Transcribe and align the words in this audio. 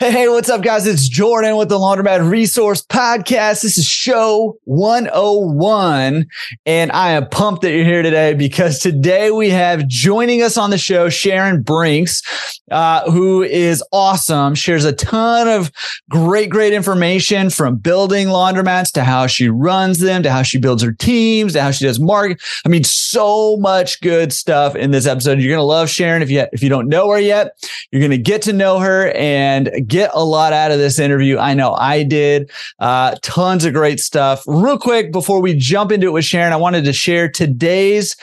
Hey, 0.00 0.12
hey, 0.12 0.28
what's 0.28 0.48
up, 0.48 0.62
guys? 0.62 0.86
It's 0.86 1.06
Jordan 1.06 1.58
with 1.58 1.68
the 1.68 1.78
Laundromat 1.78 2.30
Resource 2.30 2.80
Podcast. 2.86 3.60
This 3.60 3.76
is 3.76 3.84
show 3.84 4.58
101. 4.64 6.26
And 6.64 6.92
I 6.92 7.10
am 7.10 7.28
pumped 7.28 7.60
that 7.60 7.72
you're 7.72 7.84
here 7.84 8.00
today 8.00 8.32
because 8.32 8.78
today 8.78 9.30
we 9.30 9.50
have 9.50 9.86
joining 9.88 10.40
us 10.40 10.56
on 10.56 10.70
the 10.70 10.78
show 10.78 11.10
Sharon 11.10 11.60
Brinks, 11.60 12.22
uh, 12.70 13.10
who 13.10 13.42
is 13.42 13.84
awesome, 13.92 14.54
shares 14.54 14.86
a 14.86 14.92
ton 14.94 15.48
of 15.48 15.70
great, 16.08 16.48
great 16.48 16.72
information 16.72 17.50
from 17.50 17.76
building 17.76 18.28
laundromats 18.28 18.92
to 18.92 19.04
how 19.04 19.26
she 19.26 19.50
runs 19.50 19.98
them, 19.98 20.22
to 20.22 20.30
how 20.30 20.40
she 20.40 20.56
builds 20.56 20.82
her 20.82 20.92
teams, 20.92 21.52
to 21.52 21.60
how 21.60 21.72
she 21.72 21.84
does 21.84 22.00
market. 22.00 22.40
I 22.64 22.70
mean, 22.70 22.84
so 22.84 23.58
much 23.58 24.00
good 24.00 24.32
stuff 24.32 24.74
in 24.76 24.92
this 24.92 25.04
episode. 25.04 25.40
You're 25.40 25.52
going 25.52 25.58
to 25.58 25.62
love 25.62 25.90
Sharon. 25.90 26.22
If 26.22 26.30
you, 26.30 26.46
if 26.54 26.62
you 26.62 26.70
don't 26.70 26.88
know 26.88 27.10
her 27.10 27.20
yet, 27.20 27.62
you're 27.90 28.00
going 28.00 28.12
to 28.12 28.16
get 28.16 28.40
to 28.42 28.54
know 28.54 28.78
her 28.78 29.10
and 29.10 29.89
get 29.90 30.10
a 30.14 30.24
lot 30.24 30.54
out 30.54 30.70
of 30.70 30.78
this 30.78 30.98
interview. 30.98 31.36
I 31.36 31.52
know 31.52 31.74
I 31.74 32.04
did. 32.04 32.50
Uh, 32.78 33.16
tons 33.20 33.64
of 33.66 33.74
great 33.74 34.00
stuff. 34.00 34.42
Real 34.46 34.78
quick, 34.78 35.12
before 35.12 35.42
we 35.42 35.54
jump 35.54 35.92
into 35.92 36.06
it 36.06 36.12
with 36.12 36.24
Sharon, 36.24 36.54
I 36.54 36.56
wanted 36.56 36.84
to 36.84 36.92
share 36.94 37.28
today's 37.28 38.16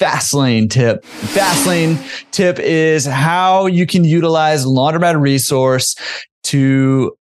Fastlane 0.00 0.70
tip. 0.70 1.04
Fastlane 1.04 1.98
tip 2.30 2.58
is 2.58 3.04
how 3.04 3.66
you 3.66 3.86
can 3.86 4.04
utilize 4.04 4.64
Laundromat 4.64 5.20
Resource 5.20 5.96
to 6.44 7.14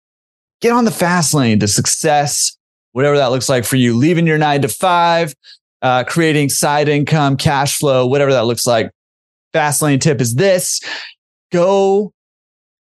get 0.60 0.73
on 0.73 0.84
the 0.84 0.90
fast 0.90 1.34
lane 1.34 1.59
to 1.60 1.66
success, 1.66 2.56
whatever 2.92 3.16
that 3.16 3.30
looks 3.30 3.48
like 3.48 3.65
for 3.65 3.76
you, 3.76 3.96
leaving 3.96 4.26
your 4.26 4.38
nine 4.38 4.62
to 4.62 4.68
five, 4.68 5.34
uh, 5.82 6.04
creating 6.04 6.51
side 6.51 6.88
income, 6.88 7.37
cash 7.37 7.78
flow, 7.78 8.06
whatever 8.06 8.32
that 8.32 8.45
looks 8.45 8.66
like. 8.66 8.90
Fast 9.52 9.80
lane 9.80 9.98
tip 9.98 10.20
is 10.20 10.34
this 10.34 10.80
go 11.51 12.12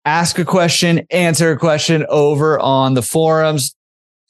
ask 0.06 0.38
a 0.38 0.44
question, 0.44 1.06
answer 1.10 1.50
a 1.50 1.58
question 1.58 2.06
over 2.08 2.58
on 2.60 2.94
the 2.94 3.02
forums. 3.02 3.74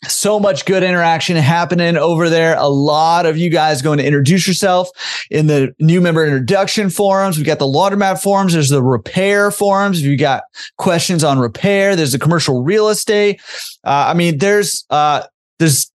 So 0.09 0.39
much 0.39 0.67
good 0.67 0.83
interaction 0.83 1.37
happening 1.37 1.97
over 1.97 2.29
there. 2.29 2.57
A 2.59 2.69
lot 2.69 3.27
of 3.27 3.37
you 3.37 3.51
guys 3.51 3.83
going 3.83 3.99
to 3.99 4.05
introduce 4.05 4.47
yourself 4.47 4.89
in 5.31 5.47
the 5.47 5.75
new 5.79 6.01
member 6.01 6.25
introduction 6.25 6.91
forums. 6.91 7.39
We 7.39 7.45
got 7.45 7.59
the 7.59 7.67
laundromat 7.67 8.23
forums. 8.23 8.53
There's 8.53 8.69
the 8.69 8.83
repair 8.83 9.51
forums. 9.51 10.01
If 10.01 10.07
you 10.07 10.17
got 10.17 10.45
questions 10.77 11.25
on 11.25 11.39
repair, 11.39 11.97
there's 11.97 12.13
the 12.13 12.19
commercial 12.19 12.63
real 12.63 12.89
estate. 12.89 13.41
Uh, 13.85 14.07
I 14.09 14.15
mean, 14.15 14.39
there's, 14.39 14.85
uh, 14.91 15.23
there's 15.59 15.91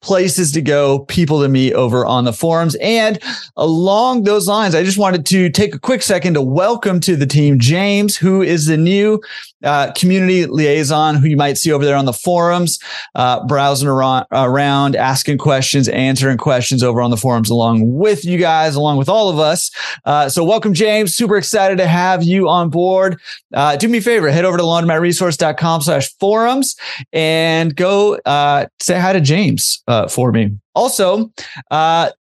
places 0.00 0.52
to 0.52 0.62
go, 0.62 1.00
people 1.00 1.42
to 1.42 1.48
meet 1.48 1.72
over 1.74 2.06
on 2.06 2.24
the 2.24 2.32
forums. 2.32 2.76
And 2.76 3.18
along 3.56 4.22
those 4.22 4.46
lines, 4.46 4.74
I 4.74 4.84
just 4.84 4.98
wanted 4.98 5.26
to 5.26 5.50
take 5.50 5.74
a 5.74 5.78
quick 5.78 6.02
second 6.02 6.34
to 6.34 6.42
welcome 6.42 7.00
to 7.00 7.16
the 7.16 7.26
team 7.26 7.58
James, 7.58 8.16
who 8.16 8.42
is 8.42 8.66
the 8.66 8.76
new 8.76 9.20
uh, 9.62 9.92
community 9.92 10.46
liaison 10.46 11.16
who 11.16 11.26
you 11.26 11.36
might 11.36 11.58
see 11.58 11.72
over 11.72 11.84
there 11.84 11.96
on 11.96 12.04
the 12.04 12.12
forums, 12.12 12.78
uh, 13.14 13.44
browsing 13.46 13.88
around, 13.88 14.26
around, 14.32 14.96
asking 14.96 15.38
questions, 15.38 15.88
answering 15.88 16.38
questions 16.38 16.82
over 16.82 17.00
on 17.00 17.10
the 17.10 17.16
forums 17.16 17.50
along 17.50 17.92
with 17.94 18.24
you 18.24 18.38
guys, 18.38 18.74
along 18.74 18.96
with 18.96 19.08
all 19.08 19.28
of 19.28 19.38
us. 19.38 19.70
Uh, 20.04 20.28
so 20.28 20.44
welcome, 20.44 20.74
James. 20.74 21.14
Super 21.14 21.36
excited 21.36 21.78
to 21.78 21.86
have 21.86 22.22
you 22.22 22.48
on 22.48 22.70
board. 22.70 23.20
Uh, 23.54 23.76
do 23.76 23.88
me 23.88 23.98
a 23.98 24.02
favor, 24.02 24.30
head 24.30 24.44
over 24.44 24.56
to 24.56 24.62
laundromatresource.com 24.62 25.82
slash 25.82 26.12
forums 26.18 26.76
and 27.12 27.74
go 27.74 28.16
uh, 28.26 28.66
say 28.80 28.98
hi 28.98 29.12
to 29.12 29.20
James 29.20 29.82
uh, 29.88 30.08
for 30.08 30.32
me. 30.32 30.56
Also, 30.74 31.32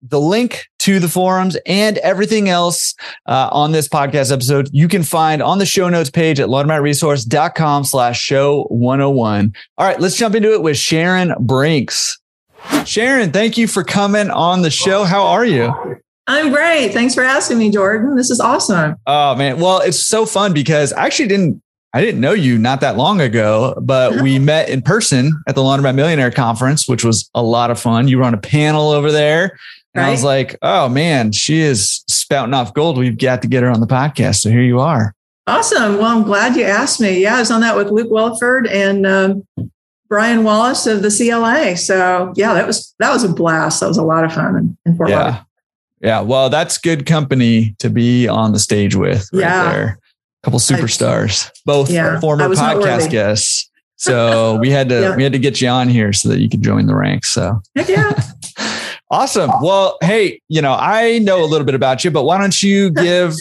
the 0.02 0.20
link 0.20 0.66
to 0.78 0.98
the 0.98 1.08
forums 1.08 1.56
and 1.66 1.98
everything 1.98 2.48
else 2.48 2.94
uh, 3.26 3.48
on 3.52 3.72
this 3.72 3.88
podcast 3.88 4.32
episode 4.32 4.68
you 4.72 4.88
can 4.88 5.02
find 5.02 5.42
on 5.42 5.58
the 5.58 5.66
show 5.66 5.88
notes 5.88 6.10
page 6.10 6.40
at 6.40 6.48
laundromatresource.com 6.48 7.84
slash 7.84 8.20
show 8.20 8.64
101 8.64 9.52
all 9.78 9.86
right 9.86 10.00
let's 10.00 10.16
jump 10.16 10.34
into 10.34 10.52
it 10.52 10.62
with 10.62 10.76
sharon 10.76 11.34
brinks 11.40 12.18
sharon 12.84 13.30
thank 13.30 13.56
you 13.56 13.66
for 13.66 13.84
coming 13.84 14.30
on 14.30 14.62
the 14.62 14.70
show 14.70 15.04
how 15.04 15.24
are 15.24 15.44
you 15.44 15.72
I'm 16.28 16.52
great. 16.52 16.92
Thanks 16.92 17.14
for 17.14 17.24
asking 17.24 17.58
me, 17.58 17.70
Jordan. 17.70 18.14
This 18.16 18.30
is 18.30 18.38
awesome. 18.38 18.94
Oh 19.08 19.34
man. 19.34 19.58
Well, 19.58 19.80
it's 19.80 19.98
so 19.98 20.24
fun 20.24 20.52
because 20.52 20.92
I 20.92 21.04
actually 21.06 21.28
didn't 21.28 21.60
I 21.94 22.00
didn't 22.00 22.20
know 22.20 22.32
you 22.32 22.56
not 22.58 22.80
that 22.80 22.96
long 22.96 23.20
ago, 23.20 23.74
but 23.82 24.22
we 24.22 24.38
met 24.50 24.68
in 24.68 24.82
person 24.82 25.42
at 25.46 25.54
the 25.54 25.60
Laundromat 25.60 25.94
Millionaire 25.94 26.30
Conference, 26.30 26.88
which 26.88 27.04
was 27.04 27.28
a 27.34 27.42
lot 27.42 27.70
of 27.70 27.78
fun. 27.78 28.08
You 28.08 28.18
were 28.18 28.24
on 28.24 28.34
a 28.34 28.38
panel 28.38 28.90
over 28.90 29.12
there. 29.12 29.58
And 29.94 30.02
right? 30.02 30.08
I 30.08 30.10
was 30.10 30.24
like, 30.24 30.56
oh 30.62 30.88
man, 30.88 31.32
she 31.32 31.60
is 31.60 32.02
spouting 32.08 32.54
off 32.54 32.72
gold. 32.72 32.96
We've 32.96 33.18
got 33.18 33.42
to 33.42 33.48
get 33.48 33.62
her 33.62 33.68
on 33.68 33.80
the 33.80 33.86
podcast. 33.86 34.36
So 34.36 34.50
here 34.50 34.62
you 34.62 34.80
are. 34.80 35.14
Awesome. 35.46 35.98
Well, 35.98 36.16
I'm 36.16 36.22
glad 36.22 36.56
you 36.56 36.64
asked 36.64 37.00
me. 37.00 37.22
Yeah, 37.22 37.36
I 37.36 37.40
was 37.40 37.50
on 37.50 37.60
that 37.62 37.76
with 37.76 37.88
Luke 37.88 38.10
Williford 38.10 38.70
and 38.70 39.06
um, 39.06 39.46
Brian 40.08 40.44
Wallace 40.44 40.86
of 40.86 41.02
the 41.02 41.10
CLA. 41.10 41.76
So 41.76 42.32
yeah, 42.36 42.54
that 42.54 42.66
was 42.66 42.94
that 43.00 43.12
was 43.12 43.24
a 43.24 43.28
blast. 43.28 43.80
That 43.80 43.88
was 43.88 43.98
a 43.98 44.04
lot 44.04 44.24
of 44.24 44.32
fun 44.32 44.56
in, 44.56 44.78
in 44.86 44.96
Fort 44.96 45.10
Yeah. 45.10 45.42
Yeah. 46.00 46.20
Well, 46.20 46.48
that's 46.48 46.78
good 46.78 47.06
company 47.06 47.74
to 47.78 47.90
be 47.90 48.28
on 48.28 48.52
the 48.52 48.58
stage 48.58 48.94
with 48.94 49.28
right 49.32 49.40
yeah. 49.40 49.72
there. 49.72 49.98
A 50.42 50.46
couple 50.46 50.58
superstars, 50.58 51.50
both 51.64 51.90
yeah, 51.90 52.18
former 52.20 52.48
podcast 52.48 53.10
guests. 53.10 53.68
So 53.96 54.56
we 54.56 54.68
had 54.68 54.88
to 54.88 55.00
yeah. 55.00 55.16
we 55.16 55.22
had 55.22 55.32
to 55.32 55.38
get 55.38 55.60
you 55.60 55.68
on 55.68 55.88
here 55.88 56.12
so 56.12 56.28
that 56.30 56.40
you 56.40 56.48
could 56.48 56.60
join 56.60 56.86
the 56.86 56.94
ranks. 56.96 57.30
So 57.30 57.62
Heck 57.76 57.88
yeah. 57.88 58.20
Awesome. 59.12 59.50
Well, 59.60 59.98
hey, 60.00 60.40
you 60.48 60.62
know, 60.62 60.72
I 60.72 61.18
know 61.18 61.44
a 61.44 61.46
little 61.46 61.66
bit 61.66 61.74
about 61.74 62.02
you, 62.02 62.10
but 62.10 62.24
why 62.24 62.38
don't 62.38 62.62
you 62.62 62.90
give 62.94 63.34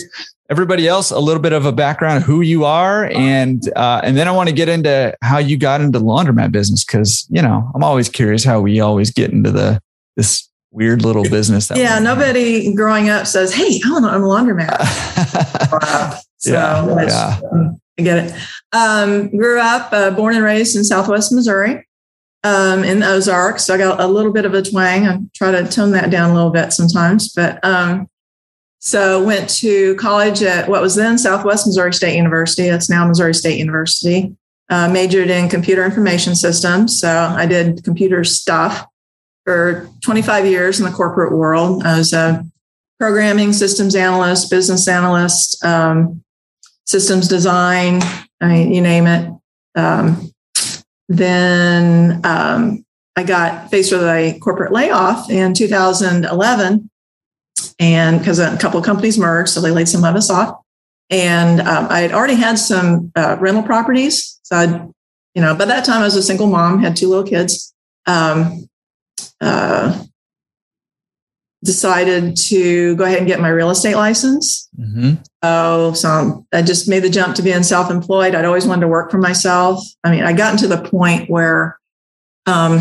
everybody 0.50 0.86
else 0.86 1.12
a 1.12 1.20
little 1.20 1.42
bit 1.42 1.54
of 1.54 1.66
a 1.66 1.72
background 1.72 2.26
who 2.26 2.42
you 2.42 2.66
are, 2.66 3.06
and 3.06 3.64
uh, 3.78 4.02
and 4.04 4.18
then 4.18 4.28
I 4.28 4.32
want 4.32 4.50
to 4.50 4.54
get 4.54 4.68
into 4.68 5.16
how 5.24 5.38
you 5.38 5.58
got 5.58 5.80
into 5.80 5.98
the 5.98 6.04
laundromat 6.04 6.52
business 6.52 6.84
because 6.84 7.26
you 7.30 7.42
know 7.42 7.72
I'm 7.74 7.86
always 7.86 8.10
curious 8.10 8.44
how 8.44 8.60
we 8.60 8.82
always 8.82 9.12
get 9.12 9.32
into 9.32 9.50
the 9.50 9.82
this 10.18 10.50
weird 10.72 11.04
little 11.04 11.24
business. 11.24 11.72
yeah, 11.74 12.00
nobody 12.00 12.66
have. 12.66 12.76
growing 12.76 13.08
up 13.08 13.26
says, 13.26 13.54
"Hey, 13.54 13.80
I 13.86 13.92
want 13.94 14.04
to 14.04 14.12
own 14.12 14.24
a 14.24 14.26
laundromat." 14.26 16.22
so 16.38 16.52
yeah, 16.52 17.02
yeah. 17.02 17.40
I 17.98 18.02
get 18.02 18.26
it. 18.26 18.36
Um, 18.74 19.30
grew 19.30 19.58
up, 19.58 19.94
uh, 19.94 20.12
born 20.12 20.36
and 20.36 20.44
raised 20.44 20.76
in 20.76 20.84
Southwest 20.84 21.32
Missouri 21.32 21.88
um, 22.44 22.84
in 22.84 23.00
the 23.00 23.08
Ozarks. 23.08 23.66
So 23.66 23.74
I 23.74 23.78
got 23.78 24.00
a 24.00 24.08
little 24.08 24.32
bit 24.32 24.46
of 24.46 24.54
a 24.54 24.62
twang. 24.62 25.08
I 25.08 25.20
try 25.36 25.52
to 25.52 25.68
tone 25.68 25.92
that 25.92 26.10
down 26.10 26.32
a 26.32 26.34
little 26.34 26.50
bit 26.50 26.74
sometimes. 26.74 27.32
But 27.34 27.64
um, 27.64 28.08
so 28.80 29.24
went 29.24 29.50
to 29.58 29.96
college 29.96 30.42
at 30.42 30.68
what 30.68 30.82
was 30.82 30.96
then 30.96 31.18
Southwest 31.18 31.68
Missouri 31.68 31.94
State 31.94 32.16
University. 32.16 32.68
It's 32.68 32.90
now 32.90 33.08
Missouri 33.08 33.34
State 33.34 33.60
University. 33.60 34.36
Uh, 34.70 34.88
majored 34.88 35.30
in 35.30 35.50
computer 35.50 35.84
information 35.84 36.34
systems. 36.34 36.98
So 36.98 37.10
I 37.10 37.46
did 37.46 37.84
computer 37.84 38.24
stuff 38.24 38.88
for 39.44 39.90
25 40.02 40.46
years 40.46 40.80
in 40.80 40.86
the 40.86 40.94
corporate 40.94 41.34
world. 41.34 41.84
I 41.84 41.98
was 41.98 42.14
a 42.14 42.46
programming 42.98 43.52
systems 43.52 43.96
analyst, 43.96 44.50
business 44.50 44.88
analyst, 44.88 45.62
um, 45.66 46.24
systems 46.86 47.28
design, 47.28 48.02
I 48.40 48.48
mean, 48.48 48.74
you 48.74 48.82
name 48.82 49.08
it. 49.08 49.32
Um, 49.76 50.31
then 51.12 52.22
um, 52.24 52.86
I 53.16 53.24
got 53.24 53.70
faced 53.70 53.92
with 53.92 54.04
a 54.04 54.40
corporate 54.40 54.72
layoff 54.72 55.30
in 55.30 55.54
2011, 55.54 56.90
and 57.80 58.20
because 58.20 58.40
a 58.40 58.58
couple 58.58 58.80
of 58.80 58.86
companies 58.86 59.18
merged, 59.18 59.50
so 59.50 59.62
they 59.62 59.72
laid 59.72 59.90
some 59.90 60.04
of 60.04 60.16
us 60.16 60.30
off. 60.30 60.58
And 61.10 61.60
um, 61.62 61.88
I 61.90 62.00
had 62.00 62.14
already 62.14 62.36
had 62.36 62.58
some 62.58 63.12
uh, 63.16 63.36
rental 63.40 63.64
properties, 63.64 64.40
so 64.44 64.56
I, 64.56 64.88
you 65.36 65.42
know, 65.42 65.54
by 65.56 65.66
that 65.66 65.84
time 65.84 66.02
I 66.02 66.06
was 66.06 66.16
a 66.16 66.24
single 66.24 66.48
mom, 66.48 66.82
had 66.82 66.96
two 66.96 67.10
little 67.10 67.26
kids. 67.26 67.74
Um, 68.08 68.70
uh, 69.42 70.06
decided 71.64 72.36
to 72.36 72.96
go 72.96 73.04
ahead 73.04 73.20
and 73.20 73.28
get 73.28 73.40
my 73.40 73.50
real 73.50 73.70
estate 73.70 73.96
license. 73.96 74.70
Mm-hmm. 74.80 75.22
Oh, 75.44 75.94
so 75.94 76.46
I 76.52 76.62
just 76.62 76.88
made 76.88 77.04
the 77.04 77.10
jump 77.10 77.36
to 77.36 77.44
being 77.44 77.64
self 77.64 77.92
employed. 77.92 78.36
I'd 78.36 78.46
always 78.46 78.66
wanted 78.66 78.82
to 78.82 78.88
work 78.88 79.12
for 79.12 79.18
myself. 79.18 79.84
I 80.04 80.12
mean, 80.12 80.24
I 80.24 80.34
gotten 80.34 80.58
to 80.60 80.68
the 80.68 80.82
point 80.82 81.30
where 81.30 81.80
um, 82.46 82.80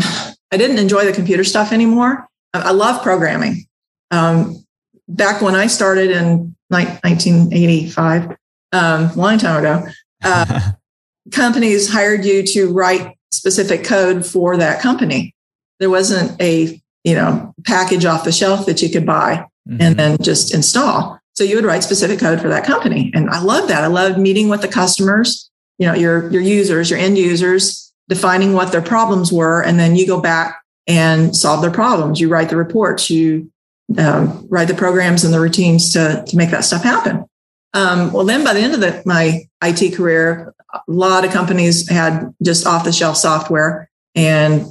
I 0.51 0.57
didn't 0.57 0.79
enjoy 0.79 1.05
the 1.05 1.13
computer 1.13 1.43
stuff 1.43 1.71
anymore. 1.71 2.27
I, 2.53 2.61
I 2.61 2.71
love 2.71 3.03
programming. 3.03 3.65
Um, 4.09 4.65
back 5.07 5.41
when 5.41 5.55
I 5.55 5.67
started 5.67 6.11
in 6.11 6.55
like 6.69 6.87
1985, 7.03 8.31
um, 8.73 9.05
a 9.05 9.13
long 9.15 9.37
time 9.37 9.59
ago, 9.59 9.87
uh, 10.23 10.71
companies 11.31 11.91
hired 11.91 12.25
you 12.25 12.43
to 12.47 12.73
write 12.73 13.15
specific 13.31 13.83
code 13.83 14.25
for 14.25 14.57
that 14.57 14.81
company. 14.81 15.35
There 15.79 15.89
wasn't 15.89 16.39
a 16.41 16.81
you 17.03 17.15
know, 17.15 17.53
package 17.65 18.05
off 18.05 18.23
the 18.23 18.31
shelf 18.31 18.65
that 18.65 18.81
you 18.81 18.89
could 18.89 19.05
buy 19.05 19.45
mm-hmm. 19.67 19.81
and 19.81 19.95
then 19.95 20.17
just 20.21 20.53
install. 20.53 21.19
So 21.33 21.43
you 21.43 21.55
would 21.55 21.65
write 21.65 21.83
specific 21.83 22.19
code 22.19 22.41
for 22.41 22.49
that 22.49 22.65
company. 22.65 23.11
And 23.13 23.29
I 23.29 23.41
love 23.41 23.67
that. 23.69 23.83
I 23.83 23.87
love 23.87 24.17
meeting 24.17 24.49
with 24.49 24.61
the 24.61 24.67
customers, 24.67 25.49
you 25.77 25.87
know, 25.87 25.93
your, 25.93 26.29
your 26.31 26.41
users, 26.41 26.89
your 26.89 26.99
end 26.99 27.17
users, 27.17 27.93
defining 28.09 28.53
what 28.53 28.71
their 28.71 28.81
problems 28.81 29.31
were. 29.31 29.63
And 29.63 29.79
then 29.79 29.95
you 29.95 30.05
go 30.05 30.19
back 30.19 30.61
and 30.87 31.35
solve 31.35 31.61
their 31.61 31.71
problems. 31.71 32.19
You 32.19 32.27
write 32.27 32.49
the 32.49 32.57
reports, 32.57 33.09
you 33.09 33.51
um, 33.97 34.45
write 34.49 34.67
the 34.67 34.73
programs 34.73 35.23
and 35.23 35.33
the 35.33 35.39
routines 35.39 35.93
to, 35.93 36.23
to 36.27 36.37
make 36.37 36.51
that 36.51 36.65
stuff 36.65 36.83
happen. 36.83 37.25
Um, 37.73 38.11
well, 38.11 38.25
then 38.25 38.43
by 38.43 38.53
the 38.53 38.59
end 38.59 38.73
of 38.73 38.81
the, 38.81 39.01
my 39.05 39.43
IT 39.63 39.95
career, 39.95 40.53
a 40.73 40.79
lot 40.87 41.23
of 41.25 41.31
companies 41.31 41.89
had 41.89 42.33
just 42.43 42.65
off 42.65 42.83
the 42.83 42.91
shelf 42.91 43.17
software 43.17 43.89
and 44.15 44.65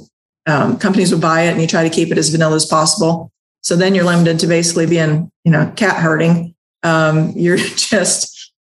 um, 0.47 0.77
companies 0.77 1.11
would 1.11 1.21
buy 1.21 1.43
it 1.43 1.51
and 1.51 1.61
you 1.61 1.67
try 1.67 1.83
to 1.83 1.93
keep 1.93 2.11
it 2.11 2.17
as 2.17 2.29
vanilla 2.29 2.55
as 2.55 2.65
possible. 2.65 3.31
So 3.61 3.75
then 3.75 3.93
you're 3.93 4.05
limited 4.05 4.39
to 4.39 4.47
basically 4.47 4.87
being, 4.87 5.31
you 5.43 5.51
know, 5.51 5.71
cat 5.75 5.97
herding. 5.97 6.55
Um, 6.83 7.31
you're 7.35 7.57
just 7.57 8.53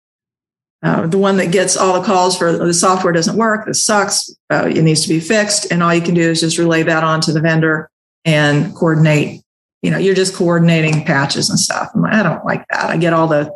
uh, 0.82 1.06
the 1.06 1.18
one 1.18 1.36
that 1.36 1.52
gets 1.52 1.76
all 1.76 2.00
the 2.00 2.06
calls 2.06 2.36
for 2.36 2.52
the 2.52 2.72
software 2.72 3.12
doesn't 3.12 3.36
work. 3.36 3.66
This 3.66 3.84
sucks. 3.84 4.30
Uh, 4.50 4.66
it 4.66 4.82
needs 4.82 5.02
to 5.02 5.08
be 5.08 5.20
fixed. 5.20 5.70
And 5.70 5.82
all 5.82 5.94
you 5.94 6.00
can 6.00 6.14
do 6.14 6.30
is 6.30 6.40
just 6.40 6.58
relay 6.58 6.82
that 6.82 7.04
on 7.04 7.20
to 7.22 7.32
the 7.32 7.40
vendor 7.40 7.90
and 8.24 8.74
coordinate. 8.74 9.42
You 9.82 9.90
know, 9.90 9.98
you're 9.98 10.14
just 10.14 10.34
coordinating 10.34 11.04
patches 11.04 11.48
and 11.50 11.58
stuff. 11.58 11.90
Like, 11.94 12.12
i 12.12 12.22
don't 12.22 12.44
like 12.44 12.64
that. 12.70 12.90
I 12.90 12.96
get 12.96 13.12
all 13.12 13.26
the 13.26 13.54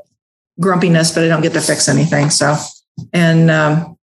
grumpiness, 0.61 1.13
but 1.13 1.25
I 1.25 1.29
don't 1.29 1.43
get 1.43 1.53
to 1.55 1.61
fix 1.61 1.89
anything. 1.89 2.31
So, 2.31 2.57
and 3.13 3.51
um, 3.51 3.99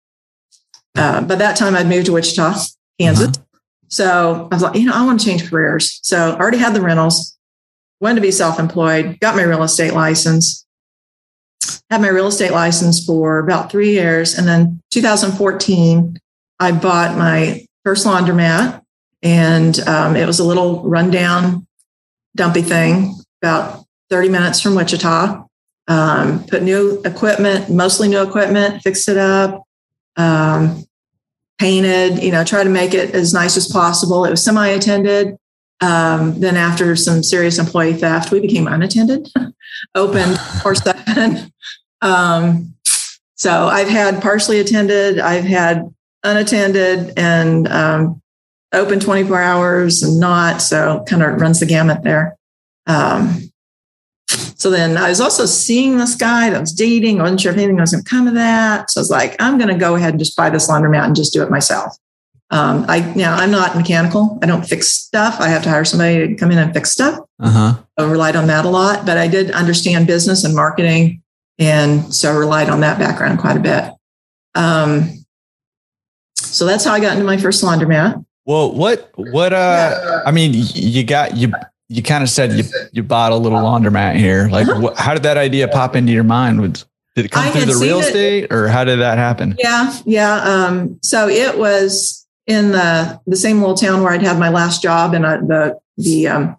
uh, 0.95 1.21
by 1.21 1.35
that 1.35 1.57
time, 1.57 1.75
I'd 1.75 1.87
moved 1.87 2.07
to 2.07 2.13
Wichita, 2.13 2.53
Kansas. 2.99 3.37
Uh-huh. 3.37 3.45
So 3.91 4.47
I 4.51 4.55
was 4.55 4.63
like, 4.63 4.75
you 4.75 4.85
know, 4.85 4.93
I 4.95 5.05
want 5.05 5.19
to 5.19 5.25
change 5.25 5.49
careers. 5.49 5.99
So 6.01 6.31
I 6.31 6.39
already 6.39 6.57
had 6.57 6.73
the 6.73 6.81
rentals, 6.81 7.37
wanted 7.99 8.15
to 8.15 8.21
be 8.21 8.31
self 8.31 8.57
employed, 8.57 9.19
got 9.19 9.35
my 9.35 9.43
real 9.43 9.63
estate 9.63 9.93
license, 9.93 10.65
had 11.89 12.01
my 12.01 12.07
real 12.07 12.27
estate 12.27 12.51
license 12.51 13.05
for 13.05 13.39
about 13.39 13.69
three 13.69 13.91
years. 13.91 14.37
And 14.37 14.47
then 14.47 14.81
2014, 14.91 16.17
I 16.59 16.71
bought 16.71 17.17
my 17.17 17.65
first 17.83 18.07
laundromat 18.07 18.81
and 19.21 19.79
um, 19.81 20.15
it 20.15 20.25
was 20.25 20.39
a 20.39 20.43
little 20.45 20.83
rundown, 20.83 21.67
dumpy 22.35 22.61
thing 22.61 23.15
about 23.41 23.83
30 24.09 24.29
minutes 24.29 24.61
from 24.61 24.75
Wichita. 24.75 25.43
Um, 25.87 26.45
put 26.45 26.63
new 26.63 27.01
equipment, 27.03 27.69
mostly 27.69 28.07
new 28.07 28.21
equipment, 28.21 28.81
fixed 28.83 29.09
it 29.09 29.17
up. 29.17 29.63
Um, 30.15 30.85
painted, 31.61 32.23
you 32.23 32.31
know, 32.31 32.43
try 32.43 32.63
to 32.63 32.69
make 32.69 32.95
it 32.95 33.13
as 33.13 33.35
nice 33.35 33.55
as 33.55 33.67
possible. 33.67 34.25
It 34.25 34.31
was 34.31 34.43
semi 34.43 34.67
attended. 34.67 35.37
Um, 35.79 36.39
then, 36.39 36.57
after 36.57 36.95
some 36.95 37.21
serious 37.21 37.59
employee 37.59 37.93
theft, 37.93 38.31
we 38.31 38.39
became 38.39 38.67
unattended, 38.67 39.29
open 39.95 40.35
for 40.61 40.73
seven. 40.73 41.51
Um, 42.01 42.73
so, 43.35 43.67
I've 43.67 43.89
had 43.89 44.21
partially 44.21 44.59
attended, 44.59 45.19
I've 45.19 45.43
had 45.43 45.83
unattended, 46.23 47.13
and 47.15 47.67
um, 47.67 48.21
open 48.73 48.99
24 48.99 49.39
hours 49.39 50.01
and 50.01 50.19
not. 50.19 50.63
So, 50.63 51.03
kind 51.07 51.21
of 51.21 51.39
runs 51.39 51.59
the 51.59 51.67
gamut 51.67 52.03
there. 52.03 52.37
Um, 52.87 53.50
so 54.31 54.69
then 54.69 54.97
I 54.97 55.09
was 55.09 55.19
also 55.19 55.45
seeing 55.45 55.97
this 55.97 56.15
guy 56.15 56.49
that 56.49 56.57
I 56.57 56.59
was 56.59 56.71
dating. 56.71 57.19
I 57.19 57.23
wasn't 57.23 57.41
sure 57.41 57.51
if 57.51 57.57
anything 57.57 57.77
was 57.77 57.91
going 57.91 58.03
to 58.03 58.09
come 58.09 58.27
of 58.27 58.35
that. 58.35 58.89
So 58.91 58.99
I 58.99 59.01
was 59.01 59.09
like, 59.09 59.35
I'm 59.39 59.57
going 59.57 59.69
to 59.69 59.77
go 59.77 59.95
ahead 59.95 60.11
and 60.11 60.19
just 60.19 60.37
buy 60.37 60.49
this 60.49 60.69
laundromat 60.69 61.05
and 61.05 61.15
just 61.15 61.33
do 61.33 61.43
it 61.43 61.49
myself. 61.49 61.97
Um, 62.51 62.85
I 62.89 62.99
now 63.15 63.35
I'm 63.35 63.49
not 63.49 63.77
mechanical. 63.77 64.37
I 64.43 64.45
don't 64.45 64.63
fix 64.63 64.89
stuff. 64.89 65.39
I 65.39 65.47
have 65.47 65.63
to 65.63 65.69
hire 65.69 65.85
somebody 65.85 66.27
to 66.27 66.35
come 66.35 66.51
in 66.51 66.57
and 66.57 66.73
fix 66.73 66.91
stuff. 66.91 67.19
Uh-huh. 67.39 67.81
I 67.97 68.03
relied 68.03 68.35
on 68.35 68.47
that 68.47 68.65
a 68.65 68.69
lot, 68.69 69.05
but 69.05 69.17
I 69.17 69.27
did 69.29 69.51
understand 69.51 70.05
business 70.05 70.43
and 70.43 70.53
marketing, 70.53 71.23
and 71.57 72.13
so 72.13 72.29
I 72.29 72.35
relied 72.35 72.69
on 72.69 72.81
that 72.81 72.99
background 72.99 73.39
quite 73.39 73.55
a 73.55 73.61
bit. 73.61 73.93
Um, 74.53 75.23
so 76.35 76.65
that's 76.65 76.83
how 76.83 76.93
I 76.93 76.99
got 76.99 77.13
into 77.13 77.23
my 77.25 77.37
first 77.37 77.63
laundromat. 77.63 78.25
Well, 78.45 78.73
what 78.73 79.11
what 79.15 79.53
uh? 79.53 80.21
I 80.25 80.31
mean, 80.31 80.51
you 80.53 81.05
got 81.05 81.37
you 81.37 81.53
you 81.91 82.01
kind 82.01 82.23
of 82.23 82.29
said 82.29 82.53
you 82.53 82.63
you 82.93 83.03
bought 83.03 83.33
a 83.33 83.35
little 83.35 83.59
laundromat 83.59 84.15
here. 84.15 84.47
Like, 84.49 84.67
uh-huh. 84.67 84.93
wh- 84.93 84.97
how 84.97 85.13
did 85.13 85.23
that 85.23 85.37
idea 85.37 85.67
pop 85.67 85.95
into 85.95 86.13
your 86.13 86.23
mind? 86.23 86.61
With 86.61 86.83
did 87.15 87.25
it 87.25 87.31
come 87.31 87.45
I 87.45 87.51
through 87.51 87.65
the 87.65 87.75
real 87.75 87.99
estate, 87.99 88.51
or 88.51 88.69
how 88.69 88.85
did 88.85 88.99
that 88.99 89.17
happen? 89.17 89.55
Yeah, 89.59 89.93
yeah. 90.05 90.35
Um, 90.35 90.99
so 91.03 91.27
it 91.27 91.57
was 91.57 92.25
in 92.47 92.71
the 92.71 93.19
the 93.27 93.35
same 93.35 93.59
little 93.59 93.75
town 93.75 94.01
where 94.01 94.13
I'd 94.13 94.21
had 94.21 94.39
my 94.39 94.49
last 94.49 94.81
job, 94.81 95.13
and 95.13 95.25
the 95.25 95.77
the 95.97 96.27
um, 96.29 96.57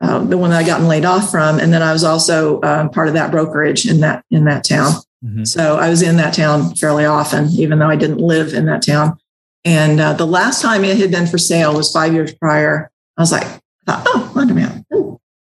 uh, 0.00 0.18
the 0.24 0.36
one 0.36 0.50
that 0.50 0.58
I 0.58 0.66
gotten 0.66 0.88
laid 0.88 1.04
off 1.04 1.30
from, 1.30 1.60
and 1.60 1.72
then 1.72 1.82
I 1.82 1.92
was 1.92 2.02
also 2.02 2.60
um, 2.62 2.90
part 2.90 3.06
of 3.06 3.14
that 3.14 3.30
brokerage 3.30 3.86
in 3.86 4.00
that 4.00 4.24
in 4.32 4.44
that 4.44 4.64
town. 4.64 4.94
Mm-hmm. 5.24 5.44
So 5.44 5.76
I 5.76 5.88
was 5.90 6.02
in 6.02 6.16
that 6.16 6.34
town 6.34 6.74
fairly 6.74 7.04
often, 7.04 7.50
even 7.50 7.78
though 7.78 7.88
I 7.88 7.96
didn't 7.96 8.18
live 8.18 8.52
in 8.52 8.66
that 8.66 8.82
town. 8.82 9.16
And 9.64 10.00
uh, 10.00 10.14
the 10.14 10.26
last 10.26 10.60
time 10.62 10.84
it 10.84 10.96
had 10.96 11.10
been 11.10 11.26
for 11.26 11.38
sale 11.38 11.76
was 11.76 11.92
five 11.92 12.14
years 12.14 12.34
prior. 12.34 12.90
I 13.16 13.20
was 13.20 13.30
like, 13.30 13.46
thought, 13.86 14.02
oh, 14.06 14.32
laundromat. 14.34 14.84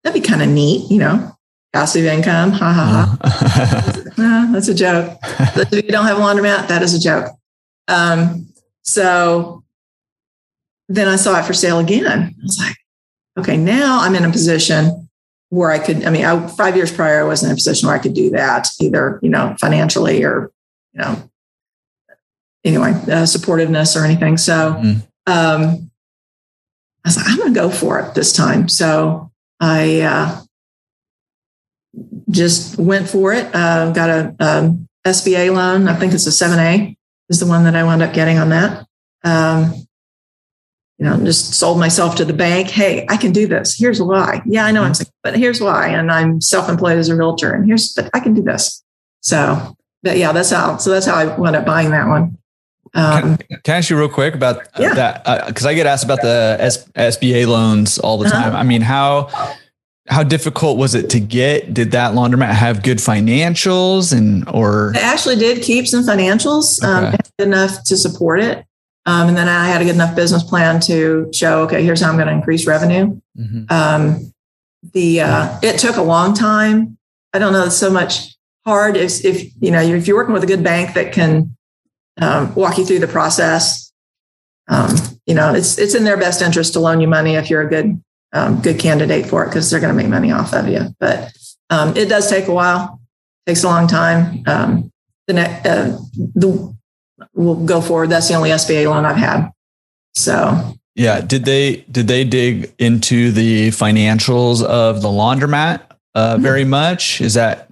that'd 0.02 0.20
be 0.20 0.26
kind 0.26 0.42
of 0.42 0.48
neat, 0.48 0.90
you 0.90 0.98
know, 0.98 1.36
passive 1.72 2.04
income. 2.04 2.52
Ha 2.52 2.72
ha 2.72 3.18
ha. 3.20 4.02
uh, 4.18 4.52
that's 4.52 4.68
a 4.68 4.74
joke. 4.74 5.18
if 5.22 5.72
you 5.72 5.90
don't 5.90 6.06
have 6.06 6.18
a 6.18 6.20
laundromat, 6.20 6.68
that 6.68 6.82
is 6.82 6.94
a 6.94 7.00
joke. 7.00 7.32
Um, 7.88 8.48
so 8.82 9.64
then 10.88 11.08
I 11.08 11.16
saw 11.16 11.38
it 11.38 11.44
for 11.44 11.52
sale 11.52 11.78
again. 11.78 12.06
I 12.06 12.32
was 12.42 12.58
like, 12.58 12.76
okay, 13.38 13.56
now 13.56 14.00
I'm 14.00 14.14
in 14.14 14.24
a 14.24 14.30
position 14.30 15.08
where 15.50 15.70
I 15.70 15.78
could, 15.78 16.04
I 16.04 16.10
mean, 16.10 16.24
I, 16.24 16.46
five 16.48 16.76
years 16.76 16.92
prior, 16.92 17.20
I 17.20 17.24
wasn't 17.24 17.50
in 17.50 17.54
a 17.54 17.56
position 17.56 17.86
where 17.86 17.96
I 17.96 18.00
could 18.00 18.14
do 18.14 18.30
that 18.30 18.68
either, 18.80 19.18
you 19.22 19.30
know, 19.30 19.56
financially 19.60 20.24
or, 20.24 20.52
you 20.92 21.00
know, 21.00 21.30
anyway, 22.64 22.90
uh, 22.90 23.24
supportiveness 23.24 24.00
or 24.00 24.04
anything. 24.04 24.36
So, 24.36 24.74
mm. 24.82 25.06
um, 25.26 25.87
I 27.08 27.10
was 27.10 27.16
like, 27.16 27.26
I'm 27.28 27.38
going 27.38 27.54
to 27.54 27.60
go 27.60 27.70
for 27.70 28.00
it 28.00 28.14
this 28.14 28.34
time. 28.34 28.68
So 28.68 29.30
I 29.60 30.02
uh, 30.02 30.42
just 32.28 32.78
went 32.78 33.08
for 33.08 33.32
it. 33.32 33.48
Uh, 33.54 33.92
got 33.92 34.10
a, 34.10 34.36
um, 34.40 34.86
SBA 35.06 35.54
loan. 35.54 35.88
I 35.88 35.94
think 35.94 36.12
it's 36.12 36.26
a 36.26 36.30
7A 36.30 36.94
is 37.30 37.40
the 37.40 37.46
one 37.46 37.64
that 37.64 37.74
I 37.74 37.82
wound 37.82 38.02
up 38.02 38.12
getting 38.12 38.36
on 38.36 38.50
that. 38.50 38.86
Um, 39.24 39.72
you 40.98 41.06
know, 41.06 41.16
just 41.24 41.54
sold 41.54 41.78
myself 41.78 42.16
to 42.16 42.26
the 42.26 42.34
bank. 42.34 42.68
Hey, 42.68 43.06
I 43.08 43.16
can 43.16 43.32
do 43.32 43.46
this. 43.46 43.74
Here's 43.74 44.02
why. 44.02 44.42
Yeah, 44.44 44.66
I 44.66 44.70
know 44.72 44.82
I'm 44.82 44.92
sick, 44.92 45.08
but 45.22 45.34
here's 45.34 45.62
why. 45.62 45.88
And 45.88 46.12
I'm 46.12 46.42
self-employed 46.42 46.98
as 46.98 47.08
a 47.08 47.16
realtor, 47.16 47.54
and 47.54 47.64
here's, 47.64 47.94
but 47.94 48.10
I 48.12 48.20
can 48.20 48.34
do 48.34 48.42
this. 48.42 48.84
So, 49.22 49.76
but 50.02 50.18
yeah, 50.18 50.32
that's 50.32 50.50
how. 50.50 50.76
So 50.76 50.90
that's 50.90 51.06
how 51.06 51.14
I 51.14 51.38
wound 51.38 51.56
up 51.56 51.64
buying 51.64 51.90
that 51.92 52.06
one. 52.06 52.36
Um, 52.94 53.36
can, 53.36 53.60
can, 53.62 53.74
I 53.74 53.78
ask 53.78 53.90
you 53.90 53.98
real 53.98 54.08
quick 54.08 54.34
about 54.34 54.62
yeah. 54.78 54.94
that? 54.94 55.46
Because 55.46 55.66
uh, 55.66 55.70
I 55.70 55.74
get 55.74 55.86
asked 55.86 56.04
about 56.04 56.22
the 56.22 56.56
S- 56.58 56.88
SBA 56.92 57.46
loans 57.46 57.98
all 57.98 58.18
the 58.18 58.26
uh-huh. 58.26 58.42
time. 58.42 58.56
I 58.56 58.62
mean, 58.62 58.82
how 58.82 59.28
how 60.08 60.22
difficult 60.22 60.78
was 60.78 60.94
it 60.94 61.10
to 61.10 61.20
get? 61.20 61.74
Did 61.74 61.90
that 61.92 62.14
laundromat 62.14 62.50
have 62.50 62.82
good 62.82 62.98
financials 62.98 64.16
and 64.16 64.48
or? 64.48 64.92
I 64.96 65.00
actually 65.00 65.36
did 65.36 65.62
keep 65.62 65.86
some 65.86 66.04
financials 66.04 66.82
um, 66.82 67.04
okay. 67.04 67.16
um, 67.16 67.48
enough 67.48 67.84
to 67.84 67.96
support 67.96 68.40
it. 68.40 68.64
Um, 69.06 69.28
and 69.28 69.36
then 69.36 69.48
I 69.48 69.66
had 69.66 69.80
a 69.80 69.84
good 69.84 69.94
enough 69.94 70.14
business 70.14 70.42
plan 70.42 70.80
to 70.80 71.30
show, 71.32 71.62
okay, 71.62 71.82
here's 71.82 72.02
how 72.02 72.10
I'm 72.10 72.16
going 72.16 72.26
to 72.26 72.32
increase 72.32 72.66
revenue. 72.66 73.18
Mm-hmm. 73.38 73.64
Um, 73.70 74.32
the 74.92 75.22
uh, 75.22 75.58
it 75.62 75.78
took 75.78 75.96
a 75.96 76.02
long 76.02 76.34
time. 76.34 76.98
I 77.32 77.38
don't 77.38 77.52
know 77.52 77.64
It's 77.64 77.76
so 77.76 77.90
much 77.90 78.36
hard 78.64 78.96
if, 78.96 79.24
if 79.24 79.50
you 79.60 79.70
know 79.70 79.80
if 79.80 80.06
you're 80.06 80.16
working 80.16 80.34
with 80.34 80.44
a 80.44 80.46
good 80.46 80.62
bank 80.62 80.94
that 80.94 81.12
can 81.12 81.56
um, 82.20 82.54
walk 82.54 82.78
you 82.78 82.84
through 82.84 82.98
the 83.00 83.08
process. 83.08 83.92
Um, 84.68 84.94
you 85.26 85.34
know, 85.34 85.54
it's 85.54 85.78
it's 85.78 85.94
in 85.94 86.04
their 86.04 86.16
best 86.16 86.42
interest 86.42 86.74
to 86.74 86.80
loan 86.80 87.00
you 87.00 87.08
money 87.08 87.34
if 87.34 87.48
you're 87.48 87.62
a 87.62 87.68
good 87.68 88.02
um, 88.32 88.60
good 88.60 88.78
candidate 88.78 89.26
for 89.26 89.44
it 89.44 89.48
because 89.48 89.70
they're 89.70 89.80
going 89.80 89.94
to 89.94 89.96
make 89.96 90.08
money 90.08 90.30
off 90.30 90.52
of 90.52 90.68
you. 90.68 90.94
But 91.00 91.32
um, 91.70 91.96
it 91.96 92.08
does 92.08 92.28
take 92.28 92.48
a 92.48 92.52
while. 92.52 93.00
Takes 93.46 93.64
a 93.64 93.66
long 93.66 93.86
time. 93.86 94.42
Um, 94.46 94.92
the 95.26 95.34
next 95.34 95.66
uh, 95.66 95.98
the 96.34 96.74
we'll 97.34 97.64
go 97.64 97.80
forward. 97.80 98.10
That's 98.10 98.28
the 98.28 98.34
only 98.34 98.50
SBA 98.50 98.86
loan 98.86 99.04
I've 99.04 99.16
had. 99.16 99.50
So 100.14 100.74
yeah, 100.94 101.20
did 101.20 101.44
they 101.44 101.84
did 101.90 102.08
they 102.08 102.24
dig 102.24 102.74
into 102.78 103.30
the 103.30 103.68
financials 103.68 104.62
of 104.64 105.00
the 105.00 105.08
laundromat 105.08 105.82
uh, 106.14 106.34
mm-hmm. 106.34 106.42
very 106.42 106.64
much? 106.64 107.20
Is 107.20 107.34
that 107.34 107.67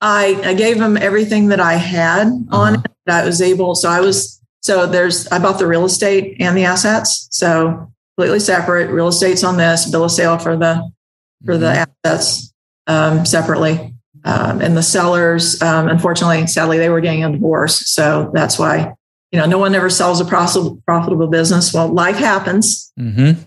I, 0.00 0.40
I 0.44 0.54
gave 0.54 0.78
them 0.78 0.96
everything 0.96 1.48
that 1.48 1.60
I 1.60 1.74
had 1.74 2.26
uh-huh. 2.26 2.56
on 2.56 2.74
it. 2.76 2.90
I 3.06 3.24
was 3.24 3.40
able, 3.40 3.74
so 3.74 3.88
I 3.88 4.00
was, 4.00 4.40
so 4.60 4.86
there's, 4.86 5.26
I 5.28 5.38
bought 5.38 5.58
the 5.58 5.66
real 5.66 5.84
estate 5.84 6.36
and 6.40 6.56
the 6.56 6.64
assets. 6.64 7.28
So 7.30 7.90
completely 8.16 8.40
separate. 8.40 8.90
Real 8.90 9.08
estate's 9.08 9.44
on 9.44 9.56
this, 9.56 9.90
bill 9.90 10.04
of 10.04 10.10
sale 10.10 10.38
for 10.38 10.56
the, 10.56 10.90
for 11.44 11.58
the 11.58 11.66
mm-hmm. 11.66 11.90
assets 12.06 12.54
um, 12.86 13.26
separately. 13.26 13.94
Um, 14.24 14.62
and 14.62 14.74
the 14.74 14.82
sellers, 14.82 15.60
um, 15.60 15.88
unfortunately, 15.88 16.46
sadly, 16.46 16.78
they 16.78 16.88
were 16.88 17.02
getting 17.02 17.24
a 17.24 17.32
divorce. 17.32 17.90
So 17.90 18.30
that's 18.32 18.58
why, 18.58 18.94
you 19.32 19.38
know, 19.38 19.44
no 19.44 19.58
one 19.58 19.74
ever 19.74 19.90
sells 19.90 20.20
a 20.20 20.24
profitable 20.24 21.26
business. 21.26 21.74
Well, 21.74 21.88
life 21.88 22.16
happens. 22.16 22.90
Mm-hmm. 22.98 23.42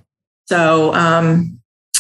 So 0.46 0.94
um, 0.94 1.60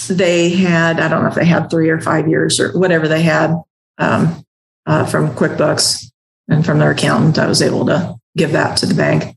they 0.09 0.49
had, 0.49 0.99
I 0.99 1.07
don't 1.07 1.23
know 1.23 1.29
if 1.29 1.35
they 1.35 1.45
had 1.45 1.71
three 1.71 1.89
or 1.89 1.99
five 1.99 2.27
years 2.27 2.59
or 2.59 2.77
whatever 2.77 3.07
they 3.07 3.23
had 3.23 3.55
um, 3.97 4.43
uh, 4.85 5.05
from 5.05 5.29
QuickBooks 5.29 6.11
and 6.47 6.65
from 6.65 6.79
their 6.79 6.91
accountant. 6.91 7.37
I 7.37 7.47
was 7.47 7.61
able 7.61 7.85
to 7.87 8.15
give 8.35 8.51
that 8.51 8.77
to 8.77 8.85
the 8.85 8.95
bank 8.95 9.35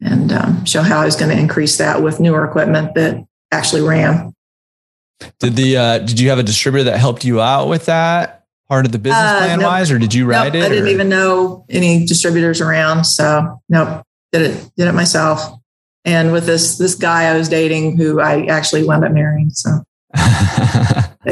and 0.00 0.32
um, 0.32 0.64
show 0.64 0.82
how 0.82 1.00
I 1.00 1.04
was 1.04 1.16
going 1.16 1.30
to 1.34 1.38
increase 1.38 1.78
that 1.78 2.02
with 2.02 2.20
newer 2.20 2.44
equipment 2.44 2.94
that 2.94 3.24
actually 3.52 3.82
ran. 3.82 4.34
Did 5.38 5.56
the 5.56 5.76
uh, 5.76 5.98
did 6.00 6.20
you 6.20 6.28
have 6.28 6.38
a 6.38 6.42
distributor 6.42 6.90
that 6.90 6.98
helped 6.98 7.24
you 7.24 7.40
out 7.40 7.68
with 7.68 7.86
that? 7.86 8.36
part 8.68 8.86
of 8.86 8.92
the 8.92 8.98
business 8.98 9.22
uh, 9.22 9.38
plan 9.38 9.58
nope. 9.60 9.68
wise, 9.68 9.90
or 9.90 9.98
did 9.98 10.12
you 10.12 10.26
write 10.26 10.52
nope, 10.52 10.62
it? 10.62 10.66
I 10.66 10.68
didn't 10.68 10.84
or? 10.84 10.88
even 10.88 11.08
know 11.08 11.64
any 11.68 12.06
distributors 12.06 12.60
around. 12.60 13.04
So 13.04 13.60
nope, 13.68 14.04
did 14.32 14.42
it, 14.42 14.70
did 14.76 14.88
it 14.88 14.92
myself. 14.92 15.40
And 16.04 16.32
with 16.32 16.46
this, 16.46 16.78
this 16.78 16.94
guy 16.94 17.24
I 17.24 17.36
was 17.36 17.48
dating 17.48 17.96
who 17.96 18.20
I 18.20 18.46
actually 18.46 18.84
wound 18.84 19.04
up 19.04 19.12
marrying. 19.12 19.50
So 19.50 19.70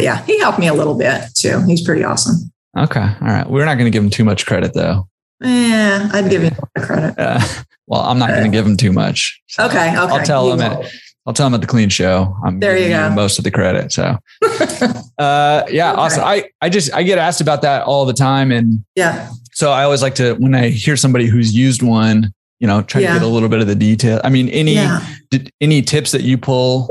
yeah, 0.03 0.25
he 0.25 0.39
helped 0.41 0.59
me 0.59 0.67
a 0.67 0.75
little 0.75 0.97
bit 0.97 1.23
too. 1.35 1.63
He's 1.67 1.83
pretty 1.83 2.05
awesome. 2.05 2.53
Okay. 2.77 3.01
All 3.01 3.29
right. 3.29 3.49
We're 3.49 3.65
not 3.65 3.75
going 3.75 3.87
to 3.87 3.91
give 3.91 4.03
him 4.03 4.11
too 4.11 4.25
much 4.25 4.47
credit 4.47 4.75
though. 4.75 5.09
Yeah, 5.41 6.09
I'd 6.13 6.31
give 6.31 6.43
him 6.43 6.57
a 6.77 6.81
credit. 6.81 7.15
Uh, 7.19 7.41
well, 7.87 8.01
I'm 8.01 8.19
not 8.19 8.31
going 8.31 8.45
to 8.45 8.51
give 8.51 8.67
him 8.67 8.79
too 8.79 8.93
much. 8.93 9.43
So 9.47 9.67
okay. 9.67 9.91
Okay. 9.91 9.97
I'll 9.97 10.25
tell 10.25 10.51
him 10.51 10.61
at, 10.61 10.91
I'll 11.27 11.35
tell 11.35 11.47
him 11.47 11.55
at 11.55 11.61
the 11.61 11.67
clean 11.67 11.91
show. 11.91 12.35
I'm 12.45 12.61
there 12.61 12.79
you 12.79 12.89
go. 12.89 13.11
most 13.11 13.39
of 13.39 13.45
the 13.45 13.51
credit. 13.51 13.93
So, 13.93 14.17
uh, 14.43 15.65
yeah, 15.69 15.93
okay. 15.93 16.01
awesome. 16.01 16.25
I, 16.25 16.49
I 16.63 16.71
just, 16.71 16.95
I 16.95 17.03
get 17.03 17.19
asked 17.19 17.43
about 17.43 17.63
that 17.63 17.83
all 17.83 18.07
the 18.07 18.15
time. 18.15 18.51
And 18.51 18.85
yeah, 18.97 19.31
so 19.53 19.71
I 19.71 19.85
always 19.85 20.01
like 20.01 20.15
to, 20.17 20.35
when 20.35 20.55
I 20.55 20.69
hear 20.69 20.97
somebody 20.97 21.27
who's 21.27 21.55
used 21.55 21.83
one, 21.83 22.33
you 22.59 22.67
know, 22.67 22.81
try 22.81 23.03
yeah. 23.03 23.13
to 23.13 23.21
get 23.21 23.27
a 23.27 23.31
little 23.31 23.51
bit 23.51 23.61
of 23.61 23.67
the 23.67 23.75
detail. 23.75 24.21
I 24.25 24.31
mean, 24.31 24.49
any, 24.49 24.75
yeah. 24.75 25.07
did, 25.31 25.51
any 25.61 25.83
tips 25.83 26.13
that 26.13 26.23
you 26.23 26.39
pull 26.39 26.89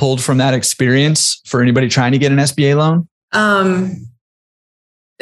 pulled 0.00 0.22
from 0.22 0.38
that 0.38 0.54
experience 0.54 1.42
for 1.44 1.60
anybody 1.60 1.86
trying 1.86 2.12
to 2.12 2.18
get 2.18 2.32
an 2.32 2.38
SBA 2.38 2.74
loan? 2.74 3.06
Um, 3.32 4.08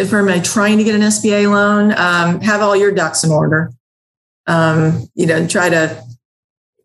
for 0.08 0.22
my 0.22 0.38
trying 0.38 0.78
to 0.78 0.84
get 0.84 0.94
an 0.94 1.00
SBA 1.00 1.50
loan, 1.50 1.92
um, 1.98 2.40
have 2.40 2.62
all 2.62 2.76
your 2.76 2.92
ducks 2.92 3.24
in 3.24 3.32
order. 3.32 3.72
Um, 4.46 5.08
you 5.14 5.26
know, 5.26 5.46
try 5.46 5.68
to 5.68 6.02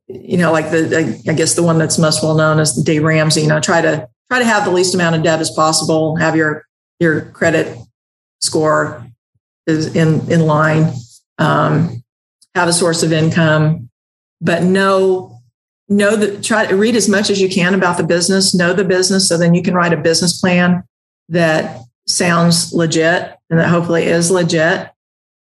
you 0.07 0.37
know, 0.37 0.51
like 0.51 0.69
the, 0.69 1.21
I 1.27 1.33
guess 1.33 1.55
the 1.55 1.63
one 1.63 1.77
that's 1.77 1.97
most 1.97 2.23
well 2.23 2.35
known 2.35 2.59
is 2.59 2.75
the 2.75 2.83
Dave 2.83 3.03
Ramsey, 3.03 3.41
you 3.41 3.47
know, 3.47 3.59
try 3.59 3.81
to, 3.81 4.07
try 4.29 4.39
to 4.39 4.45
have 4.45 4.65
the 4.65 4.71
least 4.71 4.93
amount 4.93 5.15
of 5.15 5.23
debt 5.23 5.39
as 5.39 5.51
possible, 5.51 6.15
have 6.17 6.35
your, 6.35 6.65
your 6.99 7.21
credit 7.21 7.77
score 8.41 9.05
is 9.65 9.95
in, 9.95 10.29
in 10.31 10.41
line, 10.41 10.91
um, 11.37 12.03
have 12.53 12.67
a 12.67 12.73
source 12.73 13.01
of 13.01 13.13
income, 13.13 13.89
but 14.41 14.63
know, 14.63 15.32
know 15.95 16.15
that 16.15 16.43
try 16.43 16.65
to 16.65 16.75
read 16.75 16.95
as 16.95 17.09
much 17.09 17.29
as 17.29 17.41
you 17.41 17.49
can 17.49 17.73
about 17.73 17.97
the 17.97 18.03
business, 18.03 18.53
know 18.53 18.73
the 18.73 18.83
business. 18.83 19.27
So 19.27 19.37
then 19.37 19.53
you 19.53 19.61
can 19.61 19.73
write 19.73 19.93
a 19.93 19.97
business 19.97 20.39
plan 20.39 20.83
that 21.29 21.81
sounds 22.07 22.73
legit 22.73 23.37
and 23.49 23.59
that 23.59 23.69
hopefully 23.69 24.03
is 24.03 24.31
legit. 24.31 24.89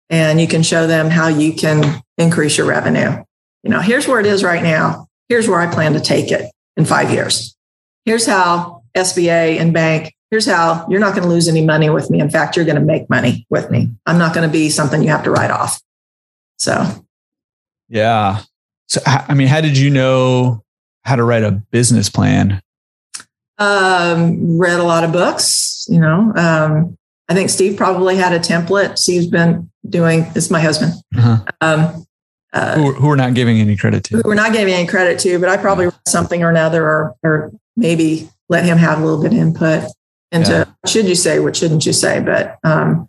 And 0.09 0.41
you 0.41 0.47
can 0.47 0.63
show 0.63 0.87
them 0.87 1.09
how 1.09 1.27
you 1.27 1.53
can 1.53 2.01
increase 2.17 2.57
your 2.57 2.67
revenue. 2.67 3.23
You 3.63 3.69
know, 3.69 3.81
here's 3.81 4.07
where 4.07 4.19
it 4.19 4.25
is 4.25 4.43
right 4.43 4.63
now. 4.63 5.07
Here's 5.27 5.47
where 5.47 5.59
I 5.59 5.71
plan 5.71 5.93
to 5.93 5.99
take 5.99 6.31
it 6.31 6.51
in 6.75 6.85
five 6.85 7.11
years. 7.11 7.55
Here's 8.05 8.25
how 8.25 8.83
SBA 8.95 9.59
and 9.59 9.73
bank, 9.73 10.13
here's 10.31 10.47
how 10.47 10.87
you're 10.89 10.99
not 10.99 11.11
going 11.13 11.23
to 11.23 11.29
lose 11.29 11.47
any 11.47 11.63
money 11.63 11.89
with 11.89 12.09
me. 12.09 12.19
In 12.19 12.29
fact, 12.29 12.55
you're 12.55 12.65
going 12.65 12.79
to 12.79 12.83
make 12.83 13.09
money 13.09 13.45
with 13.49 13.69
me. 13.69 13.91
I'm 14.05 14.17
not 14.17 14.33
going 14.33 14.47
to 14.47 14.51
be 14.51 14.69
something 14.69 15.03
you 15.03 15.09
have 15.09 15.23
to 15.23 15.31
write 15.31 15.51
off. 15.51 15.79
So, 16.57 17.05
yeah. 17.87 18.41
So, 18.89 19.01
I 19.05 19.33
mean, 19.33 19.47
how 19.47 19.61
did 19.61 19.77
you 19.77 19.89
know 19.89 20.63
how 21.03 21.15
to 21.15 21.23
write 21.23 21.43
a 21.43 21.51
business 21.71 22.09
plan? 22.09 22.61
Um, 23.57 24.57
read 24.57 24.79
a 24.79 24.83
lot 24.83 25.03
of 25.03 25.11
books, 25.11 25.85
you 25.89 25.99
know. 25.99 26.33
Um, 26.35 26.97
I 27.27 27.33
think 27.35 27.49
Steve 27.49 27.77
probably 27.77 28.15
had 28.15 28.33
a 28.33 28.39
template. 28.39 28.97
Steve's 28.97 29.27
been 29.27 29.69
doing, 29.87 30.25
it's 30.35 30.49
my 30.49 30.59
husband. 30.59 30.93
Uh-huh. 31.15 31.43
Um, 31.61 32.05
uh, 32.51 32.75
who, 32.75 32.93
who, 32.93 33.07
we're 33.07 33.15
not 33.15 33.35
giving 33.35 33.59
any 33.59 33.77
credit 33.77 34.03
to. 34.05 34.23
We're 34.25 34.33
not 34.33 34.53
giving 34.53 34.73
any 34.73 34.87
credit 34.87 35.19
to, 35.19 35.37
but 35.39 35.49
I 35.49 35.57
probably 35.57 35.85
yeah. 35.85 35.91
something 36.07 36.41
or 36.41 36.49
another, 36.49 36.83
or, 36.83 37.15
or 37.21 37.51
maybe 37.75 38.29
let 38.49 38.65
him 38.65 38.77
have 38.77 38.99
a 38.99 39.05
little 39.05 39.21
bit 39.21 39.33
of 39.33 39.37
input 39.37 39.83
into 40.31 40.51
yeah. 40.51 40.89
should 40.89 41.07
you 41.07 41.15
say, 41.15 41.39
what 41.39 41.55
shouldn't 41.55 41.85
you 41.85 41.93
say? 41.93 42.21
But 42.21 42.57
um, 42.63 43.08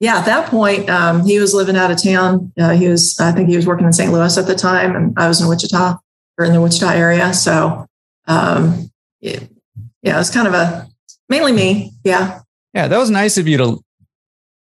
yeah, 0.00 0.18
at 0.18 0.26
that 0.26 0.50
point, 0.50 0.90
um, 0.90 1.24
he 1.24 1.38
was 1.38 1.54
living 1.54 1.76
out 1.76 1.90
of 1.90 2.02
town. 2.02 2.52
Uh, 2.58 2.70
he 2.70 2.88
was, 2.88 3.18
I 3.18 3.32
think 3.32 3.48
he 3.48 3.56
was 3.56 3.66
working 3.66 3.86
in 3.86 3.92
St. 3.92 4.12
Louis 4.12 4.36
at 4.36 4.46
the 4.46 4.54
time, 4.54 4.94
and 4.94 5.14
I 5.18 5.28
was 5.28 5.40
in 5.40 5.48
Wichita 5.48 5.96
or 6.38 6.44
in 6.44 6.52
the 6.52 6.60
Wichita 6.60 6.90
area. 6.90 7.32
So 7.32 7.86
um, 8.26 8.90
it, 9.20 9.48
yeah, 10.02 10.16
it 10.16 10.18
was 10.18 10.30
kind 10.30 10.46
of 10.46 10.54
a 10.54 10.86
mainly 11.28 11.52
me. 11.52 11.92
Yeah. 12.04 12.40
Yeah, 12.74 12.88
that 12.88 12.98
was 12.98 13.10
nice 13.10 13.38
of 13.38 13.48
you 13.48 13.56
to 13.56 13.80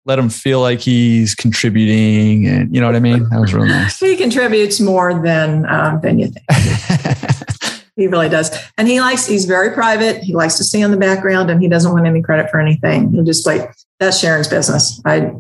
let 0.07 0.19
him 0.19 0.29
feel 0.29 0.61
like 0.61 0.81
he's 0.81 1.35
contributing 1.35 2.47
and 2.47 2.75
you 2.75 2.81
know 2.81 2.87
what 2.87 2.95
I 2.95 3.01
mean? 3.01 3.29
That 3.31 3.41
was 3.41 3.55
really 3.55 3.69
nice. 3.69 3.99
he 4.01 4.17
contributes 4.17 4.79
more 4.81 5.21
than 5.21 5.67
um, 5.67 6.01
than 6.01 6.19
you 6.19 6.29
think. 6.29 6.47
he 7.97 8.07
really 8.09 8.29
does. 8.29 8.57
And 8.77 8.89
he 8.89 9.01
likes 9.01 9.27
he's 9.27 9.45
very 9.45 9.71
private. 9.71 10.23
He 10.23 10.35
likes 10.35 10.57
to 10.57 10.65
stay 10.65 10.81
in 10.81 10.91
the 10.91 10.97
background 10.97 11.51
and 11.51 11.63
he 11.63 11.69
doesn't 11.69 11.93
want 11.93 12.07
any 12.07 12.23
credit 12.23 12.51
for 12.51 12.61
anything. 12.61 13.13
He 13.13 13.23
just 13.23 13.47
like 13.47 13.73
that's 14.01 14.19
Sharon's 14.19 14.49
business. 14.49 15.01
I 15.05 15.33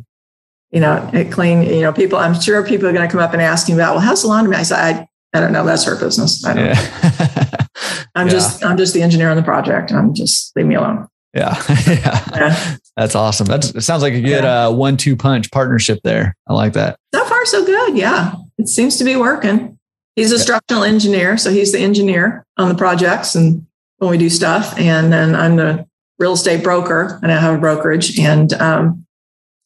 you 0.70 0.80
know, 0.80 1.08
it 1.12 1.30
clean, 1.30 1.62
you 1.62 1.82
know, 1.82 1.92
people 1.92 2.18
I'm 2.18 2.38
sure 2.38 2.64
people 2.66 2.88
are 2.88 2.92
going 2.92 3.06
to 3.06 3.10
come 3.10 3.20
up 3.20 3.32
and 3.32 3.40
ask 3.40 3.68
him 3.68 3.76
about, 3.76 3.94
well, 3.94 4.04
how's 4.04 4.22
the 4.22 4.28
laundry? 4.28 4.56
I 4.56 4.64
said, 4.64 4.78
I, 4.78 5.08
I 5.32 5.40
don't 5.40 5.52
know. 5.52 5.64
That's 5.64 5.84
her 5.84 5.96
business. 5.98 6.44
I 6.44 6.54
don't 6.54 6.66
yeah. 6.66 7.66
I'm 8.16 8.26
yeah. 8.26 8.32
just 8.32 8.64
I'm 8.64 8.76
just 8.76 8.94
the 8.94 9.02
engineer 9.02 9.30
on 9.30 9.36
the 9.36 9.42
project. 9.42 9.92
I'm 9.92 10.14
just 10.14 10.54
leave 10.56 10.66
me 10.66 10.74
alone. 10.74 11.08
Yeah. 11.32 11.60
yeah. 11.86 12.76
That's 12.96 13.16
awesome. 13.16 13.46
That's, 13.46 13.70
it 13.70 13.80
sounds 13.80 14.02
like 14.02 14.14
a 14.14 14.20
good 14.20 14.44
yeah. 14.44 14.66
uh, 14.66 14.70
one 14.72 14.96
two 14.96 15.16
punch 15.16 15.50
partnership 15.50 16.00
there. 16.04 16.36
I 16.46 16.52
like 16.52 16.74
that. 16.74 16.98
So 17.12 17.24
far, 17.24 17.44
so 17.46 17.64
good. 17.64 17.96
Yeah. 17.96 18.34
It 18.58 18.68
seems 18.68 18.96
to 18.98 19.04
be 19.04 19.16
working. 19.16 19.78
He's 20.16 20.32
a 20.32 20.38
structural 20.38 20.84
engineer. 20.84 21.36
So 21.36 21.50
he's 21.50 21.72
the 21.72 21.80
engineer 21.80 22.46
on 22.56 22.68
the 22.68 22.74
projects 22.74 23.34
and 23.34 23.66
when 23.98 24.10
we 24.10 24.18
do 24.18 24.30
stuff. 24.30 24.78
And 24.78 25.12
then 25.12 25.34
I'm 25.34 25.56
the 25.56 25.86
real 26.18 26.34
estate 26.34 26.62
broker 26.62 27.18
and 27.22 27.32
I 27.32 27.40
have 27.40 27.54
a 27.54 27.58
brokerage 27.58 28.18
and, 28.18 28.52
um, 28.54 29.06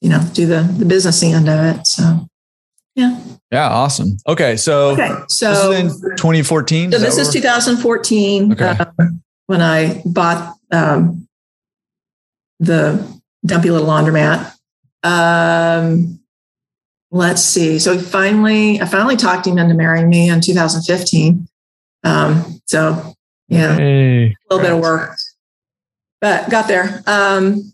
you 0.01 0.09
know, 0.09 0.21
do 0.33 0.47
the, 0.47 0.63
the 0.63 0.85
business 0.85 1.23
end 1.23 1.49
of 1.49 1.61
it. 1.61 1.87
So, 1.87 2.29
yeah. 2.95 3.21
Yeah. 3.51 3.69
Awesome. 3.69 4.17
Okay. 4.27 4.57
So, 4.57 4.91
okay. 4.91 5.11
So 5.29 5.71
this 5.71 5.93
is 5.95 6.05
in 6.05 6.17
2014. 6.17 6.93
So 6.93 6.99
this 6.99 7.19
is 7.19 7.33
2014 7.33 8.53
okay. 8.53 8.77
Um, 8.99 9.23
when 9.47 9.61
I 9.63 10.03
bought 10.05 10.55
um, 10.71 11.29
the 12.61 13.21
dumpy 13.45 13.71
little 13.71 13.87
laundromat. 13.87 14.53
Um, 15.03 16.18
let's 17.11 17.43
see. 17.43 17.79
So 17.79 17.99
finally, 17.99 18.81
I 18.81 18.87
finally 18.87 19.17
talked 19.17 19.47
him 19.47 19.59
into 19.59 19.75
marrying 19.75 20.09
me 20.09 20.29
in 20.29 20.41
2015. 20.41 21.49
Um, 22.05 22.61
so 22.67 23.15
yeah, 23.49 23.77
hey, 23.77 24.27
a 24.27 24.55
little 24.55 24.65
bit 24.65 24.75
of 24.75 24.81
work, 24.81 25.17
but 26.21 26.49
got 26.51 26.69
there. 26.69 27.03
Um, 27.07 27.73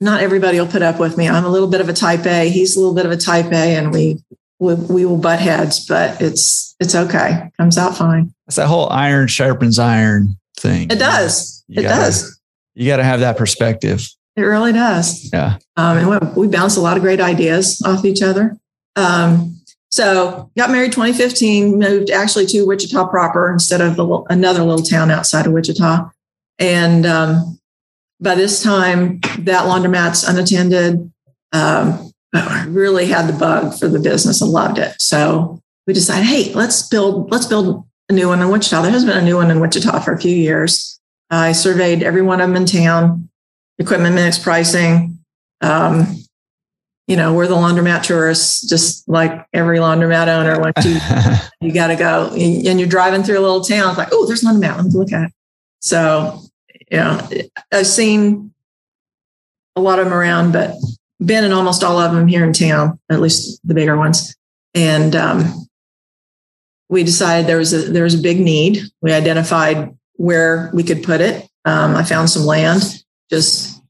not 0.00 0.22
everybody 0.22 0.60
will 0.60 0.68
put 0.68 0.82
up 0.82 1.00
with 1.00 1.16
me. 1.16 1.28
I'm 1.28 1.44
a 1.44 1.48
little 1.48 1.68
bit 1.68 1.80
of 1.80 1.88
a 1.88 1.92
type 1.92 2.24
A. 2.26 2.48
He's 2.48 2.76
a 2.76 2.80
little 2.80 2.94
bit 2.94 3.04
of 3.04 3.12
a 3.12 3.16
type 3.16 3.52
A, 3.52 3.76
and 3.76 3.92
we 3.92 4.22
we, 4.60 4.74
we 4.74 5.04
will 5.04 5.18
butt 5.18 5.40
heads, 5.40 5.84
but 5.86 6.20
it's 6.20 6.74
it's 6.80 6.94
okay. 6.94 7.50
Comes 7.58 7.76
out 7.76 7.96
fine. 7.96 8.32
It's 8.46 8.56
that 8.56 8.66
whole 8.66 8.88
iron 8.90 9.28
sharpens 9.28 9.78
iron 9.78 10.36
thing. 10.58 10.90
It 10.90 10.98
does. 10.98 11.64
You 11.68 11.80
it 11.80 11.84
gotta, 11.84 12.04
does. 12.04 12.40
You 12.74 12.86
got 12.86 12.98
to 12.98 13.04
have 13.04 13.20
that 13.20 13.36
perspective. 13.36 14.06
It 14.38 14.42
really 14.42 14.72
does. 14.72 15.28
Yeah. 15.32 15.58
Um, 15.76 15.98
and 15.98 16.08
we, 16.08 16.42
we 16.42 16.48
bounce 16.48 16.76
a 16.76 16.80
lot 16.80 16.96
of 16.96 17.02
great 17.02 17.20
ideas 17.20 17.82
off 17.82 18.04
each 18.04 18.22
other. 18.22 18.56
Um, 18.94 19.60
so 19.90 20.48
got 20.56 20.70
married 20.70 20.92
2015, 20.92 21.76
moved 21.76 22.10
actually 22.10 22.46
to 22.46 22.64
Wichita 22.64 23.08
proper 23.08 23.50
instead 23.50 23.80
of 23.80 23.96
the, 23.96 24.06
another 24.30 24.62
little 24.62 24.84
town 24.84 25.10
outside 25.10 25.46
of 25.46 25.52
Wichita. 25.52 26.08
And 26.60 27.04
um, 27.04 27.58
by 28.20 28.36
this 28.36 28.62
time, 28.62 29.18
that 29.40 29.64
laundromat's 29.64 30.22
unattended. 30.22 31.12
Um, 31.52 32.12
really 32.68 33.06
had 33.06 33.26
the 33.26 33.32
bug 33.32 33.76
for 33.76 33.88
the 33.88 33.98
business 33.98 34.40
and 34.40 34.52
loved 34.52 34.78
it. 34.78 34.94
So 35.00 35.60
we 35.88 35.94
decided, 35.94 36.26
hey, 36.26 36.52
let's 36.54 36.86
build 36.88 37.32
let's 37.32 37.46
build 37.46 37.84
a 38.08 38.12
new 38.12 38.28
one 38.28 38.40
in 38.40 38.50
Wichita. 38.50 38.82
There 38.82 38.90
has 38.92 39.04
been 39.04 39.18
a 39.18 39.22
new 39.22 39.36
one 39.36 39.50
in 39.50 39.58
Wichita 39.58 39.98
for 40.00 40.12
a 40.12 40.20
few 40.20 40.36
years. 40.36 41.00
I 41.30 41.52
surveyed 41.52 42.04
every 42.04 42.22
one 42.22 42.40
of 42.40 42.48
them 42.48 42.56
in 42.56 42.66
town 42.66 43.27
equipment 43.78 44.14
mix 44.14 44.38
pricing. 44.38 45.18
Um, 45.60 46.16
you 47.06 47.16
know, 47.16 47.32
we're 47.32 47.46
the 47.46 47.54
laundromat 47.54 48.02
tourists, 48.02 48.68
just 48.68 49.08
like 49.08 49.46
every 49.54 49.78
laundromat 49.78 50.28
owner. 50.28 50.60
Once 50.60 50.84
you, 50.84 50.98
you 51.68 51.72
got 51.72 51.86
to 51.86 51.96
go 51.96 52.30
and 52.34 52.78
you're 52.78 52.88
driving 52.88 53.22
through 53.22 53.38
a 53.38 53.40
little 53.40 53.62
town, 53.62 53.88
it's 53.88 53.98
like, 53.98 54.08
oh, 54.12 54.26
there's 54.26 54.44
laundromat. 54.44 54.76
Let 54.76 54.84
me 54.84 54.90
look 54.92 55.12
at 55.12 55.24
it. 55.24 55.32
So, 55.80 56.42
you 56.90 56.98
know, 56.98 57.28
I've 57.72 57.86
seen 57.86 58.52
a 59.74 59.80
lot 59.80 59.98
of 59.98 60.04
them 60.04 60.14
around, 60.14 60.52
but 60.52 60.74
been 61.24 61.44
in 61.44 61.52
almost 61.52 61.82
all 61.82 61.98
of 61.98 62.12
them 62.12 62.28
here 62.28 62.44
in 62.44 62.52
town, 62.52 62.98
at 63.08 63.20
least 63.20 63.60
the 63.66 63.74
bigger 63.74 63.96
ones. 63.96 64.36
And 64.74 65.16
um, 65.16 65.66
we 66.88 67.04
decided 67.04 67.46
there 67.46 67.58
was 67.58 67.72
a 67.72 67.90
there 67.90 68.04
was 68.04 68.14
a 68.14 68.22
big 68.22 68.38
need. 68.38 68.82
We 69.00 69.12
identified 69.12 69.96
where 70.14 70.70
we 70.74 70.82
could 70.82 71.02
put 71.02 71.20
it. 71.20 71.48
Um, 71.64 71.96
I 71.96 72.02
found 72.02 72.30
some 72.30 72.44
land 72.44 73.02
just 73.30 73.80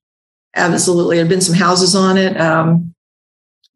absolutely. 0.55 1.17
There 1.17 1.25
had 1.25 1.31
been 1.31 1.41
some 1.41 1.55
houses 1.55 1.95
on 1.95 2.17
it 2.17 2.39
um, 2.41 2.95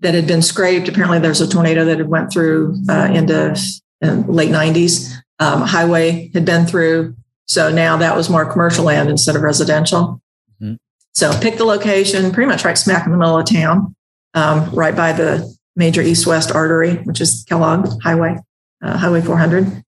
that 0.00 0.14
had 0.14 0.26
been 0.26 0.42
scraped. 0.42 0.88
Apparently, 0.88 1.18
there's 1.18 1.40
a 1.40 1.48
tornado 1.48 1.84
that 1.84 1.98
had 1.98 2.08
went 2.08 2.32
through 2.32 2.76
uh, 2.88 3.08
into 3.12 3.56
in 4.00 4.26
late 4.26 4.50
90s. 4.50 5.14
Um, 5.38 5.62
highway 5.62 6.30
had 6.34 6.44
been 6.44 6.66
through, 6.66 7.16
so 7.46 7.70
now 7.72 7.96
that 7.96 8.16
was 8.16 8.30
more 8.30 8.44
commercial 8.50 8.84
land 8.84 9.10
instead 9.10 9.34
of 9.34 9.42
residential. 9.42 10.20
Mm-hmm. 10.60 10.74
So 11.14 11.38
pick 11.40 11.56
the 11.56 11.64
location, 11.64 12.32
pretty 12.32 12.48
much 12.48 12.64
right 12.64 12.78
smack 12.78 13.06
in 13.06 13.12
the 13.12 13.18
middle 13.18 13.38
of 13.38 13.46
town, 13.46 13.94
um, 14.34 14.70
right 14.70 14.94
by 14.94 15.12
the 15.12 15.52
major 15.74 16.02
east-west 16.02 16.52
artery, 16.52 16.96
which 16.98 17.20
is 17.20 17.44
Kellogg 17.48 17.88
Highway, 18.02 18.36
uh, 18.82 18.96
Highway 18.98 19.20
400. 19.20 19.82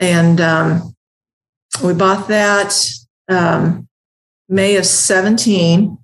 And 0.00 0.40
um, 0.40 0.94
we 1.84 1.94
bought 1.94 2.28
that 2.28 2.74
um, 3.28 3.88
May 4.50 4.76
of 4.76 4.84
17, 4.84 5.96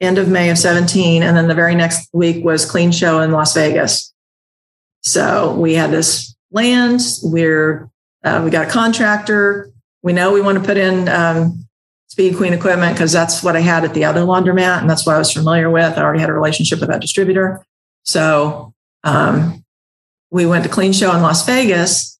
end 0.00 0.18
of 0.18 0.28
May 0.28 0.50
of 0.50 0.58
17. 0.58 1.22
And 1.22 1.36
then 1.36 1.48
the 1.48 1.54
very 1.54 1.74
next 1.74 2.08
week 2.14 2.42
was 2.42 2.68
Clean 2.68 2.90
Show 2.90 3.20
in 3.20 3.30
Las 3.30 3.54
Vegas. 3.54 4.12
So 5.02 5.54
we 5.54 5.74
had 5.74 5.90
this 5.90 6.34
land. 6.50 7.00
We're 7.22 7.90
uh, 8.24 8.40
we 8.44 8.50
got 8.50 8.68
a 8.68 8.70
contractor. 8.70 9.70
We 10.02 10.12
know 10.12 10.32
we 10.32 10.40
want 10.40 10.58
to 10.58 10.64
put 10.64 10.76
in 10.76 11.08
um, 11.08 11.66
Speed 12.08 12.36
Queen 12.36 12.52
equipment 12.52 12.94
because 12.94 13.12
that's 13.12 13.42
what 13.42 13.56
I 13.56 13.60
had 13.60 13.84
at 13.84 13.94
the 13.94 14.04
other 14.04 14.20
laundromat, 14.20 14.80
and 14.80 14.88
that's 14.88 15.04
what 15.04 15.14
I 15.16 15.18
was 15.18 15.32
familiar 15.32 15.70
with. 15.70 15.98
I 15.98 16.02
already 16.02 16.20
had 16.20 16.30
a 16.30 16.34
relationship 16.34 16.80
with 16.80 16.88
that 16.88 17.00
distributor. 17.00 17.64
So 18.04 18.74
um, 19.04 19.64
we 20.30 20.46
went 20.46 20.64
to 20.64 20.70
Clean 20.70 20.92
Show 20.92 21.14
in 21.14 21.22
Las 21.22 21.44
Vegas, 21.44 22.18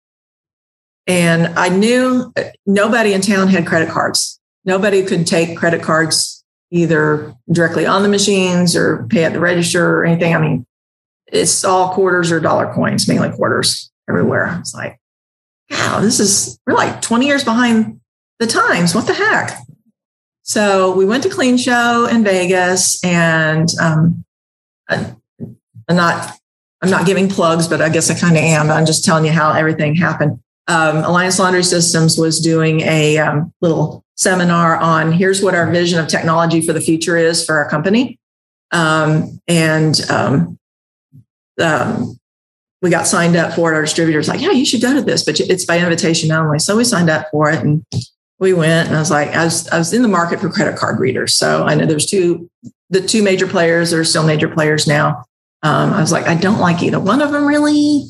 and 1.07 1.47
I 1.59 1.69
knew 1.69 2.33
nobody 2.67 3.13
in 3.13 3.21
town 3.21 3.49
had 3.49 3.67
credit 3.67 3.89
cards. 3.89 4.41
Nobody 4.65 5.05
could 5.05 5.27
take 5.27 5.57
credit 5.57 5.83
cards 5.83 6.45
either 6.71 7.35
directly 7.51 7.85
on 7.85 8.03
the 8.03 8.09
machines 8.09 8.75
or 8.77 9.07
pay 9.09 9.25
at 9.25 9.33
the 9.33 9.41
register 9.41 9.99
or 9.99 10.05
anything. 10.05 10.35
I 10.35 10.39
mean, 10.39 10.67
it's 11.27 11.65
all 11.65 11.93
quarters 11.95 12.33
or 12.33 12.41
dollar 12.41 12.73
coins, 12.73 13.09
mainly 13.09 13.31
quarters 13.31 13.91
everywhere. 14.09 14.57
It's 14.61 14.75
like, 14.75 14.99
wow, 15.71 16.01
this 16.01 16.21
is, 16.21 16.59
we're 16.67 16.75
like 16.75 17.01
20 17.03 17.27
years 17.27 17.45
behind 17.45 18.01
the 18.39 18.47
times. 18.47 18.95
What 18.95 19.07
the 19.07 19.15
heck? 19.15 19.59
So 20.43 20.95
we 20.95 21.05
went 21.05 21.23
to 21.23 21.29
Clean 21.29 21.57
Show 21.57 22.07
in 22.11 22.25
Vegas, 22.25 23.03
and 23.05 23.69
um, 23.81 24.25
I, 24.89 25.15
I'm 25.89 25.97
not 25.97 26.37
I'm 26.83 26.91
not 26.91 27.07
giving 27.07 27.29
plugs, 27.29 27.69
but 27.69 27.81
I 27.81 27.89
guess 27.89 28.11
I 28.11 28.15
kind 28.15 28.37
of 28.37 28.43
am. 28.43 28.71
I'm 28.71 28.87
just 28.87 29.05
telling 29.05 29.25
you 29.25 29.31
how 29.31 29.53
everything 29.53 29.95
happened. 29.95 30.41
Um, 30.69 30.99
Alliance 30.99 31.39
Laundry 31.39 31.65
Systems 31.65 32.17
was 32.17 32.41
doing 32.41 32.81
a 32.83 33.19
um, 33.19 33.53
little 33.61 34.05
seminar 34.15 34.77
on 34.77 35.13
here's 35.13 35.43
what 35.43 35.55
our 35.55 35.71
vision 35.71 35.99
of 35.99 36.07
technology 36.07 36.65
for 36.65 36.73
the 36.73 36.81
future 36.81 37.17
is 37.17 37.45
for 37.45 37.57
our 37.57 37.69
company, 37.69 38.19
um, 38.71 39.41
and 39.49 40.01
um, 40.11 40.59
um, 41.61 42.19
we 42.81 42.91
got 42.91 43.07
signed 43.07 43.37
up 43.37 43.55
for 43.55 43.73
it. 43.73 43.77
Our 43.77 43.83
distributors 43.83 44.29
like, 44.29 44.41
yeah, 44.41 44.53
you 44.53 44.65
should 44.65 44.83
go 44.83 44.95
to 44.95 45.03
this, 45.03 45.25
but 45.25 45.41
it's 45.41 45.65
by 45.65 45.79
invitation 45.79 46.31
only. 46.31 46.59
So 46.59 46.77
we 46.77 46.85
signed 46.85 47.11
up 47.11 47.27
for 47.31 47.51
it, 47.51 47.61
and 47.61 47.85
we 48.43 48.53
went 48.53 48.89
and 48.89 48.97
I 48.97 48.99
was 48.99 49.11
like, 49.11 49.29
I 49.29 49.45
was, 49.45 49.69
I 49.69 49.79
was 49.79 49.93
in 49.93 50.03
the 50.03 50.09
market 50.09 50.41
for 50.41 50.51
credit 50.51 50.77
card 50.77 50.99
readers. 50.99 51.33
So 51.33 51.63
I 51.63 51.77
know 51.77 51.87
there's 51.87 52.07
two, 52.07 52.51
the 52.91 53.01
two 53.01 53.23
major 53.23 53.47
players 53.47 53.93
are 53.93 54.03
still 54.03 54.27
major 54.27 54.49
players 54.49 54.85
now. 54.89 55.25
Um, 55.63 55.93
I 55.93 56.01
was 56.01 56.11
like, 56.11 56.27
I 56.27 56.35
don't 56.35 56.59
like 56.59 56.83
either 56.83 56.99
one 56.99 57.23
of 57.23 57.31
them 57.31 57.47
really 57.47 58.03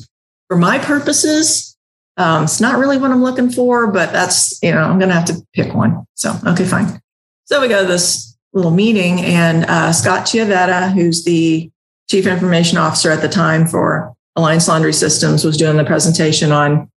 for 0.47 0.57
my 0.57 0.79
purposes. 0.79 1.72
Um, 2.17 2.43
it's 2.43 2.61
not 2.61 2.77
really 2.77 2.97
what 2.97 3.11
I'm 3.11 3.23
looking 3.23 3.49
for, 3.49 3.87
but 3.87 4.11
that's, 4.11 4.61
you 4.61 4.71
know, 4.71 4.81
I'm 4.81 4.99
going 4.99 5.09
to 5.09 5.15
have 5.15 5.25
to 5.25 5.41
pick 5.53 5.73
one. 5.73 6.05
So, 6.13 6.37
okay, 6.45 6.65
fine. 6.65 7.01
So 7.45 7.59
we 7.59 7.67
go 7.67 7.81
to 7.81 7.87
this 7.87 8.37
little 8.53 8.71
meeting 8.71 9.21
and 9.21 9.65
uh, 9.65 9.91
Scott 9.91 10.25
Chiavetta, 10.25 10.93
who's 10.93 11.23
the 11.23 11.71
chief 12.09 12.27
information 12.27 12.77
officer 12.77 13.09
at 13.11 13.21
the 13.21 13.27
time 13.27 13.65
for 13.65 14.13
Alliance 14.35 14.67
Laundry 14.67 14.93
Systems, 14.93 15.43
was 15.43 15.57
doing 15.57 15.77
the 15.77 15.83
presentation 15.83 16.51
on 16.51 16.89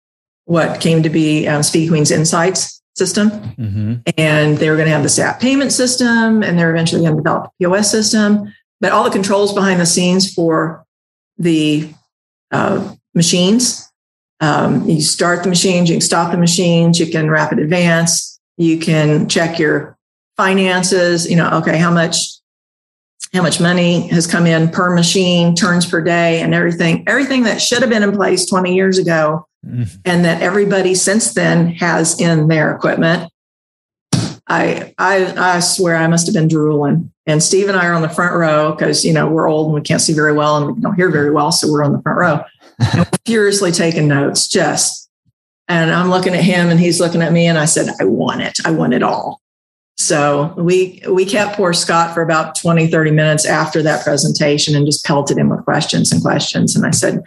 what 0.44 0.80
came 0.80 1.02
to 1.02 1.10
be 1.10 1.46
um, 1.48 1.62
Speed 1.62 1.88
Queen's 1.88 2.10
Insights 2.10 2.82
system. 2.94 3.30
Mm-hmm. 3.30 3.94
And 4.16 4.58
they 4.58 4.70
were 4.70 4.76
going 4.76 4.86
to 4.86 4.92
have 4.92 5.02
the 5.02 5.08
SAP 5.08 5.40
payment 5.40 5.72
system 5.72 6.42
and 6.42 6.58
they're 6.58 6.70
eventually 6.70 7.02
going 7.02 7.16
to 7.16 7.22
develop 7.22 7.46
a 7.46 7.50
POS 7.58 7.90
system. 7.90 8.52
But 8.80 8.92
all 8.92 9.04
the 9.04 9.10
controls 9.10 9.54
behind 9.54 9.80
the 9.80 9.86
scenes 9.86 10.32
for 10.32 10.84
the 11.38 11.90
uh, 12.50 12.94
machines, 13.14 13.85
um, 14.40 14.88
you 14.88 15.00
start 15.00 15.42
the 15.42 15.48
machines, 15.48 15.88
you 15.88 15.94
can 15.94 16.00
stop 16.00 16.30
the 16.30 16.38
machines, 16.38 17.00
you 17.00 17.10
can 17.10 17.30
rapid 17.30 17.58
advance, 17.58 18.38
you 18.56 18.78
can 18.78 19.28
check 19.28 19.58
your 19.58 19.96
finances, 20.36 21.28
you 21.28 21.36
know, 21.36 21.48
okay, 21.54 21.78
how 21.78 21.90
much 21.90 22.36
how 23.34 23.42
much 23.42 23.60
money 23.60 24.06
has 24.08 24.26
come 24.26 24.46
in 24.46 24.70
per 24.70 24.94
machine, 24.94 25.54
turns 25.54 25.84
per 25.84 26.00
day, 26.00 26.40
and 26.40 26.54
everything, 26.54 27.04
everything 27.06 27.42
that 27.42 27.60
should 27.60 27.80
have 27.80 27.90
been 27.90 28.02
in 28.02 28.12
place 28.12 28.46
20 28.46 28.74
years 28.74 28.98
ago 28.98 29.46
mm-hmm. 29.66 29.82
and 30.04 30.24
that 30.24 30.42
everybody 30.42 30.94
since 30.94 31.34
then 31.34 31.68
has 31.74 32.20
in 32.20 32.48
their 32.48 32.74
equipment. 32.74 33.30
I, 34.48 34.94
I 34.96 35.56
I 35.56 35.60
swear 35.60 35.96
I 35.96 36.06
must 36.06 36.26
have 36.26 36.34
been 36.34 36.46
drooling. 36.46 37.12
And 37.26 37.42
Steve 37.42 37.68
and 37.68 37.76
I 37.76 37.86
are 37.86 37.94
on 37.94 38.02
the 38.02 38.08
front 38.08 38.36
row 38.36 38.72
because 38.72 39.04
you 39.04 39.12
know 39.12 39.28
we're 39.28 39.48
old 39.48 39.66
and 39.66 39.74
we 39.74 39.80
can't 39.80 40.00
see 40.00 40.12
very 40.12 40.32
well 40.32 40.56
and 40.56 40.76
we 40.76 40.80
don't 40.80 40.94
hear 40.94 41.10
very 41.10 41.32
well, 41.32 41.50
so 41.50 41.70
we're 41.70 41.82
on 41.82 41.92
the 41.92 42.00
front 42.02 42.18
row. 42.18 42.44
Furiously 43.24 43.72
taking 43.72 44.08
notes, 44.08 44.48
just. 44.48 45.08
And 45.68 45.90
I'm 45.90 46.10
looking 46.10 46.34
at 46.34 46.44
him 46.44 46.68
and 46.68 46.78
he's 46.78 47.00
looking 47.00 47.22
at 47.22 47.32
me, 47.32 47.46
and 47.46 47.58
I 47.58 47.64
said, 47.64 47.88
I 48.00 48.04
want 48.04 48.40
it. 48.40 48.58
I 48.64 48.70
want 48.70 48.94
it 48.94 49.02
all. 49.02 49.40
So 49.98 50.52
we 50.58 51.02
we 51.08 51.24
kept 51.24 51.56
poor 51.56 51.72
Scott 51.72 52.12
for 52.12 52.22
about 52.22 52.54
20, 52.54 52.86
30 52.88 53.10
minutes 53.10 53.46
after 53.46 53.82
that 53.82 54.04
presentation 54.04 54.76
and 54.76 54.84
just 54.84 55.04
pelted 55.04 55.38
him 55.38 55.48
with 55.48 55.64
questions 55.64 56.12
and 56.12 56.22
questions. 56.22 56.76
And 56.76 56.84
I 56.84 56.90
said, 56.90 57.22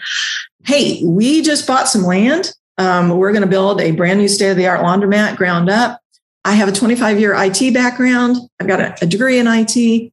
Hey, 0.65 1.01
we 1.03 1.41
just 1.41 1.65
bought 1.65 1.87
some 1.87 2.03
land. 2.03 2.53
Um, 2.77 3.09
we're 3.09 3.31
going 3.31 3.41
to 3.41 3.47
build 3.47 3.81
a 3.81 3.91
brand 3.91 4.19
new 4.19 4.27
state 4.27 4.51
of 4.51 4.57
the 4.57 4.67
art 4.67 4.81
laundromat 4.81 5.35
ground 5.35 5.69
up. 5.69 5.99
I 6.45 6.53
have 6.53 6.69
a 6.69 6.71
25 6.71 7.19
year 7.19 7.33
IT 7.35 7.73
background. 7.73 8.37
I've 8.59 8.67
got 8.67 8.79
a, 8.79 8.95
a 9.01 9.07
degree 9.07 9.39
in 9.39 9.47
IT. 9.47 10.11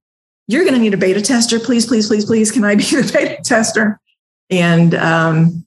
You're 0.48 0.64
going 0.64 0.74
to 0.74 0.80
need 0.80 0.94
a 0.94 0.98
beta 0.98 1.20
tester. 1.20 1.60
Please, 1.60 1.86
please, 1.86 2.08
please, 2.08 2.24
please. 2.24 2.50
Can 2.50 2.64
I 2.64 2.74
be 2.74 2.82
the 2.84 3.10
beta 3.14 3.42
tester? 3.42 4.00
And 4.50 4.94
um, 4.94 5.66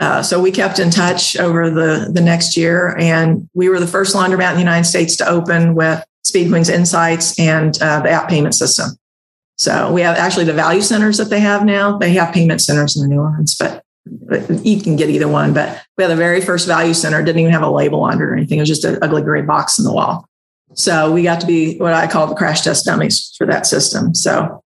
uh, 0.00 0.22
so 0.22 0.40
we 0.40 0.50
kept 0.50 0.78
in 0.78 0.90
touch 0.90 1.36
over 1.36 1.70
the, 1.70 2.10
the 2.12 2.20
next 2.20 2.56
year, 2.56 2.96
and 2.98 3.48
we 3.54 3.68
were 3.68 3.78
the 3.78 3.86
first 3.86 4.16
laundromat 4.16 4.50
in 4.50 4.54
the 4.54 4.60
United 4.60 4.84
States 4.84 5.16
to 5.16 5.28
open 5.28 5.74
with 5.74 6.04
Speed 6.24 6.48
Queen's 6.48 6.68
Insights 6.68 7.38
and 7.38 7.80
uh, 7.80 8.00
the 8.00 8.10
app 8.10 8.28
payment 8.28 8.54
system. 8.54 8.90
So 9.56 9.92
we 9.92 10.00
have 10.00 10.16
actually 10.16 10.46
the 10.46 10.52
value 10.52 10.82
centers 10.82 11.18
that 11.18 11.30
they 11.30 11.40
have 11.40 11.64
now. 11.64 11.98
They 11.98 12.14
have 12.14 12.34
payment 12.34 12.60
centers 12.60 12.96
in 12.96 13.02
the 13.02 13.08
new 13.08 13.20
ones, 13.22 13.54
but 13.54 13.84
you 14.64 14.80
can 14.80 14.96
get 14.96 15.08
either 15.08 15.28
one. 15.28 15.54
But 15.54 15.80
we 15.96 16.02
had 16.02 16.10
the 16.10 16.16
very 16.16 16.40
first 16.40 16.66
value 16.66 16.94
center, 16.94 17.22
didn't 17.22 17.40
even 17.40 17.52
have 17.52 17.62
a 17.62 17.70
label 17.70 18.02
on 18.02 18.14
it 18.14 18.22
or 18.22 18.34
anything. 18.34 18.58
It 18.58 18.62
was 18.62 18.68
just 18.68 18.84
an 18.84 18.98
ugly 19.02 19.22
gray 19.22 19.42
box 19.42 19.78
in 19.78 19.84
the 19.84 19.92
wall. 19.92 20.28
So 20.74 21.12
we 21.12 21.22
got 21.22 21.40
to 21.42 21.46
be 21.46 21.78
what 21.78 21.94
I 21.94 22.06
call 22.06 22.26
the 22.26 22.34
crash 22.34 22.62
test 22.62 22.86
dummies 22.86 23.34
for 23.38 23.46
that 23.46 23.66
system. 23.66 24.14
So 24.14 24.64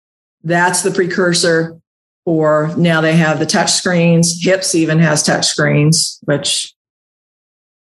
that's 0.44 0.82
the 0.82 0.91
precursor 0.91 1.81
or 2.25 2.73
now 2.77 3.01
they 3.01 3.15
have 3.15 3.39
the 3.39 3.45
touch 3.45 3.71
screens. 3.71 4.43
Huebsch 4.43 4.75
even 4.75 4.99
has 4.99 5.23
touch 5.23 5.47
screens, 5.47 6.19
which 6.23 6.73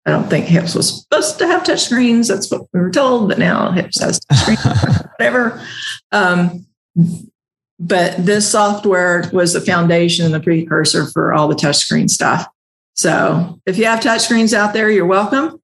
I 0.05 0.11
don't 0.11 0.29
think 0.29 0.47
Huebsch 0.47 0.75
was 0.75 1.01
supposed 1.01 1.37
to 1.39 1.47
have 1.47 1.63
touch 1.63 1.81
screens. 1.81 2.27
That's 2.27 2.49
what 2.49 2.67
we 2.73 2.79
were 2.79 2.89
told, 2.89 3.29
but 3.29 3.37
now 3.37 3.71
Huebsch 3.71 3.99
has 4.01 4.19
touch 4.19 4.39
screens, 4.39 4.63
whatever. 5.17 5.63
Um, 6.11 6.65
but 7.79 8.15
this 8.17 8.49
software 8.49 9.29
was 9.33 9.53
the 9.53 9.61
foundation 9.61 10.25
and 10.25 10.33
the 10.33 10.39
precursor 10.39 11.07
for 11.07 11.33
all 11.33 11.47
the 11.47 11.55
touchscreen 11.55 12.09
stuff. 12.09 12.47
So 12.95 13.59
if 13.65 13.77
you 13.77 13.85
have 13.85 13.99
touchscreens 13.99 14.53
out 14.53 14.73
there, 14.73 14.89
you're 14.89 15.05
welcome. 15.05 15.59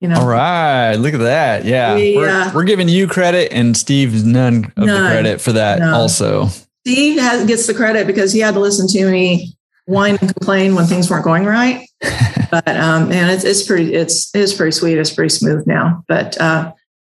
You 0.00 0.08
know. 0.08 0.20
All 0.20 0.26
right, 0.26 0.96
look 0.96 1.14
at 1.14 1.20
that. 1.20 1.64
Yeah, 1.64 1.94
we, 1.94 2.16
we're, 2.16 2.28
uh, 2.28 2.50
we're, 2.52 2.64
giving 2.64 2.88
you 2.88 3.06
credit, 3.06 3.52
and 3.52 3.76
Steve's 3.76 4.24
none 4.24 4.72
of 4.76 4.84
none, 4.84 4.86
the 4.88 5.08
credit 5.08 5.40
for 5.40 5.52
that. 5.52 5.78
None. 5.78 5.94
Also, 5.94 6.48
Steve 6.84 7.20
has, 7.20 7.46
gets 7.46 7.66
the 7.66 7.74
credit 7.74 8.06
because 8.06 8.32
he 8.32 8.40
had 8.40 8.54
to 8.54 8.60
listen 8.60 8.88
to 8.88 9.10
me 9.10 9.56
whine 9.86 10.16
and 10.20 10.34
complain 10.34 10.74
when 10.74 10.86
things 10.86 11.10
weren't 11.10 11.24
going 11.24 11.44
right. 11.44 11.86
but 12.50 12.68
um, 12.68 13.08
man, 13.08 13.30
it's 13.30 13.44
it's 13.44 13.62
pretty 13.62 13.94
it's 13.94 14.34
it's 14.34 14.52
pretty 14.52 14.72
sweet. 14.72 14.98
It's 14.98 15.12
pretty 15.12 15.28
smooth 15.28 15.66
now. 15.66 16.04
But 16.08 16.40
uh, 16.40 16.72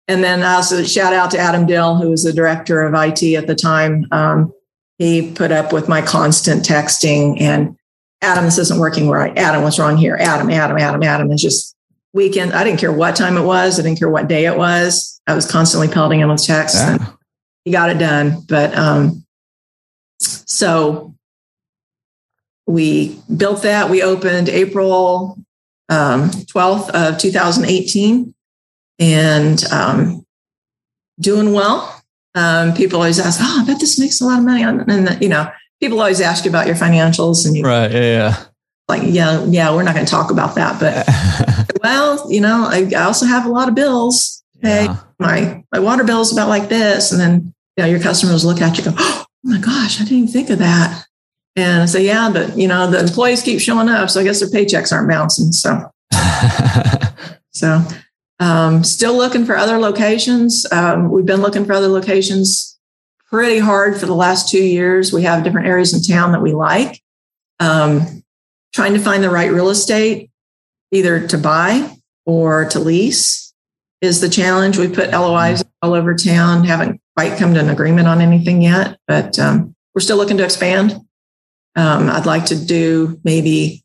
and 0.07 0.23
then 0.23 0.43
also 0.43 0.83
shout 0.83 1.13
out 1.13 1.31
to 1.31 1.37
Adam 1.37 1.65
Dill, 1.65 1.97
who 1.97 2.09
was 2.09 2.23
the 2.23 2.33
director 2.33 2.81
of 2.81 2.93
IT 2.93 3.23
at 3.35 3.47
the 3.47 3.55
time. 3.55 4.05
Um, 4.11 4.53
he 4.97 5.31
put 5.31 5.51
up 5.51 5.73
with 5.73 5.89
my 5.89 6.01
constant 6.01 6.65
texting 6.65 7.39
and 7.41 7.77
Adam, 8.21 8.45
this 8.45 8.57
isn't 8.57 8.79
working 8.79 9.09
right. 9.09 9.37
Adam, 9.37 9.61
what's 9.61 9.77
wrong 9.77 9.95
here? 9.95 10.17
Adam, 10.19 10.49
Adam, 10.49 10.77
Adam, 10.77 11.03
Adam. 11.03 11.31
It's 11.31 11.41
just 11.41 11.75
weekend. 12.13 12.53
I 12.53 12.63
didn't 12.63 12.79
care 12.79 12.91
what 12.91 13.15
time 13.15 13.37
it 13.37 13.43
was. 13.43 13.79
I 13.79 13.83
didn't 13.83 13.99
care 13.99 14.09
what 14.09 14.27
day 14.27 14.45
it 14.45 14.57
was. 14.57 15.21
I 15.27 15.35
was 15.35 15.49
constantly 15.49 15.87
pelting 15.87 16.19
him 16.19 16.29
with 16.29 16.43
texts. 16.43 16.79
Yeah. 16.79 17.11
he 17.63 17.71
got 17.71 17.91
it 17.91 17.99
done. 17.99 18.43
But 18.47 18.75
um, 18.75 19.23
so 20.47 21.13
we 22.65 23.19
built 23.35 23.61
that. 23.63 23.89
We 23.89 24.01
opened 24.01 24.49
April 24.49 25.37
um, 25.89 26.29
12th 26.31 26.89
of 26.89 27.17
2018 27.17 28.33
and 28.99 29.63
um, 29.71 30.25
doing 31.19 31.53
well. 31.53 31.93
Um, 32.35 32.73
people 32.73 32.99
always 32.99 33.19
ask, 33.19 33.39
"Oh, 33.41 33.61
I 33.61 33.65
bet 33.65 33.79
this 33.79 33.99
makes 33.99 34.21
a 34.21 34.25
lot 34.25 34.39
of 34.39 34.45
money." 34.45 34.63
And 34.63 35.21
you 35.21 35.29
know, 35.29 35.49
people 35.79 35.99
always 35.99 36.21
ask 36.21 36.45
you 36.45 36.51
about 36.51 36.67
your 36.67 36.75
financials, 36.75 37.45
and 37.47 37.55
you 37.55 37.63
right, 37.63 37.91
yeah, 37.91 37.99
yeah. 37.99 38.43
like, 38.87 39.01
yeah, 39.05 39.43
yeah, 39.45 39.73
we're 39.73 39.83
not 39.83 39.95
going 39.95 40.05
to 40.05 40.11
talk 40.11 40.29
about 40.29 40.53
that. 40.55 40.79
But 40.79 41.77
well, 41.83 42.31
you 42.31 42.41
know, 42.41 42.67
I, 42.69 42.89
I, 42.95 43.03
also 43.05 43.25
have 43.25 43.47
a 43.47 43.49
lot 43.49 43.69
of 43.69 43.75
bills. 43.75 44.43
Okay, 44.57 44.85
yeah. 44.85 44.97
my 45.17 45.63
my 45.71 45.79
water 45.79 46.03
bill 46.03 46.21
is 46.21 46.31
about 46.31 46.47
like 46.47 46.69
this, 46.69 47.11
and 47.11 47.19
then 47.19 47.53
you 47.75 47.83
know 47.83 47.89
your 47.89 47.99
customers 47.99 48.45
look 48.45 48.61
at 48.61 48.77
you, 48.77 48.83
go, 48.83 48.93
oh 48.95 49.26
my 49.43 49.59
gosh, 49.59 49.99
I 49.99 50.03
didn't 50.03 50.17
even 50.17 50.27
think 50.27 50.49
of 50.49 50.59
that. 50.59 51.05
And 51.55 51.81
I 51.81 51.85
say, 51.85 52.05
yeah, 52.05 52.29
but 52.31 52.57
you 52.57 52.67
know 52.67 52.89
the 52.89 52.99
employees 52.99 53.41
keep 53.41 53.59
showing 53.59 53.89
up, 53.89 54.09
so 54.09 54.21
I 54.21 54.23
guess 54.23 54.39
their 54.39 54.49
paychecks 54.49 54.91
aren't 54.91 55.09
bouncing. 55.09 55.51
So, 55.51 55.91
so 57.51 57.81
um, 58.39 58.83
still 58.83 59.17
looking 59.17 59.45
for 59.45 59.57
other 59.57 59.79
locations. 59.79 60.71
Um, 60.71 61.09
we've 61.09 61.25
been 61.25 61.41
looking 61.41 61.65
for 61.65 61.73
other 61.73 61.87
locations 61.87 62.77
pretty 63.29 63.59
hard 63.59 63.97
for 63.97 64.05
the 64.05 64.13
last 64.13 64.49
two 64.49 64.63
years. 64.63 65.11
We 65.11 65.23
have 65.23 65.43
different 65.43 65.67
areas 65.67 65.93
in 65.93 66.01
town 66.01 66.31
that 66.31 66.41
we 66.41 66.53
like. 66.53 67.01
Um, 67.59 68.23
trying 68.73 68.93
to 68.93 68.99
find 68.99 69.23
the 69.23 69.29
right 69.29 69.51
real 69.51 69.69
estate, 69.69 70.29
either 70.91 71.27
to 71.27 71.37
buy 71.37 71.97
or 72.25 72.65
to 72.65 72.79
lease, 72.79 73.53
is 74.01 74.21
the 74.21 74.29
challenge. 74.29 74.77
We 74.77 74.87
put 74.87 75.11
LOIs 75.11 75.63
all 75.81 75.93
over 75.93 76.13
town, 76.13 76.63
haven't 76.63 77.01
quite 77.17 77.35
come 77.39 77.51
to 77.55 77.59
an 77.59 77.69
agreement 77.69 78.07
on 78.07 78.21
anything 78.21 78.61
yet, 78.61 78.99
but 79.07 79.39
um, 79.39 79.75
we're 79.95 80.01
still 80.01 80.17
looking 80.17 80.37
to 80.37 80.43
expand. 80.43 80.91
Um, 81.75 82.11
I'd 82.11 82.27
like 82.27 82.45
to 82.45 82.55
do 82.55 83.19
maybe 83.23 83.83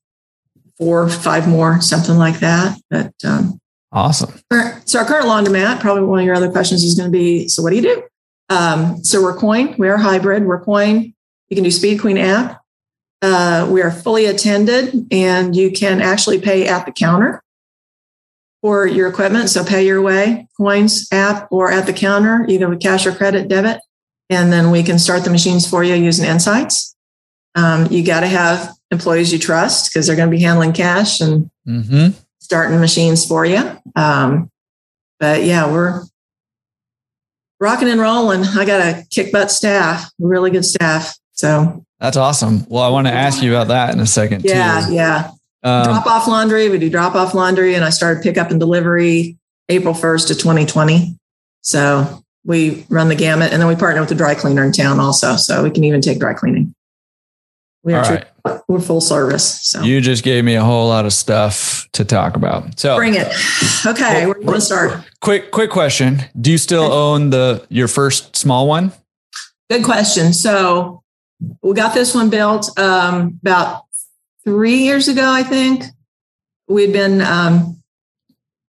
four, 0.76 1.08
five 1.08 1.48
more, 1.48 1.80
something 1.80 2.18
like 2.18 2.40
that. 2.40 2.78
But 2.90 3.14
um, 3.24 3.58
awesome. 3.90 4.38
So 4.84 4.98
our 4.98 5.06
current 5.06 5.24
laundromat, 5.24 5.80
probably 5.80 6.02
one 6.04 6.18
of 6.18 6.26
your 6.26 6.34
other 6.34 6.50
questions 6.50 6.84
is 6.84 6.94
going 6.94 7.10
to 7.10 7.18
be, 7.18 7.48
so 7.48 7.62
what 7.62 7.70
do 7.70 7.76
you 7.76 7.82
do? 7.82 8.02
Um, 8.50 9.02
so 9.02 9.22
we're 9.22 9.38
coin. 9.38 9.76
We 9.78 9.88
are 9.88 9.96
hybrid. 9.96 10.44
We're 10.44 10.62
coin. 10.62 11.14
You 11.48 11.54
can 11.54 11.64
do 11.64 11.70
Speed 11.70 12.02
Queen 12.02 12.18
app. 12.18 12.60
Uh, 13.22 13.66
we 13.70 13.80
are 13.80 13.90
fully 13.90 14.26
attended, 14.26 15.06
and 15.10 15.56
you 15.56 15.70
can 15.70 16.02
actually 16.02 16.38
pay 16.38 16.68
at 16.68 16.84
the 16.84 16.92
counter 16.92 17.41
for 18.62 18.86
your 18.86 19.08
equipment. 19.08 19.50
So 19.50 19.64
pay 19.64 19.84
your 19.84 20.00
way, 20.00 20.48
coins 20.56 21.08
app, 21.12 21.48
or 21.50 21.70
at 21.70 21.84
the 21.84 21.92
counter, 21.92 22.46
either 22.48 22.68
with 22.68 22.80
cash 22.80 23.04
or 23.04 23.12
credit, 23.12 23.48
debit, 23.48 23.80
and 24.30 24.50
then 24.50 24.70
we 24.70 24.82
can 24.82 24.98
start 24.98 25.24
the 25.24 25.30
machines 25.30 25.68
for 25.68 25.84
you 25.84 25.94
using 25.94 26.24
Insights. 26.24 26.96
Um, 27.54 27.88
you 27.90 28.04
got 28.04 28.20
to 28.20 28.28
have 28.28 28.72
employees 28.90 29.32
you 29.32 29.38
trust 29.38 29.92
because 29.92 30.06
they're 30.06 30.16
going 30.16 30.30
to 30.30 30.36
be 30.36 30.42
handling 30.42 30.72
cash 30.72 31.20
and 31.20 31.50
mm-hmm. 31.66 32.16
starting 32.38 32.80
machines 32.80 33.26
for 33.26 33.44
you. 33.44 33.60
Um, 33.94 34.50
but 35.20 35.44
yeah, 35.44 35.70
we're 35.70 36.04
rocking 37.60 37.88
and 37.88 38.00
rolling. 38.00 38.42
I 38.44 38.64
got 38.64 38.80
a 38.80 39.04
kick 39.10 39.32
butt 39.32 39.50
staff, 39.50 40.10
really 40.18 40.50
good 40.50 40.64
staff. 40.64 41.14
So 41.32 41.84
that's 42.00 42.16
awesome. 42.16 42.64
Well, 42.68 42.82
I 42.82 42.88
want 42.88 43.06
to 43.06 43.12
ask 43.12 43.42
you 43.42 43.54
about 43.54 43.68
that 43.68 43.94
in 43.94 44.00
a 44.00 44.06
second. 44.06 44.44
Yeah, 44.44 44.86
too. 44.86 44.94
yeah. 44.94 45.30
Um, 45.62 45.84
drop 45.84 46.06
off 46.06 46.26
laundry. 46.26 46.68
We 46.68 46.78
do 46.78 46.90
drop 46.90 47.14
off 47.14 47.34
laundry, 47.34 47.74
and 47.74 47.84
I 47.84 47.90
started 47.90 48.22
pick 48.22 48.36
up 48.36 48.50
and 48.50 48.58
delivery 48.58 49.38
April 49.68 49.94
first 49.94 50.30
of 50.30 50.38
2020. 50.38 51.16
So 51.60 52.24
we 52.44 52.84
run 52.88 53.08
the 53.08 53.14
gamut, 53.14 53.52
and 53.52 53.60
then 53.60 53.68
we 53.68 53.76
partner 53.76 54.00
with 54.00 54.08
the 54.08 54.14
dry 54.14 54.34
cleaner 54.34 54.64
in 54.64 54.72
town 54.72 54.98
also, 54.98 55.36
so 55.36 55.62
we 55.62 55.70
can 55.70 55.84
even 55.84 56.00
take 56.00 56.18
dry 56.18 56.34
cleaning. 56.34 56.74
We 57.84 57.94
are 57.94 58.02
right. 58.02 58.62
we're 58.68 58.80
full 58.80 59.00
service. 59.00 59.60
So 59.62 59.82
you 59.82 60.00
just 60.00 60.22
gave 60.22 60.44
me 60.44 60.54
a 60.54 60.62
whole 60.62 60.88
lot 60.88 61.04
of 61.04 61.12
stuff 61.12 61.88
to 61.92 62.04
talk 62.04 62.36
about. 62.36 62.78
So 62.78 62.96
bring 62.96 63.14
it. 63.14 63.26
Okay, 63.84 64.26
well, 64.26 64.28
we're 64.28 64.44
going 64.44 64.54
to 64.54 64.60
start. 64.60 65.04
Quick, 65.20 65.50
quick 65.50 65.70
question: 65.70 66.22
Do 66.40 66.52
you 66.52 66.58
still 66.58 66.84
okay. 66.84 66.94
own 66.94 67.30
the 67.30 67.66
your 67.68 67.88
first 67.88 68.36
small 68.36 68.68
one? 68.68 68.92
Good 69.68 69.84
question. 69.84 70.32
So 70.32 71.02
we 71.62 71.74
got 71.74 71.94
this 71.94 72.14
one 72.14 72.30
built 72.30 72.78
um, 72.78 73.40
about 73.42 73.84
three 74.44 74.78
years 74.78 75.08
ago, 75.08 75.30
I 75.30 75.42
think. 75.42 75.84
We'd 76.68 76.92
been 76.92 77.20
um, 77.20 77.82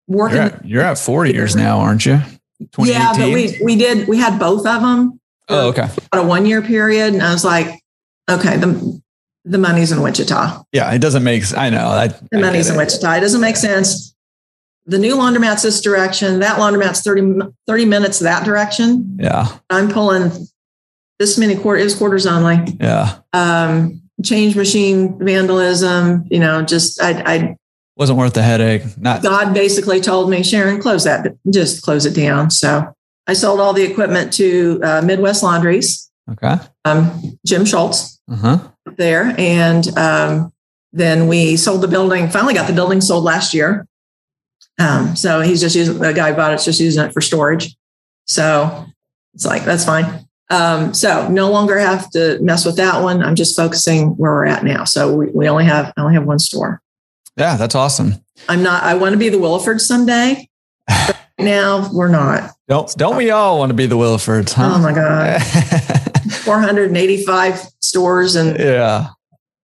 working. 0.07 0.37
You're 0.37 0.45
at, 0.45 0.65
you're 0.65 0.81
at 0.81 0.97
40 0.97 1.31
years 1.31 1.55
now, 1.55 1.79
aren't 1.79 2.05
you? 2.05 2.19
Yeah, 2.79 3.13
but 3.17 3.27
we 3.27 3.59
we 3.63 3.75
did 3.75 4.07
we 4.07 4.17
had 4.17 4.39
both 4.39 4.65
of 4.65 4.81
them. 4.81 5.19
Oh, 5.49 5.69
okay. 5.69 5.89
About 6.11 6.25
a 6.25 6.27
one 6.27 6.45
year 6.45 6.61
period, 6.61 7.13
and 7.13 7.21
I 7.21 7.33
was 7.33 7.43
like, 7.43 7.81
okay, 8.29 8.57
the 8.57 9.01
the 9.45 9.57
money's 9.57 9.91
in 9.91 10.01
Wichita. 10.01 10.63
Yeah, 10.71 10.91
it 10.93 10.99
doesn't 10.99 11.23
make. 11.23 11.43
I 11.55 11.69
know 11.69 11.87
I, 11.87 12.07
the 12.07 12.39
money's 12.39 12.69
in 12.69 12.77
Wichita. 12.77 13.13
It 13.13 13.19
doesn't 13.19 13.41
make 13.41 13.57
sense. 13.57 14.15
The 14.85 14.97
new 14.97 15.15
laundromat's 15.15 15.63
this 15.63 15.81
direction. 15.81 16.39
That 16.39 16.59
laundromat's 16.59 17.01
30, 17.01 17.51
30 17.67 17.85
minutes 17.85 18.19
that 18.19 18.45
direction. 18.45 19.17
Yeah, 19.19 19.57
I'm 19.69 19.89
pulling 19.89 20.31
this 21.19 21.37
many 21.37 21.55
quarters 21.55 21.95
quarters 21.95 22.25
only. 22.25 22.77
Yeah. 22.79 23.19
Um, 23.33 24.02
change 24.23 24.55
machine 24.55 25.17
vandalism. 25.19 26.25
You 26.29 26.39
know, 26.39 26.61
just 26.63 27.01
I, 27.01 27.21
I 27.25 27.55
wasn't 27.95 28.19
worth 28.19 28.33
the 28.33 28.43
headache. 28.43 28.83
Not 28.97 29.21
God 29.21 29.53
basically 29.53 30.01
told 30.01 30.29
me, 30.29 30.43
Sharon, 30.43 30.81
close 30.81 31.03
that, 31.03 31.35
just 31.49 31.83
close 31.83 32.05
it 32.05 32.15
down. 32.15 32.49
So 32.49 32.93
I 33.27 33.33
sold 33.33 33.59
all 33.59 33.73
the 33.73 33.83
equipment 33.83 34.33
to 34.33 34.79
uh, 34.83 35.01
Midwest 35.03 35.43
Laundries. 35.43 36.09
Okay. 36.31 36.55
Um, 36.85 37.37
Jim 37.45 37.65
Schultz 37.65 38.21
uh-huh. 38.31 38.59
there, 38.97 39.35
and 39.37 39.97
um, 39.97 40.53
then 40.93 41.27
we 41.27 41.57
sold 41.57 41.81
the 41.81 41.87
building. 41.87 42.29
Finally, 42.29 42.53
got 42.53 42.67
the 42.67 42.73
building 42.73 43.01
sold 43.01 43.23
last 43.23 43.53
year. 43.53 43.87
Um, 44.79 45.15
so 45.15 45.41
he's 45.41 45.61
just 45.61 45.75
using 45.75 45.99
the 45.99 46.13
guy 46.13 46.31
bought 46.31 46.53
it's 46.53 46.65
just 46.65 46.79
using 46.79 47.03
it 47.03 47.13
for 47.13 47.21
storage. 47.21 47.75
So 48.25 48.85
it's 49.33 49.45
like 49.45 49.65
that's 49.65 49.85
fine. 49.85 50.27
Um, 50.53 50.93
so 50.93 51.27
no 51.29 51.49
longer 51.49 51.79
have 51.79 52.11
to 52.11 52.37
mess 52.39 52.63
with 52.63 52.77
that 52.77 53.01
one. 53.01 53.23
I'm 53.23 53.33
just 53.33 53.55
focusing 53.55 54.09
where 54.17 54.31
we're 54.31 54.45
at 54.45 54.63
now. 54.63 54.83
So 54.83 55.11
we, 55.11 55.27
we 55.27 55.49
only 55.49 55.65
have 55.65 55.91
I 55.97 56.01
only 56.01 56.13
have 56.13 56.25
one 56.25 56.37
store. 56.37 56.79
Yeah, 57.35 57.57
that's 57.57 57.73
awesome. 57.73 58.23
I'm 58.47 58.61
not. 58.61 58.83
I 58.83 58.93
want 58.93 59.13
to 59.13 59.17
be 59.17 59.29
the 59.29 59.37
Williford 59.37 59.81
someday. 59.81 60.47
now 61.39 61.89
we're 61.91 62.09
not. 62.09 62.51
Don't 62.67 62.87
don't 62.97 63.17
we 63.17 63.31
all 63.31 63.57
want 63.57 63.71
to 63.71 63.73
be 63.73 63.87
the 63.87 63.97
Willifords? 63.97 64.53
Huh? 64.53 64.73
Oh 64.75 64.79
my 64.79 64.93
god, 64.93 65.41
485 66.43 67.59
stores 67.79 68.35
and 68.35 68.59
yeah, 68.59 69.07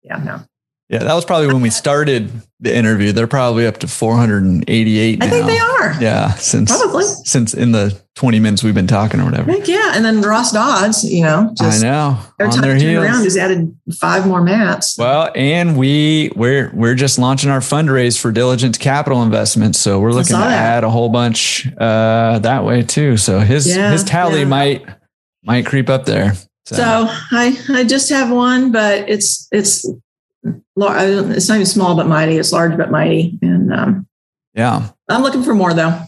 yeah, 0.02 0.18
no. 0.18 0.42
Yeah, 0.90 1.04
that 1.04 1.14
was 1.14 1.24
probably 1.24 1.48
when 1.48 1.62
we 1.62 1.70
started 1.70 2.32
the 2.60 2.76
interview. 2.76 3.12
They're 3.12 3.28
probably 3.28 3.68
up 3.68 3.78
to 3.78 3.88
488 3.88 5.20
now. 5.20 5.26
I 5.26 5.30
think 5.30 5.46
they 5.46 5.60
are. 5.60 6.02
Yeah, 6.02 6.34
since 6.34 6.72
probably 6.72 7.04
since 7.04 7.54
in 7.54 7.74
the 7.74 8.02
20 8.16 8.40
minutes 8.40 8.64
we've 8.64 8.74
been 8.74 8.88
talking 8.88 9.20
or 9.20 9.26
whatever. 9.26 9.52
Heck 9.52 9.68
yeah, 9.68 9.92
and 9.94 10.04
then 10.04 10.22
Ross 10.22 10.52
Dodds, 10.52 11.04
you 11.04 11.22
know, 11.22 11.54
just 11.56 11.84
I 11.84 11.88
know 11.88 12.20
every 12.40 12.54
time 12.54 12.62
their 12.64 12.76
heels. 12.76 13.06
around, 13.06 13.24
just 13.24 13.38
added 13.38 13.78
five 14.00 14.26
more 14.26 14.42
mats. 14.42 14.98
Well, 14.98 15.32
and 15.36 15.78
we 15.78 16.32
we're 16.36 16.72
we're 16.74 16.96
just 16.96 17.20
launching 17.20 17.52
our 17.52 17.60
fundraise 17.60 18.20
for 18.20 18.32
Diligence 18.32 18.80
Capital 18.80 19.22
Investments, 19.22 19.78
so 19.80 20.00
we're 20.00 20.12
looking 20.12 20.36
to 20.36 20.42
that. 20.42 20.78
add 20.78 20.84
a 20.84 20.90
whole 20.90 21.10
bunch 21.10 21.68
uh, 21.78 22.40
that 22.40 22.66
way 22.66 22.82
too. 22.82 23.16
So 23.16 23.42
his 23.42 23.68
yeah, 23.68 23.92
his 23.92 24.04
tally 24.04 24.40
yeah. 24.40 24.46
might 24.46 24.86
might 25.44 25.68
creep 25.68 25.88
up 25.88 26.06
there. 26.06 26.34
So. 26.66 26.76
so 26.76 27.08
I 27.32 27.58
I 27.70 27.84
just 27.84 28.10
have 28.10 28.32
one, 28.32 28.72
but 28.72 29.08
it's 29.08 29.48
it's 29.52 29.88
it's 30.44 31.50
not 31.50 31.56
even 31.56 31.66
small 31.66 31.96
but 31.96 32.08
mighty. 32.08 32.38
It's 32.38 32.52
large 32.52 32.78
but 32.78 32.92
mighty. 32.92 33.38
And 33.42 33.74
um, 33.74 34.08
yeah, 34.54 34.90
I'm 35.10 35.22
looking 35.22 35.44
for 35.44 35.54
more 35.54 35.74
though. 35.74 36.02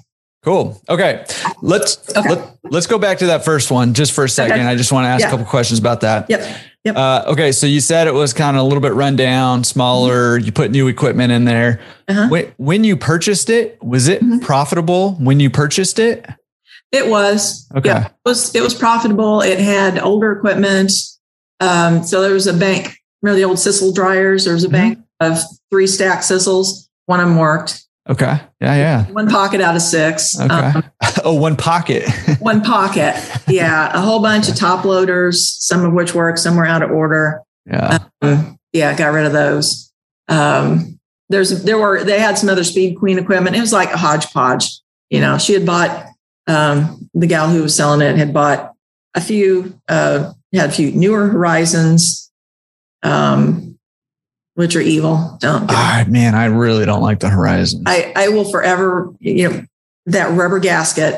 Cool. 0.43 0.81
Okay. 0.89 1.23
Let's 1.61 2.09
okay. 2.17 2.29
Let, 2.63 2.73
us 2.73 2.87
go 2.87 2.97
back 2.97 3.19
to 3.19 3.27
that 3.27 3.45
first 3.45 3.69
one 3.69 3.93
just 3.93 4.11
for 4.11 4.23
a 4.23 4.29
second. 4.29 4.61
Okay. 4.61 4.65
I 4.65 4.75
just 4.75 4.91
want 4.91 5.05
to 5.05 5.09
ask 5.09 5.21
yeah. 5.21 5.27
a 5.27 5.29
couple 5.29 5.45
questions 5.45 5.79
about 5.79 6.01
that. 6.01 6.29
Yep. 6.29 6.57
Yep. 6.83 6.95
Uh, 6.95 7.23
okay. 7.27 7.51
So 7.51 7.67
you 7.67 7.79
said 7.79 8.07
it 8.07 8.13
was 8.13 8.33
kind 8.33 8.57
of 8.57 8.61
a 8.61 8.63
little 8.63 8.81
bit 8.81 8.93
run 8.93 9.15
down, 9.15 9.63
smaller. 9.63 10.37
Mm-hmm. 10.37 10.45
You 10.45 10.51
put 10.51 10.71
new 10.71 10.87
equipment 10.87 11.31
in 11.31 11.45
there. 11.45 11.79
Uh-huh. 12.07 12.27
When, 12.29 12.53
when 12.57 12.83
you 12.83 12.97
purchased 12.97 13.51
it, 13.51 13.77
was 13.83 14.07
it 14.07 14.23
mm-hmm. 14.23 14.39
profitable 14.39 15.13
when 15.15 15.39
you 15.39 15.51
purchased 15.51 15.99
it? 15.99 16.25
It 16.91 17.07
was. 17.07 17.67
Okay. 17.75 18.01
It 18.01 18.11
was. 18.25 18.55
It 18.55 18.61
was 18.61 18.73
profitable. 18.73 19.41
It 19.41 19.59
had 19.59 19.99
older 19.99 20.31
equipment. 20.31 20.91
Um, 21.59 22.03
so 22.03 22.21
there 22.21 22.33
was 22.33 22.47
a 22.47 22.53
bank 22.53 22.97
remember 23.21 23.37
the 23.37 23.45
old 23.45 23.59
Cissell 23.59 23.93
dryers? 23.93 24.45
There 24.45 24.53
was 24.53 24.63
a 24.63 24.67
mm-hmm. 24.67 24.73
bank 24.73 24.99
of 25.19 25.39
three 25.69 25.87
stack 25.87 26.19
Cissells. 26.19 26.87
One 27.05 27.19
of 27.19 27.27
them 27.27 27.37
worked. 27.37 27.85
Okay. 28.09 28.41
Yeah. 28.59 28.75
Yeah. 28.75 29.05
One 29.11 29.29
pocket 29.29 29.61
out 29.61 29.75
of 29.75 29.81
six. 29.81 30.39
Okay. 30.39 30.53
Um, 30.53 30.83
oh, 31.23 31.33
one 31.33 31.55
pocket. 31.55 32.09
one 32.39 32.61
pocket. 32.61 33.15
Yeah. 33.47 33.91
A 33.93 34.01
whole 34.01 34.21
bunch 34.21 34.49
of 34.49 34.55
top 34.55 34.85
loaders, 34.85 35.47
some 35.47 35.85
of 35.85 35.93
which 35.93 36.15
work, 36.15 36.37
some 36.37 36.55
were 36.55 36.65
out 36.65 36.81
of 36.81 36.91
order. 36.91 37.41
Yeah. 37.65 37.99
Um, 38.21 38.57
yeah. 38.73 38.95
Got 38.97 39.13
rid 39.13 39.25
of 39.25 39.33
those. 39.33 39.91
Um, 40.27 40.99
there's, 41.29 41.63
there 41.63 41.77
were, 41.77 42.03
they 42.03 42.19
had 42.19 42.37
some 42.37 42.49
other 42.49 42.63
Speed 42.63 42.97
Queen 42.97 43.19
equipment. 43.19 43.55
It 43.55 43.61
was 43.61 43.73
like 43.73 43.91
a 43.91 43.97
hodgepodge. 43.97 44.79
You 45.09 45.21
know, 45.21 45.37
she 45.37 45.53
had 45.53 45.65
bought, 45.65 46.07
um, 46.47 47.09
the 47.13 47.27
gal 47.27 47.49
who 47.49 47.63
was 47.63 47.75
selling 47.75 48.01
it 48.01 48.17
had 48.17 48.33
bought 48.33 48.73
a 49.13 49.21
few, 49.21 49.79
uh, 49.87 50.33
had 50.53 50.69
a 50.69 50.73
few 50.73 50.91
newer 50.91 51.27
Horizons, 51.27 52.30
um, 53.03 53.77
which 54.55 54.75
are 54.75 54.81
evil. 54.81 55.37
Don't. 55.39 55.65
Ah, 55.69 56.05
man, 56.07 56.35
I 56.35 56.45
really 56.45 56.85
don't 56.85 57.01
like 57.01 57.19
the 57.19 57.29
Horizon. 57.29 57.83
I, 57.85 58.11
I 58.15 58.27
will 58.29 58.49
forever, 58.49 59.13
you 59.19 59.49
know, 59.49 59.65
that 60.07 60.31
rubber 60.31 60.59
gasket 60.59 61.15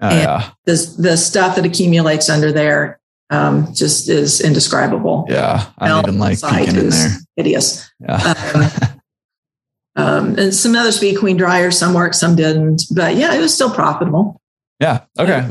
oh, 0.00 0.08
and 0.08 0.20
yeah. 0.20 0.50
the, 0.64 0.96
the 0.98 1.16
stuff 1.16 1.56
that 1.56 1.64
accumulates 1.64 2.28
under 2.28 2.52
there 2.52 3.00
um, 3.30 3.74
just 3.74 4.08
is 4.08 4.40
indescribable. 4.40 5.26
Yeah. 5.28 5.66
I 5.78 5.88
don't 5.88 6.06
even 6.06 6.18
like 6.18 6.40
peeking 6.40 6.76
in 6.76 6.90
there. 6.90 7.10
Hideous. 7.36 7.90
Yeah. 8.00 8.34
um, 8.54 8.92
um, 9.96 10.38
and 10.38 10.54
some 10.54 10.74
others 10.74 10.96
Speed 10.96 11.18
Queen 11.18 11.36
dryers, 11.36 11.78
some 11.78 11.94
worked, 11.94 12.14
some 12.14 12.36
didn't. 12.36 12.82
But 12.94 13.16
yeah, 13.16 13.34
it 13.34 13.40
was 13.40 13.54
still 13.54 13.70
profitable. 13.70 14.40
Yeah. 14.80 15.04
Okay. 15.18 15.48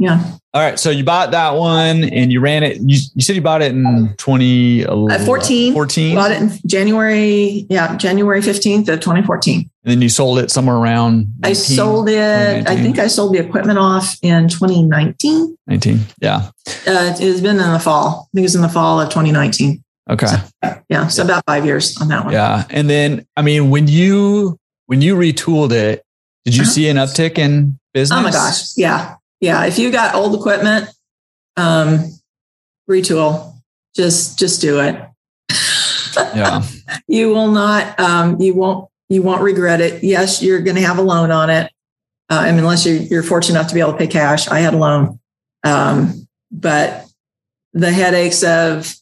Yeah. 0.00 0.36
All 0.52 0.60
right. 0.60 0.78
So 0.78 0.90
you 0.90 1.04
bought 1.04 1.30
that 1.30 1.54
one 1.54 2.02
and 2.04 2.32
you 2.32 2.40
ran 2.40 2.64
it. 2.64 2.78
You, 2.78 2.98
you 3.14 3.22
said 3.22 3.36
you 3.36 3.42
bought 3.42 3.62
it 3.62 3.70
in 3.72 4.14
2014. 4.18 5.24
14. 5.24 5.72
14. 5.72 6.14
Bought 6.16 6.32
it 6.32 6.42
in 6.42 6.50
January. 6.66 7.66
Yeah. 7.70 7.96
January 7.96 8.40
15th 8.40 8.88
of 8.88 9.00
2014. 9.00 9.70
And 9.84 9.90
then 9.90 10.02
you 10.02 10.08
sold 10.08 10.40
it 10.40 10.50
somewhere 10.50 10.76
around. 10.76 11.28
19, 11.42 11.44
I 11.44 11.52
sold 11.52 12.08
it. 12.08 12.68
I 12.68 12.76
think 12.76 12.98
I 12.98 13.06
sold 13.06 13.34
the 13.34 13.38
equipment 13.38 13.78
off 13.78 14.16
in 14.20 14.48
2019. 14.48 15.56
19. 15.68 16.00
Yeah. 16.20 16.50
Uh, 16.66 17.14
it's 17.18 17.40
been 17.40 17.60
in 17.60 17.72
the 17.72 17.78
fall. 17.78 18.08
I 18.08 18.28
think 18.34 18.42
it 18.42 18.46
was 18.46 18.56
in 18.56 18.62
the 18.62 18.68
fall 18.68 19.00
of 19.00 19.08
2019. 19.10 19.82
Okay. 20.10 20.26
So, 20.26 20.82
yeah. 20.88 21.06
So 21.06 21.22
about 21.22 21.44
five 21.46 21.64
years 21.64 21.96
on 22.00 22.08
that 22.08 22.24
one. 22.24 22.32
Yeah. 22.32 22.64
And 22.68 22.90
then, 22.90 23.26
I 23.36 23.42
mean, 23.42 23.70
when 23.70 23.86
you, 23.86 24.58
when 24.86 25.00
you 25.00 25.14
retooled 25.14 25.70
it, 25.70 26.04
did 26.44 26.56
you 26.56 26.62
uh-huh. 26.62 26.70
see 26.70 26.88
an 26.88 26.96
uptick 26.96 27.38
in 27.38 27.78
business? 27.92 28.18
Oh 28.18 28.22
my 28.22 28.30
gosh. 28.30 28.76
Yeah. 28.76 29.16
Yeah. 29.40 29.64
If 29.66 29.78
you 29.78 29.90
got 29.90 30.14
old 30.14 30.34
equipment, 30.34 30.88
um, 31.56 32.04
retool, 32.88 33.54
just, 33.94 34.38
just 34.38 34.60
do 34.60 34.80
it. 34.80 35.00
yeah. 36.16 36.62
you 37.08 37.28
will 37.28 37.50
not, 37.50 37.98
um, 38.00 38.40
you 38.40 38.54
won't, 38.54 38.88
you 39.08 39.22
won't 39.22 39.42
regret 39.42 39.80
it. 39.80 40.02
Yes, 40.04 40.42
you're 40.42 40.60
going 40.60 40.76
to 40.76 40.82
have 40.82 40.98
a 40.98 41.02
loan 41.02 41.30
on 41.30 41.50
it. 41.50 41.72
Uh, 42.30 42.42
I 42.42 42.50
mean, 42.52 42.60
unless 42.60 42.86
you're, 42.86 42.96
you're 42.96 43.22
fortunate 43.22 43.58
enough 43.58 43.68
to 43.68 43.74
be 43.74 43.80
able 43.80 43.92
to 43.92 43.98
pay 43.98 44.06
cash. 44.06 44.48
I 44.48 44.60
had 44.60 44.74
a 44.74 44.78
loan. 44.78 45.18
Um, 45.64 46.28
but 46.50 47.06
the 47.72 47.92
headaches 47.92 48.42
of 48.42 48.94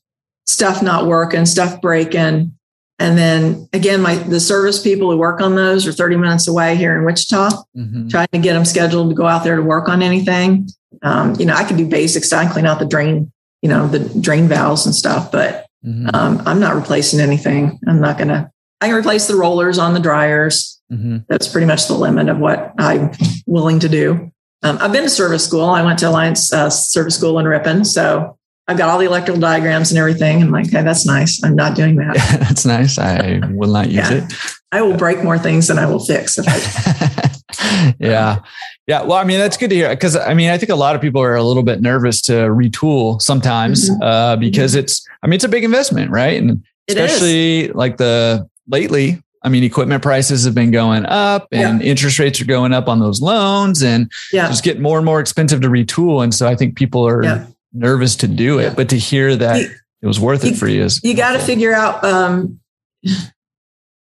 stuff 0.46 0.83
not 0.83 1.07
working, 1.07 1.46
stuff 1.46 1.81
breaking, 1.81 2.58
and 2.99 3.17
then 3.17 3.69
again, 3.73 4.01
my 4.01 4.17
the 4.17 4.41
service 4.41 4.83
people 4.83 5.11
who 5.11 5.17
work 5.17 5.41
on 5.41 5.55
those 5.55 5.87
are 5.87 5.93
30 5.93 6.17
minutes 6.17 6.49
away 6.49 6.77
here 6.77 6.97
in 6.97 7.05
Wichita, 7.05 7.51
mm-hmm. 7.77 8.09
trying 8.09 8.29
to 8.33 8.39
get 8.39 8.55
them 8.55 8.65
scheduled 8.65 9.11
to 9.11 9.15
go 9.15 9.27
out 9.27 9.45
there 9.45 9.57
to 9.57 9.63
work 9.63 9.89
on 9.89 10.03
anything. 10.03 10.69
Um, 11.03 11.35
you 11.39 11.47
know, 11.47 11.55
I 11.55 11.65
could 11.65 11.77
do 11.77 11.87
basic 11.87 12.25
stuff, 12.25 12.53
clean 12.53 12.67
out 12.67 12.81
the 12.81 12.87
drain, 12.87 13.33
you 13.63 13.69
know, 13.69 13.87
the 13.87 14.01
drain 14.21 14.49
valves 14.49 14.85
and 14.85 14.95
stuff, 14.95 15.31
but 15.31 15.67
mm-hmm. 15.85 16.09
um, 16.13 16.43
I'm 16.45 16.59
not 16.59 16.75
replacing 16.75 17.21
anything. 17.21 17.79
I'm 17.87 18.01
not 18.01 18.19
gonna 18.19 18.51
I 18.81 18.89
can 18.89 18.97
replace 18.97 19.29
the 19.29 19.37
rollers 19.37 19.79
on 19.79 19.95
the 19.95 20.01
dryers. 20.01 20.81
Mm-hmm. 20.91 21.19
That's 21.29 21.49
pretty 21.49 21.67
much 21.67 21.87
the 21.87 21.95
limit 21.95 22.29
of 22.29 22.39
what 22.39 22.75
I'm 22.79 23.13
willing 23.47 23.81
to 23.81 23.89
do. 23.89 24.33
Um, 24.63 24.79
I've 24.81 24.93
been 24.93 25.05
to 25.05 25.11
service 25.11 25.45
school. 25.45 25.65
I 25.65 25.85
went 25.85 26.01
to 26.01 26.09
Alliance 26.09 26.53
uh, 26.53 26.71
Service 26.71 27.17
School 27.17 27.39
in 27.39 27.47
Ripon, 27.47 27.85
so 27.85 28.38
I've 28.68 28.76
got 28.76 28.90
all 28.90 28.98
the 28.98 29.07
electrical 29.07 29.40
diagrams 29.40 29.90
and 29.90 29.98
everything. 29.98 30.42
I'm 30.42 30.50
like, 30.50 30.66
okay, 30.66 30.83
that's 30.83 31.07
nice. 31.07 31.42
I'm 31.42 31.57
not 31.57 31.74
doing 31.74 31.96
that. 31.96 32.14
that's 32.40 32.66
nice. 32.66 32.98
I 32.98 33.40
will 33.50 33.72
not 33.72 33.87
use 33.87 34.11
yeah. 34.11 34.24
it. 34.24 34.33
I 34.70 34.83
will 34.83 34.96
break 34.96 35.24
more 35.24 35.38
things 35.38 35.68
than 35.68 35.78
I 35.78 35.87
will 35.87 36.04
fix. 36.04 36.38
yeah. 37.98 38.40
Yeah. 38.87 39.02
Well, 39.02 39.14
I 39.16 39.24
mean, 39.24 39.38
that's 39.38 39.57
good 39.57 39.70
to 39.70 39.76
hear. 39.76 39.96
Cause 39.96 40.16
I 40.16 40.35
mean, 40.35 40.50
I 40.50 40.59
think 40.59 40.70
a 40.70 40.76
lot 40.76 40.94
of 40.94 41.00
people 41.00 41.22
are 41.22 41.35
a 41.35 41.42
little 41.42 41.62
bit 41.62 41.81
nervous 41.81 42.20
to 42.22 42.33
retool 42.33 43.22
sometimes 43.22 43.88
mm-hmm. 43.88 44.02
uh, 44.02 44.37
because 44.37 44.72
mm-hmm. 44.72 44.81
it's, 44.81 45.07
I 45.22 45.28
mean, 45.28 45.35
it's 45.35 45.44
a 45.44 45.48
big 45.48 45.64
investment, 45.64 46.11
right? 46.11 46.40
And 46.40 46.62
especially 46.88 47.68
like 47.68 47.96
the 47.96 48.46
lately, 48.68 49.22
I 49.42 49.48
mean, 49.48 49.64
equipment 49.64 50.02
prices 50.02 50.44
have 50.44 50.54
been 50.54 50.72
going 50.72 51.07
up 51.07 51.48
and 51.52 51.81
yeah. 51.81 51.88
interest 51.88 52.18
rates 52.18 52.38
are 52.42 52.46
going 52.46 52.74
up 52.74 52.87
on 52.87 52.98
those 52.98 53.22
loans 53.22 53.83
and 53.83 54.12
yeah. 54.31 54.48
just 54.48 54.62
get 54.62 54.78
more 54.78 54.98
and 54.98 55.07
more 55.07 55.20
expensive 55.20 55.62
to 55.62 55.68
retool. 55.68 56.22
And 56.22 56.35
so 56.35 56.46
I 56.46 56.54
think 56.54 56.76
people 56.76 57.09
are, 57.09 57.24
yeah 57.24 57.46
nervous 57.72 58.16
to 58.16 58.28
do 58.28 58.59
it, 58.59 58.76
but 58.76 58.88
to 58.90 58.98
hear 58.98 59.37
that 59.37 59.61
you, 59.61 59.70
it 60.02 60.07
was 60.07 60.20
worth 60.20 60.44
it 60.44 60.57
for 60.57 60.68
you 60.68 60.85
is 60.85 61.02
you 61.02 61.14
got 61.14 61.33
to 61.33 61.38
figure 61.38 61.72
out 61.72 62.04
um, 62.04 62.61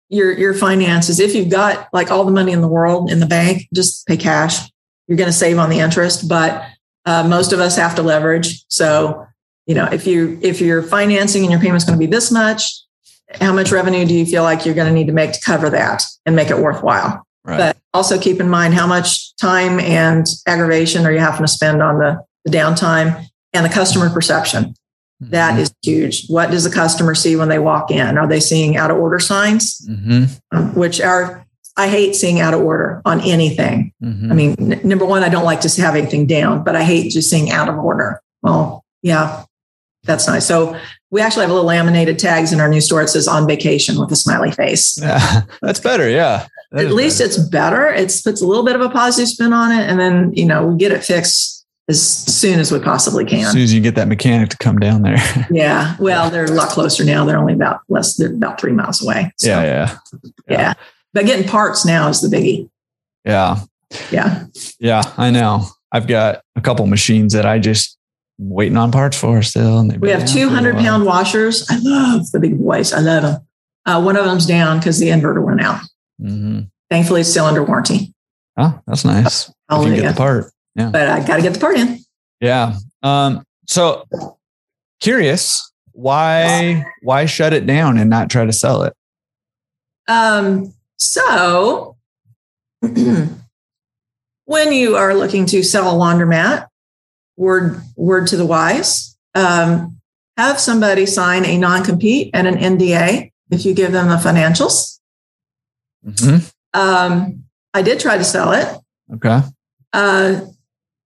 your 0.09 0.31
your 0.37 0.53
finances. 0.53 1.19
If 1.19 1.35
you've 1.35 1.49
got 1.49 1.87
like 1.93 2.11
all 2.11 2.25
the 2.25 2.31
money 2.31 2.51
in 2.51 2.61
the 2.61 2.67
world 2.67 3.11
in 3.11 3.19
the 3.19 3.25
bank, 3.25 3.67
just 3.73 4.05
pay 4.07 4.17
cash. 4.17 4.69
You're 5.07 5.17
going 5.17 5.29
to 5.29 5.33
save 5.33 5.57
on 5.57 5.69
the 5.69 5.79
interest, 5.79 6.29
but 6.29 6.63
uh, 7.05 7.27
most 7.27 7.51
of 7.51 7.59
us 7.59 7.75
have 7.77 7.95
to 7.95 8.03
leverage. 8.03 8.63
So 8.67 9.25
you 9.65 9.75
know 9.75 9.85
if 9.85 10.05
you 10.05 10.39
if 10.41 10.61
you're 10.61 10.83
financing 10.83 11.43
and 11.43 11.51
your 11.51 11.61
payment's 11.61 11.85
going 11.85 11.99
to 11.99 12.05
be 12.05 12.09
this 12.09 12.31
much, 12.31 12.71
how 13.35 13.53
much 13.53 13.71
revenue 13.71 14.05
do 14.05 14.13
you 14.13 14.25
feel 14.25 14.43
like 14.43 14.65
you're 14.65 14.75
going 14.75 14.87
to 14.87 14.93
need 14.93 15.07
to 15.07 15.13
make 15.13 15.33
to 15.33 15.41
cover 15.41 15.69
that 15.69 16.03
and 16.25 16.35
make 16.35 16.49
it 16.49 16.57
worthwhile? 16.57 17.25
Right. 17.43 17.57
But 17.57 17.77
also 17.93 18.19
keep 18.19 18.39
in 18.39 18.49
mind 18.49 18.73
how 18.73 18.85
much 18.85 19.35
time 19.37 19.79
and 19.79 20.27
aggravation 20.45 21.05
are 21.05 21.11
you 21.11 21.19
having 21.19 21.41
to 21.41 21.47
spend 21.47 21.81
on 21.81 21.97
the, 21.97 22.21
the 22.45 22.51
downtime 22.51 23.25
and 23.53 23.65
the 23.65 23.69
customer 23.69 24.09
perception. 24.09 24.75
That 25.21 25.53
mm-hmm. 25.53 25.62
is 25.62 25.73
huge. 25.83 26.27
What 26.27 26.49
does 26.49 26.63
the 26.63 26.69
customer 26.69 27.13
see 27.13 27.35
when 27.35 27.49
they 27.49 27.59
walk 27.59 27.91
in? 27.91 28.17
Are 28.17 28.27
they 28.27 28.39
seeing 28.39 28.77
out 28.77 28.89
of 28.89 28.97
order 28.97 29.19
signs? 29.19 29.85
Mm-hmm. 29.85 30.25
Um, 30.51 30.75
which 30.75 31.01
are, 31.01 31.45
I 31.75 31.89
hate 31.89 32.15
seeing 32.15 32.39
out 32.39 32.53
of 32.53 32.62
order 32.62 33.01
on 33.03 33.19
anything. 33.21 33.91
Mm-hmm. 34.01 34.31
I 34.31 34.35
mean, 34.35 34.55
n- 34.59 34.81
number 34.88 35.05
one, 35.05 35.23
I 35.23 35.29
don't 35.29 35.43
like 35.43 35.59
to 35.62 35.81
have 35.81 35.95
anything 35.95 36.25
down, 36.25 36.63
but 36.63 36.75
I 36.75 36.83
hate 36.83 37.12
just 37.12 37.29
seeing 37.29 37.51
out 37.51 37.67
of 37.67 37.77
order. 37.77 38.21
Well, 38.41 38.85
yeah, 39.01 39.43
that's 40.03 40.25
nice. 40.27 40.45
So 40.45 40.79
we 41.12 41.19
actually 41.19 41.41
have 41.41 41.49
a 41.49 41.53
little 41.53 41.67
laminated 41.67 42.17
tags 42.17 42.53
in 42.53 42.62
our 42.62 42.69
new 42.69 42.81
store. 42.81 43.01
It 43.01 43.09
says 43.09 43.27
on 43.27 43.45
vacation 43.45 43.99
with 43.99 44.12
a 44.12 44.15
smiley 44.15 44.51
face. 44.51 44.97
Yeah, 45.01 45.41
that's 45.62 45.81
better. 45.81 46.09
Yeah. 46.09 46.47
That 46.71 46.85
At 46.85 46.91
least 46.93 47.19
better. 47.19 47.27
it's 47.29 47.49
better. 47.49 47.88
It 47.88 48.21
puts 48.23 48.41
a 48.41 48.47
little 48.47 48.63
bit 48.63 48.75
of 48.75 48.81
a 48.81 48.89
positive 48.89 49.27
spin 49.27 49.53
on 49.53 49.71
it. 49.71 49.89
And 49.89 49.99
then, 49.99 50.31
you 50.33 50.45
know, 50.45 50.67
we 50.67 50.77
get 50.77 50.91
it 50.91 51.03
fixed 51.03 51.58
as 51.89 52.08
soon 52.08 52.60
as 52.60 52.71
we 52.71 52.80
possibly 52.80 53.25
can. 53.25 53.45
As 53.45 53.52
soon 53.52 53.63
as 53.63 53.73
you 53.73 53.82
get 53.82 53.95
that 53.95 54.08
mechanic 54.08 54.49
to 54.49 54.58
come 54.58 54.78
down 54.78 55.02
there. 55.02 55.17
yeah. 55.52 55.97
Well, 55.99 56.30
they're 56.30 56.45
a 56.45 56.52
lot 56.52 56.69
closer 56.69 57.04
now. 57.04 57.25
They're 57.25 57.38
only 57.38 57.54
about 57.54 57.82
less, 57.89 58.15
they're 58.15 58.32
about 58.32 58.62
three 58.62 58.71
miles 58.71 59.04
away. 59.04 59.32
So, 59.38 59.49
yeah, 59.49 59.63
yeah, 59.63 59.97
yeah. 60.47 60.58
Yeah. 60.58 60.73
But 61.13 61.25
getting 61.25 61.47
parts 61.47 61.86
now 61.86 62.08
is 62.08 62.21
the 62.21 62.28
biggie. 62.28 62.69
Yeah. 63.25 63.62
Yeah. 64.12 64.45
Yeah. 64.80 65.02
I 65.17 65.32
know. 65.32 65.65
I've 65.91 66.06
got 66.06 66.43
a 66.56 66.62
couple 66.62 66.86
machines 66.86 67.34
that 67.34 67.47
I 67.47 67.58
just 67.58 67.97
waiting 68.38 68.78
on 68.78 68.91
parts 68.91 69.19
for 69.19 69.41
still. 69.41 69.86
we 69.99 70.12
have 70.12 70.28
200 70.28 70.75
pound 70.75 71.06
washers. 71.06 71.65
I 71.69 71.80
love 71.82 72.32
the 72.32 72.39
big 72.39 72.60
boys. 72.60 72.93
I 72.93 72.99
love 72.99 73.23
them. 73.23 73.47
Uh, 73.86 74.02
one 74.02 74.15
of 74.15 74.25
them's 74.25 74.45
down 74.45 74.78
because 74.78 74.99
the 74.99 75.08
inverter 75.08 75.43
went 75.43 75.62
out. 75.62 75.82
Mm-hmm. 76.21 76.62
Thankfully, 76.91 77.21
it's 77.21 77.32
still 77.32 77.45
under 77.45 77.63
warranty. 77.63 78.13
Oh, 78.58 78.80
that's 78.86 79.04
nice. 79.04 79.52
I'll 79.67 79.88
you 79.88 79.95
get 79.95 80.10
the 80.10 80.17
part. 80.17 80.52
Yeah. 80.79 80.89
But 80.91 81.09
I 81.09 81.25
got 81.25 81.35
to 81.35 81.41
get 81.41 81.53
the 81.53 81.59
part 81.59 81.77
in. 81.77 81.99
Yeah. 82.39 82.77
Um, 83.03 83.43
so 83.67 84.07
curious, 85.01 85.71
why 85.91 86.85
why 87.01 87.25
shut 87.25 87.51
it 87.51 87.65
down 87.65 87.97
and 87.97 88.09
not 88.09 88.29
try 88.29 88.45
to 88.45 88.53
sell 88.53 88.83
it? 88.83 88.93
Um, 90.07 90.73
so 90.97 91.97
when 92.79 94.71
you 94.71 94.95
are 94.95 95.13
looking 95.13 95.45
to 95.47 95.63
sell 95.63 95.93
a 95.93 95.99
laundromat, 95.99 96.67
word 97.35 97.81
word 97.97 98.27
to 98.27 98.37
the 98.37 98.45
wise, 98.45 99.17
um, 99.35 99.97
have 100.37 100.61
somebody 100.61 101.05
sign 101.05 101.43
a 101.43 101.57
non-compete 101.57 102.31
and 102.33 102.47
an 102.47 102.55
NDA 102.55 103.31
if 103.51 103.65
you 103.65 103.73
give 103.73 103.91
them 103.91 104.07
the 104.07 104.15
financials. 104.15 104.99
Mm-hmm. 106.05 106.47
Um, 106.73 107.43
I 107.73 107.81
did 107.81 107.99
try 107.99 108.17
to 108.17 108.23
sell 108.23 108.53
it. 108.53 108.77
Okay. 109.15 109.41
Uh, 109.91 110.41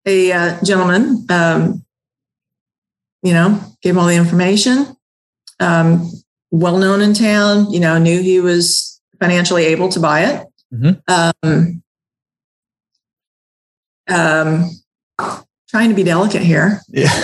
a 0.05 0.31
uh, 0.31 0.63
gentleman, 0.63 1.25
um, 1.29 1.85
you 3.21 3.33
know, 3.33 3.59
gave 3.81 3.97
all 3.97 4.07
the 4.07 4.15
information. 4.15 4.95
Um, 5.59 6.09
well 6.51 6.77
known 6.77 7.01
in 7.01 7.13
town, 7.13 7.71
you 7.71 7.79
know, 7.79 7.97
knew 7.97 8.21
he 8.21 8.39
was 8.39 9.01
financially 9.19 9.65
able 9.65 9.89
to 9.89 9.99
buy 9.99 10.25
it. 10.25 10.47
Mm-hmm. 10.73 11.43
Um, 11.47 11.83
um, 14.09 14.69
trying 15.69 15.89
to 15.89 15.95
be 15.95 16.03
delicate 16.03 16.43
here. 16.43 16.81
Yeah. 16.89 17.09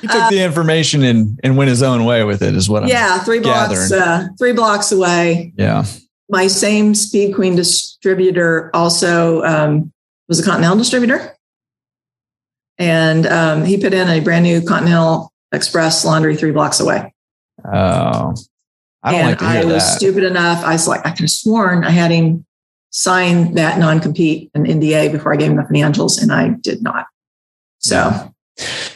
he 0.00 0.06
took 0.06 0.30
the 0.30 0.42
information 0.44 1.02
and, 1.02 1.40
and 1.42 1.56
went 1.56 1.68
his 1.68 1.82
own 1.82 2.04
way 2.04 2.22
with 2.22 2.42
it, 2.42 2.54
is 2.54 2.68
what 2.68 2.84
I'm 2.84 2.88
yeah, 2.88 3.18
three 3.18 3.40
blocks, 3.40 3.90
uh, 3.90 4.28
three 4.38 4.52
blocks 4.52 4.92
away. 4.92 5.52
Yeah. 5.56 5.84
My 6.28 6.46
same 6.46 6.94
Speed 6.94 7.34
Queen 7.34 7.56
distributor 7.56 8.70
also 8.72 9.42
um, 9.42 9.92
was 10.30 10.40
a 10.40 10.44
Continental 10.44 10.78
distributor. 10.78 11.36
And 12.78 13.26
um, 13.26 13.64
he 13.66 13.76
put 13.76 13.92
in 13.92 14.08
a 14.08 14.20
brand 14.20 14.44
new 14.44 14.62
Continental 14.62 15.30
Express 15.52 16.04
laundry 16.04 16.36
three 16.36 16.52
blocks 16.52 16.80
away. 16.80 17.12
Oh, 17.64 18.34
I 19.02 19.10
don't 19.10 19.20
and 19.20 19.28
like 19.28 19.38
to 19.40 19.50
hear 19.50 19.62
I 19.62 19.64
was 19.64 19.82
that. 19.82 19.96
stupid 19.98 20.22
enough. 20.22 20.64
I 20.64 20.72
was 20.72 20.88
like, 20.88 21.04
I 21.04 21.10
could 21.10 21.20
have 21.20 21.30
sworn 21.30 21.84
I 21.84 21.90
had 21.90 22.10
him 22.10 22.46
sign 22.90 23.54
that 23.54 23.78
non 23.78 24.00
compete 24.00 24.50
and 24.54 24.66
NDA 24.66 25.12
before 25.12 25.32
I 25.32 25.36
gave 25.36 25.50
him 25.50 25.56
the 25.56 25.62
financials, 25.62 26.22
and 26.22 26.32
I 26.32 26.50
did 26.60 26.82
not. 26.82 27.06
So, 27.78 28.32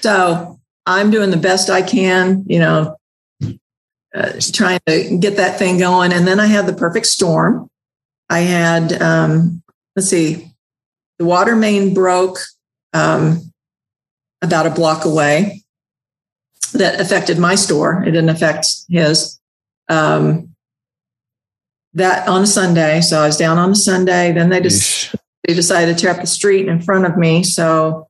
so 0.00 0.60
I'm 0.86 1.10
doing 1.10 1.30
the 1.30 1.36
best 1.36 1.68
I 1.68 1.82
can, 1.82 2.44
you 2.46 2.60
know, 2.60 2.96
uh, 4.14 4.32
trying 4.52 4.80
to 4.86 5.18
get 5.18 5.36
that 5.36 5.58
thing 5.58 5.78
going. 5.78 6.12
And 6.12 6.26
then 6.26 6.38
I 6.38 6.46
had 6.46 6.66
the 6.66 6.74
perfect 6.74 7.06
storm. 7.06 7.68
I 8.30 8.40
had, 8.40 9.02
um, 9.02 9.62
let's 9.96 10.08
see, 10.08 10.53
the 11.24 11.30
water 11.30 11.56
main 11.56 11.94
broke 11.94 12.38
um, 12.92 13.50
about 14.42 14.66
a 14.66 14.70
block 14.70 15.06
away. 15.06 15.62
That 16.74 17.00
affected 17.00 17.38
my 17.38 17.54
store. 17.54 18.02
It 18.02 18.10
didn't 18.10 18.28
affect 18.28 18.66
his. 18.90 19.40
Um, 19.88 20.54
that 21.94 22.28
on 22.28 22.42
a 22.42 22.46
Sunday. 22.46 23.00
So 23.00 23.20
I 23.20 23.26
was 23.26 23.36
down 23.36 23.58
on 23.58 23.70
a 23.70 23.74
Sunday. 23.74 24.32
Then 24.32 24.50
they 24.50 24.60
just 24.60 25.14
they 25.46 25.54
decided 25.54 25.96
to 25.96 26.02
tear 26.02 26.12
up 26.12 26.20
the 26.20 26.26
street 26.26 26.68
in 26.68 26.82
front 26.82 27.06
of 27.06 27.16
me. 27.16 27.42
So 27.42 28.08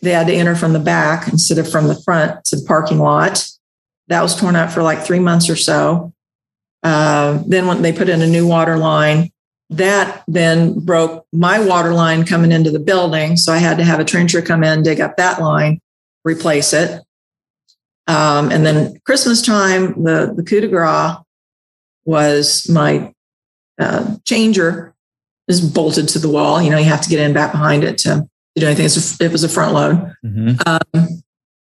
they 0.00 0.12
had 0.12 0.28
to 0.28 0.34
enter 0.34 0.54
from 0.54 0.72
the 0.72 0.78
back 0.78 1.28
instead 1.28 1.58
of 1.58 1.70
from 1.70 1.88
the 1.88 2.00
front 2.02 2.44
to 2.46 2.56
the 2.56 2.64
parking 2.64 2.98
lot. 2.98 3.46
That 4.06 4.22
was 4.22 4.38
torn 4.38 4.56
up 4.56 4.70
for 4.70 4.82
like 4.82 5.04
three 5.04 5.18
months 5.18 5.50
or 5.50 5.56
so. 5.56 6.14
Uh, 6.82 7.42
then 7.46 7.66
when 7.66 7.82
they 7.82 7.92
put 7.92 8.08
in 8.08 8.22
a 8.22 8.26
new 8.26 8.46
water 8.46 8.78
line, 8.78 9.32
that 9.70 10.24
then 10.26 10.78
broke 10.80 11.26
my 11.32 11.60
water 11.60 11.92
line 11.92 12.24
coming 12.24 12.52
into 12.52 12.70
the 12.70 12.78
building. 12.78 13.36
So 13.36 13.52
I 13.52 13.58
had 13.58 13.78
to 13.78 13.84
have 13.84 14.00
a 14.00 14.04
trencher 14.04 14.40
come 14.40 14.64
in, 14.64 14.82
dig 14.82 15.00
up 15.00 15.16
that 15.16 15.40
line, 15.40 15.80
replace 16.24 16.72
it. 16.72 17.02
Um, 18.06 18.50
and 18.50 18.64
then 18.64 18.98
Christmas 19.04 19.42
time, 19.42 20.02
the, 20.02 20.32
the 20.34 20.42
coup 20.42 20.60
de 20.60 20.68
grace 20.68 21.16
was 22.06 22.68
my 22.70 23.12
uh, 23.78 24.16
changer 24.24 24.94
is 25.46 25.60
bolted 25.60 26.08
to 26.08 26.18
the 26.18 26.28
wall. 26.28 26.62
You 26.62 26.70
know, 26.70 26.78
you 26.78 26.84
have 26.84 27.02
to 27.02 27.10
get 27.10 27.20
in 27.20 27.34
back 27.34 27.52
behind 27.52 27.84
it 27.84 27.98
to, 27.98 28.28
do 28.56 28.66
anything. 28.66 28.86
It 28.86 29.30
was 29.30 29.44
a 29.44 29.48
front 29.48 29.72
load. 29.72 30.14
Mm-hmm. 30.24 30.56
Um, 30.66 31.22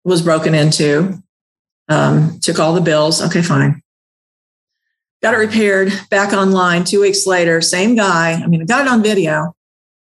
was 0.03 0.23
broken 0.23 0.55
into. 0.55 1.21
Um, 1.87 2.39
took 2.41 2.57
all 2.59 2.73
the 2.73 2.81
bills. 2.81 3.21
Okay, 3.21 3.43
fine. 3.43 3.83
Got 5.21 5.33
it 5.33 5.37
repaired. 5.37 5.91
Back 6.09 6.33
online 6.33 6.83
two 6.85 7.01
weeks 7.01 7.27
later. 7.27 7.61
Same 7.61 7.95
guy. 7.95 8.33
I 8.33 8.47
mean, 8.47 8.61
I 8.61 8.65
got 8.65 8.81
it 8.81 8.87
on 8.87 9.03
video, 9.03 9.53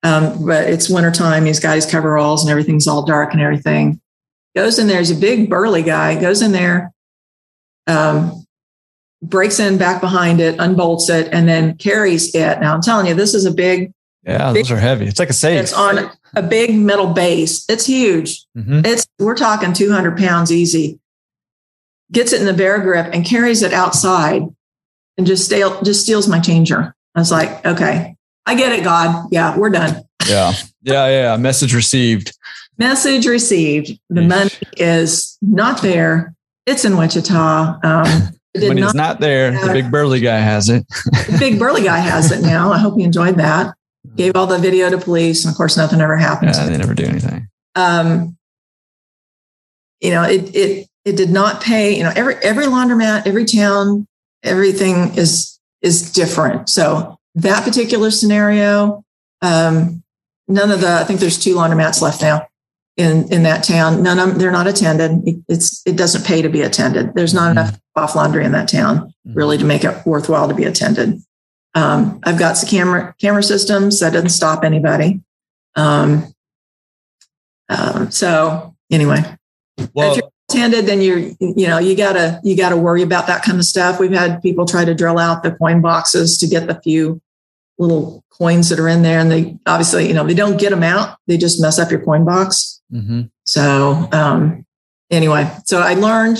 um, 0.02 0.46
but 0.46 0.68
it's 0.68 0.88
wintertime. 0.88 1.44
He's 1.44 1.60
got 1.60 1.74
his 1.74 1.86
coveralls 1.86 2.42
and 2.42 2.50
everything's 2.50 2.86
all 2.86 3.04
dark 3.04 3.32
and 3.32 3.42
everything. 3.42 4.00
Goes 4.54 4.78
in 4.78 4.86
there. 4.86 4.98
He's 4.98 5.10
a 5.10 5.16
big 5.16 5.50
burly 5.50 5.82
guy. 5.82 6.20
Goes 6.20 6.40
in 6.40 6.52
there. 6.52 6.92
Um, 7.86 8.44
breaks 9.22 9.58
in 9.58 9.78
back 9.78 10.00
behind 10.00 10.40
it, 10.40 10.56
unbolts 10.58 11.10
it, 11.10 11.28
and 11.32 11.48
then 11.48 11.76
carries 11.76 12.34
it. 12.34 12.60
Now 12.60 12.74
I'm 12.74 12.82
telling 12.82 13.06
you, 13.06 13.14
this 13.14 13.34
is 13.34 13.44
a 13.44 13.50
big. 13.50 13.92
Yeah, 14.24 14.52
big, 14.52 14.64
those 14.64 14.72
are 14.72 14.78
heavy. 14.78 15.06
It's 15.06 15.18
like 15.18 15.30
a 15.30 15.34
safe. 15.34 15.60
It's 15.60 15.72
on 15.72 16.10
a 16.34 16.42
big 16.42 16.74
metal 16.74 17.12
base. 17.12 17.64
It's 17.68 17.86
huge. 17.86 18.44
Mm-hmm. 18.56 18.82
It's 18.84 19.06
we're 19.18 19.36
talking 19.36 19.72
200 19.72 20.18
pounds 20.18 20.52
easy. 20.52 21.00
Gets 22.12 22.32
it 22.32 22.40
in 22.40 22.46
the 22.46 22.54
bear 22.54 22.78
grip 22.78 23.10
and 23.12 23.24
carries 23.24 23.62
it 23.62 23.72
outside, 23.72 24.42
and 25.18 25.26
just 25.26 25.44
stale, 25.44 25.82
just 25.82 26.02
steals 26.02 26.28
my 26.28 26.38
changer. 26.38 26.94
I 27.14 27.18
was 27.18 27.30
like, 27.30 27.66
okay, 27.66 28.16
I 28.46 28.54
get 28.54 28.72
it, 28.72 28.84
God. 28.84 29.28
Yeah, 29.30 29.58
we're 29.58 29.70
done. 29.70 30.04
Yeah, 30.26 30.52
yeah, 30.82 31.08
yeah. 31.08 31.36
Message 31.36 31.74
received. 31.74 32.36
Message 32.78 33.26
received. 33.26 33.98
The 34.08 34.22
money 34.22 34.50
is 34.76 35.36
not 35.42 35.82
there. 35.82 36.34
It's 36.64 36.84
in 36.84 36.96
Wichita. 36.96 37.80
Um, 37.82 38.38
when 38.54 38.76
not, 38.76 38.86
he's 38.86 38.94
not 38.94 39.20
there, 39.20 39.50
the 39.50 39.72
big 39.72 39.90
burly 39.90 40.20
guy 40.20 40.38
has 40.38 40.68
it. 40.68 40.86
the 41.28 41.36
big 41.38 41.58
burly 41.58 41.82
guy 41.82 41.98
has 41.98 42.30
it 42.30 42.40
now. 42.40 42.72
I 42.72 42.78
hope 42.78 42.98
you 42.98 43.04
enjoyed 43.04 43.36
that. 43.36 43.74
Gave 44.16 44.36
all 44.36 44.46
the 44.46 44.58
video 44.58 44.88
to 44.90 44.98
police, 44.98 45.44
and 45.44 45.52
of 45.52 45.56
course, 45.56 45.76
nothing 45.76 46.00
ever 46.00 46.16
happened. 46.16 46.52
Yeah, 46.54 46.66
they 46.66 46.76
never 46.76 46.94
do 46.94 47.04
anything. 47.04 47.48
Um, 47.74 48.36
you 50.00 50.10
know, 50.10 50.22
it 50.22 50.54
it 50.54 50.88
it 51.04 51.16
did 51.16 51.30
not 51.30 51.60
pay. 51.60 51.96
You 51.96 52.04
know, 52.04 52.12
every 52.14 52.36
every 52.36 52.64
laundromat, 52.64 53.26
every 53.26 53.44
town, 53.44 54.06
everything 54.42 55.16
is 55.16 55.58
is 55.82 56.12
different. 56.12 56.68
So 56.68 57.18
that 57.34 57.64
particular 57.64 58.10
scenario, 58.10 59.04
um, 59.42 60.02
none 60.46 60.70
of 60.70 60.80
the. 60.80 60.88
I 60.88 61.04
think 61.04 61.20
there's 61.20 61.38
two 61.38 61.54
laundromats 61.54 62.02
left 62.02 62.22
now 62.22 62.46
in 62.96 63.32
in 63.32 63.44
that 63.44 63.64
town. 63.64 64.02
None 64.02 64.18
of 64.18 64.28
them, 64.30 64.38
they're 64.38 64.50
not 64.50 64.66
attended. 64.66 65.26
It, 65.26 65.36
it's 65.48 65.82
it 65.86 65.96
doesn't 65.96 66.26
pay 66.26 66.42
to 66.42 66.48
be 66.48 66.62
attended. 66.62 67.14
There's 67.14 67.34
not 67.34 67.54
mm-hmm. 67.54 67.58
enough 67.58 67.80
off 67.96 68.14
laundry 68.14 68.44
in 68.44 68.52
that 68.52 68.68
town 68.68 68.98
mm-hmm. 68.98 69.34
really 69.34 69.58
to 69.58 69.64
make 69.64 69.84
it 69.84 70.04
worthwhile 70.06 70.48
to 70.48 70.54
be 70.54 70.64
attended. 70.64 71.20
Um, 71.74 72.20
I've 72.24 72.38
got 72.38 72.56
some 72.56 72.68
camera 72.68 73.14
camera 73.20 73.42
systems 73.42 74.00
that 74.00 74.12
doesn't 74.12 74.30
stop 74.30 74.64
anybody. 74.64 75.20
Um, 75.76 76.32
um, 77.68 78.10
so 78.10 78.74
anyway, 78.90 79.22
well, 79.94 80.18
attended, 80.48 80.86
then 80.86 81.00
you're 81.00 81.18
you 81.18 81.66
know 81.66 81.78
you 81.78 81.96
gotta 81.96 82.40
you 82.42 82.56
gotta 82.56 82.76
worry 82.76 83.02
about 83.02 83.26
that 83.26 83.42
kind 83.42 83.58
of 83.58 83.64
stuff. 83.64 84.00
We've 84.00 84.12
had 84.12 84.42
people 84.42 84.66
try 84.66 84.84
to 84.84 84.94
drill 84.94 85.18
out 85.18 85.42
the 85.42 85.52
coin 85.52 85.80
boxes 85.80 86.38
to 86.38 86.46
get 86.46 86.66
the 86.66 86.80
few 86.80 87.20
little 87.78 88.24
coins 88.30 88.68
that 88.70 88.78
are 88.78 88.88
in 88.88 89.02
there, 89.02 89.20
and 89.20 89.30
they 89.30 89.56
obviously 89.66 90.08
you 90.08 90.14
know 90.14 90.24
they 90.24 90.34
don't 90.34 90.58
get 90.58 90.70
them 90.70 90.82
out. 90.82 91.18
They 91.26 91.36
just 91.36 91.60
mess 91.60 91.78
up 91.78 91.90
your 91.90 92.02
coin 92.02 92.24
box. 92.24 92.80
Mm-hmm. 92.92 93.22
So 93.44 94.08
um, 94.12 94.64
anyway, 95.10 95.50
so 95.64 95.80
I 95.80 95.94
learned 95.94 96.38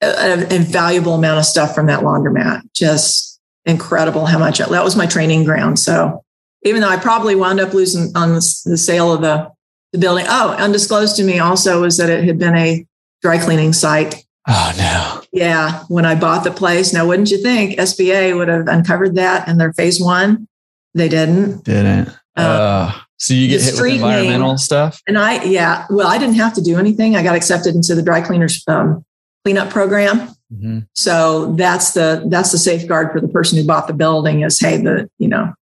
an 0.00 0.52
invaluable 0.52 1.14
amount 1.14 1.38
of 1.38 1.44
stuff 1.44 1.74
from 1.74 1.86
that 1.86 2.00
laundromat. 2.00 2.62
Just 2.72 3.40
incredible 3.64 4.26
how 4.26 4.38
much 4.38 4.58
that 4.58 4.70
was 4.70 4.96
my 4.96 5.06
training 5.06 5.44
ground. 5.44 5.78
So 5.78 6.24
even 6.62 6.80
though 6.80 6.88
I 6.88 6.96
probably 6.96 7.34
wound 7.34 7.60
up 7.60 7.72
losing 7.72 8.16
on 8.16 8.30
the, 8.30 8.62
the 8.64 8.76
sale 8.76 9.12
of 9.12 9.20
the, 9.20 9.50
the 9.92 9.98
building. 9.98 10.26
Oh, 10.28 10.50
undisclosed 10.58 11.16
to 11.16 11.24
me 11.24 11.38
also 11.38 11.82
was 11.82 11.96
that 11.96 12.10
it 12.10 12.24
had 12.24 12.38
been 12.38 12.56
a 12.56 12.86
dry 13.22 13.38
cleaning 13.38 13.72
site. 13.72 14.24
Oh 14.46 14.72
no. 14.78 15.22
Yeah. 15.32 15.84
When 15.88 16.06
I 16.06 16.14
bought 16.14 16.44
the 16.44 16.50
place. 16.50 16.92
Now, 16.92 17.06
wouldn't 17.06 17.30
you 17.30 17.42
think 17.42 17.78
SBA 17.78 18.36
would 18.36 18.48
have 18.48 18.66
uncovered 18.66 19.14
that 19.16 19.46
in 19.46 19.58
their 19.58 19.72
phase 19.72 20.00
one? 20.00 20.48
They 20.94 21.08
didn't. 21.08 21.64
Didn't. 21.64 22.08
Uh, 22.36 22.40
uh, 22.40 22.92
so 23.18 23.34
you 23.34 23.48
get 23.48 23.62
hit 23.62 23.74
with 23.74 23.92
environmental 23.92 24.48
name, 24.48 24.58
stuff? 24.58 25.02
And 25.06 25.18
I, 25.18 25.42
yeah, 25.44 25.86
well, 25.90 26.06
I 26.06 26.18
didn't 26.18 26.36
have 26.36 26.54
to 26.54 26.62
do 26.62 26.78
anything. 26.78 27.16
I 27.16 27.22
got 27.22 27.36
accepted 27.36 27.74
into 27.74 27.94
the 27.94 28.02
dry 28.02 28.20
cleaners 28.20 28.62
um, 28.68 29.04
cleanup 29.44 29.70
program. 29.70 30.28
Mm-hmm. 30.52 30.80
So 30.94 31.54
that's 31.54 31.92
the 31.92 32.24
that's 32.28 32.52
the 32.52 32.58
safeguard 32.58 33.12
for 33.12 33.20
the 33.20 33.28
person 33.28 33.58
who 33.58 33.66
bought 33.66 33.86
the 33.86 33.92
building 33.92 34.40
is 34.40 34.58
hey 34.58 34.78
the 34.78 35.10
you 35.18 35.28
know 35.28 35.52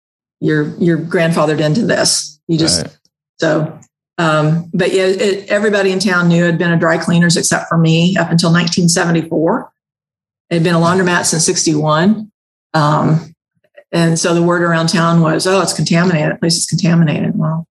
you're 0.40 0.69
you're 0.79 0.99
grandfathered 0.99 1.61
into 1.61 1.85
this 1.85 2.40
you 2.47 2.57
just 2.57 2.83
right. 2.83 2.99
so 3.40 3.81
um, 4.18 4.70
but 4.72 4.92
yeah 4.92 5.07
it, 5.07 5.48
everybody 5.48 5.92
in 5.92 5.98
town 5.98 6.29
knew 6.29 6.44
had 6.44 6.59
been 6.59 6.72
a 6.72 6.79
dry 6.79 6.98
cleaners 6.98 7.37
except 7.37 7.68
for 7.68 7.76
me 7.76 8.16
up 8.16 8.31
until 8.31 8.50
1974 8.50 9.72
it 10.50 10.55
had 10.55 10.64
been 10.64 10.74
a 10.74 10.79
laundromat 10.79 11.24
since 11.24 11.44
61 11.44 12.31
um, 12.74 13.35
and 13.92 14.18
so 14.18 14.35
the 14.35 14.42
word 14.42 14.62
around 14.62 14.88
town 14.88 15.20
was, 15.22 15.46
oh, 15.46 15.62
it's 15.62 15.72
contaminated. 15.72 16.35
The 16.35 16.38
place 16.38 16.57
is 16.57 16.66
contaminated. 16.66 17.33
Well, 17.35 17.66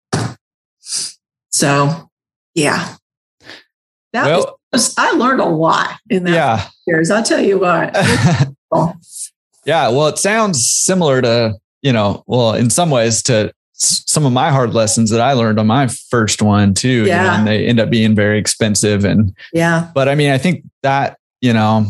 so 1.49 2.09
yeah. 2.53 2.95
That 4.13 4.25
well, 4.25 4.59
was, 4.71 4.95
I 4.97 5.11
learned 5.11 5.41
a 5.41 5.45
lot 5.45 5.99
in 6.09 6.23
that 6.23 6.33
yeah. 6.33 6.67
years. 6.87 7.11
I'll 7.11 7.23
tell 7.23 7.41
you 7.41 7.59
what. 7.59 7.93
yeah. 9.65 9.89
Well, 9.89 10.07
it 10.07 10.17
sounds 10.17 10.67
similar 10.67 11.21
to, 11.21 11.55
you 11.81 11.93
know, 11.93 12.23
well, 12.25 12.53
in 12.53 12.69
some 12.69 12.89
ways 12.89 13.21
to 13.23 13.53
some 13.77 14.25
of 14.25 14.31
my 14.31 14.51
hard 14.51 14.73
lessons 14.73 15.09
that 15.11 15.21
I 15.21 15.33
learned 15.33 15.59
on 15.59 15.67
my 15.67 15.87
first 15.87 16.41
one 16.41 16.73
too. 16.73 17.05
Yeah. 17.05 17.23
You 17.23 17.27
know, 17.27 17.33
and 17.37 17.47
they 17.47 17.65
end 17.65 17.79
up 17.79 17.89
being 17.89 18.15
very 18.15 18.39
expensive. 18.39 19.03
And 19.03 19.35
yeah. 19.53 19.91
But 19.93 20.07
I 20.07 20.15
mean, 20.15 20.31
I 20.31 20.37
think 20.37 20.63
that, 20.81 21.17
you 21.41 21.53
know, 21.53 21.87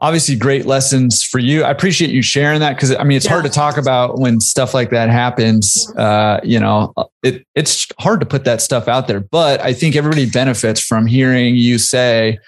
obviously 0.00 0.36
great 0.36 0.66
lessons 0.66 1.22
for 1.22 1.38
you. 1.38 1.64
I 1.64 1.70
appreciate 1.70 2.10
you 2.10 2.22
sharing 2.22 2.60
that 2.60 2.76
because 2.76 2.94
I 2.94 3.04
mean 3.04 3.16
it's 3.16 3.24
yeah. 3.24 3.32
hard 3.32 3.44
to 3.44 3.50
talk 3.50 3.76
about 3.76 4.18
when 4.18 4.40
stuff 4.40 4.74
like 4.74 4.90
that 4.90 5.08
happens. 5.08 5.90
Uh, 5.96 6.40
you 6.42 6.60
know, 6.60 6.92
it 7.22 7.46
it's 7.54 7.86
hard 7.98 8.20
to 8.20 8.26
put 8.26 8.44
that 8.44 8.60
stuff 8.60 8.88
out 8.88 9.08
there, 9.08 9.20
but 9.20 9.60
I 9.60 9.72
think 9.72 9.96
everybody 9.96 10.28
benefits 10.28 10.80
from 10.80 11.06
hearing 11.06 11.56
you 11.56 11.78
say, 11.78 12.38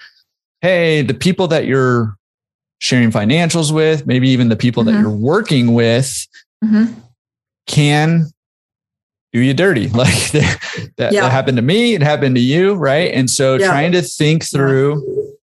"Hey, 0.61 1.01
the 1.01 1.15
people 1.15 1.47
that 1.47 1.65
you're 1.65 2.15
sharing 2.79 3.09
financials 3.09 3.73
with, 3.73 4.05
maybe 4.05 4.29
even 4.29 4.49
the 4.49 4.55
people 4.55 4.83
mm-hmm. 4.83 4.93
that 4.93 5.01
you're 5.01 5.09
working 5.09 5.73
with, 5.73 6.27
mm-hmm. 6.63 6.93
Can." 7.67 8.25
Do 9.33 9.39
you 9.39 9.53
dirty 9.53 9.87
like 9.89 10.31
that, 10.31 10.89
that, 10.97 11.13
yeah. 11.13 11.21
that 11.21 11.31
happened 11.31 11.57
to 11.57 11.61
me? 11.61 11.93
It 11.93 12.01
happened 12.01 12.35
to 12.35 12.41
you, 12.41 12.73
right? 12.73 13.11
And 13.13 13.29
so, 13.29 13.55
yeah. 13.55 13.67
trying 13.67 13.91
to 13.91 14.01
think 14.01 14.43
through 14.43 15.35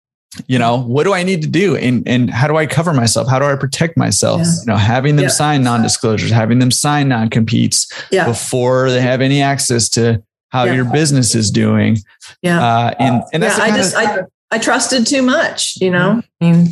you 0.48 0.58
know 0.58 0.82
what 0.84 1.04
do 1.04 1.14
i 1.14 1.24
need 1.24 1.42
to 1.42 1.48
do 1.48 1.76
and 1.76 2.08
and 2.08 2.30
how 2.30 2.48
do 2.48 2.58
i 2.58 2.66
cover 2.66 2.94
myself 2.94 3.28
how 3.28 3.38
do 3.38 3.46
i 3.46 3.56
protect 3.56 3.98
myself 3.98 4.42
yeah. 4.42 4.52
you 4.62 4.66
know 4.66 4.76
having 4.76 5.16
them 5.16 5.24
yeah. 5.24 5.30
sign 5.30 5.64
non-disclosures 5.64 6.32
having 6.32 6.60
them 6.60 6.72
sign 6.72 7.08
non-competes 7.08 7.92
yeah. 8.12 8.26
before 8.26 8.90
they 8.90 9.02
have 9.02 9.22
any 9.22 9.42
access 9.42 9.90
to 9.90 10.22
how 10.50 10.64
your 10.64 10.86
business 10.86 11.36
is 11.36 11.52
doing 11.52 11.98
yeah 12.42 12.64
uh, 12.64 12.94
and 13.00 13.24
and 13.34 13.44
that's 13.44 13.60
i 13.60 13.70
just 13.70 13.96
of, 13.96 14.02
I, 14.02 14.56
I 14.56 14.58
trusted 14.58 15.06
too 15.06 15.22
much 15.22 15.78
you 15.80 15.92
know 15.92 16.22
I 16.42 16.46
mean, 16.46 16.68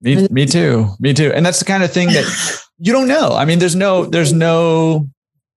me, 0.00 0.28
me 0.28 0.46
too 0.46 0.88
me 0.98 1.14
too 1.14 1.32
and 1.32 1.44
that's 1.46 1.58
the 1.58 1.64
kind 1.64 1.82
of 1.82 1.92
thing 1.92 2.08
that 2.08 2.24
you 2.84 2.92
don't 2.92 3.08
know 3.08 3.32
i 3.32 3.44
mean 3.44 3.58
there's 3.58 3.76
no 3.76 4.04
there's 4.04 4.32
no 4.32 5.08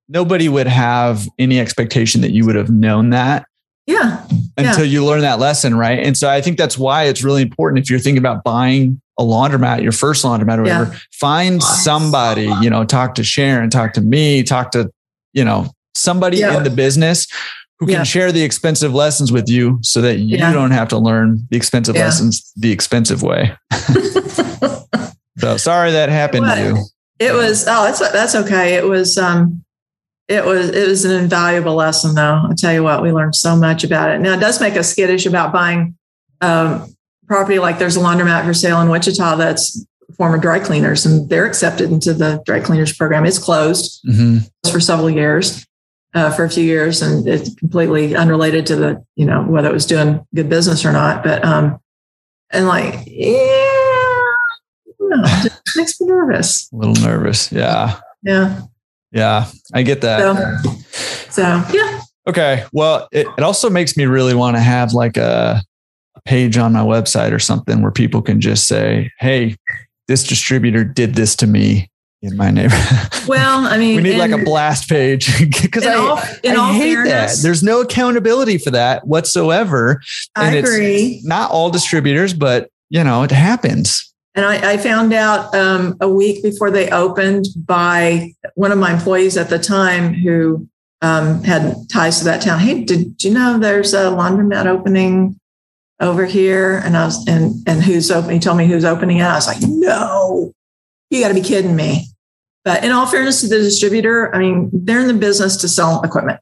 nobody 0.08 0.48
would 0.48 0.66
have 0.66 1.28
any 1.38 1.60
expectation 1.60 2.20
that 2.20 2.30
you 2.30 2.46
would 2.46 2.56
have 2.56 2.70
known 2.70 3.10
that 3.10 3.46
yeah. 3.86 4.26
Until 4.58 4.84
yeah. 4.84 4.90
you 4.90 5.04
learn 5.04 5.20
that 5.20 5.38
lesson, 5.38 5.76
right? 5.76 6.00
And 6.00 6.16
so 6.16 6.28
I 6.28 6.40
think 6.40 6.58
that's 6.58 6.76
why 6.76 7.04
it's 7.04 7.22
really 7.22 7.42
important 7.42 7.84
if 7.84 7.88
you're 7.88 8.00
thinking 8.00 8.18
about 8.18 8.42
buying 8.42 9.00
a 9.18 9.22
laundromat, 9.22 9.82
your 9.82 9.92
first 9.92 10.24
laundromat 10.24 10.58
or 10.58 10.62
whatever, 10.62 10.90
yeah. 10.92 10.98
find 11.12 11.62
somebody, 11.62 12.50
you 12.60 12.68
know, 12.68 12.84
talk 12.84 13.14
to 13.14 13.24
Sharon, 13.24 13.70
talk 13.70 13.92
to 13.94 14.00
me, 14.00 14.42
talk 14.42 14.72
to, 14.72 14.90
you 15.32 15.44
know, 15.44 15.70
somebody 15.94 16.38
yeah. 16.38 16.56
in 16.56 16.64
the 16.64 16.70
business 16.70 17.26
who 17.78 17.86
can 17.86 18.04
share 18.04 18.32
the 18.32 18.42
expensive 18.42 18.94
lessons 18.94 19.30
with 19.30 19.48
you 19.48 19.78
so 19.82 20.00
that 20.00 20.18
you 20.18 20.38
don't 20.38 20.70
have 20.70 20.88
to 20.88 20.98
learn 20.98 21.46
the 21.50 21.56
expensive 21.56 21.94
lessons 21.94 22.50
the 22.56 22.72
expensive 22.72 23.22
way. 23.22 23.54
so 25.38 25.56
sorry 25.58 25.92
that 25.92 26.08
happened 26.08 26.46
to 26.46 26.62
you. 26.62 26.84
It 27.18 27.32
was, 27.32 27.66
oh, 27.66 27.84
that's, 27.84 28.00
that's 28.00 28.34
okay. 28.34 28.74
It 28.74 28.84
was, 28.84 29.16
um, 29.16 29.64
it 30.28 30.44
was 30.44 30.70
it 30.70 30.88
was 30.88 31.04
an 31.04 31.12
invaluable 31.22 31.76
lesson 31.76 32.14
though. 32.14 32.42
I'll 32.44 32.54
tell 32.54 32.72
you 32.72 32.82
what, 32.82 33.02
we 33.02 33.12
learned 33.12 33.36
so 33.36 33.54
much 33.54 33.84
about 33.84 34.10
it. 34.10 34.18
Now 34.18 34.34
it 34.34 34.40
does 34.40 34.60
make 34.60 34.76
us 34.76 34.90
skittish 34.90 35.24
about 35.24 35.52
buying 35.52 35.96
um, 36.40 36.92
property 37.28 37.58
like 37.58 37.78
there's 37.78 37.96
a 37.96 38.00
laundromat 38.00 38.44
for 38.44 38.52
sale 38.52 38.80
in 38.80 38.88
Wichita 38.88 39.36
that's 39.36 39.86
former 40.16 40.38
dry 40.38 40.58
cleaners 40.58 41.06
and 41.06 41.28
they're 41.28 41.46
accepted 41.46 41.92
into 41.92 42.12
the 42.12 42.42
dry 42.44 42.60
cleaners 42.60 42.96
program. 42.96 43.24
It's 43.24 43.38
closed 43.38 44.04
mm-hmm. 44.04 44.38
for 44.70 44.80
several 44.80 45.10
years, 45.10 45.66
uh, 46.14 46.30
for 46.32 46.44
a 46.44 46.50
few 46.50 46.64
years, 46.64 47.02
and 47.02 47.26
it's 47.28 47.54
completely 47.54 48.16
unrelated 48.16 48.66
to 48.66 48.76
the, 48.76 49.04
you 49.14 49.26
know, 49.26 49.42
whether 49.42 49.68
it 49.68 49.74
was 49.74 49.86
doing 49.86 50.24
good 50.34 50.48
business 50.48 50.84
or 50.84 50.92
not. 50.92 51.22
But, 51.22 51.44
um, 51.44 51.78
and 52.50 52.66
like, 52.66 53.02
yeah, 53.06 53.95
no, 55.08 55.22
it 55.24 55.52
makes 55.76 56.00
me 56.00 56.06
nervous. 56.06 56.70
A 56.72 56.76
little 56.76 56.94
nervous. 56.94 57.50
Yeah. 57.52 57.98
Yeah. 58.22 58.62
Yeah. 59.12 59.46
I 59.74 59.82
get 59.82 60.00
that. 60.02 60.62
So, 60.62 60.70
so 61.30 61.64
yeah. 61.72 62.00
Okay. 62.26 62.64
Well, 62.72 63.08
it, 63.12 63.26
it 63.38 63.44
also 63.44 63.70
makes 63.70 63.96
me 63.96 64.06
really 64.06 64.34
want 64.34 64.56
to 64.56 64.60
have 64.60 64.92
like 64.92 65.16
a, 65.16 65.62
page 66.26 66.58
on 66.58 66.72
my 66.72 66.80
website 66.80 67.32
or 67.32 67.38
something 67.38 67.80
where 67.80 67.92
people 67.92 68.20
can 68.20 68.40
just 68.40 68.66
say, 68.66 69.10
Hey, 69.18 69.56
this 70.08 70.24
distributor 70.24 70.84
did 70.84 71.14
this 71.14 71.34
to 71.36 71.46
me 71.46 71.90
in 72.20 72.36
my 72.36 72.50
neighborhood. 72.50 73.12
Well, 73.26 73.66
I 73.66 73.76
mean, 73.76 73.96
we 73.96 74.02
need 74.02 74.18
like 74.18 74.30
a 74.30 74.38
blast 74.38 74.88
page 74.88 75.36
because 75.62 75.84
I, 75.84 75.94
all, 75.94 76.16
I 76.16 76.72
hate 76.72 76.94
fairness, 76.94 77.36
that. 77.36 77.42
There's 77.42 77.64
no 77.64 77.80
accountability 77.80 78.58
for 78.58 78.70
that 78.70 79.04
whatsoever. 79.04 80.00
And 80.36 80.54
I 80.54 80.58
agree. 80.58 81.20
not 81.24 81.50
all 81.50 81.70
distributors, 81.70 82.32
but 82.32 82.70
you 82.88 83.02
know, 83.02 83.24
it 83.24 83.32
happens. 83.32 84.14
And 84.36 84.44
I, 84.44 84.72
I 84.72 84.76
found 84.76 85.14
out 85.14 85.54
um, 85.54 85.96
a 86.02 86.08
week 86.08 86.42
before 86.42 86.70
they 86.70 86.90
opened 86.90 87.46
by 87.56 88.34
one 88.54 88.70
of 88.70 88.76
my 88.76 88.92
employees 88.92 89.38
at 89.38 89.48
the 89.48 89.58
time 89.58 90.12
who 90.12 90.68
um, 91.00 91.42
had 91.42 91.74
ties 91.90 92.18
to 92.18 92.24
that 92.26 92.42
town. 92.42 92.58
Hey, 92.58 92.84
did 92.84 93.24
you 93.24 93.32
know 93.32 93.58
there's 93.58 93.94
a 93.94 94.04
laundromat 94.04 94.66
opening 94.66 95.40
over 96.00 96.26
here? 96.26 96.82
And 96.84 96.98
I 96.98 97.06
was, 97.06 97.26
and, 97.26 97.66
and 97.66 97.82
who's 97.82 98.10
opening? 98.10 98.36
He 98.36 98.40
told 98.40 98.58
me 98.58 98.66
who's 98.66 98.84
opening 98.84 99.18
it. 99.18 99.22
I 99.22 99.36
was 99.36 99.46
like, 99.46 99.62
no, 99.62 100.52
you 101.08 101.22
got 101.22 101.28
to 101.28 101.34
be 101.34 101.40
kidding 101.40 101.74
me. 101.74 102.06
But 102.62 102.84
in 102.84 102.92
all 102.92 103.06
fairness 103.06 103.40
to 103.40 103.48
the 103.48 103.58
distributor, 103.58 104.34
I 104.34 104.38
mean, 104.38 104.68
they're 104.70 105.00
in 105.00 105.06
the 105.06 105.14
business 105.14 105.56
to 105.58 105.68
sell 105.68 106.02
equipment, 106.02 106.40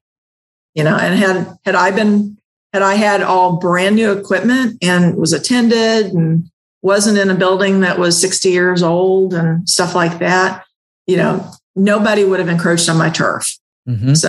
you 0.74 0.82
know, 0.82 0.96
and 0.96 1.16
had, 1.16 1.56
had 1.64 1.74
I 1.76 1.92
been, 1.92 2.38
had 2.72 2.82
I 2.82 2.94
had 2.94 3.22
all 3.22 3.58
brand 3.58 3.94
new 3.94 4.10
equipment 4.10 4.78
and 4.82 5.14
was 5.14 5.32
attended 5.32 6.06
and 6.06 6.50
wasn't 6.84 7.16
in 7.16 7.30
a 7.30 7.34
building 7.34 7.80
that 7.80 7.98
was 7.98 8.20
60 8.20 8.50
years 8.50 8.82
old 8.82 9.32
and 9.32 9.66
stuff 9.66 9.94
like 9.94 10.18
that, 10.18 10.66
you 11.06 11.16
know, 11.16 11.50
nobody 11.74 12.24
would 12.24 12.38
have 12.38 12.48
encroached 12.50 12.90
on 12.90 12.98
my 12.98 13.08
turf. 13.08 13.56
Mm-hmm. 13.88 14.12
So 14.12 14.28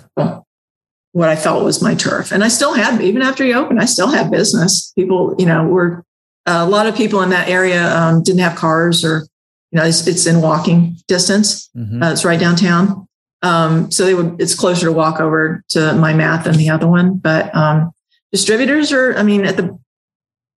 what 1.11 1.27
I 1.27 1.35
felt 1.35 1.65
was 1.65 1.81
my 1.81 1.95
turf. 1.95 2.31
And 2.31 2.45
I 2.45 2.47
still 2.47 2.73
had, 2.73 3.01
even 3.01 3.21
after 3.21 3.43
he 3.43 3.53
opened, 3.53 3.81
I 3.81 3.85
still 3.85 4.07
had 4.07 4.31
business. 4.31 4.93
People, 4.95 5.35
you 5.37 5.45
know, 5.45 5.67
were 5.67 6.05
uh, 6.45 6.63
a 6.65 6.69
lot 6.69 6.87
of 6.87 6.95
people 6.95 7.21
in 7.21 7.29
that 7.31 7.49
area 7.49 7.93
um, 7.93 8.23
didn't 8.23 8.39
have 8.39 8.55
cars 8.55 9.03
or, 9.03 9.27
you 9.71 9.77
know, 9.77 9.83
it's, 9.83 10.07
it's 10.07 10.25
in 10.25 10.41
walking 10.41 10.95
distance. 11.09 11.69
Mm-hmm. 11.75 12.01
Uh, 12.01 12.13
it's 12.13 12.23
right 12.23 12.39
downtown. 12.39 13.05
Um, 13.41 13.91
so 13.91 14.05
they 14.05 14.13
would, 14.13 14.39
it's 14.39 14.55
closer 14.55 14.85
to 14.85 14.93
walk 14.93 15.19
over 15.19 15.61
to 15.71 15.93
my 15.95 16.13
math 16.13 16.45
than 16.45 16.55
the 16.55 16.69
other 16.69 16.87
one. 16.87 17.17
But 17.17 17.53
um, 17.53 17.91
distributors 18.31 18.93
are, 18.93 19.13
I 19.17 19.23
mean, 19.23 19.43
at 19.43 19.57
the, 19.57 19.77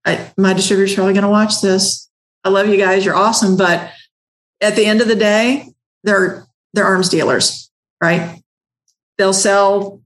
I, 0.05 0.33
my 0.37 0.53
distributor's 0.53 0.95
probably 0.95 1.13
going 1.13 1.23
to 1.23 1.29
watch 1.29 1.61
this. 1.61 2.09
I 2.45 2.49
love 2.51 2.69
you 2.69 2.77
guys. 2.77 3.05
You're 3.05 3.17
awesome. 3.17 3.57
But 3.57 3.91
at 4.61 4.77
the 4.77 4.87
end 4.87 5.01
of 5.01 5.09
the 5.09 5.17
day, 5.17 5.69
they're, 6.05 6.47
they're 6.73 6.85
arms 6.85 7.09
dealers, 7.09 7.71
right? 8.03 8.43
They'll 9.19 9.33
sell 9.33 10.01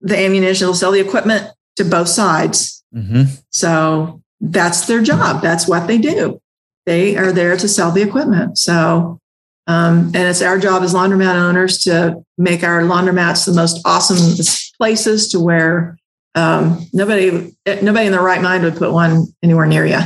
the 0.00 0.18
ammunition, 0.18 0.66
they'll 0.66 0.74
sell 0.74 0.92
the 0.92 1.00
equipment 1.00 1.50
to 1.76 1.84
both 1.84 2.08
sides. 2.08 2.84
Mm-hmm. 2.94 3.34
So 3.50 4.22
that's 4.40 4.86
their 4.86 5.02
job. 5.02 5.42
That's 5.42 5.68
what 5.68 5.86
they 5.86 5.98
do. 5.98 6.40
They 6.86 7.16
are 7.16 7.32
there 7.32 7.56
to 7.56 7.68
sell 7.68 7.90
the 7.90 8.02
equipment. 8.02 8.58
So, 8.58 9.20
um, 9.66 10.06
and 10.06 10.16
it's 10.16 10.42
our 10.42 10.58
job 10.58 10.82
as 10.82 10.94
laundromat 10.94 11.34
owners 11.34 11.78
to 11.84 12.22
make 12.38 12.62
our 12.62 12.82
laundromats 12.82 13.44
the 13.44 13.52
most 13.52 13.80
awesome 13.84 14.44
places 14.78 15.28
to 15.28 15.40
where 15.40 15.98
um, 16.38 16.86
nobody 16.92 17.52
nobody 17.82 18.06
in 18.06 18.12
their 18.12 18.22
right 18.22 18.40
mind 18.40 18.64
would 18.64 18.76
put 18.76 18.92
one 18.92 19.26
anywhere 19.42 19.66
near 19.66 19.84
you. 19.84 19.98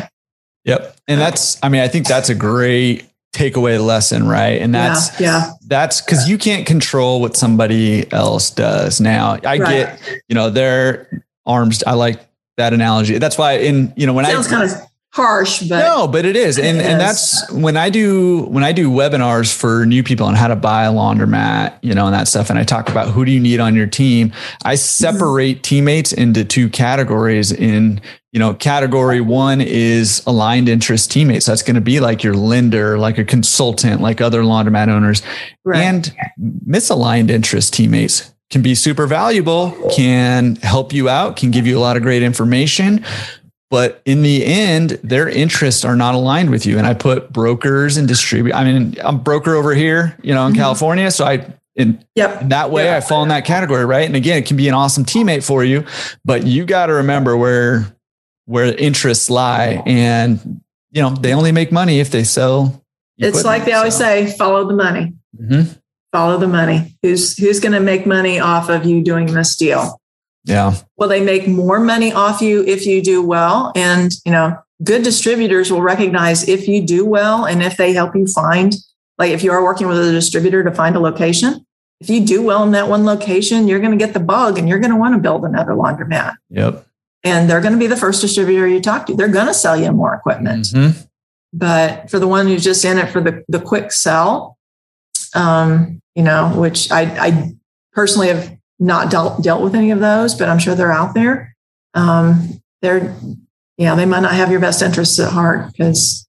Yep, 0.65 0.97
and 1.09 1.21
that's 1.21 1.63
I 1.63 1.69
mean 1.69 1.83
I 1.83 1.89
think 1.89 2.07
that's 2.07 2.29
a 2.29 2.35
great 2.35 3.07
takeaway 3.35 3.85
lesson, 3.85 4.27
right? 4.27 4.61
And 4.61 4.75
that's 4.75 5.21
yeah, 5.21 5.47
yeah. 5.47 5.53
that's 5.67 6.01
because 6.01 6.29
you 6.29 6.39
can't 6.39 6.67
control 6.67 7.21
what 7.21 7.37
somebody 7.37 8.11
else 8.13 8.51
does. 8.51 9.01
Now, 9.01 9.39
I 9.45 9.59
right. 9.59 9.59
get 9.59 10.01
you 10.29 10.35
know 10.35 10.51
their 10.51 11.25
arms. 11.45 11.83
I 11.85 11.95
like 11.95 12.21
that 12.57 12.73
analogy. 12.73 13.19
That's 13.19 13.37
why 13.37 13.53
in 13.59 13.93
you 13.97 14.07
know 14.07 14.13
when 14.13 14.25
Sounds 14.25 14.47
I 14.47 14.51
kind 14.51 14.71
of 14.71 14.92
harsh, 15.13 15.61
but 15.69 15.79
no, 15.79 16.09
but 16.09 16.25
it 16.25 16.37
is, 16.37 16.59
and 16.59 16.81
and 16.81 17.01
that's 17.01 17.51
when 17.53 17.77
I 17.77 17.91
do 17.91 18.43
when 18.45 18.65
I 18.65 18.73
do 18.73 18.91
webinars 18.91 19.55
for 19.55 19.87
new 19.87 20.03
people 20.03 20.27
on 20.27 20.35
how 20.35 20.49
to 20.49 20.57
buy 20.57 20.85
a 20.85 20.93
laundromat, 20.93 21.79
you 21.83 21.95
know, 21.95 22.07
and 22.07 22.15
that 22.15 22.29
stuff, 22.29 22.51
and 22.51 22.59
I 22.59 22.65
talk 22.65 22.89
about 22.89 23.09
who 23.09 23.25
do 23.25 23.31
you 23.31 23.41
need 23.41 23.61
on 23.61 23.75
your 23.75 23.87
team. 23.87 24.33
I 24.65 24.75
separate 24.75 25.57
mm-hmm. 25.57 25.63
teammates 25.63 26.13
into 26.13 26.45
two 26.45 26.69
categories. 26.69 27.53
In 27.53 28.01
you 28.33 28.39
know, 28.39 28.55
category 28.55 29.21
one 29.21 29.61
is 29.61 30.23
aligned 30.27 30.67
interest 30.67 31.11
teammates. 31.11 31.45
That's 31.45 31.63
going 31.63 31.75
to 31.75 31.83
be 31.83 32.01
like 32.01 32.25
your 32.25 32.33
lender, 32.33 32.99
like 32.99 33.19
a 33.19 33.25
consultant, 33.25 34.01
like 34.01 34.23
other 34.23 34.43
laundromat 34.43 34.89
owners, 34.89 35.23
right. 35.65 35.83
and 35.83 36.17
misaligned 36.67 37.29
interest 37.29 37.75
teammates 37.75 38.33
can 38.49 38.63
be 38.63 38.75
super 38.75 39.07
valuable, 39.07 39.77
can 39.95 40.57
help 40.57 40.95
you 40.95 41.11
out, 41.11 41.37
can 41.37 41.51
give 41.51 41.67
you 41.67 41.77
a 41.77 41.81
lot 41.81 41.97
of 41.97 42.03
great 42.03 42.23
information 42.23 43.05
but 43.73 44.03
in 44.05 44.21
the 44.21 44.45
end 44.45 44.91
their 45.03 45.27
interests 45.27 45.83
are 45.83 45.97
not 45.97 46.15
aligned 46.15 46.51
with 46.51 46.67
you 46.67 46.77
and 46.77 46.87
i 46.87 46.93
put 46.93 47.33
brokers 47.33 47.97
and 47.97 48.07
distribute 48.07 48.53
i 48.53 48.63
mean 48.63 48.95
i'm 49.03 49.19
broker 49.19 49.55
over 49.55 49.75
here 49.75 50.17
you 50.23 50.33
know 50.33 50.47
in 50.47 50.53
mm-hmm. 50.53 50.61
california 50.61 51.11
so 51.11 51.25
i 51.25 51.45
in, 51.75 52.05
yep. 52.15 52.43
in 52.43 52.51
that 52.51 52.71
way 52.71 52.85
yep. 52.85 53.03
i 53.03 53.07
fall 53.07 53.23
in 53.23 53.31
that 53.31 53.47
category 53.47 53.87
right 53.87 54.07
and 54.07 54.15
again 54.15 54.37
it 54.37 54.47
can 54.47 54.59
be 54.59 54.69
an 54.69 54.75
awesome 54.75 55.05
teammate 55.05 55.45
for 55.45 55.65
you 55.65 55.85
but 56.25 56.47
you 56.47 56.67
got 56.67 56.87
to 56.87 56.93
remember 56.93 57.35
where 57.35 57.97
where 58.45 58.77
interests 58.77 59.31
lie 59.31 59.83
and 59.87 60.61
you 60.91 61.01
know 61.01 61.11
they 61.11 61.33
only 61.33 61.51
make 61.51 61.73
money 61.73 61.99
if 61.99 62.11
they 62.11 62.23
sell 62.23 62.85
it's 63.17 63.45
like 63.45 63.65
they 63.65 63.73
always 63.73 63.95
so. 63.95 64.01
say 64.01 64.31
follow 64.37 64.69
the 64.69 64.75
money 64.75 65.15
mm-hmm. 65.41 65.73
follow 66.13 66.37
the 66.37 66.47
money 66.49 66.95
who's 67.03 67.39
who's 67.39 67.59
going 67.59 67.73
to 67.73 67.81
make 67.81 68.05
money 68.05 68.39
off 68.39 68.69
of 68.69 68.85
you 68.85 69.03
doing 69.03 69.33
this 69.33 69.57
deal 69.57 69.99
yeah. 70.45 70.75
Will 70.97 71.09
they 71.09 71.23
make 71.23 71.47
more 71.47 71.81
money 71.81 72.13
off 72.13 72.41
you 72.41 72.65
if 72.65 72.87
you 72.87 73.03
do 73.03 73.23
well? 73.23 73.73
And, 73.77 74.13
you 74.25 74.33
know, 74.33 74.59
good 74.83 75.03
distributors 75.03 75.71
will 75.71 75.83
recognize 75.83 76.49
if 76.49 76.67
you 76.67 76.85
do 76.85 77.05
well 77.05 77.45
and 77.45 77.63
if 77.63 77.77
they 77.77 77.93
help 77.93 78.17
you 78.17 78.27
find, 78.27 78.75
like 79.19 79.31
if 79.31 79.45
you 79.45 79.53
are 79.53 79.63
working 79.63 79.87
with 79.87 79.99
a 79.99 80.13
distributor 80.13 80.65
to 80.65 80.73
find 80.73 80.97
a 80.97 81.01
location, 81.01 81.65
if 82.01 82.11
you 82.11 82.25
do 82.25 82.43
well 82.43 82.65
in 82.65 82.73
that 82.73 82.89
one 82.89 83.05
location, 83.05 83.69
you're 83.69 83.79
going 83.79 83.97
to 83.97 84.05
get 84.05 84.15
the 84.15 84.21
bug 84.21 84.59
and 84.59 84.69
you're 84.69 84.81
going 84.81 84.91
to 84.91 84.97
want 84.97 85.15
to 85.15 85.21
build 85.21 85.45
another 85.45 85.73
laundromat. 85.73 86.35
Yep. 86.51 86.85
And 87.23 87.49
they're 87.49 87.61
going 87.61 87.75
to 87.75 87.79
be 87.79 87.87
the 87.87 87.97
first 87.97 88.21
distributor 88.21 88.67
you 88.67 88.81
talk 88.81 89.07
to. 89.07 89.15
They're 89.15 89.29
going 89.29 89.47
to 89.47 89.55
sell 89.55 89.77
you 89.77 89.93
more 89.93 90.13
equipment. 90.13 90.65
Mm-hmm. 90.67 91.01
But 91.53 92.11
for 92.11 92.19
the 92.19 92.27
one 92.27 92.49
who's 92.49 92.65
just 92.65 92.85
in 92.85 92.99
it 92.99 93.11
for 93.11 93.21
the, 93.21 93.45
the 93.47 93.61
quick 93.61 93.93
sell, 93.93 94.59
um, 95.35 96.01
you 96.17 96.25
know, 96.25 96.49
which 96.57 96.91
I, 96.91 97.03
I 97.03 97.53
personally 97.93 98.29
have 98.29 98.57
not 98.83 99.11
dealt 99.11 99.43
dealt 99.43 99.63
with 99.63 99.75
any 99.75 99.93
of 99.93 100.01
those, 100.01 100.35
but 100.35 100.49
I'm 100.49 100.59
sure 100.59 100.75
they're 100.75 100.93
out 100.93 101.15
there. 101.15 101.55
Um, 101.95 102.61
they're, 102.83 103.15
yeah, 103.79 103.95
they 103.95 104.05
might 104.05 104.21
not 104.21 104.35
have 104.35 104.51
your 104.51 104.61
best 104.61 104.83
interests 104.83 105.21
at 105.21 105.33
heart 105.33 105.71
because 105.71 106.27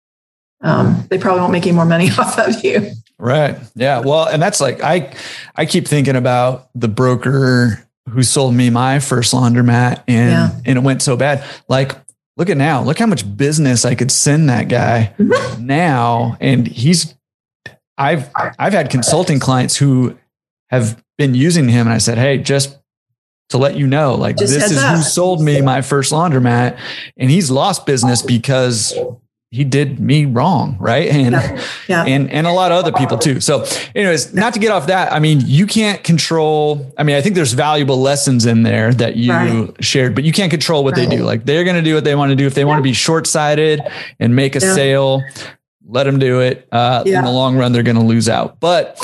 um, 0.61 1.05
they 1.09 1.17
probably 1.17 1.41
won't 1.41 1.51
make 1.51 1.65
any 1.65 1.75
more 1.75 1.85
money 1.85 2.09
off 2.17 2.37
of 2.37 2.63
you. 2.63 2.91
Right. 3.17 3.57
Yeah. 3.75 3.99
Well, 3.99 4.27
and 4.27 4.41
that's 4.41 4.61
like 4.61 4.83
I, 4.83 5.13
I 5.55 5.65
keep 5.65 5.87
thinking 5.87 6.15
about 6.15 6.69
the 6.75 6.87
broker 6.87 7.83
who 8.09 8.21
sold 8.21 8.53
me 8.53 8.69
my 8.69 8.99
first 8.99 9.33
laundromat, 9.33 10.03
and 10.07 10.31
yeah. 10.31 10.49
and 10.65 10.77
it 10.77 10.81
went 10.81 11.01
so 11.01 11.17
bad. 11.17 11.43
Like, 11.67 11.95
look 12.37 12.49
at 12.49 12.57
now. 12.57 12.83
Look 12.83 12.99
how 12.99 13.05
much 13.07 13.37
business 13.37 13.85
I 13.85 13.95
could 13.95 14.11
send 14.11 14.49
that 14.49 14.67
guy 14.67 15.13
now, 15.59 16.37
and 16.39 16.67
he's. 16.67 17.15
I've 17.95 18.29
I've 18.35 18.73
had 18.73 18.89
consulting 18.89 19.39
clients 19.39 19.77
who 19.77 20.17
have 20.73 21.03
been 21.17 21.35
using 21.35 21.69
him. 21.69 21.87
And 21.87 21.93
I 21.93 21.99
said, 21.99 22.17
Hey, 22.17 22.37
just 22.37 22.79
to 23.49 23.57
let 23.57 23.75
you 23.75 23.85
know, 23.85 24.15
like 24.15 24.37
just 24.37 24.53
this 24.53 24.71
is 24.71 24.77
up. 24.77 24.95
who 24.95 25.03
sold 25.03 25.41
me 25.41 25.61
my 25.61 25.81
first 25.81 26.11
laundromat. 26.11 26.79
And 27.17 27.29
he's 27.29 27.51
lost 27.51 27.85
business 27.85 28.21
because 28.21 28.93
he 29.51 29.63
did 29.63 29.99
me 29.99 30.25
wrong. 30.25 30.77
Right. 30.79 31.11
And, 31.13 31.33
yeah. 31.33 31.61
Yeah. 31.87 32.05
and, 32.05 32.31
and 32.31 32.47
a 32.47 32.51
lot 32.51 32.71
of 32.71 32.79
other 32.79 32.91
people 32.91 33.19
too. 33.19 33.39
So 33.39 33.65
anyways, 33.93 34.33
not 34.33 34.55
to 34.55 34.59
get 34.59 34.71
off 34.71 34.87
that. 34.87 35.13
I 35.13 35.19
mean, 35.19 35.41
you 35.45 35.67
can't 35.67 36.03
control, 36.03 36.91
I 36.97 37.03
mean, 37.03 37.15
I 37.15 37.21
think 37.21 37.35
there's 37.35 37.53
valuable 37.53 38.01
lessons 38.01 38.47
in 38.47 38.63
there 38.63 38.91
that 38.95 39.15
you 39.15 39.31
right. 39.31 39.83
shared, 39.83 40.15
but 40.15 40.23
you 40.23 40.31
can't 40.31 40.49
control 40.49 40.83
what 40.83 40.97
right. 40.97 41.07
they 41.07 41.17
do. 41.17 41.23
Like 41.23 41.45
they're 41.45 41.63
going 41.63 41.75
to 41.75 41.83
do 41.83 41.93
what 41.93 42.03
they 42.03 42.15
want 42.15 42.31
to 42.31 42.35
do. 42.35 42.47
If 42.47 42.55
they 42.55 42.61
yeah. 42.61 42.67
want 42.67 42.79
to 42.79 42.83
be 42.83 42.93
short 42.93 43.27
sighted 43.27 43.81
and 44.19 44.35
make 44.35 44.55
a 44.55 44.59
sale, 44.59 45.21
let 45.85 46.05
them 46.05 46.17
do 46.17 46.39
it. 46.39 46.67
Uh, 46.71 47.03
in 47.05 47.23
the 47.23 47.31
long 47.31 47.55
run, 47.55 47.71
they're 47.73 47.83
going 47.83 47.97
to 47.97 48.03
lose 48.03 48.27
out. 48.27 48.59
But 48.59 48.97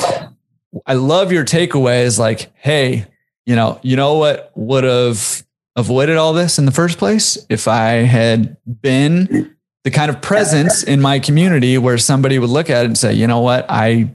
I 0.86 0.94
love 0.94 1.32
your 1.32 1.44
takeaways 1.44 2.18
like, 2.18 2.52
hey, 2.56 3.06
you 3.46 3.56
know, 3.56 3.80
you 3.82 3.96
know 3.96 4.14
what 4.14 4.52
would 4.54 4.84
have 4.84 5.44
avoided 5.76 6.16
all 6.16 6.32
this 6.32 6.58
in 6.58 6.66
the 6.66 6.72
first 6.72 6.98
place 6.98 7.38
if 7.48 7.66
I 7.66 7.90
had 7.90 8.56
been 8.80 9.56
the 9.84 9.90
kind 9.90 10.10
of 10.10 10.20
presence 10.20 10.82
in 10.82 11.00
my 11.00 11.18
community 11.18 11.78
where 11.78 11.98
somebody 11.98 12.38
would 12.38 12.50
look 12.50 12.70
at 12.70 12.84
it 12.84 12.86
and 12.86 12.98
say, 12.98 13.12
you 13.12 13.26
know 13.26 13.40
what, 13.40 13.66
I 13.68 14.10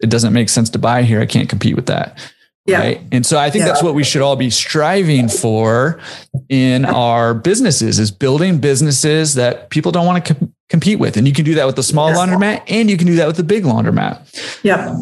it 0.00 0.10
doesn't 0.10 0.32
make 0.32 0.48
sense 0.48 0.70
to 0.70 0.78
buy 0.78 1.02
here. 1.02 1.20
I 1.20 1.26
can't 1.26 1.48
compete 1.48 1.76
with 1.76 1.86
that. 1.86 2.18
Yeah. 2.66 2.80
Right. 2.80 3.00
And 3.12 3.24
so 3.24 3.38
I 3.38 3.48
think 3.48 3.62
yeah. 3.62 3.68
that's 3.68 3.82
what 3.82 3.94
we 3.94 4.02
should 4.02 4.22
all 4.22 4.34
be 4.34 4.50
striving 4.50 5.28
for 5.28 6.00
in 6.48 6.84
our 6.84 7.32
businesses 7.32 8.00
is 8.00 8.10
building 8.10 8.58
businesses 8.58 9.34
that 9.34 9.70
people 9.70 9.92
don't 9.92 10.04
want 10.04 10.24
to 10.24 10.34
com- 10.34 10.54
compete 10.68 10.98
with. 10.98 11.16
And 11.16 11.28
you 11.28 11.32
can 11.32 11.44
do 11.44 11.54
that 11.54 11.66
with 11.66 11.76
the 11.76 11.84
small 11.84 12.10
laundromat 12.10 12.64
and 12.66 12.90
you 12.90 12.96
can 12.96 13.06
do 13.06 13.14
that 13.16 13.28
with 13.28 13.36
the 13.36 13.44
big 13.44 13.62
laundromat. 13.62 14.64
Yep. 14.64 14.96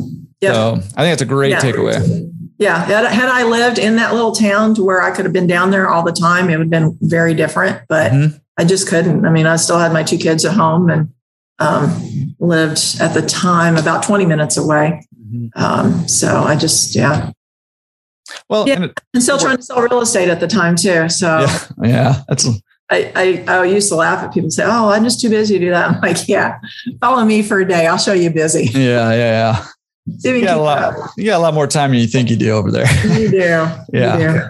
Yep. 0.44 0.54
So 0.54 0.74
I 0.96 1.02
think 1.02 1.12
that's 1.12 1.22
a 1.22 1.26
great 1.26 1.50
yeah. 1.50 1.60
takeaway. 1.60 2.30
Yeah. 2.58 2.84
Had 2.84 3.28
I 3.28 3.42
lived 3.42 3.78
in 3.78 3.96
that 3.96 4.14
little 4.14 4.32
town 4.32 4.74
to 4.76 4.84
where 4.84 5.02
I 5.02 5.10
could 5.10 5.24
have 5.24 5.32
been 5.32 5.46
down 5.46 5.70
there 5.70 5.88
all 5.88 6.02
the 6.02 6.12
time, 6.12 6.48
it 6.48 6.58
would 6.58 6.66
have 6.66 6.70
been 6.70 6.96
very 7.00 7.34
different, 7.34 7.82
but 7.88 8.12
mm-hmm. 8.12 8.36
I 8.56 8.64
just 8.64 8.88
couldn't. 8.88 9.26
I 9.26 9.30
mean, 9.30 9.46
I 9.46 9.56
still 9.56 9.78
had 9.78 9.92
my 9.92 10.02
two 10.02 10.18
kids 10.18 10.44
at 10.44 10.54
home 10.54 10.88
and 10.88 11.12
um, 11.58 12.34
lived 12.38 12.96
at 13.00 13.14
the 13.14 13.22
time 13.22 13.76
about 13.76 14.04
20 14.04 14.26
minutes 14.26 14.56
away. 14.56 15.06
Mm-hmm. 15.20 15.46
Um, 15.56 16.08
so 16.08 16.42
I 16.42 16.56
just, 16.56 16.94
yeah. 16.94 17.32
Well, 18.48 18.68
yeah, 18.68 18.74
and, 18.74 18.84
it, 18.84 19.00
and 19.12 19.22
still 19.22 19.38
trying 19.38 19.56
to 19.56 19.62
sell 19.62 19.80
real 19.80 20.00
estate 20.00 20.28
at 20.28 20.40
the 20.40 20.46
time 20.46 20.76
too. 20.76 21.08
So 21.08 21.40
yeah, 21.40 21.68
yeah 21.82 22.22
that's. 22.28 22.48
I, 22.90 23.44
I, 23.48 23.60
I 23.60 23.64
used 23.64 23.88
to 23.88 23.96
laugh 23.96 24.22
at 24.22 24.32
people 24.32 24.50
say, 24.50 24.64
"Oh, 24.66 24.90
I'm 24.90 25.04
just 25.04 25.20
too 25.20 25.30
busy 25.30 25.58
to 25.58 25.64
do 25.64 25.70
that." 25.70 25.90
I'm 25.90 26.00
like, 26.00 26.28
"Yeah, 26.28 26.58
follow 27.00 27.24
me 27.24 27.42
for 27.42 27.60
a 27.60 27.66
day. 27.66 27.86
I'll 27.86 27.98
show 27.98 28.12
you 28.12 28.30
busy." 28.30 28.64
Yeah, 28.64 29.10
yeah, 29.10 29.16
yeah. 29.16 29.64
You 30.06 30.44
got, 30.44 30.58
a 30.58 30.60
lot, 30.60 31.10
you 31.16 31.24
got 31.24 31.38
a 31.38 31.42
lot 31.42 31.54
more 31.54 31.66
time 31.66 31.90
than 31.90 32.00
you 32.00 32.06
think 32.06 32.28
you 32.28 32.36
do 32.36 32.50
over 32.50 32.70
there. 32.70 32.86
You 33.04 33.30
do. 33.30 33.38
yeah. 33.38 34.18
You 34.18 34.32
do. 34.32 34.40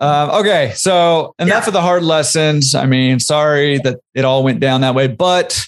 Um, 0.00 0.30
okay, 0.30 0.72
so 0.74 1.34
enough 1.38 1.64
yeah. 1.64 1.68
of 1.68 1.72
the 1.72 1.80
hard 1.80 2.02
lessons. 2.02 2.74
I 2.74 2.84
mean, 2.86 3.20
sorry 3.20 3.78
that 3.78 4.00
it 4.12 4.24
all 4.24 4.42
went 4.42 4.58
down 4.58 4.80
that 4.80 4.94
way, 4.94 5.06
but 5.06 5.66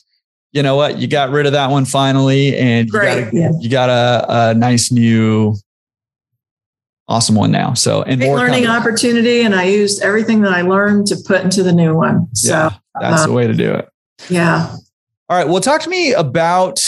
you 0.53 0.63
know 0.63 0.75
what? 0.75 0.99
You 0.99 1.07
got 1.07 1.31
rid 1.31 1.47
of 1.47 1.53
that 1.53 1.71
one 1.71 1.85
finally, 1.85 2.57
and 2.57 2.89
you 2.89 2.93
got, 2.93 3.19
a, 3.19 3.31
yeah. 3.33 3.51
you 3.61 3.71
got 3.71 3.89
a, 3.89 4.51
a 4.51 4.55
nice 4.55 4.91
new 4.91 5.55
awesome 7.09 7.37
one 7.37 7.53
now. 7.53 7.75
So 7.75 8.03
and 8.03 8.21
Great 8.21 8.29
more 8.29 8.39
learning 8.39 8.65
coming. 8.65 8.81
opportunity, 8.81 9.43
and 9.43 9.55
I 9.55 9.65
used 9.65 10.03
everything 10.03 10.41
that 10.43 10.53
I 10.53 10.63
learned 10.63 11.07
to 11.09 11.17
put 11.25 11.43
into 11.43 11.63
the 11.63 11.73
new 11.73 11.95
one. 11.95 12.35
So 12.35 12.49
yeah, 12.49 12.71
that's 13.01 13.27
the 13.27 13.33
way 13.33 13.47
to 13.47 13.55
do 13.55 13.75
it. 13.75 13.89
Yeah. 14.29 14.75
All 15.29 15.37
right. 15.37 15.49
Well, 15.49 15.61
talk 15.61 15.83
to 15.83 15.91
me 15.91 16.13
about 16.13 16.81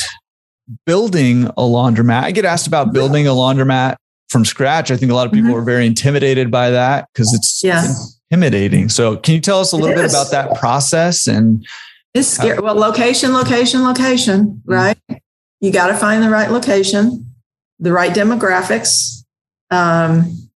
building 0.86 1.46
a 1.46 1.62
laundromat. 1.62 2.22
I 2.22 2.30
get 2.30 2.44
asked 2.44 2.66
about 2.66 2.92
building 2.92 3.26
a 3.26 3.30
laundromat 3.30 3.96
from 4.28 4.44
scratch. 4.44 4.90
I 4.90 4.96
think 4.96 5.10
a 5.10 5.14
lot 5.14 5.26
of 5.26 5.32
people 5.32 5.50
mm-hmm. 5.50 5.58
are 5.58 5.64
very 5.64 5.86
intimidated 5.86 6.50
by 6.50 6.70
that 6.70 7.08
because 7.12 7.32
it's 7.34 7.62
yeah. 7.64 7.84
intimidating. 8.30 8.88
So, 8.88 9.16
can 9.16 9.34
you 9.34 9.40
tell 9.40 9.60
us 9.60 9.72
a 9.72 9.76
little 9.76 9.96
bit 9.96 10.10
about 10.10 10.30
that 10.30 10.56
process 10.56 11.26
and? 11.26 11.66
It's 12.14 12.28
scary. 12.28 12.58
Well, 12.58 12.74
location, 12.74 13.32
location, 13.32 13.82
location, 13.82 14.46
mm-hmm. 14.46 14.72
right? 14.72 14.98
Mm-hmm. 15.10 15.18
You 15.60 15.72
got 15.72 15.88
to 15.88 15.94
find 15.94 16.22
the 16.22 16.30
right 16.30 16.50
location, 16.50 17.34
the 17.78 17.92
right 17.92 18.14
demographics, 18.14 19.24
um, 19.70 20.48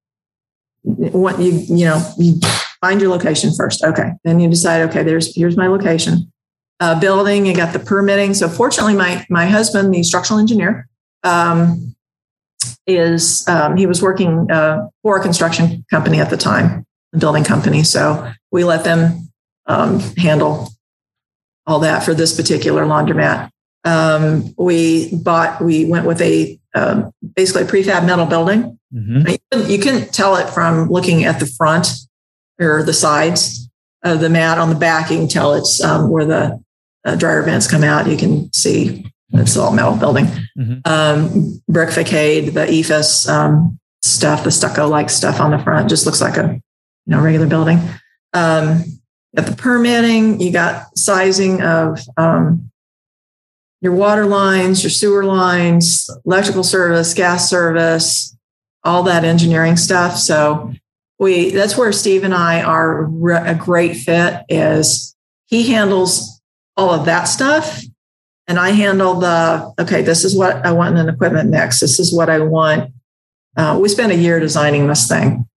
what 0.83 1.39
you 1.39 1.51
you 1.51 1.85
know 1.85 2.03
you 2.17 2.39
find 2.81 3.01
your 3.01 3.09
location 3.09 3.51
first. 3.55 3.83
Okay, 3.83 4.11
then 4.23 4.39
you 4.39 4.49
decide. 4.49 4.89
Okay, 4.89 5.03
there's 5.03 5.35
here's 5.35 5.57
my 5.57 5.67
location. 5.67 6.30
Uh, 6.81 6.99
building, 6.99 7.45
you 7.45 7.55
got 7.55 7.73
the 7.73 7.79
permitting. 7.79 8.33
So 8.33 8.49
fortunately, 8.49 8.95
my 8.95 9.23
my 9.29 9.45
husband, 9.45 9.93
the 9.93 10.01
structural 10.01 10.39
engineer, 10.39 10.89
um, 11.23 11.95
is 12.87 13.47
um, 13.47 13.77
he 13.77 13.85
was 13.85 14.01
working 14.01 14.49
uh, 14.49 14.87
for 15.03 15.15
a 15.19 15.21
construction 15.21 15.85
company 15.91 16.19
at 16.19 16.31
the 16.31 16.37
time, 16.37 16.83
a 17.13 17.19
building 17.19 17.43
company. 17.43 17.83
So 17.83 18.31
we 18.51 18.63
let 18.63 18.83
them 18.83 19.29
um, 19.67 19.99
handle 20.17 20.69
all 21.67 21.79
that 21.79 22.03
for 22.03 22.15
this 22.15 22.35
particular 22.35 22.83
laundromat. 22.83 23.51
Um, 23.83 24.53
we 24.57 25.15
bought, 25.15 25.61
we 25.61 25.85
went 25.85 26.07
with 26.07 26.21
a 26.21 26.59
um, 26.73 27.11
basically 27.35 27.63
a 27.63 27.65
prefab 27.65 28.05
metal 28.05 28.25
building. 28.25 28.79
Mm-hmm. 28.93 29.27
You, 29.27 29.37
can, 29.51 29.69
you 29.69 29.79
can 29.79 30.07
tell 30.09 30.35
it 30.35 30.49
from 30.49 30.89
looking 30.89 31.25
at 31.25 31.39
the 31.39 31.45
front 31.45 31.89
or 32.59 32.83
the 32.83 32.93
sides 32.93 33.69
of 34.03 34.19
the 34.19 34.29
mat 34.29 34.57
on 34.57 34.69
the 34.69 34.75
back. 34.75 35.11
You 35.11 35.17
can 35.17 35.27
tell 35.27 35.53
it's 35.53 35.79
um, 35.83 36.09
where 36.09 36.25
the 36.25 36.63
uh, 37.05 37.15
dryer 37.15 37.41
vents 37.43 37.69
come 37.69 37.83
out. 37.83 38.07
You 38.07 38.17
can 38.17 38.51
see 38.53 39.05
it's 39.33 39.57
all 39.57 39.71
metal 39.71 39.95
building. 39.95 40.25
Mm-hmm. 40.57 40.79
Um, 40.85 41.61
brick 41.67 41.91
facade, 41.91 42.53
the 42.53 42.65
EIFS 42.65 43.29
um, 43.29 43.79
stuff, 44.01 44.43
the 44.43 44.51
stucco 44.51 44.87
like 44.87 45.09
stuff 45.09 45.39
on 45.39 45.51
the 45.51 45.59
front 45.59 45.89
just 45.89 46.05
looks 46.05 46.21
like 46.21 46.37
a 46.37 46.53
you 46.53 46.61
know 47.07 47.21
regular 47.21 47.47
building. 47.47 47.79
Um, 48.33 48.83
got 49.35 49.45
the 49.45 49.55
permitting, 49.55 50.41
you 50.41 50.51
got 50.51 50.97
sizing 50.97 51.61
of 51.61 51.99
um, 52.17 52.71
your 53.81 53.93
water 53.93 54.25
lines, 54.25 54.83
your 54.83 54.89
sewer 54.89 55.23
lines, 55.23 56.09
electrical 56.25 56.63
service, 56.63 57.13
gas 57.13 57.49
service, 57.49 58.35
all 58.83 59.03
that 59.03 59.23
engineering 59.23 59.77
stuff. 59.77 60.17
So 60.17 60.73
we 61.19 61.51
that's 61.51 61.77
where 61.77 61.91
Steve 61.91 62.23
and 62.23 62.33
I 62.33 62.61
are 62.61 63.05
a 63.45 63.55
great 63.55 63.95
fit 63.95 64.43
is 64.49 65.15
he 65.45 65.71
handles 65.71 66.40
all 66.81 66.91
of 66.91 67.05
that 67.05 67.25
stuff 67.25 67.81
and 68.51 68.59
I 68.59 68.71
handle 68.71 69.15
the 69.15 69.73
okay, 69.79 70.01
this 70.01 70.25
is 70.25 70.35
what 70.35 70.65
I 70.65 70.73
want 70.73 70.97
in 70.97 71.07
an 71.07 71.13
equipment 71.13 71.49
mix. 71.49 71.79
This 71.79 71.99
is 71.99 72.13
what 72.13 72.29
I 72.29 72.39
want. 72.39 72.91
Uh, 73.55 73.79
we 73.81 73.87
spent 73.87 74.11
a 74.11 74.15
year 74.15 74.41
designing 74.41 74.87
this 74.87 75.07
thing 75.07 75.47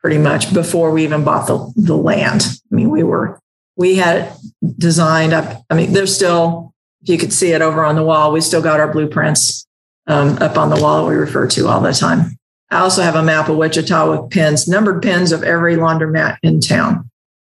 pretty 0.00 0.18
much 0.18 0.52
before 0.52 0.90
we 0.90 1.04
even 1.04 1.22
bought 1.22 1.46
the, 1.46 1.72
the 1.76 1.96
land. 1.96 2.42
I 2.70 2.74
mean, 2.74 2.90
we 2.90 3.04
were 3.04 3.38
we 3.76 3.96
had 3.96 4.32
designed 4.76 5.32
up. 5.32 5.62
I 5.70 5.74
mean, 5.74 5.92
there's 5.92 6.14
still 6.14 6.74
if 7.02 7.10
you 7.10 7.18
could 7.18 7.32
see 7.32 7.52
it 7.52 7.62
over 7.62 7.84
on 7.84 7.94
the 7.94 8.04
wall, 8.04 8.32
we 8.32 8.40
still 8.40 8.62
got 8.62 8.80
our 8.80 8.92
blueprints 8.92 9.64
um, 10.08 10.38
up 10.38 10.56
on 10.56 10.68
the 10.68 10.82
wall 10.82 11.06
we 11.06 11.14
refer 11.14 11.46
to 11.46 11.68
all 11.68 11.80
the 11.80 11.92
time. 11.92 12.36
I 12.70 12.80
also 12.80 13.02
have 13.02 13.14
a 13.14 13.22
map 13.22 13.50
of 13.50 13.56
Wichita 13.56 14.10
with 14.10 14.30
pins, 14.30 14.66
numbered 14.66 15.02
pins 15.02 15.30
of 15.30 15.44
every 15.44 15.76
laundromat 15.76 16.38
in 16.42 16.60
town, 16.60 17.08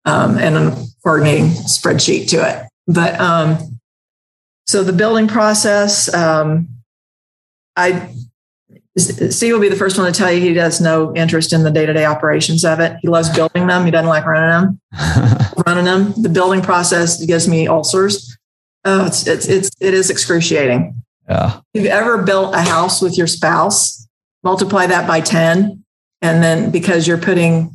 um, 0.03 0.38
and 0.38 0.57
a 0.57 0.86
coordinating 1.01 1.47
spreadsheet 1.47 2.30
to 2.30 2.47
it. 2.47 2.64
But 2.88 3.19
um, 3.19 3.79
so 4.67 4.83
the 4.83 4.93
building 4.93 5.27
process, 5.27 6.13
um, 6.13 6.67
I 7.75 8.13
Steve 8.97 9.53
will 9.53 9.59
be 9.59 9.67
the 9.67 9.75
first 9.75 9.97
one 9.97 10.11
to 10.11 10.17
tell 10.17 10.31
you 10.31 10.39
he 10.39 10.55
has 10.55 10.79
no 10.79 11.13
interest 11.15 11.51
in 11.51 11.63
the 11.63 11.71
day 11.71 11.86
to 11.86 11.91
day 11.91 12.05
operations 12.05 12.63
of 12.63 12.79
it. 12.79 12.95
He 13.01 13.09
loves 13.09 13.29
building 13.29 13.67
them. 13.67 13.83
He 13.83 13.91
doesn't 13.91 14.07
like 14.07 14.25
running 14.25 14.79
them. 14.93 15.51
running 15.67 15.83
them. 15.83 16.13
The 16.21 16.29
building 16.29 16.61
process 16.61 17.23
gives 17.25 17.47
me 17.47 17.67
ulcers. 17.67 18.38
Oh, 18.86 19.05
it's 19.05 19.27
it's 19.27 19.47
it's 19.47 19.69
it 19.81 19.93
is 19.93 20.09
excruciating. 20.09 21.03
Yeah. 21.27 21.59
If 21.73 21.83
you've 21.83 21.91
ever 21.91 22.21
built 22.21 22.55
a 22.55 22.61
house 22.61 23.01
with 23.01 23.17
your 23.17 23.27
spouse, 23.27 24.07
multiply 24.43 24.86
that 24.88 25.07
by 25.07 25.21
10. 25.21 25.83
And 26.21 26.43
then 26.43 26.71
because 26.71 27.07
you're 27.07 27.17
putting 27.17 27.74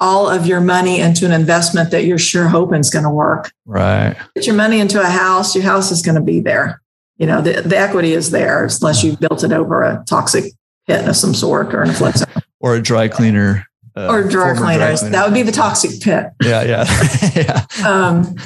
all 0.00 0.28
of 0.28 0.46
your 0.46 0.60
money 0.60 0.98
into 1.00 1.26
an 1.26 1.32
investment 1.32 1.90
that 1.90 2.04
you're 2.04 2.18
sure 2.18 2.48
hoping 2.48 2.80
is 2.80 2.90
going 2.90 3.04
to 3.04 3.10
work. 3.10 3.52
Right. 3.66 4.16
Put 4.34 4.46
your 4.46 4.56
money 4.56 4.80
into 4.80 5.00
a 5.00 5.06
house, 5.06 5.54
your 5.54 5.64
house 5.64 5.92
is 5.92 6.02
going 6.02 6.14
to 6.14 6.22
be 6.22 6.40
there. 6.40 6.80
You 7.18 7.26
know, 7.26 7.42
the, 7.42 7.60
the 7.60 7.76
equity 7.76 8.14
is 8.14 8.30
there 8.30 8.64
unless 8.64 9.04
you 9.04 9.16
built 9.16 9.44
it 9.44 9.52
over 9.52 9.82
a 9.82 10.02
toxic 10.06 10.54
pit 10.86 11.06
of 11.06 11.16
some 11.16 11.34
sort 11.34 11.74
or 11.74 11.82
an 11.82 11.92
flood 11.92 12.16
zone. 12.16 12.42
or 12.60 12.76
a 12.76 12.82
dry 12.82 13.08
cleaner. 13.08 13.66
Uh, 13.94 14.08
or 14.08 14.26
dry 14.26 14.56
cleaners. 14.56 15.00
Dry 15.00 15.10
that 15.10 15.24
would 15.26 15.34
be 15.34 15.42
the 15.42 15.52
toxic 15.52 16.00
pit. 16.00 16.26
Yeah, 16.42 16.62
yeah. 16.62 16.86
yeah. 17.82 17.86
Um, 17.86 18.36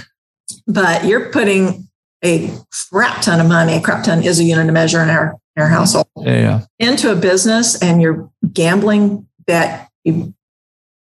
but 0.66 1.04
you're 1.04 1.30
putting 1.30 1.88
a 2.24 2.50
crap 2.90 3.22
ton 3.22 3.40
of 3.40 3.46
money, 3.46 3.74
a 3.74 3.80
crap 3.80 4.04
ton 4.04 4.22
is 4.22 4.40
a 4.40 4.44
unit 4.44 4.66
of 4.66 4.72
measure 4.72 5.02
in 5.02 5.10
our, 5.10 5.36
our 5.56 5.68
household, 5.68 6.08
yeah, 6.16 6.32
yeah. 6.32 6.88
into 6.88 7.12
a 7.12 7.14
business 7.14 7.80
and 7.80 8.00
you're 8.00 8.30
gambling 8.52 9.26
that 9.46 9.90
you, 10.04 10.34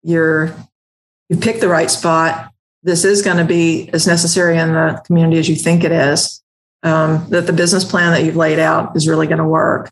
you're, 0.04 0.56
you 1.30 1.38
pick 1.38 1.60
the 1.60 1.70
right 1.70 1.90
spot. 1.90 2.52
This 2.84 3.06
is 3.06 3.22
going 3.22 3.38
to 3.38 3.46
be 3.46 3.90
as 3.94 4.06
necessary 4.06 4.58
in 4.58 4.74
the 4.74 5.02
community 5.06 5.40
as 5.40 5.50
you 5.50 5.56
think 5.56 5.84
it 5.84 5.92
is. 5.92 6.42
Um, 6.84 7.26
that 7.30 7.48
the 7.48 7.54
business 7.54 7.86
plan 7.86 8.12
that 8.12 8.26
you've 8.26 8.36
laid 8.36 8.60
out 8.60 8.96
is 8.96 9.08
really 9.08 9.26
going 9.26 9.38
to 9.38 9.46
work. 9.46 9.90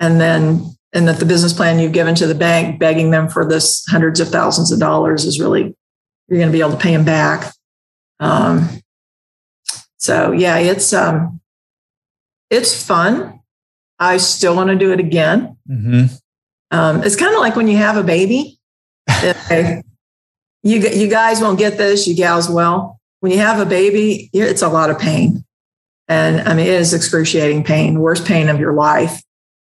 And 0.00 0.20
then, 0.20 0.74
and 0.92 1.06
that 1.06 1.20
the 1.20 1.24
business 1.24 1.52
plan 1.52 1.78
you've 1.78 1.92
given 1.92 2.16
to 2.16 2.26
the 2.26 2.34
bank, 2.34 2.80
begging 2.80 3.12
them 3.12 3.28
for 3.28 3.48
this 3.48 3.84
hundreds 3.86 4.18
of 4.18 4.28
thousands 4.28 4.72
of 4.72 4.80
dollars 4.80 5.24
is 5.24 5.38
really, 5.38 5.76
you're 6.28 6.38
going 6.38 6.48
to 6.48 6.52
be 6.52 6.60
able 6.60 6.72
to 6.72 6.76
pay 6.76 6.90
them 6.90 7.04
back. 7.04 7.54
Um, 8.18 8.68
so 9.96 10.32
yeah, 10.32 10.58
it's 10.58 10.92
um, 10.92 11.40
it's 12.50 12.84
fun. 12.84 13.40
I 13.98 14.16
still 14.18 14.54
want 14.56 14.70
to 14.70 14.76
do 14.76 14.92
it 14.92 15.00
again. 15.00 15.56
Mm-hmm. 15.68 16.14
Um, 16.70 17.02
it's 17.02 17.16
kind 17.16 17.34
of 17.34 17.40
like 17.40 17.56
when 17.56 17.68
you 17.68 17.76
have 17.76 17.96
a 17.96 18.02
baby. 18.02 18.58
You 20.62 20.80
you 20.80 21.08
guys 21.08 21.40
won't 21.40 21.58
get 21.58 21.76
this, 21.76 22.06
you 22.06 22.14
gals 22.14 22.48
will. 22.48 23.00
When 23.20 23.32
you 23.32 23.38
have 23.38 23.58
a 23.58 23.66
baby, 23.66 24.30
it's 24.32 24.62
a 24.62 24.68
lot 24.68 24.90
of 24.90 24.98
pain, 24.98 25.44
and 26.08 26.46
I 26.48 26.54
mean 26.54 26.66
it 26.66 26.74
is 26.74 26.94
excruciating 26.94 27.64
pain, 27.64 27.98
worst 27.98 28.26
pain 28.26 28.48
of 28.48 28.60
your 28.60 28.74
life. 28.74 29.22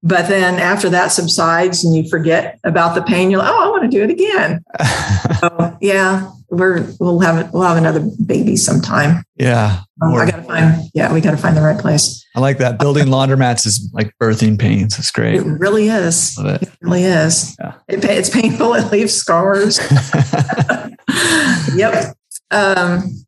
But 0.05 0.27
then 0.27 0.59
after 0.59 0.87
that 0.91 1.07
subsides 1.07 1.83
and 1.83 1.95
you 1.95 2.07
forget 2.07 2.59
about 2.63 2.93
the 2.93 3.01
pain, 3.01 3.31
you're 3.31 3.39
like, 3.39 3.51
oh, 3.51 3.65
I 3.65 3.69
want 3.69 3.83
to 3.83 3.89
do 3.89 4.03
it 4.03 4.11
again. 4.11 4.63
so, 5.39 5.77
yeah, 5.81 6.31
we're 6.49 6.87
we'll 6.99 7.19
have 7.19 7.51
we'll 7.51 7.63
have 7.63 7.75
another 7.75 8.07
baby 8.23 8.55
sometime. 8.55 9.23
Yeah, 9.35 9.81
um, 10.03 10.13
I 10.13 10.29
got 10.29 10.35
to 10.35 10.43
find. 10.43 10.83
Yeah, 10.93 11.11
we 11.11 11.21
got 11.21 11.31
to 11.31 11.37
find 11.37 11.57
the 11.57 11.61
right 11.61 11.79
place. 11.79 12.23
I 12.35 12.39
like 12.39 12.59
that. 12.59 12.77
Building 12.77 13.05
laundromats 13.07 13.65
is 13.65 13.89
like 13.93 14.13
birthing 14.21 14.59
pains. 14.59 14.99
It's 14.99 15.09
great. 15.09 15.37
It 15.37 15.43
really 15.43 15.87
is. 15.87 16.37
It. 16.37 16.61
it. 16.61 16.69
really 16.81 17.03
is. 17.03 17.55
Yeah. 17.59 17.73
It, 17.87 18.05
it's 18.05 18.29
painful. 18.29 18.75
It 18.75 18.91
leaves 18.91 19.13
scars. 19.13 19.79
yep. 21.75 22.15
Um, 22.51 23.25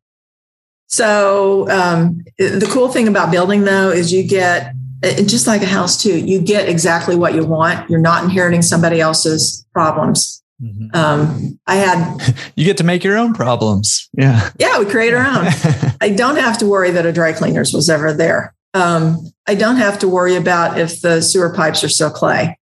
so 0.85 1.67
um, 1.71 2.23
the 2.37 2.69
cool 2.69 2.89
thing 2.89 3.07
about 3.07 3.31
building 3.31 3.63
though 3.63 3.89
is 3.89 4.13
you 4.13 4.23
get 4.23 4.73
just 5.03 5.47
like 5.47 5.61
a 5.61 5.67
house 5.67 6.01
too, 6.01 6.17
you 6.17 6.41
get 6.41 6.67
exactly 6.69 7.15
what 7.15 7.33
you 7.33 7.45
want. 7.45 7.89
You're 7.89 7.99
not 7.99 8.23
inheriting 8.23 8.61
somebody 8.61 8.99
else's 8.99 9.65
problems. 9.73 10.43
Mm-hmm. 10.61 10.95
Um, 10.95 11.59
I 11.67 11.75
had 11.75 12.35
you 12.55 12.65
get 12.65 12.77
to 12.77 12.83
make 12.83 13.03
your 13.03 13.17
own 13.17 13.33
problems. 13.33 14.09
Yeah. 14.13 14.49
Yeah, 14.57 14.79
we 14.79 14.85
create 14.85 15.13
our 15.13 15.25
own. 15.25 15.47
I 16.01 16.09
don't 16.09 16.37
have 16.37 16.57
to 16.59 16.65
worry 16.65 16.91
that 16.91 17.05
a 17.05 17.11
dry 17.11 17.33
cleaners 17.33 17.73
was 17.73 17.89
ever 17.89 18.11
there. 18.13 18.55
Um, 18.73 19.31
I 19.47 19.55
don't 19.55 19.77
have 19.77 19.99
to 19.99 20.07
worry 20.07 20.35
about 20.35 20.79
if 20.79 21.01
the 21.01 21.21
sewer 21.21 21.53
pipes 21.53 21.83
are 21.83 21.89
still 21.89 22.09
clay. 22.09 22.57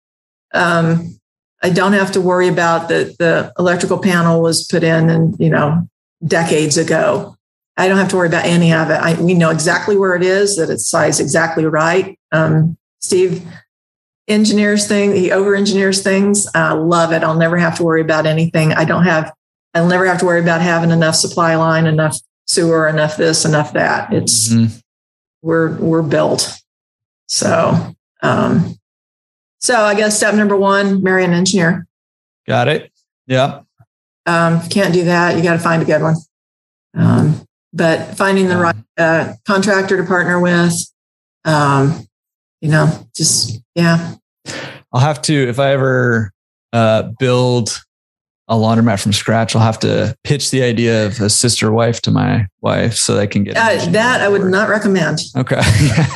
Um, 0.53 1.19
I 1.63 1.69
don't 1.69 1.93
have 1.93 2.11
to 2.13 2.21
worry 2.21 2.47
about 2.47 2.89
that 2.89 3.17
the 3.19 3.53
electrical 3.59 3.99
panel 3.99 4.41
was 4.41 4.65
put 4.65 4.83
in 4.83 5.09
and 5.09 5.35
you 5.39 5.49
know 5.49 5.87
decades 6.25 6.77
ago. 6.77 7.35
I 7.77 7.87
don't 7.87 7.97
have 7.97 8.09
to 8.09 8.15
worry 8.15 8.27
about 8.27 8.45
any 8.45 8.73
of 8.73 8.89
it. 8.89 8.95
I, 8.95 9.19
we 9.21 9.33
know 9.33 9.49
exactly 9.49 9.97
where 9.97 10.15
it 10.15 10.23
is, 10.23 10.57
that 10.57 10.69
it's 10.69 10.89
sized 10.89 11.19
exactly 11.19 11.65
right. 11.65 12.17
Um, 12.31 12.77
Steve 12.99 13.45
engineers 14.27 14.87
things, 14.87 15.15
he 15.15 15.31
over 15.31 15.55
engineers 15.55 16.01
things. 16.01 16.47
I 16.55 16.71
love 16.73 17.11
it. 17.11 17.23
I'll 17.23 17.37
never 17.37 17.57
have 17.57 17.75
to 17.77 17.83
worry 17.83 18.01
about 18.01 18.25
anything. 18.25 18.73
I 18.73 18.85
don't 18.85 19.03
have, 19.03 19.33
I'll 19.73 19.87
never 19.87 20.05
have 20.05 20.19
to 20.19 20.25
worry 20.25 20.39
about 20.39 20.61
having 20.61 20.91
enough 20.91 21.15
supply 21.15 21.55
line, 21.55 21.85
enough 21.85 22.17
sewer, 22.45 22.87
enough 22.87 23.17
this, 23.17 23.45
enough 23.45 23.73
that. 23.73 24.13
It's, 24.13 24.49
mm-hmm. 24.49 24.77
we're, 25.41 25.75
we're 25.77 26.01
built. 26.01 26.57
So, 27.27 27.95
um, 28.21 28.77
so 29.59 29.75
I 29.81 29.95
guess 29.95 30.17
step 30.17 30.35
number 30.35 30.55
one, 30.55 31.03
marry 31.03 31.25
an 31.25 31.33
engineer. 31.33 31.87
Got 32.47 32.67
it. 32.67 32.91
Yeah. 33.27 33.61
Um, 34.25 34.61
can't 34.69 34.93
do 34.93 35.05
that. 35.05 35.35
You 35.35 35.43
got 35.43 35.53
to 35.53 35.59
find 35.59 35.81
a 35.81 35.85
good 35.85 36.01
one. 36.01 36.15
Um, 36.93 37.45
but 37.73 38.17
finding 38.17 38.47
the 38.47 38.57
right 38.57 38.75
uh, 38.97 39.33
contractor 39.45 39.97
to 39.97 40.03
partner 40.03 40.39
with, 40.39 40.73
um, 41.45 42.05
you 42.61 42.69
know, 42.69 43.07
just 43.15 43.59
yeah. 43.75 44.15
I'll 44.93 45.01
have 45.01 45.21
to 45.23 45.33
if 45.33 45.59
I 45.59 45.71
ever 45.71 46.31
uh, 46.73 47.11
build 47.19 47.81
a 48.51 48.55
laundromat 48.55 49.01
from 49.01 49.13
scratch. 49.13 49.55
I'll 49.55 49.61
have 49.61 49.79
to 49.79 50.13
pitch 50.25 50.51
the 50.51 50.61
idea 50.61 51.05
of 51.05 51.21
a 51.21 51.29
sister 51.29 51.71
wife 51.71 52.01
to 52.01 52.11
my 52.11 52.47
wife 52.59 52.95
so 52.95 53.15
they 53.15 53.25
can 53.25 53.45
get 53.45 53.55
uh, 53.55 53.85
that. 53.91 54.19
I 54.19 54.27
would 54.27 54.43
not 54.43 54.67
recommend. 54.67 55.19
Okay. 55.35 55.61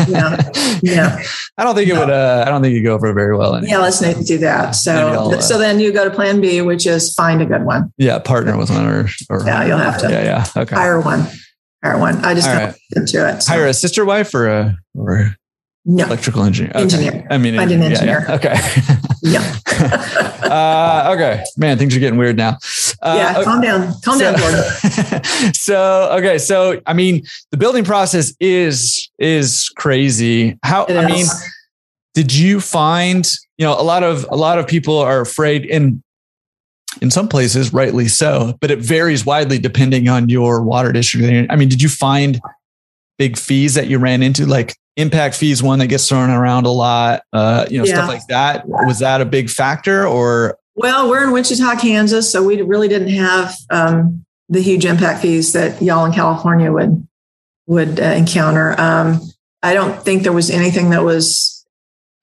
yeah. 0.08 0.38
Yeah. 0.84 1.24
I 1.58 1.64
don't 1.64 1.74
think 1.74 1.90
it 1.90 1.94
would. 1.94 2.10
Uh, 2.10 2.44
I 2.46 2.50
don't 2.50 2.62
think 2.62 2.76
it 2.76 2.82
go 2.82 2.94
over 2.94 3.12
very 3.14 3.36
well. 3.36 3.56
Anyway. 3.56 3.72
Yeah. 3.72 3.78
Let's 3.80 4.02
not 4.02 4.26
do 4.26 4.38
that. 4.40 4.72
So, 4.72 4.94
uh, 4.94 5.42
so 5.42 5.58
then 5.58 5.80
you 5.80 5.94
go 5.94 6.08
to 6.08 6.14
Plan 6.14 6.42
B, 6.42 6.62
which 6.62 6.86
is 6.86 7.14
find 7.16 7.42
a 7.42 7.46
good 7.46 7.64
one. 7.64 7.92
Yeah, 7.98 8.20
partner 8.20 8.58
with 8.58 8.70
one 8.70 8.86
or, 8.86 9.08
or 9.30 9.44
yeah, 9.46 9.66
you'll 9.66 9.78
have 9.78 10.00
to. 10.02 10.10
Yeah, 10.10 10.24
yeah. 10.24 10.62
Okay. 10.62 10.76
Hire 10.76 11.00
one. 11.00 11.26
Hire 11.82 11.98
one. 11.98 12.24
I 12.26 12.36
just 12.36 12.50
All 12.50 12.56
don't 12.56 12.66
right. 12.66 12.76
into 12.96 13.28
it. 13.28 13.42
So. 13.42 13.54
Hire 13.54 13.68
a 13.68 13.74
sister 13.74 14.04
wife 14.04 14.36
or 14.36 14.48
a 14.48 14.78
or 14.94 15.36
no. 15.88 16.06
Electrical 16.06 16.44
engineer. 16.44 16.72
Okay. 16.72 16.82
Engineer. 16.82 17.28
I 17.30 17.38
mean, 17.38 17.56
find 17.56 17.72
an 17.72 17.84
engineer. 17.84 18.26
Yeah, 18.28 18.30
yeah. 18.30 18.36
Okay. 18.36 18.56
yeah. 19.22 20.42
uh, 20.52 21.14
okay. 21.14 21.44
Man, 21.58 21.78
things 21.78 21.96
are 21.96 22.00
getting 22.00 22.18
weird 22.18 22.38
now. 22.38 22.58
Uh, 23.04 23.16
yeah. 23.18 23.44
Calm 23.44 23.62
down. 23.62 23.94
Calm 24.04 24.18
so, 24.18 24.32
down, 24.32 24.40
Jordan. 24.40 25.24
so, 25.54 26.10
okay. 26.14 26.40
So, 26.40 26.82
I 26.88 26.94
mean, 26.94 27.24
the 27.52 27.58
building 27.58 27.84
process 27.84 28.34
is, 28.40 29.12
is 29.20 29.70
crazy. 29.78 30.58
How, 30.64 30.86
it 30.86 30.98
I 30.98 31.04
is. 31.04 31.12
mean, 31.12 31.26
did 32.16 32.34
you 32.34 32.62
find, 32.62 33.30
you 33.60 33.66
know, 33.68 33.80
a 33.80 33.84
lot 33.84 34.02
of, 34.02 34.26
a 34.32 34.36
lot 34.36 34.58
of 34.58 34.66
people 34.66 34.98
are 34.98 35.22
afraid 35.22 35.68
and 35.68 36.02
in 37.00 37.12
some 37.12 37.28
places, 37.28 37.74
rightly 37.74 38.08
so, 38.08 38.58
but 38.60 38.72
it 38.72 38.80
varies 38.80 39.24
widely 39.24 39.60
depending 39.60 40.08
on 40.08 40.30
your 40.30 40.64
water 40.64 40.92
district. 40.92 41.52
I 41.52 41.56
mean, 41.56 41.70
did 41.70 41.82
you 41.82 41.90
find 41.90 42.40
big 43.20 43.38
fees 43.38 43.76
that 43.76 43.88
you 43.88 44.00
ran 44.00 44.24
into? 44.24 44.46
Like 44.46 44.76
impact 44.98 45.36
fees 45.36 45.62
one 45.62 45.80
that 45.80 45.88
gets 45.88 46.08
thrown 46.08 46.30
around 46.30 46.66
a 46.66 46.72
lot 46.72 47.24
uh, 47.34 47.66
you 47.70 47.78
know 47.78 47.86
yeah. 47.86 47.94
stuff 47.94 48.08
like 48.08 48.26
that. 48.28 48.68
Was 48.68 49.00
that 49.00 49.22
a 49.22 49.26
big 49.26 49.50
factor 49.50 50.08
or? 50.08 50.58
Well 50.76 51.10
we're 51.10 51.24
in 51.24 51.32
wichita 51.32 51.80
kansas 51.80 52.32
so 52.32 52.44
we 52.44 52.62
really 52.62 52.88
didn't 52.88 53.10
have 53.10 53.56
um, 53.70 54.26
the 54.50 54.62
huge 54.62 54.86
impact 54.86 55.22
fees 55.22 55.54
that 55.54 55.82
y'all 55.82 56.06
in 56.06 56.12
california 56.12 56.72
would 56.72 57.08
would 57.68 58.00
uh, 58.00 58.04
encounter. 58.04 58.80
Um, 58.80 59.22
i 59.64 59.74
don't 59.74 60.02
think 60.04 60.24
there 60.24 60.34
was 60.34 60.50
anything 60.50 60.90
that 60.92 61.04
was 61.04 61.66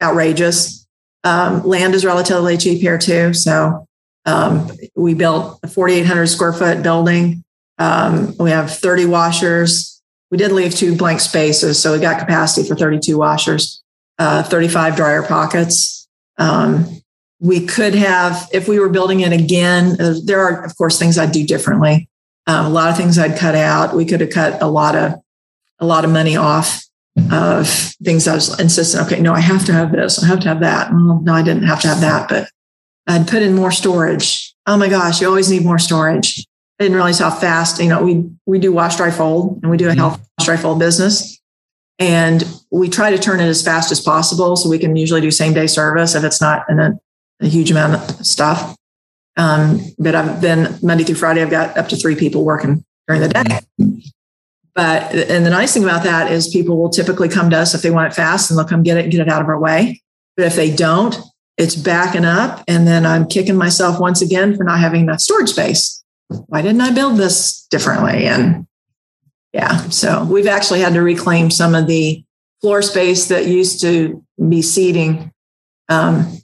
outrageous. 0.02 0.86
Um, 1.24 1.62
land 1.62 1.94
is 1.94 2.04
relatively 2.04 2.56
cheap 2.56 2.80
here 2.80 2.98
too 2.98 3.32
so 3.32 3.86
um, 4.24 4.70
we 4.94 5.14
built 5.14 5.58
a 5.62 5.68
4800 5.68 6.26
square 6.26 6.52
foot 6.52 6.82
building. 6.82 7.44
Um, 7.78 8.34
we 8.38 8.50
have 8.50 8.70
30 8.72 9.06
washers 9.06 9.91
we 10.32 10.38
did 10.38 10.50
leave 10.50 10.74
two 10.74 10.96
blank 10.96 11.20
spaces, 11.20 11.80
so 11.80 11.92
we 11.92 11.98
got 11.98 12.18
capacity 12.18 12.66
for 12.66 12.74
32 12.74 13.18
washers, 13.18 13.82
uh, 14.18 14.42
35 14.42 14.96
dryer 14.96 15.22
pockets. 15.22 16.08
Um, 16.38 17.02
we 17.38 17.66
could 17.66 17.94
have, 17.94 18.48
if 18.50 18.66
we 18.66 18.80
were 18.80 18.88
building 18.88 19.20
it 19.20 19.32
again, 19.34 20.00
uh, 20.00 20.14
there 20.24 20.40
are, 20.40 20.64
of 20.64 20.74
course, 20.78 20.98
things 20.98 21.18
I'd 21.18 21.32
do 21.32 21.46
differently. 21.46 22.08
Um, 22.46 22.64
a 22.64 22.70
lot 22.70 22.88
of 22.88 22.96
things 22.96 23.18
I'd 23.18 23.38
cut 23.38 23.54
out. 23.54 23.94
We 23.94 24.06
could 24.06 24.22
have 24.22 24.30
cut 24.30 24.62
a 24.62 24.66
lot 24.66 24.96
of 24.96 25.14
a 25.80 25.86
lot 25.86 26.04
of 26.04 26.10
money 26.10 26.36
off 26.36 26.82
of 27.30 27.68
things 28.02 28.26
I 28.26 28.34
was 28.34 28.58
insistent. 28.58 29.06
Okay, 29.06 29.20
no, 29.20 29.34
I 29.34 29.40
have 29.40 29.66
to 29.66 29.72
have 29.72 29.92
this. 29.92 30.22
I 30.22 30.28
have 30.28 30.40
to 30.40 30.48
have 30.48 30.60
that. 30.60 30.92
Well, 30.92 31.20
no, 31.22 31.34
I 31.34 31.42
didn't 31.42 31.64
have 31.64 31.80
to 31.82 31.88
have 31.88 32.00
that, 32.00 32.28
but 32.28 32.48
I'd 33.06 33.28
put 33.28 33.42
in 33.42 33.54
more 33.54 33.72
storage. 33.72 34.54
Oh 34.66 34.78
my 34.78 34.88
gosh, 34.88 35.20
you 35.20 35.26
always 35.26 35.50
need 35.50 35.64
more 35.64 35.78
storage. 35.78 36.46
I 36.82 36.86
didn't 36.86 36.96
realize 36.96 37.20
how 37.20 37.30
fast, 37.30 37.80
you 37.80 37.88
know, 37.88 38.02
we, 38.02 38.28
we 38.44 38.58
do 38.58 38.72
wash, 38.72 38.96
dry, 38.96 39.12
fold 39.12 39.60
and 39.62 39.70
we 39.70 39.76
do 39.76 39.88
a 39.88 39.94
health 39.94 40.18
wash, 40.36 40.46
dry, 40.46 40.56
fold 40.56 40.80
business. 40.80 41.40
And 42.00 42.42
we 42.72 42.88
try 42.88 43.12
to 43.12 43.18
turn 43.18 43.38
it 43.38 43.44
as 43.44 43.62
fast 43.62 43.92
as 43.92 44.00
possible. 44.00 44.56
So 44.56 44.68
we 44.68 44.80
can 44.80 44.96
usually 44.96 45.20
do 45.20 45.30
same 45.30 45.54
day 45.54 45.68
service 45.68 46.16
if 46.16 46.24
it's 46.24 46.40
not 46.40 46.64
in 46.68 46.80
a, 46.80 46.98
a 47.40 47.46
huge 47.46 47.70
amount 47.70 47.94
of 47.94 48.26
stuff. 48.26 48.74
Um, 49.36 49.78
but 49.96 50.16
I've 50.16 50.40
been 50.40 50.76
Monday 50.82 51.04
through 51.04 51.14
Friday, 51.14 51.40
I've 51.40 51.50
got 51.50 51.78
up 51.78 51.88
to 51.90 51.96
three 51.96 52.16
people 52.16 52.44
working 52.44 52.84
during 53.06 53.22
the 53.22 53.28
day. 53.28 53.60
But, 54.74 55.14
and 55.14 55.46
the 55.46 55.50
nice 55.50 55.72
thing 55.72 55.84
about 55.84 56.02
that 56.02 56.32
is 56.32 56.48
people 56.48 56.78
will 56.78 56.90
typically 56.90 57.28
come 57.28 57.48
to 57.50 57.58
us 57.58 57.74
if 57.74 57.82
they 57.82 57.92
want 57.92 58.12
it 58.12 58.16
fast 58.16 58.50
and 58.50 58.58
they'll 58.58 58.66
come 58.66 58.82
get 58.82 58.96
it 58.96 59.04
and 59.04 59.12
get 59.12 59.20
it 59.20 59.28
out 59.28 59.40
of 59.40 59.46
our 59.46 59.60
way. 59.60 60.02
But 60.36 60.46
if 60.46 60.56
they 60.56 60.74
don't, 60.74 61.16
it's 61.56 61.76
backing 61.76 62.24
up. 62.24 62.64
And 62.66 62.88
then 62.88 63.06
I'm 63.06 63.28
kicking 63.28 63.54
myself 63.54 64.00
once 64.00 64.20
again 64.20 64.56
for 64.56 64.64
not 64.64 64.80
having 64.80 65.02
enough 65.02 65.20
storage 65.20 65.50
space 65.50 66.01
why 66.48 66.62
didn't 66.62 66.80
I 66.80 66.92
build 66.92 67.18
this 67.18 67.66
differently? 67.70 68.26
And 68.26 68.66
yeah, 69.52 69.88
so 69.88 70.24
we've 70.24 70.46
actually 70.46 70.80
had 70.80 70.94
to 70.94 71.02
reclaim 71.02 71.50
some 71.50 71.74
of 71.74 71.86
the 71.86 72.24
floor 72.60 72.82
space 72.82 73.26
that 73.28 73.46
used 73.46 73.80
to 73.82 74.24
be 74.48 74.62
seating 74.62 75.32
um, 75.88 76.38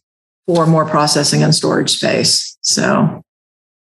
for 0.46 0.66
more 0.66 0.84
processing 0.84 1.42
and 1.42 1.54
storage 1.54 1.90
space. 1.90 2.58
So 2.60 3.22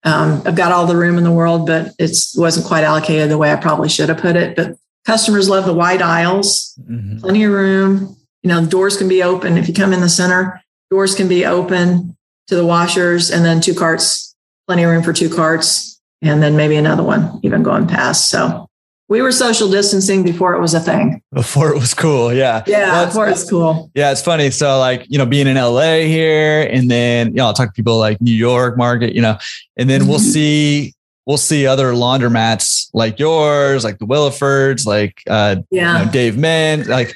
um, 0.04 0.42
I've 0.46 0.56
got 0.56 0.72
all 0.72 0.88
the 0.88 0.98
room 0.98 1.18
in 1.18 1.24
the 1.24 1.32
world, 1.32 1.68
but 1.68 1.94
it 2.00 2.18
wasn't 2.36 2.66
quite 2.66 2.84
allocated 2.84 3.30
the 3.30 3.38
way 3.38 3.52
I 3.52 3.56
probably 3.56 3.90
should 3.90 4.10
have 4.10 4.18
put 4.18 4.36
it. 4.36 4.56
But 4.56 4.76
customers 5.06 5.50
love 5.50 5.66
the 5.66 5.74
wide 5.74 6.02
aisles, 6.02 6.74
mm-hmm. 6.82 7.20
plenty 7.20 7.44
of 7.44 7.52
room. 7.52 8.16
You 8.44 8.48
know, 8.48 8.66
doors 8.66 8.98
can 8.98 9.08
be 9.08 9.22
open. 9.22 9.58
If 9.58 9.68
you 9.68 9.74
come 9.74 9.94
in 9.94 10.02
the 10.02 10.10
center, 10.10 10.62
doors 10.90 11.14
can 11.14 11.28
be 11.28 11.46
open 11.46 12.18
to 12.48 12.56
the 12.56 12.66
washers 12.66 13.30
and 13.30 13.46
then 13.46 13.62
two 13.62 13.76
carts, 13.76 14.31
plenty 14.72 14.84
of 14.84 14.90
room 14.90 15.04
for 15.04 15.12
two 15.12 15.28
carts 15.28 16.00
and 16.22 16.42
then 16.42 16.56
maybe 16.56 16.78
another 16.78 17.04
one 17.04 17.42
even 17.44 17.62
going 17.62 17.86
past. 17.86 18.30
So 18.30 18.70
we 19.10 19.22
were 19.22 19.34
social 19.34 19.70
distancing 19.70 20.24
before 20.24 20.54
it 20.54 20.62
was 20.62 20.74
a 20.74 20.80
thing. 20.80 21.22
Before 21.34 21.72
it 21.72 21.78
was 21.78 21.94
cool. 21.94 22.32
Yeah. 22.32 22.64
Yeah. 22.66 22.94
Well, 22.94 23.06
before 23.08 23.28
it's 23.28 23.50
cool. 23.50 23.92
Yeah. 23.96 24.14
It's 24.14 24.22
funny. 24.22 24.50
So 24.50 24.80
like, 24.80 25.06
you 25.10 25.18
know, 25.18 25.26
being 25.26 25.48
in 25.48 25.58
LA 25.58 26.06
here 26.06 26.70
and 26.72 26.90
then, 26.90 27.32
you 27.32 27.34
know, 27.34 27.48
I'll 27.48 27.54
talk 27.54 27.68
to 27.68 27.74
people 27.74 27.98
like 27.98 28.22
New 28.22 28.32
York 28.32 28.78
market, 28.78 29.14
you 29.14 29.22
know, 29.22 29.38
and 29.76 29.90
then 29.90 30.08
we'll 30.08 30.20
mm-hmm. 30.20 30.30
see, 30.30 30.94
we'll 31.26 31.36
see 31.36 31.68
other 31.68 31.92
laundromats 31.92 32.90
like 32.94 33.20
yours, 33.20 33.84
like 33.84 34.00
the 34.00 34.06
Willifords, 34.06 34.86
like, 34.86 35.22
uh, 35.30 35.58
yeah. 35.70 36.00
You 36.00 36.06
know, 36.06 36.12
Dave 36.14 36.38
Men, 36.38 36.88
like 36.88 37.14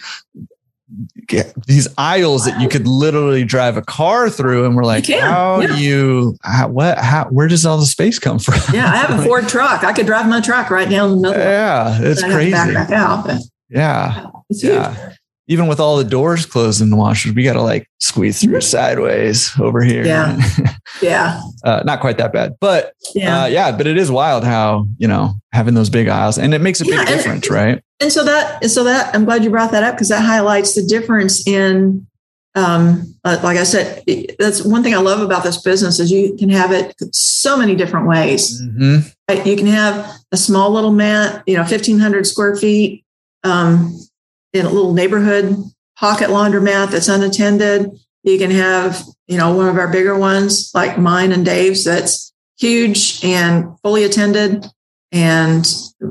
these 1.67 1.87
aisles 1.97 2.45
that 2.45 2.59
you 2.61 2.69
could 2.69 2.87
literally 2.87 3.43
drive 3.43 3.77
a 3.77 3.81
car 3.81 4.29
through 4.29 4.65
and 4.65 4.75
we're 4.75 4.83
like 4.83 5.07
how 5.07 5.59
yeah. 5.59 5.67
do 5.67 5.83
you 5.83 6.37
how, 6.43 6.67
what 6.67 6.97
how 6.97 7.25
where 7.25 7.47
does 7.47 7.65
all 7.65 7.77
the 7.77 7.85
space 7.85 8.19
come 8.19 8.39
from? 8.39 8.55
Yeah 8.73 8.85
i 8.85 8.97
have 8.97 9.19
a 9.19 9.23
ford 9.25 9.47
truck. 9.47 9.83
I 9.83 9.93
could 9.93 10.05
drive 10.05 10.27
my 10.27 10.41
truck 10.41 10.69
right 10.69 10.89
down 10.89 11.11
the 11.11 11.17
middle. 11.17 11.37
Yeah 11.39 11.99
it's 12.01 12.23
crazy 12.23 12.51
back, 12.51 12.73
back 12.73 12.91
out 12.91 13.29
yeah 13.69 14.27
it's 14.49 14.63
yeah 14.63 15.13
even 15.47 15.67
with 15.67 15.79
all 15.79 15.97
the 15.97 16.03
doors 16.03 16.45
closed 16.45 16.81
in 16.81 16.89
the 16.89 16.95
washers, 16.95 17.33
we 17.33 17.43
got 17.43 17.53
to 17.53 17.61
like 17.61 17.87
squeeze 17.99 18.41
through 18.41 18.61
sideways 18.61 19.51
over 19.59 19.83
here. 19.83 20.05
Yeah. 20.05 20.41
yeah. 21.01 21.41
Uh, 21.63 21.83
not 21.85 21.99
quite 21.99 22.17
that 22.17 22.33
bad, 22.33 22.55
but 22.59 22.93
yeah. 23.13 23.43
Uh, 23.43 23.45
yeah, 23.45 23.71
but 23.71 23.85
it 23.85 23.97
is 23.97 24.09
wild 24.09 24.43
how, 24.43 24.87
you 24.97 25.07
know, 25.07 25.35
having 25.51 25.75
those 25.75 25.89
big 25.89 26.07
aisles 26.07 26.37
and 26.37 26.53
it 26.53 26.61
makes 26.61 26.81
a 26.81 26.85
big 26.85 27.05
difference, 27.07 27.47
and, 27.47 27.55
right? 27.55 27.83
And 27.99 28.11
so 28.11 28.23
that, 28.23 28.65
so 28.69 28.83
that 28.85 29.13
I'm 29.13 29.25
glad 29.25 29.43
you 29.43 29.51
brought 29.51 29.71
that 29.71 29.83
up 29.83 29.95
because 29.95 30.09
that 30.09 30.21
highlights 30.21 30.73
the 30.73 30.83
difference 30.83 31.47
in, 31.47 32.07
um, 32.55 33.15
uh, 33.23 33.37
like 33.43 33.57
I 33.57 33.63
said, 33.63 34.03
that's 34.39 34.63
one 34.63 34.81
thing 34.81 34.95
I 34.95 34.99
love 34.99 35.19
about 35.19 35.43
this 35.43 35.61
business 35.61 35.99
is 35.99 36.11
you 36.11 36.35
can 36.37 36.49
have 36.49 36.71
it 36.71 36.95
so 37.13 37.57
many 37.57 37.75
different 37.75 38.07
ways. 38.07 38.61
Mm-hmm. 38.61 39.07
Right? 39.29 39.45
You 39.45 39.57
can 39.57 39.67
have 39.67 40.09
a 40.31 40.37
small 40.37 40.71
little 40.71 40.91
mat, 40.91 41.43
you 41.45 41.55
know, 41.55 41.61
1500 41.61 42.25
square 42.25 42.55
feet, 42.55 43.03
um, 43.43 43.93
in 44.55 44.65
a 44.65 44.69
little 44.69 44.93
neighborhood 44.93 45.55
pocket 45.97 46.29
laundromat 46.29 46.91
that's 46.91 47.07
unattended. 47.07 47.91
You 48.23 48.37
can 48.37 48.51
have, 48.51 49.03
you 49.27 49.37
know, 49.37 49.53
one 49.53 49.67
of 49.67 49.77
our 49.77 49.87
bigger 49.87 50.17
ones 50.17 50.71
like 50.73 50.97
mine 50.97 51.31
and 51.31 51.45
Dave's 51.45 51.83
that's 51.83 52.33
huge 52.57 53.23
and 53.23 53.77
fully 53.81 54.03
attended 54.03 54.65
and 55.11 55.65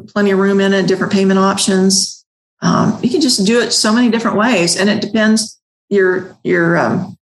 plenty 0.09 0.31
of 0.31 0.39
room 0.39 0.61
in 0.61 0.73
it, 0.73 0.87
different 0.87 1.13
payment 1.13 1.39
options. 1.39 2.25
Um, 2.63 2.99
you 3.03 3.11
can 3.11 3.21
just 3.21 3.45
do 3.45 3.61
it 3.61 3.73
so 3.73 3.93
many 3.93 4.11
different 4.11 4.37
ways. 4.37 4.77
And 4.77 4.89
it 4.89 5.01
depends 5.01 5.61
your, 5.89 6.37
your, 6.45 6.79
um, 6.79 7.19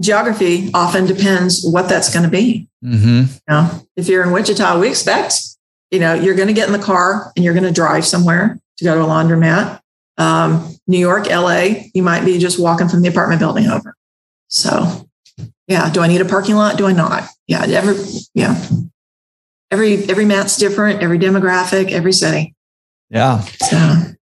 geography 0.00 0.70
often 0.74 1.06
depends 1.06 1.66
what 1.66 1.88
that's 1.88 2.12
going 2.12 2.24
to 2.24 2.30
be. 2.30 2.68
Mm-hmm. 2.84 3.32
You 3.32 3.40
know, 3.48 3.86
if 3.96 4.08
you're 4.08 4.22
in 4.22 4.30
Wichita, 4.30 4.78
we 4.78 4.88
expect, 4.88 5.34
you 5.90 5.98
know, 5.98 6.14
you're 6.14 6.36
going 6.36 6.48
to 6.48 6.54
get 6.54 6.68
in 6.68 6.72
the 6.72 6.78
car 6.78 7.32
and 7.34 7.44
you're 7.44 7.54
going 7.54 7.64
to 7.64 7.72
drive 7.72 8.06
somewhere 8.06 8.60
to 8.76 8.84
go 8.84 8.94
to 8.94 9.02
a 9.02 9.06
laundromat 9.06 9.80
um, 10.18 10.76
New 10.86 10.98
York, 10.98 11.26
LA, 11.26 11.84
you 11.94 12.02
might 12.02 12.24
be 12.24 12.38
just 12.38 12.60
walking 12.60 12.88
from 12.88 13.02
the 13.02 13.08
apartment 13.08 13.40
building 13.40 13.66
over. 13.68 13.94
So, 14.48 15.08
yeah. 15.66 15.90
Do 15.90 16.00
I 16.00 16.08
need 16.08 16.20
a 16.20 16.24
parking 16.24 16.56
lot? 16.56 16.76
Do 16.76 16.86
I 16.86 16.92
not? 16.92 17.24
Yeah. 17.46 17.64
Every, 17.64 17.96
yeah. 18.34 18.62
Every, 19.70 20.04
every 20.04 20.24
mat's 20.24 20.56
different, 20.56 21.02
every 21.02 21.18
demographic, 21.18 21.92
every 21.92 22.12
city. 22.12 22.54
Yeah. 23.10 23.40
So, 23.40 23.76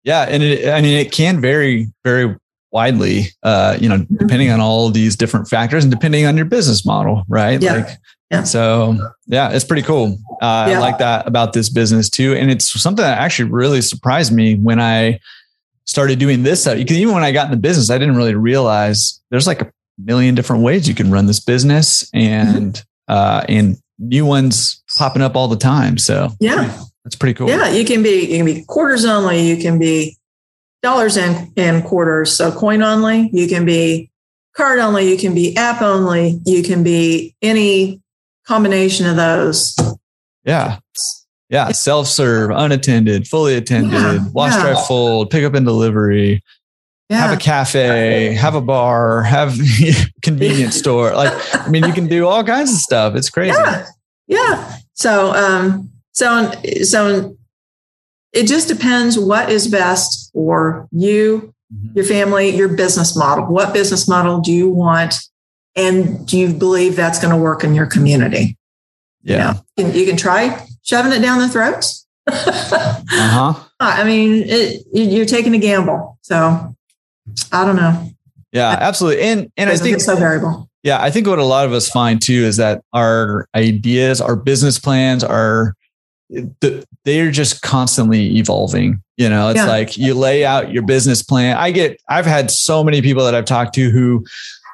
yeah. 0.04 0.22
And 0.22 0.42
it, 0.42 0.68
I 0.68 0.80
mean, 0.80 0.98
it 0.98 1.12
can 1.12 1.40
vary 1.40 1.88
very 2.04 2.36
widely, 2.72 3.26
uh, 3.42 3.78
you 3.80 3.88
know, 3.88 3.98
mm-hmm. 3.98 4.16
depending 4.16 4.50
on 4.50 4.60
all 4.60 4.90
these 4.90 5.16
different 5.16 5.48
factors 5.48 5.84
and 5.84 5.90
depending 5.90 6.26
on 6.26 6.36
your 6.36 6.46
business 6.46 6.84
model, 6.84 7.24
right? 7.28 7.62
Yeah. 7.62 7.74
Like, 7.74 7.88
yeah. 8.30 8.42
So 8.42 8.98
yeah, 9.26 9.50
it's 9.50 9.64
pretty 9.64 9.82
cool. 9.82 10.18
Uh, 10.42 10.66
yeah. 10.68 10.76
I 10.76 10.80
like 10.80 10.98
that 10.98 11.28
about 11.28 11.52
this 11.52 11.68
business 11.68 12.10
too. 12.10 12.34
And 12.34 12.50
it's 12.50 12.68
something 12.80 13.04
that 13.04 13.18
actually 13.18 13.50
really 13.50 13.80
surprised 13.80 14.32
me 14.32 14.56
when 14.56 14.80
I 14.80 15.20
started 15.86 16.18
doing 16.18 16.42
this 16.42 16.62
stuff. 16.62 16.76
Because 16.76 16.96
even 16.96 17.14
when 17.14 17.24
I 17.24 17.32
got 17.32 17.46
in 17.46 17.50
the 17.50 17.56
business, 17.56 17.90
I 17.90 17.98
didn't 17.98 18.16
really 18.16 18.34
realize 18.34 19.20
there's 19.30 19.46
like 19.46 19.62
a 19.62 19.72
million 19.98 20.34
different 20.34 20.62
ways 20.62 20.86
you 20.86 20.94
can 20.94 21.10
run 21.10 21.26
this 21.26 21.40
business 21.40 22.08
and 22.12 22.84
uh 23.08 23.44
and 23.48 23.78
new 23.98 24.26
ones 24.26 24.82
popping 24.98 25.22
up 25.22 25.36
all 25.36 25.48
the 25.48 25.56
time. 25.56 25.96
So 25.96 26.30
yeah, 26.40 26.76
that's 27.04 27.16
pretty 27.16 27.34
cool. 27.34 27.48
Yeah, 27.48 27.70
you 27.70 27.84
can 27.84 28.02
be 28.02 28.26
you 28.26 28.36
can 28.36 28.46
be 28.46 28.64
quarters 28.64 29.04
only, 29.04 29.40
you 29.48 29.56
can 29.56 29.78
be 29.78 30.16
dollars 30.82 31.16
and, 31.16 31.50
and 31.56 31.84
quarters. 31.84 32.36
So 32.36 32.52
coin 32.52 32.82
only, 32.82 33.30
you 33.32 33.48
can 33.48 33.64
be 33.64 34.10
card 34.54 34.78
only, 34.78 35.10
you 35.10 35.18
can 35.18 35.34
be 35.34 35.56
app 35.56 35.82
only, 35.82 36.40
you 36.44 36.62
can 36.62 36.84
be 36.84 37.34
any 37.42 38.00
combination 38.46 39.06
of 39.06 39.16
those. 39.16 39.76
Yeah. 40.44 40.78
Yeah, 41.48 41.70
self 41.72 42.08
serve, 42.08 42.50
unattended, 42.50 43.28
fully 43.28 43.54
attended, 43.54 43.92
yeah, 43.92 44.28
wash, 44.32 44.52
yeah. 44.52 44.72
dry, 44.72 44.84
fold, 44.86 45.30
pick 45.30 45.44
up 45.44 45.54
and 45.54 45.64
delivery. 45.64 46.42
Yeah. 47.08 47.18
Have 47.18 47.38
a 47.38 47.40
cafe, 47.40 48.34
have 48.34 48.56
a 48.56 48.60
bar, 48.60 49.22
have 49.22 49.56
convenience 50.22 50.76
store. 50.78 51.14
Like, 51.14 51.32
I 51.54 51.68
mean, 51.68 51.84
you 51.84 51.92
can 51.92 52.08
do 52.08 52.26
all 52.26 52.42
kinds 52.42 52.72
of 52.72 52.78
stuff. 52.78 53.14
It's 53.14 53.30
crazy. 53.30 53.56
Yeah. 53.56 53.86
Yeah. 54.26 54.76
So, 54.94 55.32
um, 55.34 55.90
so, 56.10 56.50
so 56.82 57.36
it 58.32 58.48
just 58.48 58.66
depends 58.66 59.16
what 59.16 59.50
is 59.50 59.68
best 59.68 60.32
for 60.32 60.88
you, 60.90 61.54
mm-hmm. 61.72 61.96
your 61.96 62.04
family, 62.04 62.48
your 62.48 62.68
business 62.68 63.16
model. 63.16 63.46
What 63.46 63.72
business 63.72 64.08
model 64.08 64.40
do 64.40 64.52
you 64.52 64.68
want? 64.68 65.14
And 65.76 66.26
do 66.26 66.38
you 66.38 66.52
believe 66.52 66.96
that's 66.96 67.20
going 67.20 67.32
to 67.32 67.40
work 67.40 67.62
in 67.62 67.74
your 67.74 67.86
community? 67.86 68.56
Yeah. 69.22 69.36
You, 69.36 69.38
know, 69.38 69.60
you, 69.76 69.84
can, 69.84 70.00
you 70.00 70.06
can 70.06 70.16
try 70.16 70.66
shoving 70.86 71.12
it 71.12 71.20
down 71.20 71.38
their 71.38 71.48
throats. 71.48 72.06
uh-huh. 72.26 73.54
I 73.80 74.04
mean, 74.04 74.44
it, 74.46 74.86
you're 74.92 75.26
taking 75.26 75.54
a 75.54 75.58
gamble. 75.58 76.18
So 76.22 76.74
I 77.52 77.64
don't 77.64 77.76
know. 77.76 78.10
Yeah, 78.52 78.76
absolutely. 78.80 79.22
And 79.22 79.52
and 79.56 79.68
I 79.68 79.76
think 79.76 79.96
it's 79.96 80.06
so 80.06 80.16
variable. 80.16 80.70
Yeah, 80.82 81.02
I 81.02 81.10
think 81.10 81.26
what 81.26 81.38
a 81.38 81.44
lot 81.44 81.66
of 81.66 81.72
us 81.72 81.90
find 81.90 82.22
too 82.22 82.44
is 82.44 82.56
that 82.56 82.82
our 82.92 83.48
ideas, 83.54 84.20
our 84.20 84.36
business 84.36 84.78
plans 84.78 85.22
are 85.22 85.74
they're 87.04 87.30
just 87.30 87.62
constantly 87.62 88.36
evolving. 88.36 89.02
You 89.16 89.28
know, 89.28 89.48
it's 89.48 89.58
yeah. 89.58 89.66
like 89.66 89.96
you 89.96 90.14
lay 90.14 90.44
out 90.44 90.72
your 90.72 90.84
business 90.84 91.22
plan. 91.22 91.56
I 91.56 91.70
get 91.70 92.00
I've 92.08 92.26
had 92.26 92.50
so 92.50 92.82
many 92.82 93.02
people 93.02 93.24
that 93.24 93.34
I've 93.34 93.44
talked 93.44 93.74
to 93.74 93.90
who, 93.90 94.24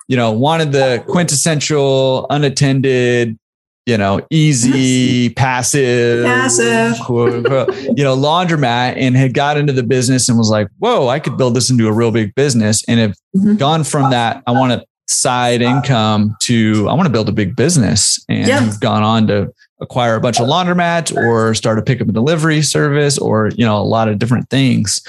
you 0.07 0.17
know, 0.17 0.31
wanted 0.33 0.73
the 0.73 1.03
quintessential 1.09 2.27
unattended 2.31 3.39
you 3.87 3.99
know, 3.99 4.25
easy, 4.31 5.31
passive, 5.31 6.25
passive, 6.25 6.97
quote, 7.05 7.33
unquote, 7.33 7.75
you 7.97 8.05
know, 8.05 8.17
laundromat 8.17 8.95
and 8.97 9.17
had 9.17 9.35
got 9.35 9.57
into 9.57 9.73
the 9.73 9.83
business 9.83 10.29
and 10.29 10.39
was 10.39 10.51
like, 10.51 10.69
whoa, 10.79 11.09
I 11.09 11.19
could 11.19 11.37
build 11.37 11.57
this 11.57 11.69
into 11.69 11.89
a 11.89 11.93
real 11.93 12.13
big 12.13 12.35
business. 12.35 12.85
And 12.87 13.01
have 13.01 13.17
mm-hmm. 13.37 13.57
gone 13.57 13.83
from 13.83 14.11
that, 14.11 14.43
I 14.47 14.53
want 14.53 14.73
a 14.73 14.85
side 15.09 15.63
income 15.63 16.37
to, 16.43 16.89
I 16.89 16.95
want 16.95 17.07
to 17.07 17.13
build 17.13 17.29
a 17.29 17.33
big 17.33 17.57
business 17.57 18.25
and 18.29 18.47
yeah. 18.47 18.73
gone 18.81 19.03
on 19.03 19.27
to 19.27 19.53
acquire 19.81 20.15
a 20.15 20.21
bunch 20.21 20.39
of 20.39 20.47
laundromats 20.47 21.15
or 21.15 21.53
start 21.55 21.79
a 21.79 21.83
pickup 21.83 22.07
and 22.07 22.15
delivery 22.15 22.63
service 22.63 23.19
or, 23.19 23.51
you 23.57 23.67
know, 23.67 23.77
a 23.77 23.83
lot 23.83 24.09
of 24.09 24.19
different 24.21 24.49
things. 24.49 25.03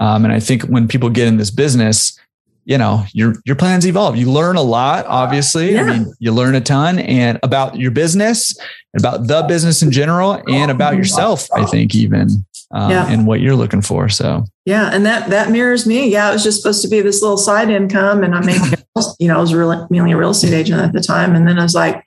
Um, 0.00 0.24
and 0.24 0.32
I 0.32 0.40
think 0.40 0.62
when 0.64 0.88
people 0.88 1.10
get 1.10 1.28
in 1.28 1.36
this 1.36 1.50
business, 1.50 2.18
you 2.64 2.78
know 2.78 3.04
your 3.12 3.34
your 3.44 3.56
plans 3.56 3.86
evolve. 3.86 4.16
You 4.16 4.30
learn 4.30 4.56
a 4.56 4.62
lot 4.62 5.06
obviously. 5.06 5.72
Yeah. 5.72 5.82
i 5.82 5.98
mean 5.98 6.12
you 6.18 6.32
learn 6.32 6.54
a 6.54 6.60
ton 6.60 6.98
and 6.98 7.38
about 7.42 7.76
your 7.76 7.90
business 7.90 8.56
about 8.96 9.26
the 9.26 9.42
business 9.42 9.82
in 9.82 9.90
general 9.90 10.42
and 10.48 10.70
about 10.70 10.96
yourself 10.96 11.48
i 11.54 11.64
think 11.64 11.94
even 11.94 12.28
um, 12.70 12.90
yeah. 12.90 13.10
and 13.10 13.26
what 13.26 13.40
you're 13.40 13.56
looking 13.56 13.82
for 13.82 14.08
so. 14.08 14.44
Yeah 14.64 14.90
and 14.92 15.04
that 15.04 15.30
that 15.30 15.50
mirrors 15.50 15.86
me. 15.86 16.10
Yeah 16.10 16.30
it 16.30 16.32
was 16.32 16.42
just 16.42 16.62
supposed 16.62 16.82
to 16.82 16.88
be 16.88 17.00
this 17.00 17.22
little 17.22 17.36
side 17.36 17.70
income 17.70 18.22
and 18.22 18.34
i 18.34 18.40
mean 18.40 18.60
you 19.18 19.28
know 19.28 19.36
i 19.36 19.40
was 19.40 19.54
really 19.54 19.76
mainly 19.90 20.12
a 20.12 20.16
real 20.16 20.30
estate 20.30 20.54
agent 20.54 20.80
at 20.80 20.92
the 20.92 21.00
time 21.00 21.34
and 21.34 21.46
then 21.46 21.58
i 21.58 21.62
was 21.62 21.74
like 21.74 22.04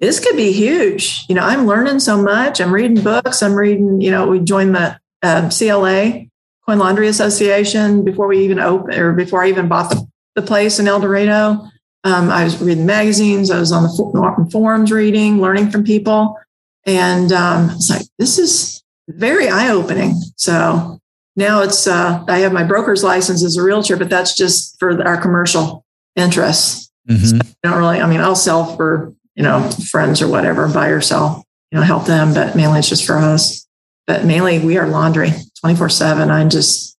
this 0.00 0.20
could 0.20 0.36
be 0.36 0.52
huge. 0.52 1.24
You 1.28 1.34
know 1.34 1.42
i'm 1.42 1.66
learning 1.66 2.00
so 2.00 2.20
much. 2.20 2.60
I'm 2.60 2.72
reading 2.72 3.02
books. 3.02 3.42
I'm 3.42 3.54
reading 3.54 4.00
you 4.00 4.10
know 4.10 4.26
we 4.26 4.40
joined 4.40 4.74
the 4.74 4.98
uh, 5.22 5.50
cla 5.50 6.28
Coin 6.68 6.78
Laundry 6.78 7.08
Association 7.08 8.04
before 8.04 8.26
we 8.26 8.44
even 8.44 8.58
opened 8.58 8.94
or 8.98 9.14
before 9.14 9.42
I 9.42 9.48
even 9.48 9.68
bought 9.68 9.88
the, 9.88 10.06
the 10.34 10.42
place 10.42 10.78
in 10.78 10.86
El 10.86 11.00
Dorado. 11.00 11.66
Um, 12.04 12.28
I 12.28 12.44
was 12.44 12.60
reading 12.60 12.84
magazines. 12.84 13.50
I 13.50 13.58
was 13.58 13.72
on 13.72 13.84
the 13.84 14.48
forums 14.52 14.92
reading, 14.92 15.40
learning 15.40 15.70
from 15.70 15.82
people. 15.82 16.38
And 16.84 17.32
um, 17.32 17.70
it's 17.70 17.88
like, 17.88 18.02
this 18.18 18.38
is 18.38 18.84
very 19.08 19.48
eye 19.48 19.70
opening. 19.70 20.16
So 20.36 21.00
now 21.36 21.62
it's, 21.62 21.86
uh, 21.86 22.22
I 22.28 22.40
have 22.40 22.52
my 22.52 22.64
broker's 22.64 23.02
license 23.02 23.42
as 23.42 23.56
a 23.56 23.62
realtor, 23.62 23.96
but 23.96 24.10
that's 24.10 24.36
just 24.36 24.78
for 24.78 25.02
our 25.06 25.18
commercial 25.18 25.86
interests. 26.16 26.92
Mm-hmm. 27.08 27.38
So 27.38 27.54
don't 27.62 27.78
really, 27.78 28.02
I 28.02 28.06
mean, 28.06 28.20
I'll 28.20 28.36
sell 28.36 28.76
for, 28.76 29.14
you 29.36 29.42
know, 29.42 29.70
friends 29.90 30.20
or 30.20 30.28
whatever, 30.28 30.68
buy 30.68 30.88
or 30.88 31.00
sell, 31.00 31.46
you 31.72 31.78
know, 31.78 31.84
help 31.84 32.04
them, 32.04 32.34
but 32.34 32.54
mainly 32.54 32.80
it's 32.80 32.90
just 32.90 33.06
for 33.06 33.16
us. 33.16 33.66
But 34.06 34.26
mainly 34.26 34.58
we 34.58 34.76
are 34.76 34.86
laundry. 34.86 35.30
24 35.60 35.88
7. 35.88 36.30
I'm 36.30 36.50
just 36.50 36.96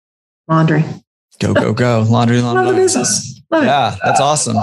laundry. 0.49 0.85
Go, 1.39 1.55
go, 1.55 1.73
go. 1.73 2.07
Laundry, 2.09 2.41
laundry. 2.41 2.65
Love 2.65 2.75
the 2.75 2.81
business. 2.81 3.41
Love 3.51 3.65
yeah, 3.65 3.95
it. 3.95 4.01
that's 4.05 4.21
awesome. 4.21 4.57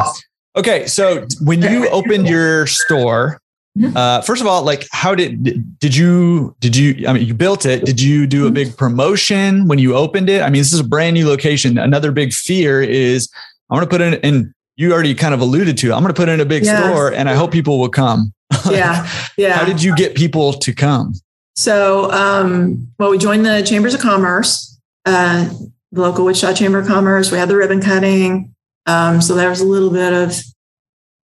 Okay. 0.55 0.87
So 0.87 1.25
when 1.41 1.61
you 1.61 1.87
opened 1.89 2.27
your 2.27 2.67
store, 2.67 3.39
mm-hmm. 3.77 3.95
uh, 3.95 4.21
first 4.21 4.41
of 4.41 4.47
all, 4.47 4.63
like 4.63 4.85
how 4.91 5.15
did 5.15 5.79
did 5.79 5.95
you 5.95 6.55
did 6.59 6.75
you 6.75 7.07
I 7.07 7.13
mean 7.13 7.25
you 7.25 7.33
built 7.33 7.65
it? 7.65 7.85
Did 7.85 8.01
you 8.01 8.27
do 8.27 8.47
a 8.47 8.51
big 8.51 8.75
promotion 8.77 9.67
when 9.67 9.79
you 9.79 9.95
opened 9.95 10.29
it? 10.29 10.41
I 10.41 10.49
mean, 10.49 10.59
this 10.59 10.73
is 10.73 10.79
a 10.79 10.83
brand 10.83 11.13
new 11.13 11.27
location. 11.27 11.77
Another 11.77 12.11
big 12.11 12.33
fear 12.33 12.81
is 12.81 13.29
I'm 13.69 13.77
going 13.77 13.87
to 13.87 13.89
put 13.89 14.01
in 14.01 14.15
and 14.15 14.53
you 14.75 14.91
already 14.91 15.15
kind 15.15 15.33
of 15.33 15.39
alluded 15.39 15.77
to. 15.77 15.93
I'm 15.93 16.01
going 16.01 16.13
to 16.13 16.19
put 16.19 16.27
in 16.27 16.41
a 16.41 16.45
big 16.45 16.65
store 16.65 17.13
and 17.13 17.29
I 17.29 17.35
hope 17.35 17.51
people 17.51 17.79
will 17.79 17.89
come. 17.89 18.33
Yeah. 18.69 19.09
Yeah. 19.37 19.51
how 19.57 19.65
did 19.65 19.83
you 19.83 19.93
get 19.97 20.15
people 20.15 20.53
to 20.53 20.73
come? 20.73 21.13
So, 21.55 22.11
um, 22.11 22.91
well, 22.99 23.11
we 23.11 23.17
joined 23.17 23.45
the 23.45 23.63
Chambers 23.63 23.93
of 23.93 24.01
Commerce, 24.01 24.79
uh, 25.05 25.49
the 25.91 26.01
local 26.01 26.25
Wichita 26.25 26.53
Chamber 26.53 26.79
of 26.79 26.87
Commerce. 26.87 27.31
We 27.31 27.37
had 27.37 27.49
the 27.49 27.55
ribbon 27.55 27.81
cutting. 27.81 28.53
Um, 28.85 29.21
so 29.21 29.35
there 29.35 29.49
was 29.49 29.61
a 29.61 29.65
little 29.65 29.89
bit 29.89 30.13
of 30.13 30.35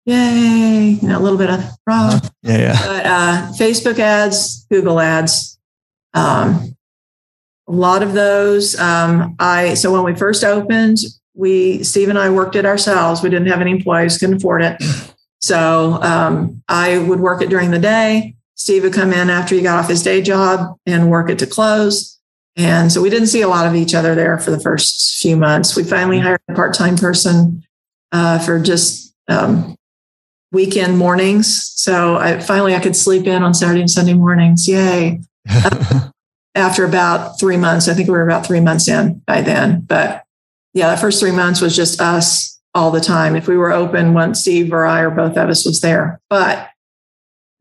yay, 0.06 0.98
you 1.00 1.08
know, 1.08 1.18
a 1.18 1.20
little 1.20 1.38
bit 1.38 1.50
of 1.50 1.60
raw. 1.86 2.08
Uh-huh. 2.08 2.28
Yeah, 2.42 2.58
yeah. 2.58 2.86
But 2.86 3.06
uh, 3.06 3.52
Facebook 3.58 3.98
ads, 3.98 4.66
Google 4.70 4.98
ads, 4.98 5.58
um, 6.14 6.74
a 7.66 7.72
lot 7.72 8.02
of 8.02 8.12
those. 8.12 8.78
Um, 8.78 9.36
I 9.38 9.74
so 9.74 9.92
when 9.92 10.04
we 10.04 10.14
first 10.14 10.44
opened, 10.44 10.98
we 11.34 11.82
Steve 11.82 12.08
and 12.08 12.18
I 12.18 12.30
worked 12.30 12.56
it 12.56 12.66
ourselves. 12.66 13.22
We 13.22 13.30
didn't 13.30 13.48
have 13.48 13.60
any 13.60 13.70
employees, 13.70 14.18
couldn't 14.18 14.36
afford 14.36 14.62
it. 14.62 14.82
So 15.40 16.00
um, 16.02 16.62
I 16.68 16.98
would 16.98 17.20
work 17.20 17.42
it 17.42 17.50
during 17.50 17.70
the 17.70 17.78
day. 17.78 18.36
Steve 18.54 18.84
would 18.84 18.92
come 18.92 19.12
in 19.12 19.30
after 19.30 19.54
he 19.54 19.62
got 19.62 19.78
off 19.78 19.90
his 19.90 20.02
day 20.02 20.22
job 20.22 20.76
and 20.86 21.10
work 21.10 21.30
it 21.30 21.38
to 21.40 21.46
close. 21.46 22.20
And 22.56 22.92
so 22.92 23.02
we 23.02 23.10
didn't 23.10 23.28
see 23.28 23.42
a 23.42 23.48
lot 23.48 23.66
of 23.66 23.74
each 23.74 23.94
other 23.94 24.14
there 24.14 24.38
for 24.38 24.50
the 24.50 24.60
first 24.60 25.16
few 25.20 25.36
months. 25.36 25.76
We 25.76 25.82
finally 25.82 26.20
hired 26.20 26.40
a 26.48 26.54
part 26.54 26.74
time 26.74 26.96
person 26.96 27.64
uh, 28.12 28.38
for 28.38 28.60
just 28.60 29.12
um, 29.28 29.74
weekend 30.52 30.96
mornings. 30.96 31.72
So 31.74 32.16
I 32.16 32.38
finally 32.38 32.74
I 32.74 32.80
could 32.80 32.94
sleep 32.94 33.26
in 33.26 33.42
on 33.42 33.54
Saturday 33.54 33.80
and 33.80 33.90
Sunday 33.90 34.14
mornings. 34.14 34.68
Yay. 34.68 35.20
after 36.54 36.84
about 36.84 37.40
three 37.40 37.56
months, 37.56 37.88
I 37.88 37.94
think 37.94 38.08
we 38.08 38.14
were 38.14 38.22
about 38.22 38.46
three 38.46 38.60
months 38.60 38.88
in 38.88 39.20
by 39.26 39.42
then. 39.42 39.80
But 39.80 40.24
yeah, 40.72 40.90
the 40.90 41.00
first 41.00 41.20
three 41.20 41.32
months 41.32 41.60
was 41.60 41.74
just 41.74 42.00
us 42.00 42.60
all 42.74 42.90
the 42.90 43.00
time. 43.00 43.36
If 43.36 43.48
we 43.48 43.56
were 43.56 43.72
open, 43.72 44.14
once 44.14 44.40
Steve 44.40 44.72
or 44.72 44.86
I 44.86 45.00
or 45.00 45.10
both 45.10 45.36
of 45.36 45.48
us 45.48 45.66
was 45.66 45.80
there. 45.80 46.20
But 46.30 46.68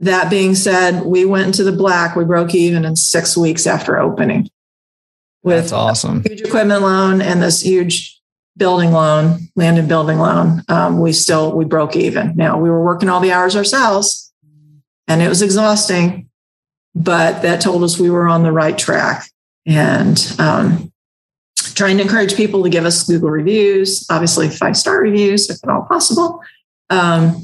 that 0.03 0.29
being 0.29 0.55
said, 0.55 1.03
we 1.03 1.25
went 1.25 1.47
into 1.47 1.63
the 1.63 1.71
black. 1.71 2.15
We 2.15 2.25
broke 2.25 2.53
even 2.53 2.85
in 2.85 2.95
six 2.95 3.37
weeks 3.37 3.67
after 3.67 3.99
opening. 3.99 4.49
With 5.43 5.63
That's 5.63 5.73
awesome. 5.73 6.23
huge 6.23 6.41
equipment 6.41 6.81
loan 6.81 7.21
and 7.21 7.41
this 7.41 7.61
huge 7.61 8.21
building 8.55 8.91
loan, 8.91 9.49
land 9.55 9.77
and 9.77 9.87
building 9.87 10.19
loan. 10.19 10.63
Um, 10.69 10.99
we 11.01 11.11
still 11.11 11.53
we 11.53 11.65
broke 11.65 11.95
even. 11.95 12.35
Now 12.35 12.59
we 12.59 12.69
were 12.69 12.83
working 12.83 13.09
all 13.09 13.19
the 13.19 13.31
hours 13.31 13.55
ourselves, 13.55 14.31
and 15.07 15.21
it 15.21 15.27
was 15.27 15.41
exhausting, 15.41 16.29
but 16.95 17.41
that 17.41 17.61
told 17.61 17.83
us 17.83 17.99
we 17.99 18.09
were 18.09 18.27
on 18.27 18.43
the 18.43 18.51
right 18.51 18.77
track. 18.77 19.25
And 19.65 20.35
um, 20.39 20.93
trying 21.73 21.97
to 21.97 22.03
encourage 22.03 22.35
people 22.35 22.63
to 22.63 22.69
give 22.69 22.85
us 22.85 23.03
Google 23.03 23.29
reviews, 23.29 24.05
obviously 24.09 24.49
five 24.49 24.77
star 24.77 25.01
reviews 25.01 25.49
if 25.49 25.57
at 25.63 25.69
all 25.69 25.83
possible. 25.83 26.41
Um, 26.89 27.41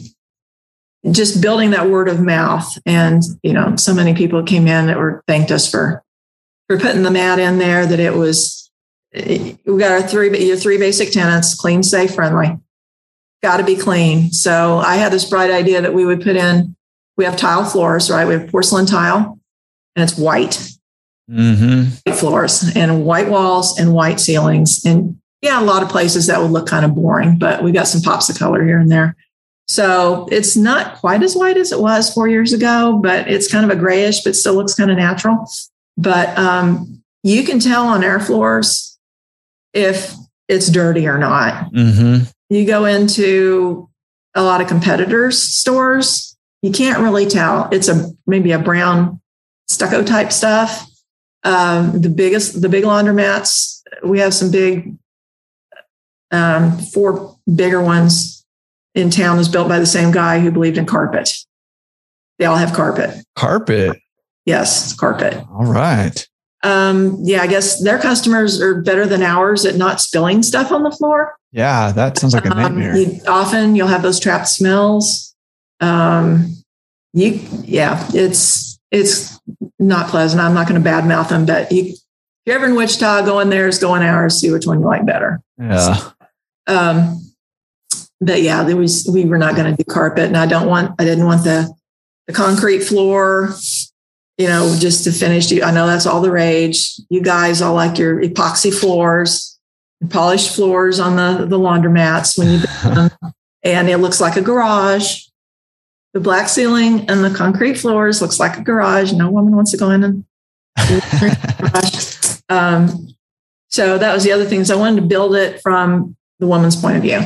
just 1.11 1.41
building 1.41 1.71
that 1.71 1.89
word 1.89 2.09
of 2.09 2.19
mouth, 2.19 2.77
and 2.85 3.23
you 3.43 3.53
know, 3.53 3.75
so 3.75 3.93
many 3.93 4.13
people 4.13 4.43
came 4.43 4.67
in 4.67 4.87
that 4.87 4.97
were 4.97 5.23
thanked 5.27 5.51
us 5.51 5.69
for 5.69 6.03
for 6.67 6.77
putting 6.77 7.03
the 7.03 7.11
mat 7.11 7.39
in 7.39 7.57
there. 7.57 7.85
That 7.85 7.99
it 7.99 8.15
was 8.15 8.69
we 9.13 9.57
got 9.65 9.91
our 9.91 10.01
three 10.01 10.45
your 10.45 10.57
three 10.57 10.77
basic 10.77 11.11
tenants: 11.11 11.55
clean, 11.55 11.83
safe, 11.83 12.15
friendly. 12.15 12.57
Got 13.41 13.57
to 13.57 13.63
be 13.63 13.77
clean. 13.77 14.31
So 14.31 14.79
I 14.79 14.95
had 14.95 15.13
this 15.13 15.29
bright 15.29 15.51
idea 15.51 15.81
that 15.81 15.93
we 15.93 16.05
would 16.05 16.21
put 16.21 16.35
in. 16.35 16.75
We 17.15 17.25
have 17.25 17.37
tile 17.37 17.63
floors, 17.63 18.09
right? 18.09 18.27
We 18.27 18.33
have 18.33 18.49
porcelain 18.49 18.85
tile, 18.85 19.39
and 19.95 20.03
it's 20.03 20.17
white 20.17 20.69
mm-hmm. 21.29 22.11
floors 22.13 22.71
and 22.75 23.05
white 23.05 23.29
walls 23.29 23.77
and 23.77 23.93
white 23.93 24.19
ceilings. 24.19 24.83
And 24.85 25.17
yeah, 25.41 25.61
a 25.61 25.63
lot 25.63 25.83
of 25.83 25.89
places 25.89 26.27
that 26.27 26.41
would 26.41 26.51
look 26.51 26.67
kind 26.67 26.85
of 26.85 26.95
boring, 26.95 27.37
but 27.37 27.63
we've 27.63 27.73
got 27.73 27.87
some 27.87 28.01
pops 28.01 28.29
of 28.29 28.37
color 28.37 28.63
here 28.63 28.79
and 28.79 28.91
there. 28.91 29.15
So 29.69 30.27
it's 30.31 30.57
not 30.57 30.95
quite 30.95 31.21
as 31.21 31.35
white 31.35 31.55
as 31.55 31.71
it 31.71 31.79
was 31.79 32.11
four 32.11 32.27
years 32.27 32.53
ago, 32.53 32.99
but 33.03 33.27
it's 33.27 33.49
kind 33.49 33.63
of 33.63 33.69
a 33.69 33.79
grayish, 33.79 34.21
but 34.21 34.35
still 34.35 34.55
looks 34.55 34.73
kind 34.73 34.89
of 34.89 34.97
natural. 34.97 35.47
But 35.95 36.35
um, 36.39 37.03
you 37.21 37.43
can 37.43 37.59
tell 37.59 37.87
on 37.87 38.03
air 38.03 38.19
floors 38.19 38.97
if 39.73 40.15
it's 40.47 40.71
dirty 40.71 41.07
or 41.07 41.19
not. 41.19 41.71
Mm-hmm. 41.71 42.25
You 42.49 42.65
go 42.65 42.85
into 42.85 43.87
a 44.33 44.41
lot 44.41 44.59
of 44.59 44.67
competitors' 44.67 45.39
stores, 45.39 46.35
you 46.63 46.71
can't 46.71 46.99
really 46.99 47.27
tell. 47.27 47.69
It's 47.71 47.87
a 47.87 48.11
maybe 48.25 48.51
a 48.51 48.59
brown 48.59 49.21
stucco 49.67 50.03
type 50.03 50.31
stuff. 50.31 50.89
Um, 51.43 52.01
the 52.01 52.09
biggest, 52.09 52.59
the 52.59 52.69
big 52.69 52.85
laundromats, 52.85 53.83
we 54.03 54.17
have 54.19 54.33
some 54.33 54.49
big, 54.49 54.95
um, 56.31 56.79
four 56.79 57.37
bigger 57.53 57.81
ones 57.81 58.38
in 58.99 59.09
town 59.09 59.39
is 59.39 59.49
built 59.49 59.67
by 59.67 59.79
the 59.79 59.85
same 59.85 60.11
guy 60.11 60.39
who 60.39 60.51
believed 60.51 60.77
in 60.77 60.85
carpet. 60.85 61.31
They 62.37 62.45
all 62.45 62.57
have 62.57 62.73
carpet. 62.73 63.25
Carpet. 63.35 63.97
Yes, 64.45 64.93
carpet. 64.93 65.43
All 65.51 65.65
right. 65.65 66.27
Um, 66.63 67.17
yeah, 67.21 67.41
I 67.41 67.47
guess 67.47 67.81
their 67.83 67.99
customers 67.99 68.61
are 68.61 68.81
better 68.81 69.05
than 69.05 69.23
ours 69.23 69.65
at 69.65 69.75
not 69.75 70.01
spilling 70.01 70.43
stuff 70.43 70.71
on 70.71 70.83
the 70.83 70.91
floor. 70.91 71.35
Yeah, 71.51 71.91
that 71.91 72.17
sounds 72.17 72.33
like 72.33 72.45
a 72.45 72.51
um, 72.51 72.57
nightmare. 72.57 72.91
Um, 72.91 72.97
you, 72.97 73.21
often 73.27 73.75
you'll 73.75 73.87
have 73.87 74.01
those 74.01 74.19
trapped 74.19 74.47
smells. 74.47 75.35
Um, 75.79 76.53
you, 77.13 77.39
yeah, 77.63 78.05
it's 78.13 78.79
it's 78.91 79.39
not 79.79 80.09
pleasant. 80.09 80.41
I'm 80.41 80.53
not 80.53 80.67
going 80.67 80.81
to 80.81 80.89
badmouth 80.89 81.29
them, 81.29 81.45
but 81.45 81.71
you, 81.71 81.93
if 81.93 81.97
you're 82.45 82.55
ever 82.55 82.65
in 82.65 82.75
Wichita, 82.75 83.25
go 83.25 83.39
in 83.39 83.49
theirs, 83.49 83.79
go 83.79 83.95
in 83.95 84.03
ours, 84.03 84.39
see 84.39 84.51
which 84.51 84.65
one 84.65 84.79
you 84.79 84.85
like 84.85 85.05
better. 85.05 85.41
Yeah. 85.57 85.95
So, 85.95 86.11
um, 86.67 87.28
but 88.21 88.41
yeah, 88.41 88.63
there 88.63 88.75
was 88.75 89.09
we 89.11 89.25
were 89.25 89.37
not 89.37 89.55
going 89.55 89.71
to 89.71 89.77
do 89.77 89.83
carpet, 89.83 90.25
and 90.25 90.37
I 90.37 90.45
don't 90.45 90.67
want 90.67 90.93
I 90.99 91.05
didn't 91.05 91.25
want 91.25 91.43
the 91.43 91.73
the 92.27 92.33
concrete 92.33 92.81
floor. 92.81 93.53
You 94.37 94.47
know, 94.47 94.73
just 94.79 95.03
to 95.03 95.11
finish. 95.11 95.51
I 95.51 95.71
know 95.71 95.85
that's 95.85 96.05
all 96.05 96.21
the 96.21 96.31
rage. 96.31 96.99
You 97.09 97.21
guys 97.21 97.61
all 97.61 97.73
like 97.73 97.97
your 97.97 98.21
epoxy 98.21 98.73
floors, 98.73 99.59
polished 100.09 100.55
floors 100.55 100.99
on 100.99 101.17
the 101.17 101.45
the 101.45 101.59
laundromats 101.59 102.37
when 102.37 102.49
you 102.51 102.59
them, 102.83 103.11
and 103.63 103.89
it 103.89 103.97
looks 103.97 104.21
like 104.21 104.37
a 104.37 104.41
garage 104.41 105.23
the 106.13 106.19
black 106.19 106.49
ceiling 106.49 107.09
and 107.09 107.23
the 107.23 107.29
concrete 107.29 107.75
floors 107.75 108.21
looks 108.21 108.39
like 108.39 108.57
a 108.57 108.61
garage. 108.61 109.13
No 109.13 109.29
woman 109.29 109.55
wants 109.55 109.71
to 109.71 109.77
go 109.77 109.91
in 109.91 110.03
and 110.03 110.25
um, 112.49 113.09
so 113.67 113.97
that 113.97 114.13
was 114.13 114.23
the 114.23 114.31
other 114.31 114.45
things 114.45 114.71
I 114.71 114.75
wanted 114.75 115.01
to 115.01 115.07
build 115.07 115.35
it 115.35 115.61
from 115.61 116.15
the 116.39 116.47
woman's 116.47 116.75
point 116.75 116.97
of 116.97 117.03
view. 117.03 117.21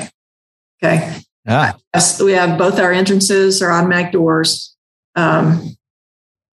Okay. 0.84 1.21
Yeah. 1.45 1.73
We 2.21 2.34
have 2.34 2.57
both 2.57 2.79
our 2.79 2.91
entrances 2.91 3.61
are 3.61 3.71
automatic 3.71 4.11
doors. 4.11 4.75
Um, 5.15 5.75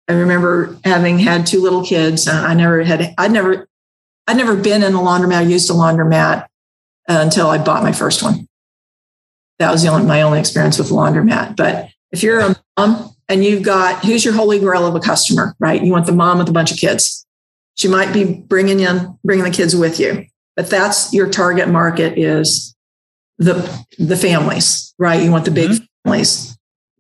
I 0.09 0.15
remember 0.15 0.77
having 0.85 1.19
had 1.19 1.47
two 1.47 1.63
little 1.63 1.85
kids. 1.85 2.29
I 2.29 2.55
never 2.55 2.83
had, 2.83 3.15
I'd 3.19 3.33
never, 3.33 3.69
I'd 4.27 4.37
never 4.37 4.57
been 4.57 4.83
in 4.83 4.95
a 4.95 4.99
laundromat, 4.99 5.49
used 5.49 5.71
a 5.71 5.75
laundromat 5.75 6.43
uh, 7.09 7.21
until 7.21 7.49
I 7.49 7.59
bought 7.59 7.83
my 7.83 7.93
first 7.93 8.23
one. 8.23 8.47
That 9.59 9.71
was 9.71 9.83
the 9.83 9.89
only, 9.89 10.07
my 10.07 10.23
only 10.23 10.41
experience 10.41 10.79
with 10.79 10.89
laundromat. 10.89 11.57
But 11.57 11.89
if 12.13 12.23
you're 12.23 12.41
a 12.41 12.57
mom 12.79 13.15
and 13.29 13.45
you've 13.45 13.63
got 13.63 14.05
who's 14.05 14.25
your 14.25 14.35
holy 14.35 14.59
grail 14.59 14.87
of 14.87 14.95
a 14.95 15.01
customer, 15.01 15.55
right? 15.59 15.83
You 15.83 15.93
want 15.93 16.07
the 16.07 16.13
mom 16.13 16.39
with 16.39 16.49
a 16.49 16.53
bunch 16.53 16.73
of 16.73 16.79
kids. 16.79 17.27
She 17.75 17.89
might 17.89 18.13
be 18.13 18.25
bringing 18.25 18.81
in 18.81 19.19
bringing 19.25 19.45
the 19.45 19.51
kids 19.51 19.77
with 19.77 20.01
you, 20.01 20.27
but 20.57 20.71
that's 20.71 21.13
your 21.13 21.29
target 21.29 21.69
market 21.69 22.19
is 22.19 22.75
the 23.39 23.87
the 23.99 24.17
families, 24.17 24.95
right? 24.99 25.23
You 25.23 25.31
want 25.31 25.45
the 25.45 25.51
big 25.51 25.71
mm-hmm. 25.71 25.85
families. 26.05 26.57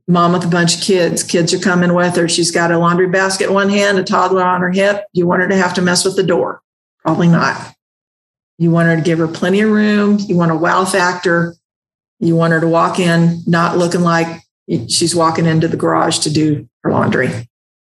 Mom 0.07 0.32
with 0.32 0.45
a 0.45 0.49
bunch 0.49 0.76
of 0.76 0.80
kids. 0.80 1.22
Kids 1.22 1.53
are 1.53 1.59
coming 1.59 1.93
with 1.93 2.16
her. 2.16 2.28
She's 2.28 2.51
got 2.51 2.72
a 2.72 2.78
laundry 2.78 3.09
basket 3.09 3.49
in 3.49 3.55
one 3.55 3.68
hand, 3.68 3.99
a 3.99 4.03
toddler 4.03 4.43
on 4.43 4.62
her 4.62 4.70
hip. 4.70 5.05
You 5.12 5.26
want 5.26 5.43
her 5.43 5.49
to 5.49 5.57
have 5.57 5.74
to 5.74 5.82
mess 5.82 6.05
with 6.05 6.16
the 6.16 6.22
door? 6.22 6.62
Probably 7.05 7.28
not. 7.28 7.74
You 8.57 8.70
want 8.70 8.89
her 8.89 8.97
to 8.97 9.03
give 9.03 9.18
her 9.18 9.28
plenty 9.28 9.61
of 9.61 9.70
room. 9.70 10.18
You 10.18 10.36
want 10.36 10.51
a 10.51 10.57
wow 10.57 10.86
factor. 10.86 11.57
You 12.20 12.34
want 12.36 12.55
her 12.55 12.61
to 12.61 12.66
walk 12.66 12.99
in 12.99 13.43
not 13.47 13.76
looking 13.76 14.01
like 14.01 14.43
she's 14.89 15.14
walking 15.14 15.47
into 15.47 15.68
the 15.68 15.76
garage 15.76 16.20
to 16.20 16.32
do 16.32 16.68
her 16.82 16.91
laundry. 16.91 17.28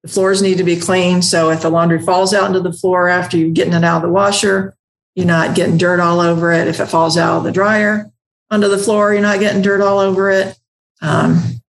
The 0.03 0.09
floors 0.09 0.41
need 0.41 0.57
to 0.57 0.63
be 0.63 0.77
clean. 0.79 1.21
So 1.23 1.49
if 1.49 1.61
the 1.61 1.69
laundry 1.69 1.99
falls 1.99 2.33
out 2.33 2.47
into 2.47 2.61
the 2.61 2.73
floor 2.73 3.09
after 3.09 3.35
you're 3.35 3.49
getting 3.49 3.73
it 3.73 3.83
out 3.83 3.97
of 3.97 4.03
the 4.03 4.09
washer, 4.09 4.75
you're 5.15 5.25
not 5.25 5.55
getting 5.55 5.77
dirt 5.77 5.99
all 5.99 6.19
over 6.19 6.51
it. 6.51 6.67
If 6.67 6.79
it 6.79 6.85
falls 6.85 7.17
out 7.17 7.39
of 7.39 7.43
the 7.43 7.51
dryer 7.51 8.11
onto 8.51 8.67
the 8.67 8.77
floor, 8.77 9.13
you're 9.13 9.21
not 9.21 9.39
getting 9.39 9.61
dirt 9.61 9.81
all 9.81 9.99
over 9.99 10.29
it. 10.29 10.57
Um, 11.01 11.61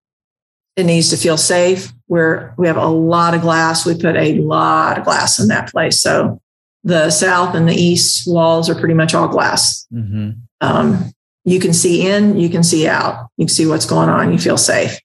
it 0.75 0.83
needs 0.83 1.09
to 1.09 1.17
feel 1.17 1.37
safe. 1.37 1.91
We're, 2.07 2.53
we 2.57 2.67
have 2.67 2.77
a 2.77 2.87
lot 2.87 3.33
of 3.33 3.41
glass. 3.41 3.85
We 3.85 3.95
put 3.95 4.15
a 4.15 4.35
lot 4.39 4.97
of 4.97 5.05
glass 5.05 5.39
in 5.39 5.47
that 5.47 5.71
place. 5.71 6.01
So 6.01 6.41
the 6.83 7.09
south 7.09 7.55
and 7.55 7.67
the 7.67 7.73
east 7.73 8.27
walls 8.27 8.69
are 8.69 8.75
pretty 8.75 8.93
much 8.93 9.13
all 9.13 9.27
glass. 9.27 9.87
Mm-hmm. 9.93 10.31
Um, 10.61 11.11
you 11.45 11.59
can 11.59 11.73
see 11.73 12.07
in, 12.07 12.37
you 12.37 12.49
can 12.49 12.63
see 12.63 12.87
out, 12.87 13.29
you 13.37 13.45
can 13.45 13.53
see 13.53 13.65
what's 13.65 13.85
going 13.85 14.09
on, 14.09 14.31
you 14.31 14.37
feel 14.37 14.57
safe. 14.57 14.99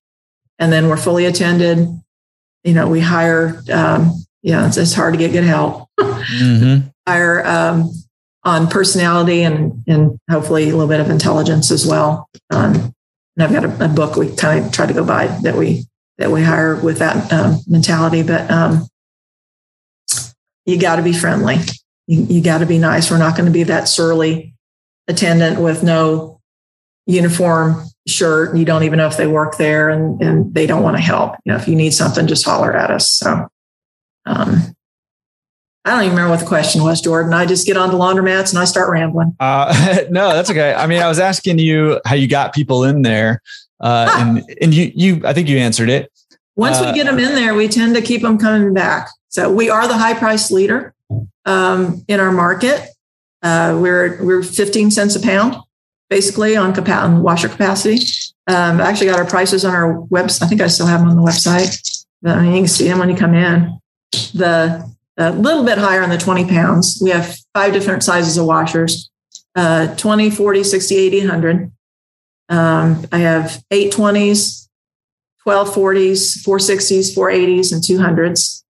And 0.59 0.73
then 0.73 0.89
we're 0.89 0.97
fully 0.97 1.27
attended. 1.27 1.89
You 2.65 2.75
know, 2.75 2.89
we 2.89 3.01
hire, 3.01 3.63
um, 3.73 4.13
yeah, 4.43 4.67
it's, 4.67 4.77
it's 4.77 4.95
hard 4.95 5.15
to 5.15 5.19
get 5.19 5.33
good 5.33 5.45
help. 5.45 5.89
mm-hmm. 6.01 6.89
Hire 7.07 7.47
um, 7.47 7.91
on 8.45 8.69
personality 8.69 9.43
and, 9.43 9.83
and 9.87 10.19
hopefully 10.31 10.65
a 10.65 10.73
little 10.73 10.89
bit 10.89 11.01
of 11.01 11.11
intelligence 11.11 11.71
as 11.71 11.87
well. 11.87 12.29
Um, 12.51 12.95
and 13.37 13.43
I've 13.43 13.53
got 13.53 13.65
a, 13.65 13.85
a, 13.85 13.89
book 13.89 14.17
we 14.17 14.35
kind 14.35 14.65
of 14.65 14.73
try 14.73 14.87
to 14.87 14.95
go 14.95 15.05
by 15.05 15.27
that 15.43 15.55
we 15.55 15.85
that 16.19 16.31
we 16.31 16.43
hire 16.43 16.77
with 16.77 16.99
that 16.99 17.33
um, 17.33 17.61
mentality. 17.67 18.23
But 18.23 18.51
um, 18.51 18.89
you 20.67 20.79
got 20.79 20.97
to 20.97 21.03
be 21.03 21.13
friendly. 21.13 21.57
You, 22.07 22.23
you 22.23 22.43
got 22.43 22.59
to 22.59 22.67
be 22.67 22.79
nice. 22.79 23.11
We're 23.11 23.19
not 23.19 23.37
going 23.37 23.47
to 23.47 23.53
be 23.53 23.65
that 23.65 23.89
surly 23.89 24.55
attendant 25.07 25.61
with 25.61 25.83
no 25.83 26.41
uniform 27.07 27.89
shirt 28.07 28.57
you 28.57 28.65
don't 28.65 28.85
even 28.85 28.97
know 28.97 29.07
if 29.07 29.17
they 29.17 29.27
work 29.27 29.57
there 29.57 29.89
and, 29.91 30.21
and 30.23 30.55
they 30.55 30.67
don't 30.67 30.83
want 30.83 30.97
to 30.97 31.03
help 31.03 31.35
you 31.45 31.53
know 31.53 31.59
if 31.59 31.69
you 31.69 31.77
need 31.77 31.93
something 31.93 32.27
just 32.27 32.45
holler 32.45 32.75
at 32.75 32.91
us 32.91 33.11
so 33.11 33.49
um, 34.27 34.75
I 35.85 35.91
don't 35.91 36.01
even 36.01 36.11
remember 36.11 36.31
what 36.31 36.41
the 36.41 36.47
question 36.47 36.83
was, 36.83 37.01
Jordan. 37.01 37.33
I 37.33 37.47
just 37.47 37.67
get 37.67 37.77
on 37.77 37.91
the 37.91 37.97
laundromats 37.97 38.51
and 38.51 38.59
I 38.59 38.65
start 38.65 38.91
rambling. 38.91 39.35
Uh, 39.41 40.05
no, 40.11 40.31
that's 40.31 40.51
okay. 40.51 40.75
I 40.75 40.87
mean, 40.87 41.01
I 41.01 41.09
was 41.09 41.19
asking 41.19 41.59
you 41.59 42.01
how 42.05 42.15
you 42.15 42.29
got 42.29 42.55
people 42.55 42.85
in 42.85 43.03
there, 43.03 43.43
uh, 43.81 44.07
ah. 44.11 44.21
and 44.21 44.57
and 44.61 44.75
you 44.75 44.93
you 44.95 45.23
I 45.25 45.33
think 45.33 45.49
you 45.49 45.59
answered 45.59 45.89
it. 45.89 46.13
Once 46.57 46.79
uh, 46.79 46.85
we 46.87 46.93
get 46.93 47.07
them 47.07 47.19
in 47.19 47.35
there, 47.35 47.55
we 47.55 47.69
tend 47.69 47.95
to 47.95 48.03
keep 48.03 48.23
them 48.23 48.37
coming 48.37 48.75
back. 48.75 49.09
So 49.29 49.53
we 49.53 49.71
are 49.71 49.87
the 49.87 49.97
high 49.97 50.15
price 50.15 50.51
leader 50.51 50.95
um, 51.45 52.05
in 52.09 52.21
our 52.21 52.33
market. 52.33 52.89
Uh, 53.43 53.79
we're 53.81 54.23
we're 54.25 54.43
15 54.43 54.91
cents 54.91 55.15
a 55.15 55.21
pound, 55.21 55.57
basically 56.11 56.57
on, 56.57 56.75
capa- 56.75 56.93
on 56.93 57.23
washer 57.23 57.49
capacity. 57.49 58.05
Um, 58.49 58.81
I 58.81 58.89
actually 58.89 59.07
got 59.07 59.19
our 59.19 59.27
prices 59.27 59.65
on 59.65 59.75
our 59.75 60.01
website. 60.07 60.43
I 60.43 60.47
think 60.49 60.61
I 60.61 60.67
still 60.67 60.87
have 60.87 61.01
them 61.01 61.11
on 61.11 61.17
the 61.17 61.23
website. 61.23 62.07
But, 62.23 62.39
I 62.39 62.43
mean, 62.43 62.55
you 62.55 62.61
can 62.63 62.69
see 62.69 62.89
them 62.89 62.99
when 62.99 63.11
you 63.11 63.17
come 63.17 63.35
in. 63.35 63.79
The 64.35 64.91
a 65.19 65.33
little 65.33 65.65
bit 65.65 65.79
higher 65.79 66.03
on 66.03 66.11
the 66.11 66.19
20 66.19 66.47
pounds. 66.47 66.99
We 67.03 67.11
have 67.11 67.37
five 67.53 67.73
different 67.73 68.03
sizes 68.03 68.39
of 68.39 68.47
washers 68.47 69.11
uh, 69.59 69.95
20, 69.97 70.31
40, 70.31 70.63
60, 70.65 70.97
80, 70.97 71.19
100. 71.21 71.73
Um, 72.49 73.07
I 73.11 73.19
have 73.19 73.63
820s, 73.73 74.69
1240s, 75.47 76.45
460s, 76.47 77.17
480s, 77.17 77.73
and 77.73 77.83
200s. 77.83 78.63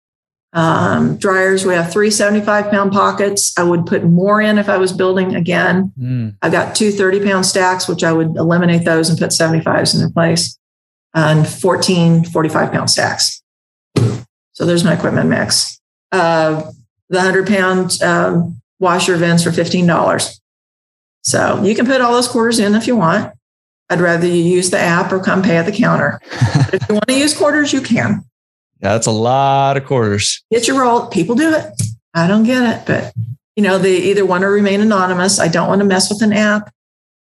Um, 0.53 1.17
dryers, 1.17 1.65
we 1.65 1.73
have 1.73 1.91
three 1.91 2.09
75 2.09 2.71
pound 2.71 2.91
pockets. 2.93 3.53
I 3.57 3.63
would 3.63 3.85
put 3.85 4.05
more 4.05 4.41
in 4.41 4.57
if 4.57 4.69
I 4.69 4.77
was 4.77 4.93
building 4.93 5.35
again. 5.35 5.91
Mm. 5.99 6.37
I've 6.41 6.53
got 6.53 6.73
two 6.73 6.91
30 6.91 7.23
pound 7.23 7.45
stacks, 7.45 7.87
which 7.87 8.03
I 8.03 8.13
would 8.13 8.37
eliminate 8.37 8.85
those 8.85 9.09
and 9.09 9.19
put 9.19 9.31
75s 9.31 9.93
in 9.93 9.99
their 9.99 10.09
place, 10.09 10.57
and 11.13 11.47
14 11.47 12.23
45 12.23 12.71
pound 12.71 12.89
stacks. 12.89 13.43
So 14.53 14.65
there's 14.65 14.83
my 14.83 14.93
equipment 14.93 15.29
mix. 15.29 15.79
Uh, 16.11 16.71
the 17.09 17.17
100 17.17 17.47
pound 17.47 18.01
um, 18.01 18.61
washer 18.79 19.15
vents 19.15 19.43
for 19.43 19.49
$15. 19.49 20.39
So 21.21 21.63
you 21.63 21.75
can 21.75 21.85
put 21.85 22.01
all 22.01 22.13
those 22.13 22.27
quarters 22.27 22.59
in 22.59 22.75
if 22.75 22.87
you 22.87 22.95
want. 22.95 23.33
I'd 23.89 24.01
rather 24.01 24.27
you 24.27 24.33
use 24.33 24.69
the 24.69 24.79
app 24.79 25.11
or 25.11 25.19
come 25.19 25.41
pay 25.41 25.57
at 25.57 25.65
the 25.65 25.71
counter. 25.71 26.19
but 26.31 26.73
if 26.73 26.89
you 26.89 26.95
want 26.95 27.07
to 27.07 27.17
use 27.17 27.37
quarters, 27.37 27.71
you 27.71 27.81
can. 27.81 28.25
Yeah, 28.81 28.93
that's 28.93 29.07
a 29.07 29.11
lot 29.11 29.77
of 29.77 29.85
quarters. 29.85 30.43
Get 30.51 30.67
your 30.67 30.79
roll. 30.79 31.07
People 31.07 31.35
do 31.35 31.53
it. 31.53 31.81
I 32.13 32.27
don't 32.27 32.43
get 32.43 32.63
it, 32.63 32.85
but 32.85 33.13
you 33.55 33.63
know, 33.63 33.77
they 33.77 33.97
either 33.97 34.25
want 34.25 34.41
to 34.41 34.47
remain 34.47 34.81
anonymous. 34.81 35.39
I 35.39 35.47
don't 35.47 35.67
want 35.67 35.79
to 35.79 35.85
mess 35.85 36.09
with 36.11 36.21
an 36.21 36.31
app. 36.31 36.71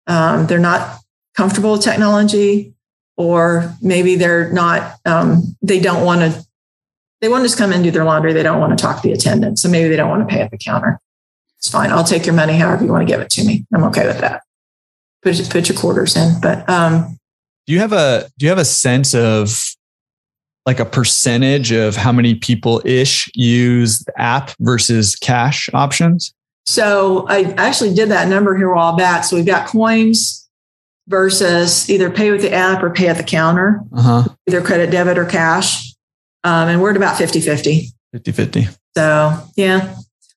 Um, 0.07 0.47
they're 0.47 0.59
not 0.59 0.99
comfortable 1.35 1.73
with 1.73 1.81
technology, 1.81 2.73
or 3.17 3.73
maybe 3.81 4.15
they're 4.15 4.51
not. 4.51 4.99
Um, 5.05 5.55
they 5.61 5.79
don't 5.79 6.05
want 6.05 6.21
to. 6.21 6.45
They 7.21 7.29
want 7.29 7.41
to 7.41 7.45
just 7.47 7.57
come 7.57 7.73
and 7.73 7.83
do 7.83 7.91
their 7.91 8.05
laundry. 8.05 8.33
They 8.33 8.43
don't 8.43 8.59
want 8.59 8.77
to 8.77 8.81
talk 8.81 9.01
to 9.01 9.07
the 9.07 9.13
attendant, 9.13 9.59
so 9.59 9.69
maybe 9.69 9.89
they 9.89 9.97
don't 9.97 10.09
want 10.09 10.27
to 10.27 10.33
pay 10.33 10.41
at 10.41 10.51
the 10.51 10.57
counter. 10.57 10.99
It's 11.57 11.69
fine. 11.69 11.91
I'll 11.91 12.05
take 12.05 12.25
your 12.25 12.35
money 12.35 12.53
however 12.53 12.85
you 12.85 12.91
want 12.91 13.05
to 13.05 13.11
give 13.11 13.19
it 13.19 13.29
to 13.31 13.43
me. 13.43 13.65
I'm 13.73 13.83
okay 13.85 14.07
with 14.07 14.19
that. 14.19 14.43
Put 15.21 15.49
put 15.49 15.67
your 15.67 15.77
quarters 15.77 16.15
in, 16.15 16.39
but 16.41 16.67
um, 16.69 17.17
do 17.67 17.73
you 17.73 17.79
have 17.79 17.91
a 17.91 18.29
do 18.37 18.45
you 18.45 18.49
have 18.49 18.57
a 18.57 18.65
sense 18.65 19.13
of 19.13 19.75
like 20.65 20.79
a 20.79 20.85
percentage 20.85 21.71
of 21.71 21.95
how 21.95 22.11
many 22.11 22.35
people 22.35 22.81
ish 22.85 23.29
use 23.33 23.99
the 23.99 24.21
app 24.21 24.51
versus 24.59 25.15
cash 25.15 25.69
options? 25.73 26.33
So 26.65 27.25
I 27.27 27.53
actually 27.57 27.93
did 27.93 28.09
that 28.09 28.27
number 28.27 28.55
here 28.55 28.71
a 28.71 28.75
while 28.75 28.95
back. 28.95 29.23
So 29.23 29.35
we've 29.35 29.45
got 29.45 29.67
coins 29.67 30.47
versus 31.07 31.89
either 31.89 32.09
pay 32.09 32.31
with 32.31 32.41
the 32.41 32.53
app 32.53 32.83
or 32.83 32.91
pay 32.91 33.07
at 33.07 33.17
the 33.17 33.23
counter, 33.23 33.81
uh-huh. 33.91 34.29
either 34.47 34.61
credit, 34.61 34.91
debit, 34.91 35.17
or 35.17 35.25
cash. 35.25 35.88
Um, 36.43 36.69
and 36.69 36.81
we're 36.81 36.91
at 36.91 36.97
about 36.97 37.17
50 37.17 37.41
50. 37.41 37.89
50 38.13 38.31
50. 38.31 38.67
So 38.95 39.43
yeah. 39.55 39.95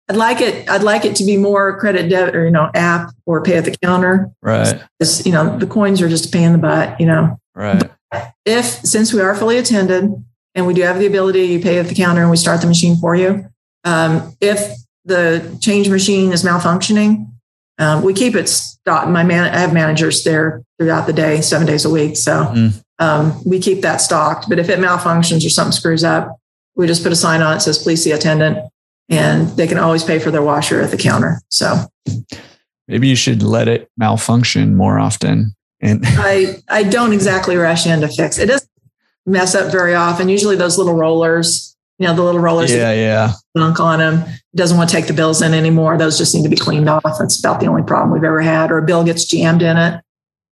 I'd 0.08 0.16
like 0.16 0.40
it. 0.40 0.68
I'd 0.68 0.82
like 0.82 1.04
it 1.04 1.16
to 1.16 1.24
be 1.24 1.36
more 1.36 1.78
credit 1.78 2.10
debit 2.10 2.34
or 2.34 2.44
you 2.44 2.50
know 2.50 2.70
app 2.74 3.12
or 3.24 3.42
pay 3.42 3.56
at 3.56 3.64
the 3.64 3.74
counter. 3.82 4.30
Right. 4.42 4.82
Because, 4.98 5.24
you 5.24 5.32
know 5.32 5.56
the 5.58 5.66
coins 5.66 6.02
are 6.02 6.08
just 6.08 6.26
a 6.26 6.28
pain 6.28 6.44
in 6.44 6.52
the 6.52 6.58
butt. 6.58 7.00
You 7.00 7.06
know. 7.06 7.38
Right 7.54 7.88
if 8.44 8.64
since 8.64 9.12
we 9.12 9.20
are 9.20 9.34
fully 9.34 9.58
attended 9.58 10.12
and 10.54 10.66
we 10.66 10.74
do 10.74 10.82
have 10.82 10.98
the 10.98 11.06
ability, 11.06 11.44
you 11.44 11.60
pay 11.60 11.78
at 11.78 11.88
the 11.88 11.94
counter 11.94 12.22
and 12.22 12.30
we 12.30 12.36
start 12.36 12.60
the 12.60 12.66
machine 12.66 12.96
for 12.96 13.14
you. 13.14 13.46
Um, 13.84 14.36
if 14.40 14.76
the 15.04 15.56
change 15.60 15.88
machine 15.88 16.32
is 16.32 16.44
malfunctioning, 16.44 17.28
um, 17.78 18.02
we 18.02 18.12
keep 18.12 18.34
it 18.34 18.48
stocked. 18.48 19.08
My 19.08 19.24
man, 19.24 19.52
I 19.52 19.58
have 19.58 19.72
managers 19.72 20.24
there 20.24 20.62
throughout 20.78 21.06
the 21.06 21.12
day, 21.12 21.40
seven 21.40 21.66
days 21.66 21.84
a 21.84 21.90
week. 21.90 22.16
So 22.16 22.44
mm. 22.44 22.84
Um, 23.02 23.42
we 23.44 23.58
keep 23.58 23.80
that 23.82 24.00
stocked. 24.00 24.48
But 24.48 24.58
if 24.58 24.68
it 24.68 24.78
malfunctions 24.78 25.44
or 25.44 25.50
something 25.50 25.72
screws 25.72 26.04
up, 26.04 26.36
we 26.76 26.86
just 26.86 27.02
put 27.02 27.12
a 27.12 27.16
sign 27.16 27.42
on 27.42 27.56
it 27.56 27.60
says 27.60 27.78
"Please 27.78 28.02
see 28.02 28.12
attendant," 28.12 28.58
and 29.08 29.48
they 29.56 29.66
can 29.66 29.78
always 29.78 30.04
pay 30.04 30.18
for 30.18 30.30
their 30.30 30.42
washer 30.42 30.80
at 30.80 30.90
the 30.90 30.96
counter. 30.96 31.40
So 31.48 31.86
maybe 32.88 33.08
you 33.08 33.16
should 33.16 33.42
let 33.42 33.68
it 33.68 33.90
malfunction 33.96 34.74
more 34.76 34.98
often 34.98 35.54
and 35.82 36.00
I, 36.06 36.56
I 36.68 36.84
don't 36.84 37.12
exactly 37.12 37.56
rush 37.56 37.86
in 37.86 38.00
to 38.00 38.08
fix 38.08 38.38
it. 38.38 38.44
It 38.44 38.46
doesn't 38.46 38.70
mess 39.26 39.54
up 39.54 39.70
very 39.70 39.94
often. 39.94 40.28
Usually 40.28 40.56
those 40.56 40.78
little 40.78 40.94
rollers, 40.94 41.76
you 41.98 42.06
know, 42.06 42.14
the 42.14 42.22
little 42.22 42.40
rollers. 42.40 42.72
Yeah, 42.72 42.92
yeah. 42.92 43.32
Dunk 43.54 43.80
on 43.80 43.98
them. 43.98 44.24
Doesn't 44.54 44.78
want 44.78 44.88
to 44.88 44.96
take 44.96 45.08
the 45.08 45.12
bills 45.12 45.42
in 45.42 45.52
anymore. 45.52 45.98
Those 45.98 46.16
just 46.16 46.34
need 46.34 46.44
to 46.44 46.48
be 46.48 46.56
cleaned 46.56 46.88
off. 46.88 47.02
That's 47.18 47.38
about 47.38 47.60
the 47.60 47.66
only 47.66 47.82
problem 47.82 48.12
we've 48.12 48.24
ever 48.24 48.40
had. 48.40 48.70
Or 48.70 48.78
a 48.78 48.82
bill 48.82 49.04
gets 49.04 49.24
jammed 49.24 49.62
in 49.62 49.76
it, 49.76 50.02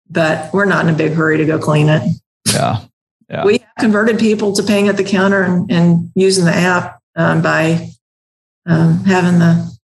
but 0.10 0.52
we're 0.54 0.66
not 0.66 0.88
in 0.88 0.94
a 0.94 0.98
big 0.98 1.14
hurry 1.14 1.38
to 1.38 1.46
go 1.46 1.60
clean 1.60 1.90
it. 1.90 2.02
Yeah. 2.54 2.82
Yeah. 3.30 3.46
We 3.46 3.60
converted 3.80 4.20
people 4.20 4.54
to 4.54 4.64
paying 4.64 4.88
at 4.88 4.96
the 4.96 5.04
counter 5.04 5.44
and, 5.44 5.70
and 5.72 6.12
using 6.16 6.46
the 6.46 6.54
app 6.54 7.00
um, 7.16 7.42
by 7.42 7.90
um, 8.66 9.04
having 9.04 9.40
the 9.40 9.78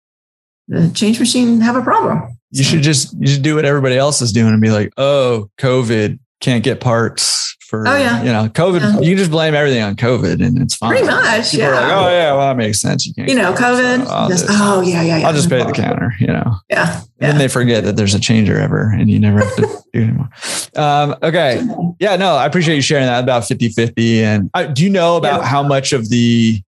the 0.70 0.90
change 0.94 1.20
machine 1.20 1.60
have 1.60 1.76
a 1.76 1.82
problem. 1.82 2.38
You 2.52 2.64
should 2.64 2.82
just 2.82 3.14
you 3.20 3.28
should 3.28 3.42
do 3.42 3.56
what 3.56 3.66
everybody 3.66 3.98
else 3.98 4.22
is 4.22 4.32
doing 4.32 4.54
and 4.54 4.62
be 4.62 4.70
like, 4.70 4.94
oh, 4.98 5.50
COVID 5.58 6.20
can't 6.44 6.64
get 6.64 6.82
parts 6.82 7.56
for 7.62 7.88
oh, 7.88 7.96
yeah. 7.96 8.22
you 8.22 8.32
know, 8.32 8.50
COVID. 8.50 8.82
Yeah. 8.82 9.00
You 9.00 9.16
just 9.16 9.32
blame 9.32 9.56
everything 9.56 9.82
on 9.82 9.96
COVID 9.96 10.46
and 10.46 10.62
it's 10.62 10.76
fine. 10.76 10.92
Pretty 10.92 11.08
much. 11.08 11.52
People 11.52 11.68
yeah. 11.68 11.80
Like, 11.80 11.92
oh 11.92 12.10
yeah, 12.10 12.34
well 12.34 12.48
that 12.48 12.58
makes 12.58 12.82
sense. 12.82 13.06
You 13.06 13.14
can't 13.14 13.30
you 13.30 13.36
know, 13.36 13.54
COVID. 13.54 14.06
So 14.06 14.30
just, 14.30 14.46
just, 14.46 14.62
oh 14.62 14.82
yeah, 14.82 15.02
yeah, 15.02 15.20
yeah. 15.20 15.28
I'll 15.28 15.34
just 15.34 15.50
pay 15.50 15.62
at 15.62 15.68
the 15.68 15.74
counter, 15.74 16.14
you 16.20 16.28
know. 16.28 16.58
Yeah. 16.70 17.02
And 17.20 17.32
then 17.32 17.38
they 17.38 17.48
forget 17.48 17.86
that 17.86 17.96
there's 17.96 18.14
a 18.14 18.20
changer 18.20 18.60
ever 18.60 18.92
and 18.92 19.10
you 19.10 19.20
never 19.20 19.40
have 19.40 19.56
to 19.56 19.62
do 19.94 20.04
anymore. 20.04 20.30
Um, 20.76 21.16
okay. 21.24 21.66
Yeah, 22.00 22.18
no, 22.18 22.36
I 22.36 22.46
appreciate 22.46 22.76
you 22.76 22.82
sharing 22.82 23.06
that 23.06 23.24
about 23.24 23.48
50 23.48 23.70
50. 23.70 24.24
And 24.24 24.50
uh, 24.54 24.66
do 24.66 24.84
you 24.84 24.90
know 24.90 25.16
about 25.16 25.42
yeah. 25.42 25.48
how 25.48 25.64
much 25.64 25.94
of 25.94 26.10
the 26.10 26.62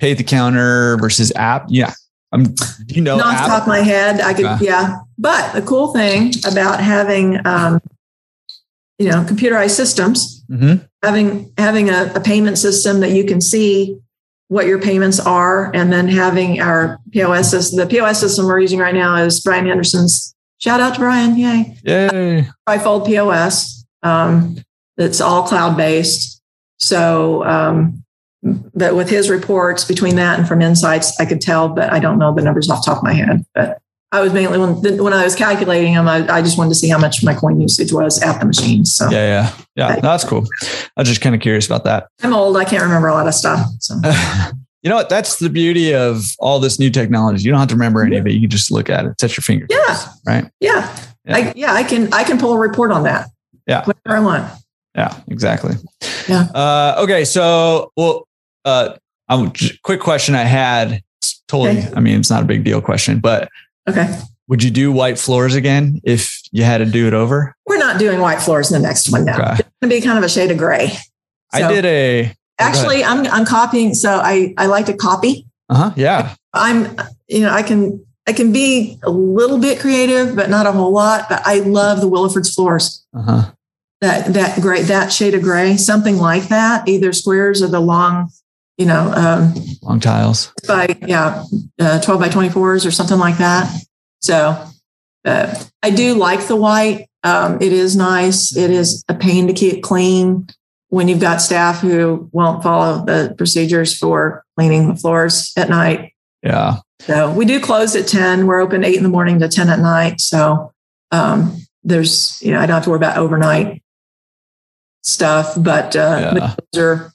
pay 0.00 0.10
at 0.10 0.18
the 0.18 0.24
counter 0.24 0.96
versus 0.98 1.32
app? 1.36 1.66
Yeah. 1.68 1.92
Um, 2.32 2.54
do 2.86 2.94
you 2.94 3.02
know? 3.02 3.18
Not 3.18 3.36
off 3.36 3.42
the 3.42 3.48
top 3.48 3.62
of 3.62 3.68
my 3.68 3.80
head, 3.80 4.20
I 4.20 4.34
could, 4.34 4.66
yeah. 4.66 4.96
But 5.18 5.52
the 5.52 5.62
cool 5.62 5.92
thing 5.92 6.32
about 6.44 6.80
having, 6.80 7.46
um, 7.46 7.78
you 9.02 9.10
know, 9.10 9.24
computerized 9.24 9.70
systems, 9.70 10.44
mm-hmm. 10.48 10.84
having 11.02 11.52
having 11.58 11.90
a, 11.90 12.12
a 12.14 12.20
payment 12.20 12.56
system 12.56 13.00
that 13.00 13.10
you 13.10 13.24
can 13.24 13.40
see 13.40 13.98
what 14.48 14.66
your 14.66 14.80
payments 14.80 15.18
are, 15.18 15.74
and 15.74 15.92
then 15.92 16.06
having 16.06 16.60
our 16.60 16.98
POS 17.10 17.50
system. 17.50 17.78
The 17.78 17.86
POS 17.86 18.20
system 18.20 18.46
we're 18.46 18.60
using 18.60 18.78
right 18.78 18.94
now 18.94 19.16
is 19.16 19.40
Brian 19.40 19.66
Henderson's. 19.66 20.34
Shout 20.58 20.80
out 20.80 20.94
to 20.94 21.00
Brian! 21.00 21.36
Yay! 21.36 21.76
Yay! 21.82 22.48
Trifold 22.68 23.06
POS. 23.06 23.84
Um, 24.04 24.56
it's 24.96 25.20
all 25.20 25.42
cloud 25.42 25.76
based. 25.76 26.40
So 26.78 27.44
um, 27.44 28.04
but 28.42 28.94
with 28.94 29.08
his 29.08 29.30
reports 29.30 29.84
between 29.84 30.16
that 30.16 30.38
and 30.38 30.46
from 30.46 30.62
insights, 30.62 31.18
I 31.20 31.24
could 31.24 31.40
tell, 31.40 31.68
but 31.68 31.92
I 31.92 31.98
don't 31.98 32.18
know 32.18 32.34
the 32.34 32.42
numbers 32.42 32.68
off 32.68 32.84
the 32.84 32.90
top 32.90 32.98
of 32.98 33.04
my 33.04 33.12
head. 33.12 33.44
But 33.54 33.78
I 34.12 34.20
was 34.20 34.34
mainly 34.34 34.58
when 34.58 34.98
when 35.02 35.14
I 35.14 35.24
was 35.24 35.34
calculating 35.34 35.94
them, 35.94 36.06
I, 36.06 36.28
I 36.28 36.42
just 36.42 36.58
wanted 36.58 36.68
to 36.68 36.74
see 36.74 36.88
how 36.90 36.98
much 36.98 37.24
my 37.24 37.34
coin 37.34 37.58
usage 37.58 37.92
was 37.92 38.20
at 38.20 38.38
the 38.40 38.46
machine. 38.46 38.84
So 38.84 39.08
yeah, 39.10 39.50
yeah, 39.74 39.94
yeah, 39.94 40.00
that's 40.00 40.22
cool. 40.22 40.46
I 40.62 41.00
was 41.00 41.08
just 41.08 41.22
kind 41.22 41.34
of 41.34 41.40
curious 41.40 41.64
about 41.64 41.84
that. 41.84 42.08
I'm 42.22 42.34
old; 42.34 42.58
I 42.58 42.66
can't 42.66 42.82
remember 42.82 43.08
a 43.08 43.14
lot 43.14 43.26
of 43.26 43.34
stuff. 43.34 43.66
So. 43.80 43.94
you 44.82 44.90
know 44.90 44.96
what? 44.96 45.08
That's 45.08 45.38
the 45.38 45.48
beauty 45.48 45.94
of 45.94 46.26
all 46.40 46.60
this 46.60 46.78
new 46.78 46.90
technology. 46.90 47.44
You 47.44 47.52
don't 47.52 47.60
have 47.60 47.70
to 47.70 47.74
remember 47.74 48.02
any 48.02 48.16
of 48.16 48.26
it. 48.26 48.32
You 48.32 48.40
can 48.42 48.50
just 48.50 48.70
look 48.70 48.90
at 48.90 49.06
it, 49.06 49.16
touch 49.16 49.36
your 49.36 49.42
fingers. 49.42 49.68
Yeah. 49.70 50.04
Right. 50.26 50.50
Yeah. 50.60 50.94
Yeah. 51.24 51.36
I, 51.36 51.52
yeah. 51.56 51.72
I 51.72 51.82
can. 51.82 52.12
I 52.12 52.22
can 52.22 52.38
pull 52.38 52.52
a 52.52 52.58
report 52.58 52.92
on 52.92 53.04
that. 53.04 53.30
Yeah. 53.66 53.82
Whatever 53.84 54.16
I 54.16 54.20
want. 54.20 54.52
Yeah. 54.94 55.18
Exactly. 55.28 55.74
Yeah. 56.28 56.48
Uh, 56.54 56.96
okay. 56.98 57.24
So, 57.24 57.92
well, 57.96 58.28
uh, 58.66 58.96
um, 59.30 59.52
quick 59.82 60.00
question 60.00 60.34
I 60.34 60.44
had. 60.44 61.02
Totally. 61.48 61.78
Okay. 61.78 61.92
I 61.96 62.00
mean, 62.00 62.18
it's 62.18 62.30
not 62.30 62.42
a 62.42 62.46
big 62.46 62.64
deal 62.64 62.82
question, 62.82 63.20
but 63.20 63.48
okay. 63.88 64.20
Would 64.48 64.62
you 64.62 64.70
do 64.70 64.92
white 64.92 65.18
floors 65.18 65.54
again 65.54 66.00
if 66.04 66.40
you 66.50 66.64
had 66.64 66.78
to 66.78 66.84
do 66.84 67.06
it 67.06 67.14
over? 67.14 67.54
We're 67.66 67.78
not 67.78 67.98
doing 67.98 68.20
white 68.20 68.40
floors 68.40 68.70
in 68.70 68.80
the 68.80 68.86
next 68.86 69.10
one 69.10 69.24
now. 69.24 69.40
Okay. 69.40 69.52
It's 69.52 69.62
going 69.80 69.88
to 69.90 69.96
be 69.96 70.00
kind 70.00 70.18
of 70.18 70.24
a 70.24 70.28
shade 70.28 70.50
of 70.50 70.58
gray. 70.58 70.88
So, 71.54 71.64
I 71.64 71.72
did 71.72 71.84
a. 71.84 72.34
Actually, 72.58 73.04
I'm 73.04 73.26
I'm 73.26 73.44
copying. 73.44 73.94
So 73.94 74.10
I 74.10 74.54
I 74.58 74.66
like 74.66 74.86
to 74.86 74.94
copy. 74.94 75.46
Uh 75.68 75.74
huh. 75.74 75.92
Yeah. 75.96 76.34
I'm 76.52 76.96
you 77.28 77.40
know 77.40 77.50
I 77.50 77.62
can 77.62 78.04
I 78.26 78.32
can 78.32 78.52
be 78.52 78.98
a 79.02 79.10
little 79.10 79.58
bit 79.58 79.80
creative, 79.80 80.36
but 80.36 80.50
not 80.50 80.66
a 80.66 80.72
whole 80.72 80.92
lot. 80.92 81.28
But 81.28 81.42
I 81.46 81.60
love 81.60 82.00
the 82.00 82.08
Williford's 82.08 82.54
floors. 82.54 83.04
Uh 83.14 83.22
huh. 83.22 83.52
That 84.00 84.34
that 84.34 84.60
gray 84.60 84.82
that 84.82 85.12
shade 85.12 85.34
of 85.34 85.42
gray, 85.42 85.76
something 85.76 86.18
like 86.18 86.48
that, 86.48 86.88
either 86.88 87.12
squares 87.12 87.62
or 87.62 87.68
the 87.68 87.80
long 87.80 88.30
you 88.78 88.86
know, 88.86 89.12
um, 89.14 89.54
long 89.82 90.00
tiles 90.00 90.52
by 90.66 90.96
yeah, 91.06 91.44
uh, 91.78 92.00
twelve 92.00 92.20
by 92.20 92.28
twenty 92.28 92.48
fours 92.48 92.86
or 92.86 92.90
something 92.90 93.18
like 93.18 93.38
that. 93.38 93.70
So 94.20 94.64
uh, 95.24 95.64
I 95.82 95.90
do 95.90 96.14
like 96.14 96.46
the 96.46 96.56
white. 96.56 97.08
Um, 97.24 97.60
it 97.60 97.72
is 97.72 97.94
nice. 97.94 98.56
It 98.56 98.70
is 98.70 99.04
a 99.08 99.14
pain 99.14 99.46
to 99.46 99.52
keep 99.52 99.82
clean 99.82 100.48
when 100.88 101.08
you've 101.08 101.20
got 101.20 101.40
staff 101.40 101.80
who 101.80 102.28
won't 102.32 102.62
follow 102.62 103.04
the 103.04 103.34
procedures 103.38 103.96
for 103.96 104.44
cleaning 104.58 104.88
the 104.88 104.96
floors 104.96 105.52
at 105.56 105.70
night. 105.70 106.12
Yeah. 106.42 106.76
So 107.00 107.32
we 107.32 107.44
do 107.44 107.60
close 107.60 107.96
at 107.96 108.06
10. 108.06 108.46
We're 108.46 108.60
open 108.60 108.84
eight 108.84 108.96
in 108.96 109.02
the 109.02 109.08
morning 109.08 109.40
to 109.40 109.48
10 109.48 109.70
at 109.70 109.78
night. 109.78 110.20
So 110.20 110.72
um, 111.10 111.56
there's, 111.82 112.40
you 112.42 112.52
know, 112.52 112.60
I 112.60 112.66
don't 112.66 112.74
have 112.74 112.84
to 112.84 112.90
worry 112.90 112.98
about 112.98 113.16
overnight 113.16 113.82
stuff, 115.02 115.54
but, 115.56 115.96
uh, 115.96 116.54
yeah. 116.74 116.80
are, 116.80 117.11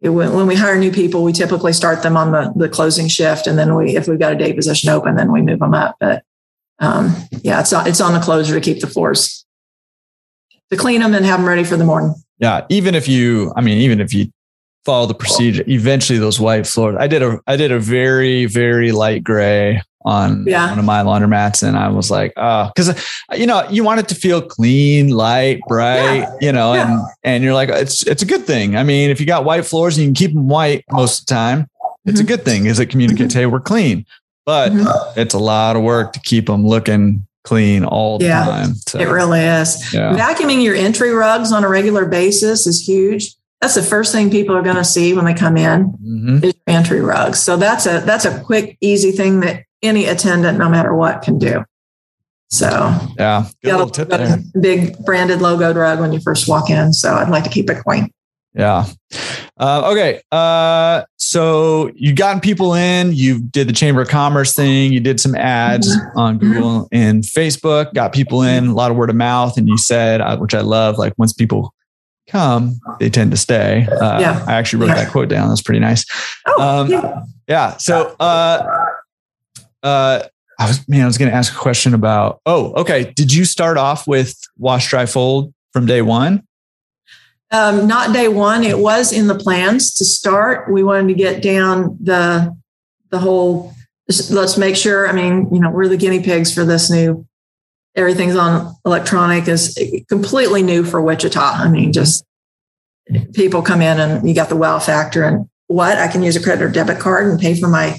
when, 0.00 0.46
we 0.46 0.54
hire 0.54 0.78
new 0.78 0.92
people, 0.92 1.24
we 1.24 1.32
typically 1.32 1.72
start 1.72 2.02
them 2.02 2.16
on 2.16 2.32
the, 2.32 2.52
the 2.56 2.68
closing 2.68 3.08
shift. 3.08 3.46
And 3.46 3.58
then 3.58 3.74
we, 3.74 3.96
if 3.96 4.08
we've 4.08 4.18
got 4.18 4.32
a 4.32 4.36
day 4.36 4.52
position 4.52 4.90
open, 4.90 5.16
then 5.16 5.32
we 5.32 5.42
move 5.42 5.58
them 5.58 5.74
up. 5.74 5.96
But 6.00 6.22
um, 6.78 7.14
yeah, 7.42 7.60
it's 7.60 7.72
on, 7.72 7.86
it's 7.86 8.00
on 8.00 8.12
the 8.12 8.20
closer 8.20 8.54
to 8.54 8.60
keep 8.60 8.80
the 8.80 8.86
floors, 8.86 9.44
to 10.70 10.76
clean 10.76 11.00
them 11.00 11.14
and 11.14 11.24
have 11.24 11.40
them 11.40 11.48
ready 11.48 11.64
for 11.64 11.76
the 11.76 11.84
morning. 11.84 12.14
Yeah. 12.38 12.66
Even 12.68 12.94
if 12.94 13.08
you, 13.08 13.52
I 13.56 13.62
mean, 13.62 13.78
even 13.78 14.00
if 14.00 14.12
you 14.12 14.26
follow 14.84 15.06
the 15.06 15.14
procedure, 15.14 15.64
eventually 15.66 16.18
those 16.18 16.38
white 16.38 16.66
floors, 16.66 16.96
I 16.98 17.06
did 17.06 17.22
a, 17.22 17.40
I 17.46 17.56
did 17.56 17.72
a 17.72 17.80
very, 17.80 18.44
very 18.44 18.92
light 18.92 19.24
gray 19.24 19.80
on 20.06 20.46
yeah. 20.46 20.70
one 20.70 20.78
of 20.78 20.84
my 20.84 21.02
laundromats. 21.02 21.66
And 21.66 21.76
I 21.76 21.88
was 21.88 22.10
like, 22.10 22.32
oh, 22.36 22.70
cause 22.76 22.94
you 23.34 23.44
know, 23.44 23.68
you 23.68 23.82
want 23.82 24.00
it 24.00 24.08
to 24.08 24.14
feel 24.14 24.40
clean, 24.40 25.10
light, 25.10 25.60
bright, 25.66 26.20
yeah. 26.20 26.36
you 26.40 26.52
know, 26.52 26.74
yeah. 26.74 26.90
and, 26.90 27.06
and 27.24 27.44
you're 27.44 27.52
like, 27.52 27.68
it's, 27.68 28.06
it's 28.06 28.22
a 28.22 28.26
good 28.26 28.46
thing. 28.46 28.76
I 28.76 28.84
mean, 28.84 29.10
if 29.10 29.20
you 29.20 29.26
got 29.26 29.44
white 29.44 29.66
floors 29.66 29.98
and 29.98 30.04
you 30.04 30.08
can 30.08 30.14
keep 30.14 30.32
them 30.32 30.48
white 30.48 30.84
most 30.92 31.20
of 31.20 31.26
the 31.26 31.34
time, 31.34 31.68
it's 32.04 32.20
mm-hmm. 32.20 32.24
a 32.24 32.28
good 32.28 32.44
thing. 32.44 32.66
Is 32.66 32.78
it 32.78 32.86
communicates, 32.86 33.34
mm-hmm. 33.34 33.40
hey, 33.40 33.46
we're 33.46 33.60
clean, 33.60 34.06
but 34.46 34.70
mm-hmm. 34.70 35.20
it's 35.20 35.34
a 35.34 35.38
lot 35.38 35.74
of 35.74 35.82
work 35.82 36.12
to 36.12 36.20
keep 36.20 36.46
them 36.46 36.64
looking 36.64 37.26
clean 37.42 37.84
all 37.84 38.18
the 38.18 38.28
time. 38.28 38.74
So, 38.74 39.00
it 39.00 39.06
really 39.06 39.40
is. 39.40 39.76
Vacuuming 39.92 40.62
your 40.62 40.76
entry 40.76 41.10
rugs 41.10 41.50
on 41.50 41.64
a 41.64 41.68
regular 41.68 42.06
basis 42.06 42.66
is 42.66 42.86
huge 42.86 43.36
that's 43.60 43.74
the 43.74 43.82
first 43.82 44.12
thing 44.12 44.30
people 44.30 44.54
are 44.54 44.62
going 44.62 44.76
to 44.76 44.84
see 44.84 45.14
when 45.14 45.24
they 45.24 45.34
come 45.34 45.56
in 45.56 45.92
mm-hmm. 45.92 46.44
is 46.44 46.54
entry 46.66 47.00
rugs. 47.00 47.40
So 47.40 47.56
that's 47.56 47.86
a 47.86 48.00
that's 48.00 48.24
a 48.24 48.40
quick, 48.40 48.76
easy 48.80 49.12
thing 49.12 49.40
that 49.40 49.64
any 49.88 50.06
attendant, 50.06 50.58
no 50.58 50.68
matter 50.68 50.94
what, 50.94 51.22
can 51.22 51.38
do. 51.38 51.64
So 52.48 52.92
yeah, 53.18 53.46
good 53.64 53.92
tip 53.92 54.08
there. 54.08 54.38
big 54.60 54.96
branded 55.04 55.40
logo 55.42 55.72
drug 55.72 56.00
when 56.00 56.12
you 56.12 56.20
first 56.20 56.48
walk 56.48 56.70
in. 56.70 56.92
So 56.92 57.14
I'd 57.14 57.28
like 57.28 57.44
to 57.44 57.50
keep 57.50 57.68
it 57.68 57.82
clean. 57.82 58.10
Yeah. 58.54 58.86
Uh, 59.58 59.90
okay. 59.90 60.22
Uh, 60.32 61.02
so 61.16 61.90
you've 61.94 62.16
gotten 62.16 62.40
people 62.40 62.72
in, 62.72 63.12
you 63.12 63.40
did 63.40 63.68
the 63.68 63.72
Chamber 63.72 64.00
of 64.00 64.08
Commerce 64.08 64.54
thing, 64.54 64.92
you 64.92 65.00
did 65.00 65.20
some 65.20 65.34
ads 65.34 65.94
mm-hmm. 65.94 66.18
on 66.18 66.38
mm-hmm. 66.38 66.52
Google 66.52 66.70
mm-hmm. 66.84 66.96
and 66.96 67.22
Facebook, 67.22 67.92
got 67.92 68.12
people 68.14 68.42
in, 68.42 68.68
a 68.68 68.74
lot 68.74 68.90
of 68.90 68.96
word 68.96 69.10
of 69.10 69.16
mouth. 69.16 69.58
And 69.58 69.68
you 69.68 69.76
said, 69.76 70.20
uh, 70.20 70.38
which 70.38 70.54
I 70.54 70.60
love, 70.62 70.96
like 70.96 71.12
once 71.18 71.32
people 71.34 71.74
come, 72.28 72.80
they 72.98 73.10
tend 73.10 73.30
to 73.32 73.36
stay. 73.36 73.86
Uh, 73.86 74.20
yeah. 74.20 74.44
I 74.46 74.54
actually 74.54 74.80
wrote 74.80 74.96
yeah. 74.96 75.04
that 75.04 75.12
quote 75.12 75.28
down. 75.28 75.48
That's 75.48 75.62
pretty 75.62 75.80
nice. 75.80 76.04
Oh, 76.46 76.62
um, 76.62 76.90
yeah. 76.90 77.22
yeah. 77.46 77.76
So, 77.76 78.16
uh, 79.86 80.26
I 80.58 80.66
was, 80.66 80.88
man, 80.88 81.02
I 81.02 81.06
was 81.06 81.18
going 81.18 81.30
to 81.30 81.36
ask 81.36 81.52
a 81.52 81.58
question 81.58 81.94
about, 81.94 82.40
oh, 82.46 82.72
okay. 82.74 83.12
Did 83.14 83.32
you 83.32 83.44
start 83.44 83.76
off 83.76 84.06
with 84.06 84.36
wash, 84.58 84.88
dry, 84.90 85.06
fold 85.06 85.52
from 85.72 85.86
day 85.86 86.02
one? 86.02 86.46
Um, 87.50 87.86
not 87.86 88.12
day 88.12 88.28
one. 88.28 88.64
It 88.64 88.78
was 88.78 89.12
in 89.12 89.28
the 89.28 89.34
plans 89.34 89.94
to 89.94 90.04
start. 90.04 90.72
We 90.72 90.82
wanted 90.82 91.08
to 91.08 91.14
get 91.14 91.42
down 91.42 91.96
the, 92.02 92.56
the 93.10 93.18
whole, 93.18 93.74
let's 94.08 94.56
make 94.56 94.76
sure, 94.76 95.08
I 95.08 95.12
mean, 95.12 95.48
you 95.52 95.60
know, 95.60 95.70
we're 95.70 95.88
the 95.88 95.96
guinea 95.96 96.22
pigs 96.22 96.52
for 96.52 96.64
this 96.64 96.90
new 96.90 97.26
everything's 97.96 98.36
on 98.36 98.76
electronic 98.84 99.48
is 99.48 99.76
completely 100.08 100.62
new 100.62 100.84
for 100.84 101.00
Wichita. 101.00 101.40
I 101.40 101.68
mean, 101.68 101.92
just 101.92 102.24
people 103.32 103.62
come 103.62 103.80
in 103.80 103.98
and 103.98 104.28
you 104.28 104.34
got 104.34 104.48
the 104.48 104.56
wow 104.56 104.78
factor 104.78 105.24
and 105.24 105.48
what 105.66 105.96
I 105.98 106.08
can 106.08 106.22
use 106.22 106.36
a 106.36 106.42
credit 106.42 106.62
or 106.62 106.68
debit 106.68 106.98
card 107.00 107.26
and 107.26 107.40
pay 107.40 107.58
for 107.58 107.68
my 107.68 107.98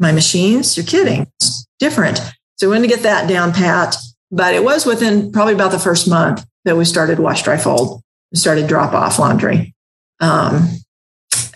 my 0.00 0.10
machines. 0.10 0.76
You're 0.76 0.86
kidding. 0.86 1.30
It's 1.36 1.66
different. 1.78 2.18
So 2.56 2.68
we 2.68 2.74
want 2.74 2.84
to 2.84 2.90
get 2.90 3.02
that 3.04 3.28
down 3.28 3.52
pat. 3.52 3.96
But 4.32 4.54
it 4.54 4.64
was 4.64 4.86
within 4.86 5.30
probably 5.32 5.54
about 5.54 5.72
the 5.72 5.78
first 5.78 6.08
month 6.08 6.44
that 6.64 6.76
we 6.76 6.84
started 6.84 7.18
wash 7.18 7.42
dry 7.42 7.56
fold. 7.56 8.02
We 8.32 8.38
started 8.38 8.66
drop 8.66 8.92
off 8.92 9.18
laundry. 9.18 9.74
Um, 10.20 10.68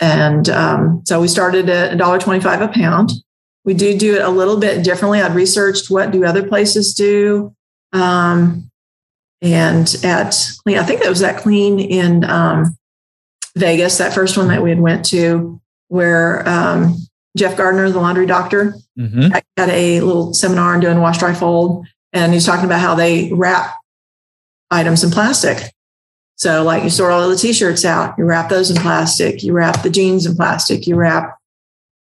and 0.01 0.49
um, 0.49 1.03
so 1.05 1.21
we 1.21 1.29
started 1.29 1.69
at 1.69 1.97
$1.25 1.97 2.63
a 2.63 2.69
pound. 2.69 3.13
We 3.65 3.75
do 3.75 3.97
do 3.97 4.17
it 4.17 4.23
a 4.23 4.29
little 4.29 4.59
bit 4.59 4.85
differently. 4.85 5.21
I'd 5.21 5.35
researched 5.35 5.91
what 5.91 6.11
do 6.11 6.25
other 6.25 6.47
places 6.47 6.95
do. 6.95 7.55
Um, 7.93 8.71
and 9.41 9.95
at 10.03 10.37
clean, 10.63 10.79
I 10.79 10.83
think 10.83 11.03
it 11.03 11.09
was 11.09 11.21
that 11.21 11.41
clean 11.41 11.79
in 11.79 12.25
um, 12.25 12.77
Vegas, 13.57 13.99
that 13.99 14.15
first 14.15 14.37
one 14.37 14.49
that 14.49 14.63
we 14.63 14.71
had 14.71 14.81
went 14.81 15.05
to, 15.07 15.61
where 15.89 16.47
um, 16.49 16.97
Jeff 17.37 17.57
Gardner, 17.57 17.91
the 17.91 18.01
laundry 18.01 18.27
doctor, 18.27 18.75
mm-hmm. 18.99 19.33
had 19.57 19.69
a 19.71 20.01
little 20.01 20.33
seminar 20.35 20.75
on 20.75 20.81
doing 20.81 21.01
wash, 21.01 21.19
dry, 21.19 21.35
fold, 21.35 21.87
and 22.13 22.33
he's 22.33 22.47
talking 22.47 22.65
about 22.65 22.81
how 22.81 22.95
they 22.95 23.33
wrap 23.33 23.75
items 24.71 25.03
in 25.03 25.11
plastic. 25.11 25.73
So, 26.37 26.63
like 26.63 26.83
you 26.83 26.91
sort 26.91 27.13
all 27.13 27.29
the 27.29 27.37
t-shirts 27.37 27.85
out, 27.85 28.17
you 28.19 28.25
wrap 28.25 28.49
those 28.49 28.71
in 28.71 28.77
plastic, 28.77 29.43
you 29.43 29.53
wrap 29.53 29.83
the 29.83 29.91
jeans 29.91 30.27
in 30.27 30.37
plastic, 30.37 30.87
you 30.87 30.97
wrap 30.97 31.39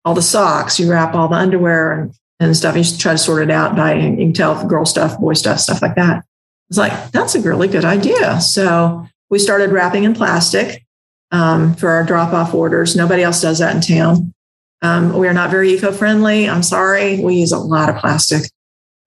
all 0.05 0.13
the 0.13 0.21
socks, 0.21 0.79
you 0.79 0.89
wrap 0.89 1.13
all 1.13 1.27
the 1.27 1.35
underwear 1.35 1.93
and 1.93 2.13
and 2.41 2.57
stuff. 2.57 2.75
You 2.75 2.83
try 2.97 3.13
to 3.13 3.17
sort 3.17 3.43
it 3.43 3.51
out 3.51 3.75
by 3.75 3.93
you 3.93 4.17
can 4.17 4.33
tell 4.33 4.65
girl 4.67 4.85
stuff, 4.85 5.19
boy 5.19 5.33
stuff, 5.33 5.59
stuff 5.59 5.81
like 5.81 5.95
that. 5.95 6.25
It's 6.69 6.77
like 6.77 7.11
that's 7.11 7.35
a 7.35 7.41
really 7.41 7.67
good 7.67 7.85
idea. 7.85 8.41
So 8.41 9.07
we 9.29 9.39
started 9.39 9.71
wrapping 9.71 10.03
in 10.03 10.13
plastic 10.13 10.85
um, 11.31 11.75
for 11.75 11.89
our 11.89 12.03
drop 12.03 12.33
off 12.33 12.53
orders. 12.53 12.95
Nobody 12.95 13.23
else 13.23 13.41
does 13.41 13.59
that 13.59 13.75
in 13.75 13.81
town. 13.81 14.33
Um, 14.81 15.17
we 15.17 15.27
are 15.27 15.33
not 15.33 15.51
very 15.51 15.73
eco 15.73 15.91
friendly. 15.91 16.49
I'm 16.49 16.63
sorry. 16.63 17.19
We 17.19 17.35
use 17.35 17.51
a 17.51 17.59
lot 17.59 17.89
of 17.89 17.97
plastic. 17.97 18.43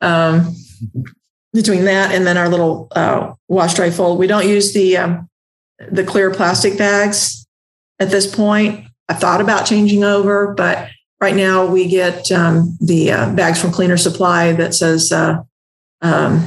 Um, 0.00 0.54
between 1.52 1.84
that 1.84 2.12
and 2.12 2.26
then 2.26 2.36
our 2.36 2.48
little 2.48 2.88
uh, 2.92 3.32
wash 3.48 3.74
dry 3.74 3.90
fold, 3.90 4.18
we 4.18 4.26
don't 4.26 4.48
use 4.48 4.72
the 4.72 4.96
um, 4.96 5.28
the 5.90 6.04
clear 6.04 6.30
plastic 6.30 6.76
bags 6.78 7.46
at 7.98 8.10
this 8.10 8.32
point. 8.32 8.86
I 9.08 9.14
thought 9.14 9.40
about 9.40 9.66
changing 9.66 10.04
over, 10.04 10.54
but 10.54 10.88
Right 11.24 11.36
now, 11.36 11.64
we 11.64 11.88
get 11.88 12.30
um, 12.32 12.76
the 12.82 13.12
uh, 13.12 13.34
bags 13.34 13.58
from 13.58 13.70
Cleaner 13.70 13.96
Supply 13.96 14.52
that 14.52 14.74
says, 14.74 15.10
uh, 15.10 15.42
um, 16.02 16.46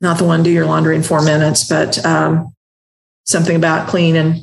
not 0.00 0.16
the 0.16 0.24
one 0.24 0.42
do 0.42 0.50
your 0.50 0.64
laundry 0.64 0.96
in 0.96 1.02
four 1.02 1.22
minutes, 1.22 1.68
but 1.68 2.02
um, 2.06 2.54
something 3.24 3.54
about 3.54 3.88
clean 3.88 4.16
and 4.16 4.40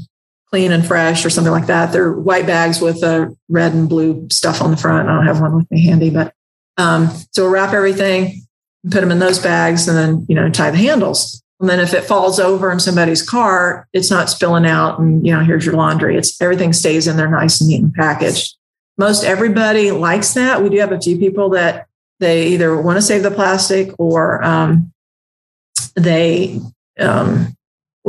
clean 0.51 0.71
and 0.71 0.85
fresh 0.85 1.25
or 1.25 1.29
something 1.29 1.51
like 1.51 1.67
that. 1.67 1.91
They're 1.91 2.11
white 2.11 2.47
bags 2.47 2.81
with 2.81 3.03
a 3.03 3.35
red 3.49 3.73
and 3.73 3.87
blue 3.87 4.27
stuff 4.29 4.61
on 4.61 4.71
the 4.71 4.77
front. 4.77 5.07
I 5.07 5.15
don't 5.15 5.25
have 5.25 5.41
one 5.41 5.55
with 5.55 5.69
me 5.69 5.85
handy, 5.85 6.09
but 6.09 6.33
um, 6.77 7.09
so 7.31 7.43
we'll 7.43 7.51
wrap 7.51 7.73
everything, 7.73 8.41
put 8.89 9.01
them 9.01 9.11
in 9.11 9.19
those 9.19 9.39
bags, 9.39 9.87
and 9.87 9.97
then 9.97 10.25
you 10.27 10.35
know 10.35 10.49
tie 10.49 10.71
the 10.71 10.77
handles. 10.77 11.43
And 11.59 11.69
then 11.69 11.81
if 11.81 11.93
it 11.93 12.05
falls 12.05 12.39
over 12.39 12.71
in 12.71 12.79
somebody's 12.79 13.21
car, 13.21 13.87
it's 13.91 14.09
not 14.09 14.29
spilling 14.29 14.65
out, 14.65 14.99
and 14.99 15.25
you 15.25 15.33
know 15.33 15.43
here's 15.43 15.65
your 15.65 15.75
laundry. 15.75 16.17
It's 16.17 16.41
everything 16.41 16.73
stays 16.73 17.07
in 17.07 17.17
there 17.17 17.29
nice 17.29 17.61
and 17.61 17.69
neat 17.69 17.81
and 17.81 17.93
packaged 17.93 18.55
most 18.99 19.23
everybody 19.23 19.91
likes 19.91 20.33
that. 20.33 20.61
We 20.61 20.69
do 20.69 20.77
have 20.79 20.91
a 20.91 20.99
few 20.99 21.17
people 21.17 21.49
that 21.51 21.87
they 22.19 22.49
either 22.49 22.79
want 22.79 22.97
to 22.97 23.01
save 23.01 23.23
the 23.23 23.31
plastic 23.31 23.91
or 23.97 24.43
um, 24.43 24.91
they. 25.95 26.59
Um, 26.99 27.55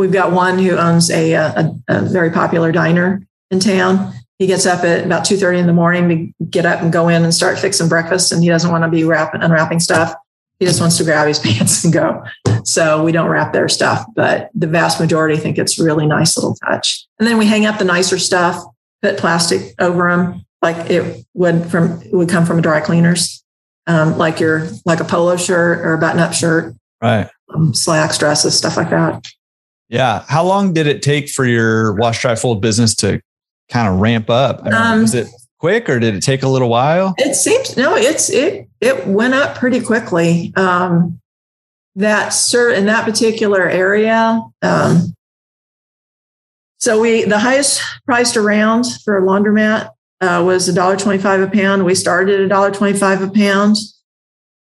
we've 0.01 0.13
got 0.13 0.33
one 0.33 0.59
who 0.59 0.77
owns 0.77 1.11
a, 1.11 1.35
a, 1.35 1.75
a, 1.89 2.01
very 2.01 2.31
popular 2.31 2.73
diner 2.73 3.23
in 3.51 3.61
town. 3.61 4.13
He 4.39 4.47
gets 4.47 4.65
up 4.65 4.83
at 4.83 5.05
about 5.05 5.27
two 5.27 5.37
thirty 5.37 5.59
in 5.59 5.67
the 5.67 5.75
morning 5.75 6.09
to 6.39 6.45
get 6.47 6.65
up 6.65 6.81
and 6.81 6.91
go 6.91 7.09
in 7.09 7.23
and 7.23 7.35
start 7.35 7.59
fixing 7.59 7.89
breakfast, 7.89 8.33
and 8.33 8.43
he 8.43 8.49
doesn't 8.49 8.71
want 8.71 8.83
to 8.85 8.89
be 8.89 9.05
wrapping 9.05 9.43
unwrapping 9.43 9.81
stuff. 9.81 10.15
He 10.59 10.67
just 10.67 10.81
wants 10.81 10.97
to 10.97 11.05
grab 11.05 11.29
his 11.29 11.39
pants 11.45 11.85
and 11.85 11.93
go. 11.93 12.25
So 12.65 13.05
we 13.05 13.13
don't 13.13 13.29
wrap 13.29 13.53
their 13.53 13.69
stuff, 13.69 14.07
but 14.15 14.51
the 14.55 14.67
vast 14.67 14.99
majority 14.99 15.37
think 15.37 15.59
it's 15.59 15.79
really 15.79 16.07
nice 16.07 16.37
little 16.37 16.55
touch. 16.67 17.07
And 17.19 17.29
then 17.29 17.37
we 17.37 17.47
hang 17.47 17.67
up 17.67 17.79
the 17.79 17.85
nicer 17.85 18.19
stuff, 18.19 18.63
put 19.03 19.19
plastic 19.19 19.75
over 19.79 20.11
them, 20.11 20.45
like 20.63 20.91
it 20.91 21.25
would 21.35 21.67
from 21.71 22.01
it 22.03 22.13
would 22.13 22.31
come 22.31 22.47
from 22.47 22.59
a 22.59 22.63
dry 22.63 22.81
cleaners, 22.81 23.45
um, 23.87 24.17
like 24.17 24.41
your 24.41 24.67
like 24.87 25.01
a 25.01 25.05
polo 25.05 25.37
shirt 25.37 25.81
or 25.81 25.93
a 25.93 25.99
button 25.99 26.21
up 26.21 26.33
shirt, 26.33 26.75
right? 27.03 27.29
Um, 27.55 27.75
slacks, 27.75 28.17
dresses, 28.17 28.57
stuff 28.57 28.79
like 28.79 28.89
that. 28.89 29.27
Yeah. 29.91 30.25
How 30.29 30.45
long 30.45 30.73
did 30.73 30.87
it 30.87 31.03
take 31.03 31.29
for 31.29 31.45
your 31.45 31.95
wash 31.97 32.23
dry 32.23 32.37
fold 32.37 32.63
business 32.63 32.95
to 32.97 33.21
kind 33.69 33.93
of 33.93 34.01
ramp 34.01 34.31
up? 34.31 34.65
um, 34.67 35.03
was 35.03 35.15
it 35.15 35.27
quick 35.59 35.91
or 35.91 35.99
did 35.99 36.15
it 36.15 36.23
take 36.23 36.43
a 36.43 36.49
little 36.49 36.71
while? 36.71 37.15
It 37.19 37.35
seems 37.35 37.77
no. 37.77 37.97
It's 37.97 38.31
it 38.31 38.69
it 38.81 39.07
went 39.07 39.35
up 39.35 39.59
pretty 39.59 39.81
quickly. 39.81 40.53
Um, 40.57 41.21
that 41.97 42.29
sir 42.31 42.73
in 42.73 42.87
that 42.87 43.05
particular 43.05 43.69
area, 43.69 44.41
um, 44.63 45.13
So 46.81 46.99
we 46.99 47.25
the 47.25 47.39
highest 47.39 47.83
priced 48.07 48.39
around 48.39 48.87
for 49.05 49.19
a 49.19 49.23
laundromat 49.23 49.91
uh, 50.23 50.43
was 50.45 50.67
a 50.67 50.73
dollar 50.73 50.97
twenty-five 50.97 51.41
a 51.41 51.49
pound. 51.49 51.85
We 51.85 51.95
started 51.95 52.37
at 52.37 52.41
a 52.41 52.49
dollar 52.49 52.71
twenty-five 52.71 53.21
a 53.21 53.31
pound. 53.31 53.77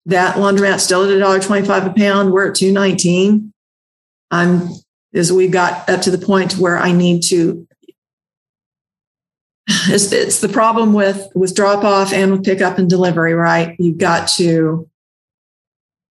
That 0.05 0.35
laundromat 0.37 0.79
still 0.79 1.03
at 1.03 1.09
a 1.09 1.19
dollar 1.19 1.39
twenty-five 1.41 1.85
a 1.85 1.93
pound. 1.93 2.31
We're 2.31 2.49
at 2.49 2.55
two 2.55 2.71
nineteen. 2.71 3.51
I'm 4.31 4.69
as 5.17 5.33
we 5.33 5.47
got 5.47 5.89
up 5.89 6.01
to 6.01 6.11
the 6.11 6.17
point 6.17 6.53
where 6.53 6.77
I 6.77 6.91
need 6.91 7.23
to. 7.23 7.67
It's, 9.89 10.11
it's 10.13 10.39
the 10.39 10.47
problem 10.47 10.93
with 10.93 11.27
with 11.35 11.55
drop 11.55 11.83
off 11.83 12.13
and 12.13 12.31
with 12.31 12.45
pickup 12.45 12.77
and 12.77 12.89
delivery, 12.89 13.33
right? 13.33 13.75
You've 13.79 13.97
got 13.97 14.29
to. 14.37 14.89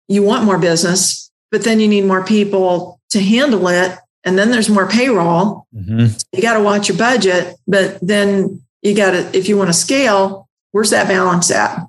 You 0.07 0.23
want 0.23 0.45
more 0.45 0.57
business, 0.57 1.31
but 1.51 1.63
then 1.63 1.79
you 1.79 1.87
need 1.87 2.05
more 2.05 2.23
people 2.23 2.99
to 3.09 3.21
handle 3.21 3.67
it, 3.67 3.97
and 4.23 4.37
then 4.37 4.51
there's 4.51 4.69
more 4.69 4.87
payroll. 4.87 5.67
Mm-hmm. 5.75 6.17
You 6.33 6.41
got 6.41 6.53
to 6.53 6.63
watch 6.63 6.87
your 6.87 6.97
budget, 6.97 7.55
but 7.67 7.97
then 8.01 8.61
you 8.81 8.95
got 8.95 9.11
to 9.11 9.37
if 9.37 9.49
you 9.49 9.57
want 9.57 9.69
to 9.69 9.73
scale, 9.73 10.47
where's 10.71 10.91
that 10.91 11.07
balance 11.07 11.51
at? 11.51 11.79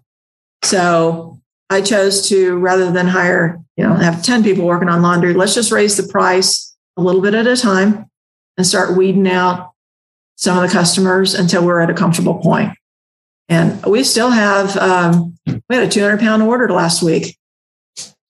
So 0.64 1.40
I 1.70 1.80
chose 1.80 2.28
to 2.28 2.56
rather 2.58 2.90
than 2.90 3.06
hire, 3.06 3.60
you 3.76 3.84
know, 3.84 3.94
have 3.94 4.22
10 4.22 4.42
people 4.42 4.66
working 4.66 4.88
on 4.88 5.02
laundry, 5.02 5.34
let's 5.34 5.54
just 5.54 5.72
raise 5.72 5.96
the 5.96 6.04
price 6.04 6.71
a 6.96 7.02
little 7.02 7.20
bit 7.20 7.34
at 7.34 7.46
a 7.46 7.56
time 7.56 8.10
and 8.56 8.66
start 8.66 8.96
weeding 8.96 9.28
out 9.28 9.72
some 10.36 10.56
of 10.56 10.68
the 10.68 10.74
customers 10.74 11.34
until 11.34 11.64
we're 11.64 11.80
at 11.80 11.90
a 11.90 11.94
comfortable 11.94 12.38
point. 12.38 12.72
And 13.48 13.84
we 13.84 14.02
still 14.04 14.30
have, 14.30 14.76
um, 14.76 15.36
we 15.46 15.76
had 15.76 15.84
a 15.84 15.88
200 15.88 16.20
pound 16.20 16.42
order 16.42 16.68
last 16.68 17.02
week. 17.02 17.36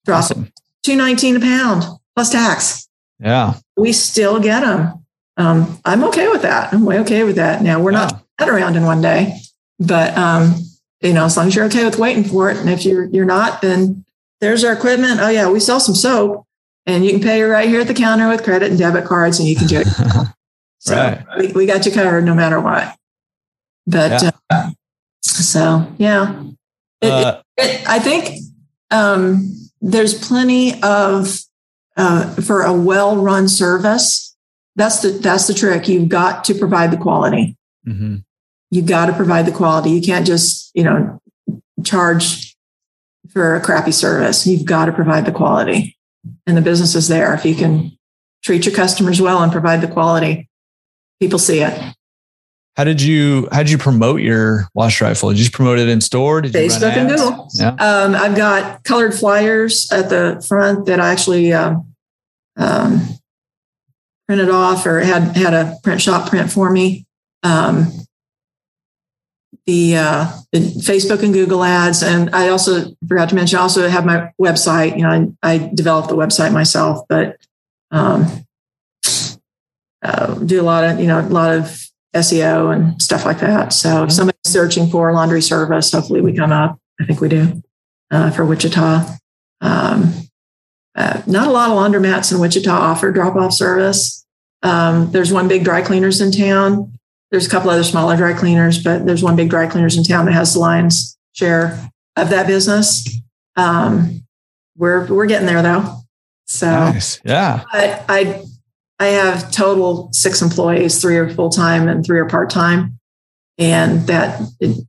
Drop 0.05 0.19
awesome. 0.19 0.53
219 0.83 1.37
a 1.37 1.41
pound 1.41 1.85
plus 2.15 2.31
tax. 2.31 2.89
Yeah. 3.21 3.55
We 3.77 3.93
still 3.93 4.41
get 4.41 4.61
them. 4.61 5.05
Um, 5.37 5.81
I'm 5.85 6.05
okay 6.05 6.29
with 6.29 6.43
that. 6.43 6.73
I'm 6.73 6.85
way 6.85 6.99
okay 7.01 7.25
with 7.25 7.37
that. 7.37 7.63
Now 7.63 7.81
we're 7.81 7.93
yeah. 7.93 7.99
not 7.99 8.25
that 8.39 8.49
around 8.49 8.77
in 8.77 8.85
one 8.85 9.01
day, 9.01 9.39
but, 9.79 10.17
um, 10.17 10.55
you 11.01 11.13
know, 11.13 11.25
as 11.25 11.37
long 11.37 11.49
as 11.49 11.55
you're 11.55 11.65
okay 11.67 11.85
with 11.85 11.99
waiting 11.99 12.25
for 12.25 12.51
it. 12.51 12.57
And 12.59 12.69
if 12.69 12.85
you're, 12.85 13.05
you're 13.07 13.25
not, 13.25 13.63
then 13.63 14.05
there's 14.41 14.65
our 14.65 14.73
equipment. 14.73 15.21
Oh 15.21 15.29
yeah, 15.29 15.49
we 15.49 15.61
sell 15.61 15.81
some 15.81 15.95
soap 15.95 16.47
and 16.87 17.05
you 17.05 17.13
can 17.13 17.21
pay 17.21 17.43
right 17.43 17.69
here 17.69 17.81
at 17.81 17.87
the 17.87 17.95
counter 17.95 18.29
with 18.29 18.43
credit 18.43 18.71
and 18.71 18.79
debit 18.79 19.05
cards 19.05 19.39
and 19.39 19.49
you 19.49 19.57
can 19.57 19.67
do 19.67 19.81
it. 19.81 19.87
so 20.79 20.97
right. 20.97 21.25
we, 21.39 21.53
we, 21.53 21.67
got 21.67 21.87
you 21.87 21.93
covered 21.93 22.25
no 22.25 22.35
matter 22.35 22.61
what. 22.61 22.97
But 23.87 24.23
yeah. 24.23 24.31
Uh, 24.51 24.71
so, 25.23 25.93
yeah, 25.99 26.43
it, 27.01 27.11
uh, 27.11 27.43
it, 27.57 27.65
it, 27.65 27.89
I 27.89 27.99
think 27.99 28.41
um, 28.91 29.71
there's 29.81 30.15
plenty 30.27 30.81
of, 30.83 31.39
uh, 31.97 32.35
for 32.35 32.63
a 32.63 32.73
well-run 32.73 33.49
service. 33.49 34.37
That's 34.75 35.03
the, 35.03 35.11
that's 35.11 35.47
the 35.47 35.55
trick. 35.55 35.87
You've 35.87 36.09
got 36.09 36.45
to 36.45 36.55
provide 36.55 36.91
the 36.91 36.97
quality. 36.97 37.57
Mm-hmm. 37.87 38.17
You've 38.71 38.87
got 38.87 39.07
to 39.07 39.13
provide 39.13 39.47
the 39.47 39.53
quality. 39.53 39.91
You 39.91 40.01
can't 40.01 40.27
just, 40.27 40.71
you 40.75 40.83
know, 40.83 41.21
charge 41.85 42.57
for 43.31 43.55
a 43.55 43.61
crappy 43.61 43.93
service. 43.93 44.47
You've 44.47 44.65
got 44.65 44.87
to 44.87 44.93
provide 44.93 45.27
the 45.27 45.33
quality 45.33 45.97
and 46.47 46.57
the 46.57 46.63
business 46.63 46.95
is 46.95 47.09
there. 47.09 47.35
If 47.35 47.45
you 47.45 47.55
can 47.55 47.97
treat 48.43 48.67
your 48.67 48.75
customers 48.75 49.21
well 49.21 49.43
and 49.43 49.53
provide 49.53 49.81
the 49.81 49.89
quality, 49.89 50.49
people 51.21 51.39
see 51.39 51.61
it. 51.61 51.95
How 52.77 52.85
did 52.85 53.03
you 53.03 53.49
how 53.53 53.59
did 53.59 53.71
you 53.71 53.79
promote 53.79 54.23
your 54.23 54.67
wash 54.75 54.99
dry 54.99 55.13
fold? 55.13 55.35
Did 55.35 55.41
you 55.41 55.45
just 55.45 55.55
promote 55.55 55.79
it 55.79 55.89
in 55.89 56.01
store? 56.01 56.41
Did 56.41 56.53
Facebook 56.53 56.97
and 56.97 57.09
Google. 57.09 57.49
Yeah. 57.55 57.75
Um, 57.75 58.15
I've 58.15 58.35
got 58.35 58.83
colored 58.85 59.15
flyers 59.15 59.91
at 59.93 60.09
the 60.09 60.45
front 60.49 60.87
that 60.87 60.99
I 60.99 61.13
actually 61.13 61.53
um, 61.53 61.93
um, 62.57 63.07
printed 64.27 64.49
off 64.49 64.87
or 64.87 65.01
had 65.01 65.37
had 65.37 65.53
a 65.53 65.77
print 65.83 66.01
shop 66.01 66.31
print 66.31 66.51
for 66.51 66.71
me. 66.71 67.07
Um, 67.43 67.93
the, 69.67 69.97
uh, 69.97 70.33
the, 70.53 70.59
Facebook 70.59 71.23
and 71.23 71.33
Google 71.33 71.63
ads. 71.63 72.03
And 72.03 72.35
I 72.35 72.49
also 72.49 72.95
forgot 73.07 73.29
to 73.29 73.35
mention, 73.35 73.59
I 73.59 73.63
also 73.63 73.89
have 73.89 74.05
my 74.05 74.31
website. 74.41 74.97
You 74.97 75.03
know, 75.03 75.35
I, 75.43 75.55
I 75.55 75.71
developed 75.75 76.09
the 76.09 76.17
website 76.17 76.53
myself, 76.53 77.07
but 77.09 77.37
um, 77.91 78.45
uh, 80.03 80.35
do 80.35 80.61
a 80.61 80.65
lot 80.65 80.85
of, 80.85 81.01
you 81.01 81.07
know, 81.07 81.21
a 81.21 81.23
lot 81.23 81.55
of 81.55 81.87
SEO 82.15 82.75
and 82.75 83.01
stuff 83.01 83.25
like 83.25 83.39
that. 83.41 83.73
So 83.73 83.89
if 83.89 83.95
mm-hmm. 83.95 84.11
somebody's 84.11 84.41
searching 84.47 84.89
for 84.91 85.13
laundry 85.13 85.43
service, 85.43 85.93
hopefully 85.93 86.21
we 86.21 86.33
come 86.33 86.53
up. 86.53 86.79
I 87.01 87.05
think 87.05 87.21
we 87.21 87.29
do 87.29 87.63
uh, 88.11 88.31
for 88.31 88.45
Wichita. 88.45 89.07
Um, 89.61 90.13
uh, 90.95 91.23
not 91.27 91.49
a 91.49 91.51
lot 91.51 91.71
of 91.71 91.77
laundromats 91.77 92.33
in 92.33 92.39
Wichita 92.39 92.71
offer 92.71 93.11
drop 93.13 93.37
off 93.37 93.53
service. 93.53 94.27
Um, 94.63 95.11
there's 95.11 95.33
one 95.33 95.49
big 95.49 95.65
dry 95.65 95.83
cleaners 95.83 96.21
in 96.21 96.31
town. 96.31 96.93
There's 97.33 97.47
a 97.47 97.51
couple 97.51 97.71
other 97.71 97.83
smaller 97.83 98.17
dry 98.17 98.35
cleaners, 98.35 98.83
but 98.83 99.07
there's 99.07 99.23
one 99.23 99.37
big 99.37 99.49
dry 99.49 99.67
cleaners 99.67 99.97
in 99.97 100.05
town 100.05 100.27
that 100.27 100.33
has 100.33 100.53
the 100.53 100.61
lion's 100.61 101.19
share 101.33 101.91
of 102.15 102.29
that 102.29 102.47
business. 102.47 103.09
Um, 103.57 104.23
we're 104.77 105.07
we're 105.07 105.27
getting 105.27 105.47
there 105.47 105.63
though. 105.63 106.03
So 106.45 106.67
nice. 106.67 107.21
yeah. 107.25 107.65
But 107.73 108.05
I 108.07 108.45
I 108.99 109.07
have 109.07 109.51
total 109.51 110.13
six 110.13 110.43
employees, 110.43 111.01
three 111.01 111.17
are 111.17 111.31
full 111.31 111.49
time 111.49 111.89
and 111.89 112.05
three 112.05 112.19
are 112.19 112.29
part 112.29 112.51
time. 112.51 112.99
And 113.57 114.07
that 114.09 114.41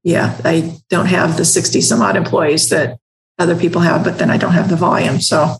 yeah, 0.03 0.37
I 0.43 0.77
don't 0.89 1.05
have 1.05 1.37
the 1.37 1.45
60 1.45 1.79
some 1.79 2.01
odd 2.01 2.17
employees 2.17 2.69
that 2.69 2.97
other 3.39 3.55
people 3.55 3.81
have, 3.81 4.03
but 4.03 4.19
then 4.19 4.29
I 4.29 4.37
don't 4.37 4.53
have 4.53 4.69
the 4.69 4.75
volume. 4.75 5.21
So 5.21 5.55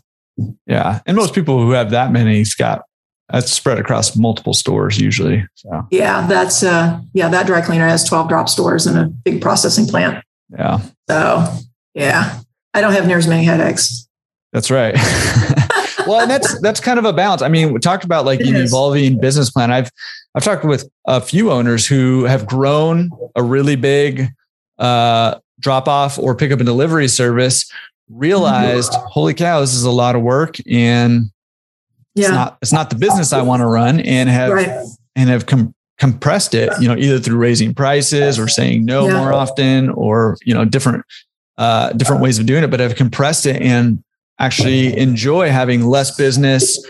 yeah. 0.66 1.00
And 1.06 1.16
most 1.16 1.34
people 1.34 1.62
who 1.62 1.70
have 1.70 1.90
that 1.90 2.12
many, 2.12 2.44
Scott, 2.44 2.82
that's 3.30 3.50
spread 3.50 3.78
across 3.78 4.16
multiple 4.16 4.54
stores 4.54 4.98
usually. 4.98 5.46
So 5.54 5.86
yeah, 5.90 6.26
that's 6.26 6.62
uh 6.62 7.00
yeah, 7.12 7.28
that 7.28 7.46
dry 7.46 7.60
cleaner 7.60 7.86
has 7.86 8.04
12 8.08 8.28
drop 8.28 8.48
stores 8.48 8.86
and 8.86 8.98
a 8.98 9.06
big 9.06 9.40
processing 9.40 9.86
plant. 9.86 10.24
Yeah. 10.50 10.80
So 11.08 11.46
yeah, 11.94 12.40
I 12.74 12.80
don't 12.80 12.92
have 12.92 13.06
near 13.06 13.18
as 13.18 13.28
many 13.28 13.44
headaches. 13.44 14.08
That's 14.52 14.70
right. 14.70 14.94
well, 16.06 16.20
and 16.20 16.30
that's 16.30 16.60
that's 16.60 16.80
kind 16.80 16.98
of 16.98 17.04
a 17.04 17.12
balance. 17.12 17.42
I 17.42 17.48
mean, 17.48 17.72
we 17.72 17.80
talked 17.80 18.04
about 18.04 18.24
like 18.24 18.40
an 18.40 18.54
evolving 18.54 19.18
business 19.20 19.50
plan. 19.50 19.72
I've 19.72 19.90
I've 20.34 20.44
talked 20.44 20.64
with 20.64 20.88
a 21.06 21.20
few 21.20 21.50
owners 21.50 21.86
who 21.86 22.24
have 22.24 22.46
grown 22.46 23.10
a 23.34 23.42
really 23.42 23.76
big 23.76 24.28
uh, 24.78 25.36
drop 25.60 25.88
off 25.88 26.18
or 26.18 26.34
pickup 26.34 26.58
and 26.60 26.66
delivery 26.66 27.08
service, 27.08 27.70
realized, 28.08 28.92
holy 28.94 29.34
cow, 29.34 29.60
this 29.60 29.74
is 29.74 29.84
a 29.84 29.90
lot 29.90 30.16
of 30.16 30.22
work, 30.22 30.56
and 30.70 31.30
yeah. 32.14 32.24
it's 32.24 32.32
not 32.32 32.58
it's 32.62 32.72
not 32.72 32.90
the 32.90 32.96
business 32.96 33.32
I 33.32 33.42
want 33.42 33.60
to 33.60 33.66
run 33.66 34.00
and 34.00 34.28
have 34.28 34.52
right. 34.52 34.86
and 35.16 35.28
have 35.28 35.46
com- 35.46 35.74
compressed 35.98 36.54
it, 36.54 36.72
you 36.80 36.88
know, 36.88 36.96
either 36.96 37.18
through 37.18 37.36
raising 37.36 37.74
prices 37.74 38.38
or 38.38 38.48
saying 38.48 38.84
no 38.84 39.06
yeah. 39.06 39.18
more 39.18 39.32
often 39.32 39.90
or, 39.90 40.36
you 40.44 40.54
know, 40.54 40.64
different 40.64 41.04
uh 41.58 41.92
different 41.92 42.22
ways 42.22 42.38
of 42.38 42.46
doing 42.46 42.64
it, 42.64 42.70
but 42.70 42.80
have 42.80 42.96
compressed 42.96 43.46
it 43.46 43.60
and 43.60 44.02
actually 44.38 44.96
enjoy 44.98 45.50
having 45.50 45.86
less 45.86 46.16
business 46.16 46.84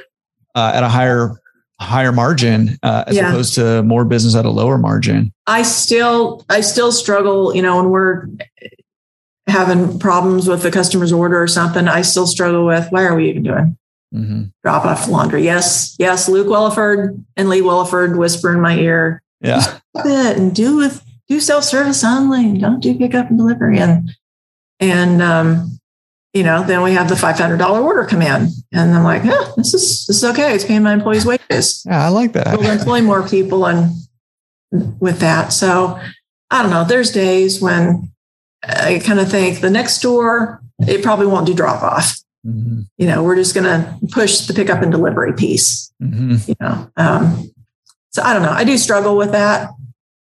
uh, 0.55 0.73
at 0.75 0.83
a 0.83 0.89
higher 0.89 1.41
higher 1.81 2.13
margin 2.13 2.79
uh, 2.83 3.05
as 3.07 3.17
yeah. 3.17 3.29
opposed 3.29 3.55
to 3.55 3.83
more 3.83 4.05
business 4.05 4.35
at 4.35 4.45
a 4.45 4.51
lower 4.51 4.79
margin. 4.79 5.33
I 5.47 5.63
still 5.63 6.45
I 6.49 6.61
still 6.61 6.93
struggle, 6.93 7.55
you 7.55 7.63
know, 7.63 7.77
when 7.77 7.91
we're 7.91 8.29
having 9.47 9.99
problems 9.99 10.49
with 10.49 10.63
the 10.63 10.71
customer's 10.71 11.13
order 11.13 11.41
or 11.41 11.49
something, 11.49 11.89
I 11.89 12.03
still 12.03 12.27
struggle 12.27 12.65
with 12.65 12.91
why 12.91 13.05
are 13.05 13.15
we 13.15 13.29
even 13.29 13.43
doing 13.43 13.77
mm-hmm. 14.15 14.45
drop 14.63 14.85
off 14.85 15.09
laundry. 15.09 15.43
Yes, 15.43 15.97
yes, 15.99 16.29
Luke 16.29 16.47
Williford 16.47 17.23
and 17.37 17.49
Lee 17.49 17.61
Williford 17.61 18.17
whisper 18.17 18.53
in 18.53 18.61
my 18.61 18.79
ear. 18.79 19.23
Yeah. 19.41 19.79
It 19.97 20.39
and 20.39 20.55
do 20.55 20.77
with 20.77 21.05
do 21.29 21.41
self 21.41 21.65
service 21.65 22.05
only 22.05 22.59
don't 22.59 22.81
do 22.81 22.97
pick 22.97 23.15
up 23.15 23.29
and 23.29 23.39
delivery. 23.39 23.79
And 23.79 24.11
and 24.81 25.23
um, 25.23 25.79
you 26.33 26.43
know, 26.43 26.65
then 26.65 26.83
we 26.83 26.93
have 26.93 27.09
the 27.09 27.17
five 27.17 27.39
hundred 27.39 27.59
dollar 27.59 27.81
order 27.81 28.05
come 28.07 28.23
in. 28.23 28.49
And 28.73 28.95
I'm 28.95 29.05
like, 29.05 29.25
yeah, 29.25 29.53
this 29.57 29.75
is 29.75 30.07
this 30.07 30.17
is 30.17 30.25
okay. 30.25 30.55
It's 30.55 30.65
paying 30.65 30.83
my 30.83 30.93
employees' 30.93 31.27
wages. 31.27 31.83
Yeah, 31.87 32.05
I 32.05 32.09
like 32.09 32.33
that. 32.33 32.59
We'll 32.59 32.71
employ 32.71 33.03
more 33.03 33.27
people 33.27 33.67
and 33.67 33.91
with 35.01 35.21
that. 35.21 35.53
So 35.53 36.01
I 36.51 36.63
don't 36.63 36.71
know. 36.71 36.85
There's 36.85 37.13
days 37.13 37.61
when 37.61 38.11
I 38.65 39.01
kind 39.05 39.21
of 39.21 39.31
think 39.31 39.61
the 39.61 39.71
next 39.71 40.01
door, 40.01 40.61
it 40.81 41.03
probably 41.03 41.27
won't 41.27 41.47
do 41.47 41.55
drop 41.55 41.83
off. 41.83 42.24
Mm-hmm. 42.47 42.83
You 42.99 43.07
know, 43.07 43.23
we're 43.23 43.37
just 43.37 43.55
going 43.55 43.65
to 43.65 43.99
push 44.11 44.41
the 44.41 44.55
pickup 44.55 44.83
and 44.83 44.93
delivery 44.93 45.33
piece. 45.33 45.93
Mm-hmm. 46.03 46.37
You 46.49 46.55
know, 46.61 46.91
um, 46.97 47.51
so 48.11 48.23
I 48.23 48.33
don't 48.33 48.43
know. 48.43 48.51
I 48.51 48.65
do 48.65 48.77
struggle 48.79 49.17
with 49.17 49.33
that. 49.33 49.71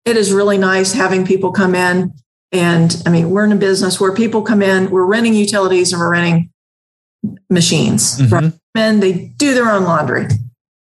It 0.06 0.18
is 0.18 0.32
really 0.32 0.58
nice 0.58 0.94
having 0.94 1.26
people 1.26 1.52
come 1.52 1.76
in, 1.76 2.14
and 2.52 3.02
I 3.06 3.10
mean, 3.10 3.30
we're 3.30 3.46
in 3.46 3.52
a 3.52 3.58
business 3.58 4.00
where 4.00 4.14
people 4.14 4.42
come 4.42 4.62
in. 4.62 4.90
We're 4.90 5.06
renting 5.06 5.34
utilities 5.34 5.94
and 5.94 6.00
we're 6.00 6.12
renting 6.12 6.52
machines. 7.50 8.20
Mm-hmm. 8.20 8.58
And 8.76 9.04
they 9.04 9.34
do 9.38 9.54
their 9.54 9.70
own 9.70 9.84
laundry. 9.84 10.28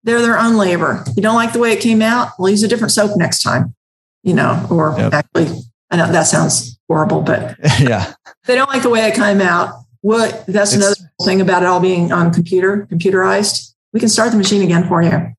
They're 0.04 0.22
their 0.22 0.38
own 0.38 0.56
labor. 0.56 1.04
You 1.16 1.22
don't 1.22 1.34
like 1.34 1.52
the 1.52 1.58
way 1.58 1.72
it 1.72 1.80
came 1.80 2.02
out? 2.02 2.30
We'll 2.38 2.50
use 2.50 2.62
a 2.62 2.68
different 2.68 2.92
soap 2.92 3.16
next 3.16 3.42
time. 3.42 3.74
You 4.22 4.34
know, 4.34 4.66
or 4.70 4.94
yep. 4.98 5.12
actually, 5.12 5.48
I 5.90 5.96
know 5.96 6.10
that 6.10 6.24
sounds 6.24 6.78
horrible, 6.88 7.22
but 7.22 7.56
yeah, 7.80 8.12
they 8.46 8.56
don't 8.56 8.68
like 8.68 8.82
the 8.82 8.90
way 8.90 9.06
it 9.06 9.14
came 9.14 9.40
out. 9.40 9.77
What 10.00 10.46
that's 10.46 10.74
it's, 10.74 10.84
another 10.84 11.10
thing 11.24 11.40
about 11.40 11.62
it 11.62 11.66
all 11.66 11.80
being 11.80 12.12
on 12.12 12.32
computer, 12.32 12.86
computerized. 12.90 13.74
We 13.92 14.00
can 14.00 14.08
start 14.08 14.30
the 14.30 14.36
machine 14.38 14.62
again 14.62 14.86
for 14.86 15.02
you. 15.02 15.34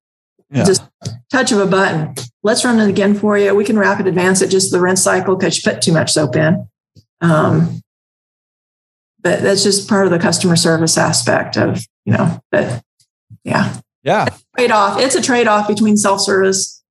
Yeah. 0.52 0.64
Just 0.64 0.82
touch 1.30 1.52
of 1.52 1.58
a 1.60 1.66
button. 1.66 2.14
Let's 2.42 2.64
run 2.64 2.78
it 2.80 2.88
again 2.88 3.14
for 3.14 3.38
you. 3.38 3.54
We 3.54 3.64
can 3.64 3.78
rapid 3.78 4.06
advance 4.06 4.42
it 4.42 4.50
just 4.50 4.72
the 4.72 4.80
rinse 4.80 5.02
cycle 5.02 5.36
because 5.36 5.56
you 5.56 5.70
put 5.70 5.82
too 5.82 5.92
much 5.92 6.12
soap 6.12 6.36
in. 6.36 6.68
Um, 7.20 7.82
but 9.22 9.42
that's 9.42 9.62
just 9.62 9.88
part 9.88 10.06
of 10.06 10.10
the 10.10 10.18
customer 10.18 10.56
service 10.56 10.96
aspect 10.98 11.56
of, 11.56 11.84
you 12.04 12.12
know, 12.12 12.40
but 12.50 12.82
yeah. 13.44 13.80
Yeah. 14.02 14.26
Trade 14.56 14.70
off. 14.70 14.98
It's 14.98 15.14
a 15.14 15.22
trade 15.22 15.46
off 15.46 15.68
between 15.68 15.96
self 15.96 16.20
service 16.20 16.82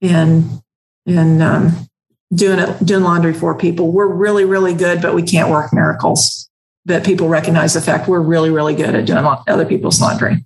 and, 0.00 0.62
and, 1.06 1.42
um, 1.42 1.88
doing 2.32 2.58
it, 2.58 2.84
doing 2.84 3.02
laundry 3.02 3.34
for 3.34 3.56
people. 3.56 3.92
We're 3.92 4.06
really, 4.06 4.44
really 4.44 4.74
good, 4.74 5.02
but 5.02 5.14
we 5.14 5.22
can't 5.22 5.50
work 5.50 5.72
miracles. 5.72 6.48
That 6.86 7.04
people 7.04 7.28
recognize 7.28 7.72
the 7.72 7.80
fact 7.80 8.08
we're 8.08 8.20
really, 8.20 8.50
really 8.50 8.74
good 8.74 8.94
at 8.94 9.06
doing 9.06 9.24
other 9.48 9.64
people's 9.64 10.00
laundry. 10.00 10.44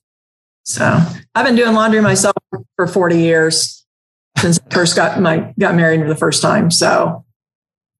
So 0.63 1.01
I've 1.35 1.47
been 1.47 1.57
doing 1.57 1.73
laundry 1.73 2.01
myself 2.01 2.37
for 2.77 2.87
40 2.87 3.19
years 3.19 3.85
since 4.37 4.59
I 4.59 4.75
first 4.75 4.95
got 4.95 5.21
my 5.21 5.53
got 5.59 5.75
married 5.75 6.01
for 6.01 6.09
the 6.09 6.17
first 6.17 6.43
time. 6.43 6.71
So 6.71 7.25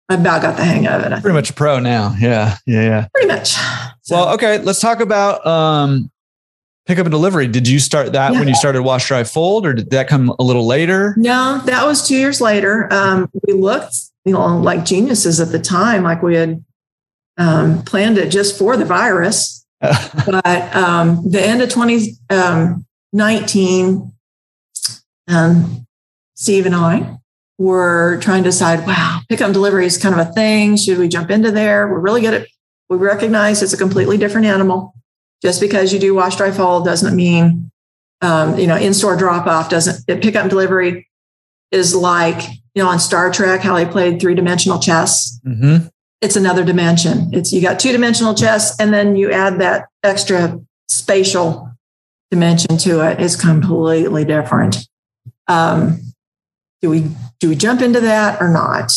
I 0.09 0.15
about 0.15 0.43
got 0.43 0.57
the 0.57 0.65
hang 0.65 0.87
of 0.87 1.03
it. 1.03 1.11
Pretty 1.21 1.35
much 1.35 1.51
a 1.51 1.55
pro 1.55 1.79
now. 1.81 2.15
Yeah. 2.19 2.57
Yeah. 2.67 2.83
Yeah. 2.83 3.09
Pretty 3.15 3.29
much. 3.29 3.57
So. 4.03 4.17
Well, 4.17 4.35
okay. 4.35 4.59
Let's 4.59 4.81
talk 4.81 5.01
about 5.01 5.47
um, 5.47 6.11
pickup 6.87 7.07
and 7.07 7.11
delivery. 7.11 7.47
Did 7.47 7.69
you 7.69 7.79
start 7.79 8.13
that 8.13 8.33
yeah. 8.33 8.39
when 8.39 8.49
you 8.49 8.55
started 8.55 8.83
wash 8.83 9.09
dry 9.09 9.25
fold 9.25 9.67
or 9.67 9.75
did 9.75 9.91
that 9.91 10.09
come 10.09 10.35
a 10.39 10.43
little 10.43 10.67
later? 10.67 11.15
No, 11.19 11.61
that 11.67 11.85
was 11.85 12.09
two 12.09 12.17
years 12.17 12.41
later. 12.41 12.93
Um, 12.93 13.31
we 13.47 13.53
looked, 13.53 13.97
you 14.25 14.33
know, 14.33 14.59
like 14.59 14.85
geniuses 14.85 15.41
at 15.41 15.53
the 15.53 15.59
time, 15.59 16.03
like 16.03 16.23
we 16.23 16.37
had 16.37 16.65
um, 17.39 17.83
planned 17.85 18.19
it 18.19 18.31
just 18.31 18.59
for 18.59 18.77
the 18.77 18.85
virus. 18.85 19.65
but 19.81 20.75
um, 20.75 21.31
the 21.31 21.41
end 21.41 21.63
of 21.63 21.71
2019, 21.71 23.87
um, 23.89 24.13
um, 25.29 25.87
Steve 26.35 26.67
and 26.67 26.75
I 26.75 27.19
we're 27.59 28.21
trying 28.21 28.45
to 28.45 28.49
decide, 28.49 28.87
wow, 28.87 29.21
pickup 29.29 29.47
and 29.47 29.55
delivery 29.55 29.85
is 29.85 29.99
kind 29.99 30.19
of 30.19 30.27
a 30.27 30.33
thing. 30.33 30.77
Should 30.77 30.99
we 30.99 31.09
jump 31.09 31.31
into 31.31 31.51
there? 31.51 31.89
We're 31.89 31.99
really 31.99 32.21
good 32.21 32.35
at, 32.35 32.49
we 32.89 32.97
recognize 32.97 33.63
it's 33.63 33.73
a 33.73 33.77
completely 33.77 34.17
different 34.17 34.47
animal. 34.47 34.95
Just 35.43 35.61
because 35.61 35.93
you 35.93 35.99
do 35.99 36.15
wash, 36.15 36.37
dry, 36.37 36.51
fold 36.51 36.85
doesn't 36.85 37.15
mean, 37.15 37.71
um, 38.23 38.59
you 38.59 38.67
know, 38.67 38.77
in-store 38.77 39.17
drop 39.17 39.47
off 39.47 39.69
doesn't, 39.69 40.07
pickup 40.07 40.43
and 40.43 40.51
delivery 40.51 41.09
is 41.71 41.95
like, 41.95 42.43
you 42.75 42.83
know, 42.83 42.89
on 42.89 42.99
Star 42.99 43.31
Trek, 43.31 43.61
how 43.61 43.75
they 43.75 43.87
played 43.87 44.21
three 44.21 44.35
dimensional 44.35 44.79
chess. 44.79 45.41
Mm-hmm. 45.47 45.89
It's 46.21 46.37
another 46.37 46.65
dimension. 46.65 47.33
It's, 47.33 47.53
you 47.53 47.63
got 47.63 47.79
two 47.79 47.93
dimensional 47.93 48.35
chess 48.35 48.79
and 48.81 48.93
then 48.93 49.17
you 49.17 49.31
add 49.31 49.61
that 49.61 49.87
extra 50.03 50.61
spatial 50.89 51.71
dimension 52.31 52.77
to 52.79 53.09
it. 53.09 53.21
It's 53.21 53.37
completely 53.37 54.25
different. 54.25 54.89
Um, 55.47 56.01
do 56.83 56.91
we 56.91 57.11
do 57.41 57.49
we 57.49 57.57
jump 57.57 57.81
into 57.81 58.01
that 58.01 58.41
or 58.41 58.49
not? 58.49 58.93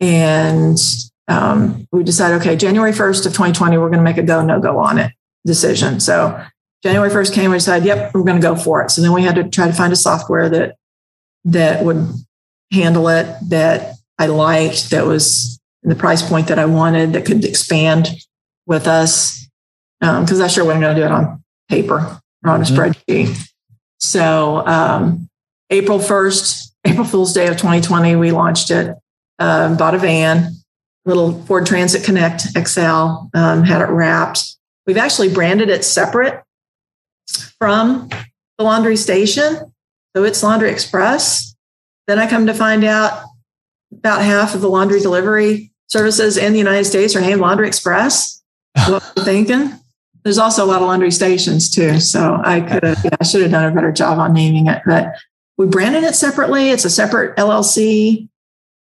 And 0.00 0.78
um, 1.28 1.86
we 1.92 2.04
decide, 2.04 2.32
okay, 2.40 2.56
January 2.56 2.92
1st 2.92 3.26
of 3.26 3.32
2020, 3.32 3.78
we're 3.78 3.88
going 3.88 3.98
to 3.98 4.04
make 4.04 4.18
a 4.18 4.22
go, 4.22 4.42
no 4.44 4.60
go 4.60 4.78
on 4.78 4.98
it 4.98 5.12
decision. 5.44 6.00
So 6.00 6.42
January 6.82 7.10
1st 7.10 7.32
came, 7.32 7.50
we 7.50 7.56
decided, 7.56 7.86
yep, 7.86 8.12
we're 8.14 8.22
going 8.22 8.40
to 8.40 8.46
go 8.46 8.56
for 8.56 8.82
it. 8.82 8.90
So 8.90 9.00
then 9.00 9.12
we 9.12 9.22
had 9.22 9.36
to 9.36 9.48
try 9.48 9.66
to 9.66 9.72
find 9.72 9.92
a 9.92 9.96
software 9.96 10.48
that 10.50 10.76
that 11.44 11.84
would 11.84 12.12
handle 12.72 13.08
it, 13.08 13.26
that 13.48 13.94
I 14.18 14.26
liked, 14.26 14.90
that 14.90 15.06
was 15.06 15.60
the 15.86 15.94
price 15.94 16.28
point 16.28 16.48
that 16.48 16.58
I 16.58 16.66
wanted, 16.66 17.12
that 17.12 17.24
could 17.24 17.44
expand 17.44 18.08
with 18.66 18.86
us. 18.86 19.48
Because 20.00 20.40
um, 20.40 20.44
I 20.44 20.48
sure 20.48 20.64
wasn't 20.64 20.82
going 20.82 20.96
to 20.96 21.00
do 21.00 21.06
it 21.06 21.12
on 21.12 21.42
paper 21.68 22.20
or 22.44 22.50
on 22.50 22.60
a 22.60 22.64
mm-hmm. 22.64 22.76
spreadsheet. 22.76 23.48
So 23.98 24.66
um, 24.66 25.28
April 25.70 25.98
1st, 25.98 26.72
April 26.86 27.04
Fool's 27.04 27.32
Day 27.32 27.46
of 27.46 27.56
2020, 27.56 28.16
we 28.16 28.32
launched 28.32 28.70
it, 28.70 28.94
uh, 29.38 29.74
bought 29.76 29.94
a 29.94 29.98
van, 29.98 30.52
little 31.04 31.40
Ford 31.44 31.66
Transit 31.66 32.04
Connect 32.04 32.42
XL, 32.42 33.28
um, 33.34 33.62
had 33.62 33.80
it 33.80 33.88
wrapped. 33.88 34.56
We've 34.86 34.96
actually 34.96 35.32
branded 35.32 35.68
it 35.68 35.84
separate 35.84 36.42
from 37.58 38.08
the 38.58 38.64
laundry 38.64 38.96
station. 38.96 39.72
So 40.14 40.24
it's 40.24 40.42
Laundry 40.42 40.70
Express. 40.70 41.54
Then 42.06 42.18
I 42.18 42.28
come 42.28 42.46
to 42.46 42.54
find 42.54 42.84
out 42.84 43.24
about 43.92 44.22
half 44.22 44.54
of 44.54 44.60
the 44.60 44.68
laundry 44.68 45.00
delivery 45.00 45.72
services 45.88 46.36
in 46.36 46.52
the 46.52 46.58
United 46.58 46.84
States 46.84 47.14
are 47.16 47.20
named 47.20 47.40
Laundry 47.40 47.66
Express. 47.66 48.42
What 48.88 49.02
are 49.02 49.12
you 49.16 49.24
thinking? 49.24 49.72
There's 50.22 50.38
also 50.38 50.64
a 50.64 50.66
lot 50.66 50.82
of 50.82 50.88
laundry 50.88 51.12
stations 51.12 51.70
too. 51.70 52.00
So 52.00 52.40
I 52.44 52.60
could 52.60 52.82
have, 52.82 52.98
yeah, 53.04 53.16
I 53.20 53.24
should 53.24 53.42
have 53.42 53.52
done 53.52 53.70
a 53.70 53.74
better 53.74 53.92
job 53.92 54.18
on 54.18 54.32
naming 54.32 54.66
it. 54.66 54.82
But 54.84 55.14
we 55.56 55.66
branded 55.66 56.04
it 56.04 56.14
separately. 56.14 56.70
It's 56.70 56.84
a 56.84 56.90
separate 56.90 57.36
LLC. 57.36 58.28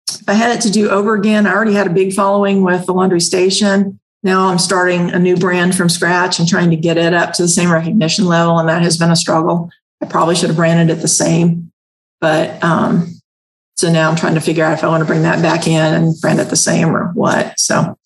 If 0.10 0.28
I 0.28 0.34
had 0.34 0.58
it 0.58 0.62
to 0.64 0.72
do 0.72 0.90
over 0.90 1.14
again, 1.14 1.48
I 1.48 1.54
already 1.54 1.74
had 1.74 1.88
a 1.88 1.92
big 1.92 2.14
following 2.14 2.64
with 2.64 2.86
the 2.86 2.94
laundry 2.94 3.22
station. 3.22 4.00
Now 4.24 4.48
I'm 4.48 4.58
starting 4.58 5.12
a 5.12 5.20
new 5.20 5.38
brand 5.38 5.76
from 5.76 5.88
scratch 5.88 6.40
and 6.40 6.48
trying 6.48 6.72
to 6.72 6.76
get 6.76 6.98
it 6.98 7.14
up 7.14 7.34
to 7.34 7.44
the 7.44 7.48
same 7.48 7.72
recognition 7.72 8.26
level. 8.26 8.58
And 8.58 8.68
that 8.68 8.82
has 8.82 8.98
been 8.98 9.12
a 9.12 9.16
struggle. 9.16 9.70
I 10.02 10.08
probably 10.08 10.36
should 10.36 10.50
have 10.50 10.58
branded 10.58 10.98
it 10.98 11.02
the 11.02 11.08
same. 11.08 11.72
But 12.22 12.62
um, 12.64 13.15
so 13.76 13.92
now 13.92 14.10
I'm 14.10 14.16
trying 14.16 14.36
to 14.36 14.42
figure 14.42 14.64
out 14.64 14.74
if 14.74 14.84
I 14.84 14.88
want 14.88 15.02
to 15.02 15.06
bring 15.06 15.24
that 15.24 15.42
back 15.42 15.68
in 15.68 15.94
and 15.94 16.20
brand 16.22 16.40
it 16.40 16.50
the 16.50 16.56
same 16.56 16.96
or 16.96 17.12
what. 17.14 17.60
So 17.60 17.98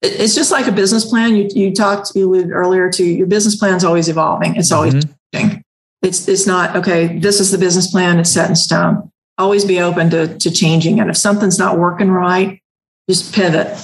it's 0.00 0.34
just 0.34 0.52
like 0.52 0.68
a 0.68 0.72
business 0.72 1.04
plan. 1.04 1.34
You, 1.34 1.48
you 1.52 1.74
talked 1.74 2.12
you 2.14 2.50
earlier 2.52 2.90
to 2.92 3.04
your 3.04 3.26
business 3.26 3.56
plan 3.56 3.74
is 3.74 3.84
always 3.84 4.08
evolving. 4.08 4.54
It's 4.54 4.70
always 4.70 4.94
mm-hmm. 4.94 5.12
changing. 5.34 5.64
It's 6.02 6.28
it's 6.28 6.46
not 6.46 6.76
okay. 6.76 7.18
This 7.18 7.40
is 7.40 7.50
the 7.50 7.58
business 7.58 7.90
plan. 7.90 8.20
It's 8.20 8.30
set 8.30 8.48
in 8.48 8.54
stone. 8.54 9.10
Always 9.36 9.64
be 9.64 9.80
open 9.80 10.10
to 10.10 10.38
to 10.38 10.50
changing 10.52 11.00
And 11.00 11.10
If 11.10 11.16
something's 11.16 11.58
not 11.58 11.78
working 11.78 12.10
right, 12.10 12.62
just 13.10 13.34
pivot. 13.34 13.76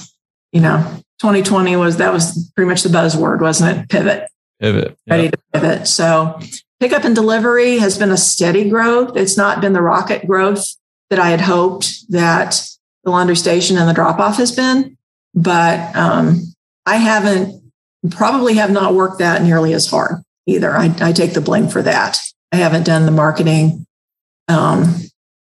You 0.53 0.61
know, 0.61 0.77
2020 1.19 1.75
was 1.75 1.97
that 1.97 2.13
was 2.13 2.49
pretty 2.55 2.69
much 2.69 2.83
the 2.83 2.89
buzzword, 2.89 3.41
wasn't 3.41 3.77
it? 3.77 3.89
Pivot. 3.89 4.29
Pivot. 4.61 4.97
Ready 5.09 5.29
to 5.31 5.37
pivot. 5.51 5.87
So 5.89 6.39
pickup 6.79 7.03
and 7.03 7.13
delivery 7.13 7.79
has 7.79 7.97
been 7.97 8.11
a 8.11 8.17
steady 8.17 8.69
growth. 8.69 9.17
It's 9.17 9.35
not 9.35 9.59
been 9.59 9.73
the 9.73 9.81
rocket 9.81 10.25
growth 10.25 10.65
that 11.09 11.19
I 11.19 11.29
had 11.29 11.41
hoped 11.41 12.09
that 12.09 12.61
the 13.03 13.11
laundry 13.11 13.35
station 13.35 13.77
and 13.77 13.87
the 13.87 13.93
drop 13.93 14.19
off 14.19 14.37
has 14.37 14.51
been, 14.51 14.97
but 15.33 15.95
um, 15.95 16.41
I 16.85 16.95
haven't 16.95 17.61
probably 18.11 18.55
have 18.55 18.71
not 18.71 18.93
worked 18.93 19.19
that 19.19 19.41
nearly 19.41 19.73
as 19.73 19.87
hard 19.87 20.23
either. 20.47 20.75
I, 20.75 20.93
I 20.99 21.11
take 21.11 21.33
the 21.33 21.41
blame 21.41 21.67
for 21.67 21.81
that. 21.81 22.19
I 22.51 22.57
haven't 22.57 22.85
done 22.85 23.05
the 23.05 23.11
marketing, 23.11 23.85
um, 24.47 24.95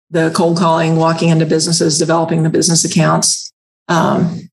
the 0.09 0.31
cold 0.35 0.57
calling, 0.57 0.97
walking 0.97 1.29
into 1.29 1.45
businesses, 1.45 1.97
developing 1.97 2.43
the 2.43 2.49
business 2.49 2.85
accounts. 2.85 3.51
Um, 3.87 4.49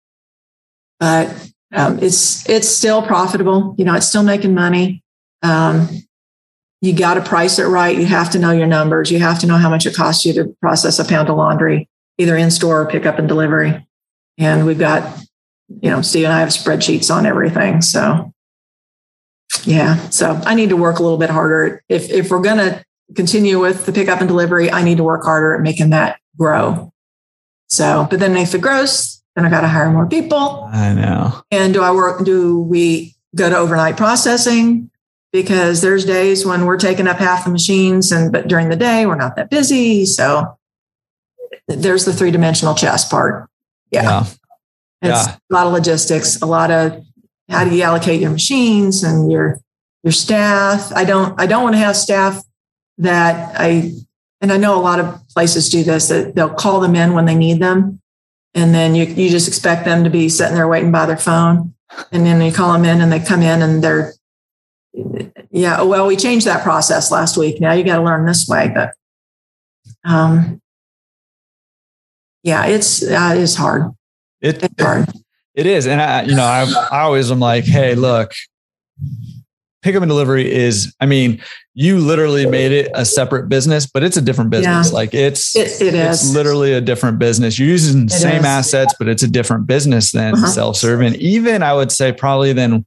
but 1.00 1.28
um, 1.72 1.98
it's 2.02 2.48
it's 2.48 2.68
still 2.68 3.02
profitable. 3.02 3.74
You 3.78 3.84
know, 3.84 3.94
it's 3.94 4.08
still 4.08 4.22
making 4.22 4.54
money. 4.54 5.02
Um, 5.42 5.88
you 6.80 6.92
got 6.92 7.14
to 7.14 7.20
price 7.20 7.58
it 7.58 7.64
right. 7.64 7.96
You 7.96 8.06
have 8.06 8.30
to 8.30 8.38
know 8.38 8.52
your 8.52 8.66
numbers. 8.66 9.10
You 9.10 9.18
have 9.18 9.40
to 9.40 9.46
know 9.46 9.56
how 9.56 9.68
much 9.68 9.86
it 9.86 9.94
costs 9.94 10.24
you 10.24 10.32
to 10.34 10.56
process 10.60 10.98
a 10.98 11.04
pound 11.04 11.28
of 11.28 11.36
laundry, 11.36 11.88
either 12.18 12.36
in 12.36 12.50
store 12.50 12.82
or 12.82 12.86
pick 12.86 13.06
up 13.06 13.18
and 13.18 13.26
delivery. 13.26 13.86
And 14.38 14.64
we've 14.66 14.78
got, 14.78 15.20
you 15.68 15.90
know, 15.90 16.02
Steve 16.02 16.24
and 16.24 16.32
I 16.32 16.40
have 16.40 16.50
spreadsheets 16.50 17.14
on 17.14 17.26
everything. 17.26 17.82
So 17.82 18.32
yeah. 19.64 20.08
So 20.10 20.40
I 20.44 20.54
need 20.54 20.68
to 20.68 20.76
work 20.76 20.98
a 20.98 21.02
little 21.02 21.18
bit 21.18 21.30
harder. 21.30 21.82
If 21.88 22.10
if 22.10 22.30
we're 22.30 22.42
gonna 22.42 22.84
continue 23.16 23.58
with 23.58 23.86
the 23.86 23.92
pickup 23.92 24.20
and 24.20 24.28
delivery, 24.28 24.70
I 24.70 24.82
need 24.82 24.98
to 24.98 25.04
work 25.04 25.24
harder 25.24 25.54
at 25.54 25.62
making 25.62 25.90
that 25.90 26.20
grow. 26.36 26.92
So, 27.68 28.06
but 28.10 28.20
then 28.20 28.36
if 28.36 28.54
it 28.54 28.60
grows, 28.60 29.22
then 29.34 29.44
I 29.44 29.50
got 29.50 29.60
to 29.60 29.68
hire 29.68 29.90
more 29.90 30.06
people. 30.06 30.68
I 30.72 30.94
know. 30.94 31.42
And 31.50 31.72
do 31.74 31.82
I 31.82 31.90
work? 31.92 32.24
Do 32.24 32.60
we 32.60 33.14
go 33.34 33.48
to 33.48 33.56
overnight 33.56 33.96
processing? 33.96 34.90
Because 35.32 35.82
there's 35.82 36.06
days 36.06 36.46
when 36.46 36.64
we're 36.64 36.78
taking 36.78 37.06
up 37.06 37.18
half 37.18 37.44
the 37.44 37.50
machines, 37.50 38.10
and 38.12 38.32
but 38.32 38.48
during 38.48 38.70
the 38.70 38.76
day 38.76 39.04
we're 39.04 39.14
not 39.14 39.36
that 39.36 39.50
busy. 39.50 40.06
So 40.06 40.56
there's 41.66 42.06
the 42.06 42.14
three 42.14 42.30
dimensional 42.30 42.74
chess 42.74 43.06
part. 43.06 43.48
Yeah. 43.90 44.02
yeah. 44.02 44.20
It's 45.00 45.26
yeah. 45.26 45.36
a 45.50 45.54
lot 45.54 45.66
of 45.66 45.74
logistics, 45.74 46.40
a 46.40 46.46
lot 46.46 46.70
of 46.70 47.04
how 47.48 47.64
do 47.64 47.74
you 47.74 47.82
allocate 47.82 48.20
your 48.20 48.30
machines 48.30 49.02
and 49.02 49.30
your 49.30 49.60
your 50.02 50.12
staff 50.12 50.92
i 50.94 51.04
don't 51.04 51.38
i 51.40 51.46
don't 51.46 51.62
want 51.62 51.74
to 51.74 51.78
have 51.78 51.96
staff 51.96 52.42
that 52.98 53.54
i 53.58 53.92
and 54.40 54.52
i 54.52 54.56
know 54.56 54.78
a 54.78 54.80
lot 54.82 55.00
of 55.00 55.20
places 55.28 55.68
do 55.68 55.82
this 55.82 56.08
that 56.08 56.34
they'll 56.34 56.52
call 56.52 56.80
them 56.80 56.94
in 56.94 57.12
when 57.12 57.24
they 57.24 57.34
need 57.34 57.60
them 57.60 58.00
and 58.54 58.74
then 58.74 58.94
you, 58.94 59.04
you 59.04 59.28
just 59.28 59.46
expect 59.46 59.84
them 59.84 60.04
to 60.04 60.10
be 60.10 60.28
sitting 60.28 60.54
there 60.54 60.68
waiting 60.68 60.92
by 60.92 61.06
their 61.06 61.16
phone 61.16 61.74
and 62.12 62.26
then 62.26 62.40
you 62.40 62.52
call 62.52 62.72
them 62.72 62.84
in 62.84 63.00
and 63.00 63.10
they 63.10 63.20
come 63.20 63.42
in 63.42 63.62
and 63.62 63.82
they're 63.82 64.12
yeah 65.50 65.82
well 65.82 66.06
we 66.06 66.16
changed 66.16 66.46
that 66.46 66.62
process 66.62 67.10
last 67.10 67.36
week 67.36 67.60
now 67.60 67.72
you 67.72 67.84
got 67.84 67.96
to 67.96 68.02
learn 68.02 68.26
this 68.26 68.46
way 68.48 68.70
but 68.74 68.94
um 70.04 70.60
yeah 72.42 72.66
it's 72.66 73.02
uh, 73.02 73.34
it's 73.36 73.54
hard 73.54 73.92
it, 74.40 74.62
it's 74.62 74.82
hard 74.82 75.08
it 75.58 75.66
is. 75.66 75.88
And 75.88 76.00
I, 76.00 76.22
you 76.22 76.36
know, 76.36 76.44
I, 76.44 76.72
I 76.92 77.00
always 77.00 77.32
am 77.32 77.40
like, 77.40 77.64
hey, 77.64 77.96
look, 77.96 78.32
pickup 79.82 80.02
and 80.02 80.08
delivery 80.08 80.48
is, 80.48 80.94
I 81.00 81.06
mean, 81.06 81.42
you 81.74 81.98
literally 81.98 82.46
made 82.46 82.70
it 82.70 82.92
a 82.94 83.04
separate 83.04 83.48
business, 83.48 83.84
but 83.84 84.04
it's 84.04 84.16
a 84.16 84.20
different 84.20 84.50
business. 84.50 84.90
Yeah. 84.90 84.94
Like 84.94 85.14
it's, 85.14 85.56
it, 85.56 85.82
it 85.82 85.94
is. 85.94 86.22
it's 86.22 86.32
literally 86.32 86.74
a 86.74 86.80
different 86.80 87.18
business. 87.18 87.58
You're 87.58 87.70
using 87.70 88.06
the 88.06 88.12
same 88.12 88.42
is. 88.42 88.44
assets, 88.44 88.94
but 89.00 89.08
it's 89.08 89.24
a 89.24 89.28
different 89.28 89.66
business 89.66 90.12
than 90.12 90.34
uh-huh. 90.34 90.46
self-serve. 90.46 91.00
And 91.00 91.16
even 91.16 91.64
I 91.64 91.74
would 91.74 91.90
say 91.90 92.12
probably 92.12 92.52
than 92.52 92.86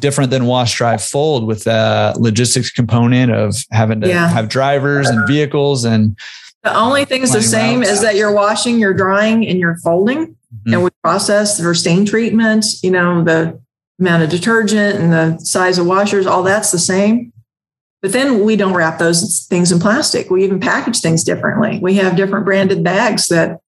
different 0.00 0.30
than 0.30 0.46
wash 0.46 0.76
dry 0.76 0.96
fold 0.96 1.46
with 1.46 1.64
the 1.64 2.14
logistics 2.18 2.70
component 2.70 3.30
of 3.32 3.54
having 3.70 4.00
to 4.00 4.08
yeah. 4.08 4.28
have 4.28 4.48
drivers 4.48 5.08
and 5.08 5.26
vehicles 5.28 5.84
and 5.84 6.16
the 6.62 6.76
only 6.76 7.04
thing 7.06 7.22
is 7.22 7.32
the 7.32 7.40
same 7.40 7.80
routes. 7.80 7.90
is 7.90 8.00
that 8.02 8.16
you're 8.16 8.32
washing, 8.32 8.78
you're 8.78 8.94
drying, 8.94 9.46
and 9.46 9.58
you're 9.58 9.78
folding. 9.78 10.26
Mm-hmm. 10.26 10.74
And 10.74 10.84
we 10.84 10.90
process 11.02 11.58
for 11.60 11.74
stain 11.74 12.04
treatment, 12.04 12.66
you 12.82 12.90
know, 12.90 13.24
the 13.24 13.58
amount 13.98 14.22
of 14.24 14.30
detergent 14.30 14.98
and 14.98 15.12
the 15.12 15.38
size 15.42 15.78
of 15.78 15.86
washers, 15.86 16.26
all 16.26 16.42
that's 16.42 16.70
the 16.70 16.78
same. 16.78 17.32
But 18.02 18.12
then 18.12 18.44
we 18.44 18.56
don't 18.56 18.74
wrap 18.74 18.98
those 18.98 19.46
things 19.48 19.72
in 19.72 19.78
plastic. 19.78 20.30
We 20.30 20.44
even 20.44 20.60
package 20.60 21.00
things 21.00 21.22
differently. 21.22 21.78
We 21.80 21.94
have 21.94 22.16
different 22.16 22.44
branded 22.44 22.82
bags 22.82 23.28
that 23.28 23.60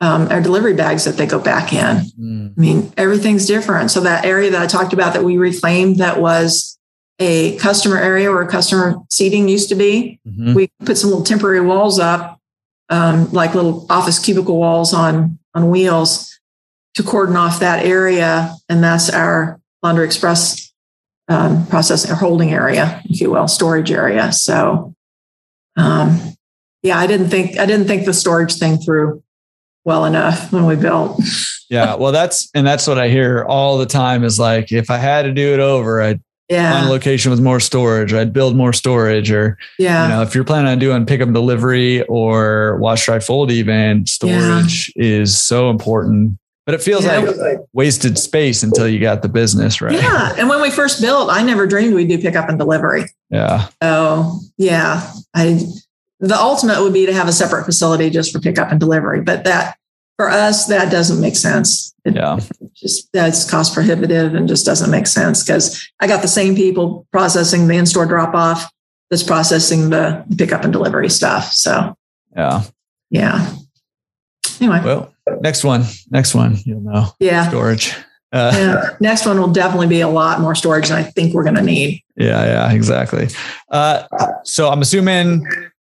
um, 0.00 0.28
our 0.28 0.40
delivery 0.40 0.74
bags 0.74 1.04
that 1.04 1.16
they 1.16 1.26
go 1.26 1.38
back 1.38 1.72
in. 1.72 1.96
Mm. 2.18 2.54
I 2.56 2.60
mean, 2.60 2.92
everything's 2.96 3.46
different. 3.46 3.90
So 3.90 4.00
that 4.00 4.24
area 4.24 4.50
that 4.50 4.62
I 4.62 4.66
talked 4.66 4.92
about 4.92 5.14
that 5.14 5.24
we 5.24 5.38
reclaimed 5.38 5.96
that 5.96 6.20
was 6.20 6.78
a 7.18 7.56
customer 7.56 7.96
area 7.96 8.30
where 8.30 8.46
customer 8.46 8.96
seating 9.10 9.48
used 9.48 9.68
to 9.70 9.74
be, 9.74 10.20
mm-hmm. 10.26 10.54
we 10.54 10.68
put 10.84 10.96
some 10.96 11.10
little 11.10 11.24
temporary 11.24 11.60
walls 11.60 11.98
up, 11.98 12.40
um, 12.90 13.30
like 13.32 13.54
little 13.54 13.86
office 13.90 14.18
cubicle 14.18 14.56
walls 14.56 14.94
on 14.94 15.38
on 15.54 15.70
wheels 15.70 16.38
to 16.94 17.02
cordon 17.02 17.36
off 17.36 17.60
that 17.60 17.84
area, 17.84 18.54
and 18.68 18.82
that's 18.82 19.10
our 19.10 19.60
Laundry 19.82 20.04
Express 20.04 20.72
um, 21.28 21.66
processing 21.66 22.10
or 22.10 22.14
holding 22.14 22.52
area, 22.52 23.02
if 23.04 23.20
you 23.20 23.30
will, 23.30 23.48
storage 23.48 23.90
area. 23.90 24.32
So, 24.32 24.94
um, 25.76 26.20
yeah, 26.82 26.98
I 26.98 27.06
didn't 27.06 27.28
think 27.28 27.58
I 27.58 27.66
didn't 27.66 27.86
think 27.86 28.04
the 28.04 28.14
storage 28.14 28.54
thing 28.54 28.78
through 28.78 29.22
well 29.88 30.04
enough 30.04 30.52
when 30.52 30.66
we 30.66 30.76
built. 30.76 31.18
yeah, 31.70 31.94
well, 31.94 32.12
that's 32.12 32.50
and 32.54 32.66
that's 32.66 32.86
what 32.86 32.98
I 32.98 33.08
hear 33.08 33.42
all 33.48 33.78
the 33.78 33.86
time 33.86 34.22
is 34.22 34.38
like, 34.38 34.70
if 34.70 34.90
I 34.90 34.98
had 34.98 35.22
to 35.22 35.32
do 35.32 35.54
it 35.54 35.60
over, 35.60 36.02
I'd 36.02 36.20
yeah. 36.50 36.74
find 36.74 36.86
a 36.86 36.90
location 36.90 37.30
with 37.30 37.40
more 37.40 37.58
storage, 37.58 38.12
or 38.12 38.18
I'd 38.18 38.34
build 38.34 38.54
more 38.54 38.74
storage, 38.74 39.32
or 39.32 39.56
yeah, 39.78 40.04
you 40.04 40.14
know, 40.14 40.22
if 40.22 40.34
you're 40.34 40.44
planning 40.44 40.70
on 40.70 40.78
doing 40.78 41.06
pickup 41.06 41.32
delivery 41.32 42.02
or 42.02 42.76
wash 42.76 43.06
dry 43.06 43.18
fold, 43.18 43.50
even 43.50 44.06
storage 44.06 44.92
yeah. 44.94 45.04
is 45.04 45.40
so 45.40 45.70
important. 45.70 46.38
But 46.66 46.74
it 46.74 46.82
feels 46.82 47.06
yeah. 47.06 47.20
like 47.20 47.60
wasted 47.72 48.18
space 48.18 48.62
until 48.62 48.86
you 48.86 49.00
got 49.00 49.22
the 49.22 49.28
business 49.30 49.80
right. 49.80 49.94
Yeah, 49.94 50.34
and 50.36 50.50
when 50.50 50.60
we 50.60 50.70
first 50.70 51.00
built, 51.00 51.30
I 51.30 51.42
never 51.42 51.66
dreamed 51.66 51.94
we'd 51.94 52.10
do 52.10 52.18
pickup 52.18 52.50
and 52.50 52.58
delivery. 52.58 53.06
Yeah. 53.30 53.68
Oh, 53.80 54.38
yeah. 54.58 55.10
I 55.34 55.64
the 56.20 56.36
ultimate 56.36 56.80
would 56.82 56.92
be 56.92 57.06
to 57.06 57.12
have 57.12 57.28
a 57.28 57.32
separate 57.32 57.64
facility 57.64 58.10
just 58.10 58.32
for 58.32 58.40
pickup 58.40 58.70
and 58.70 58.80
delivery, 58.80 59.20
but 59.20 59.44
that 59.44 59.76
for 60.16 60.28
us 60.28 60.66
that 60.66 60.90
doesn't 60.90 61.20
make 61.20 61.36
sense. 61.36 61.94
It, 62.04 62.16
yeah, 62.16 62.40
just 62.74 63.12
that's 63.12 63.48
cost 63.48 63.74
prohibitive 63.74 64.34
and 64.34 64.48
just 64.48 64.66
doesn't 64.66 64.90
make 64.90 65.06
sense 65.06 65.44
because 65.44 65.88
I 66.00 66.06
got 66.06 66.22
the 66.22 66.28
same 66.28 66.56
people 66.56 67.06
processing 67.12 67.68
the 67.68 67.74
in-store 67.74 68.06
drop 68.06 68.34
off 68.34 68.70
that's 69.10 69.22
processing 69.22 69.90
the 69.90 70.24
pickup 70.36 70.64
and 70.64 70.72
delivery 70.72 71.08
stuff. 71.08 71.52
So 71.52 71.96
yeah, 72.36 72.62
yeah. 73.10 73.54
Anyway, 74.60 74.80
well, 74.84 75.14
next 75.40 75.62
one, 75.62 75.84
next 76.10 76.34
one, 76.34 76.56
you'll 76.64 76.80
know. 76.80 77.08
Yeah, 77.20 77.48
storage. 77.48 77.94
Uh, 78.32 78.52
yeah. 78.54 78.96
Next 79.00 79.24
one 79.24 79.40
will 79.40 79.52
definitely 79.52 79.86
be 79.86 80.02
a 80.02 80.08
lot 80.08 80.40
more 80.40 80.54
storage 80.54 80.88
than 80.88 80.98
I 80.98 81.02
think 81.02 81.32
we're 81.32 81.44
going 81.44 81.54
to 81.54 81.62
need. 81.62 82.02
Yeah, 82.16 82.44
yeah, 82.44 82.72
exactly. 82.72 83.28
Uh, 83.70 84.04
so 84.44 84.68
I'm 84.68 84.82
assuming 84.82 85.46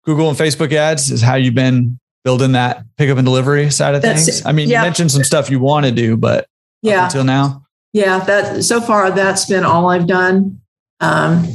Google 0.07 0.29
and 0.29 0.37
Facebook 0.37 0.71
ads 0.71 1.11
is 1.11 1.21
how 1.21 1.35
you've 1.35 1.53
been 1.53 1.99
building 2.23 2.53
that 2.53 2.85
pickup 2.97 3.17
and 3.17 3.25
delivery 3.25 3.69
side 3.69 3.93
of 3.93 4.01
That's 4.01 4.23
things. 4.23 4.45
I 4.45 4.53
mean, 4.53 4.69
yeah. 4.69 4.79
you 4.79 4.85
mentioned 4.85 5.11
some 5.11 5.25
stuff 5.25 5.49
you 5.49 5.59
want 5.59 5.85
to 5.85 5.91
do, 5.91 6.15
but 6.15 6.47
yeah, 6.81 7.05
until 7.05 7.25
now, 7.25 7.65
yeah, 7.91 8.19
that 8.19 8.63
so 8.63 8.79
far 8.79 9.11
that's 9.11 9.47
been 9.47 9.65
all 9.65 9.89
I've 9.89 10.07
done. 10.07 10.61
Um, 11.01 11.45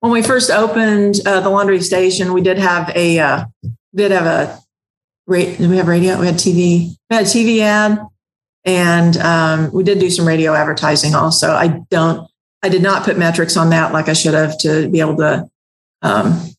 when 0.00 0.12
we 0.12 0.22
first 0.22 0.50
opened 0.50 1.16
uh, 1.26 1.40
the 1.40 1.50
laundry 1.50 1.82
station, 1.82 2.32
we 2.32 2.40
did 2.40 2.56
have 2.56 2.90
a 2.96 3.18
uh, 3.18 3.44
did 3.94 4.12
have 4.12 4.24
a 4.24 4.58
did 5.28 5.68
we 5.68 5.76
have 5.76 5.86
radio? 5.86 6.18
We 6.18 6.24
had 6.24 6.36
TV. 6.36 6.96
We 7.10 7.16
had 7.16 7.24
a 7.24 7.28
TV 7.28 7.58
ad, 7.60 8.00
and 8.64 9.16
um, 9.18 9.72
we 9.72 9.84
did 9.84 9.98
do 9.98 10.08
some 10.08 10.26
radio 10.26 10.54
advertising 10.54 11.14
also. 11.14 11.50
I 11.50 11.82
don't. 11.90 12.26
I 12.62 12.70
did 12.70 12.82
not 12.82 13.04
put 13.04 13.18
metrics 13.18 13.58
on 13.58 13.70
that 13.70 13.92
like 13.92 14.08
I 14.08 14.14
should 14.14 14.34
have 14.34 14.58
to 14.60 14.88
be 14.88 15.00
able 15.00 15.16
to 15.16 15.50
um, 16.00 16.50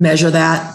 measure 0.00 0.30
that. 0.30 0.74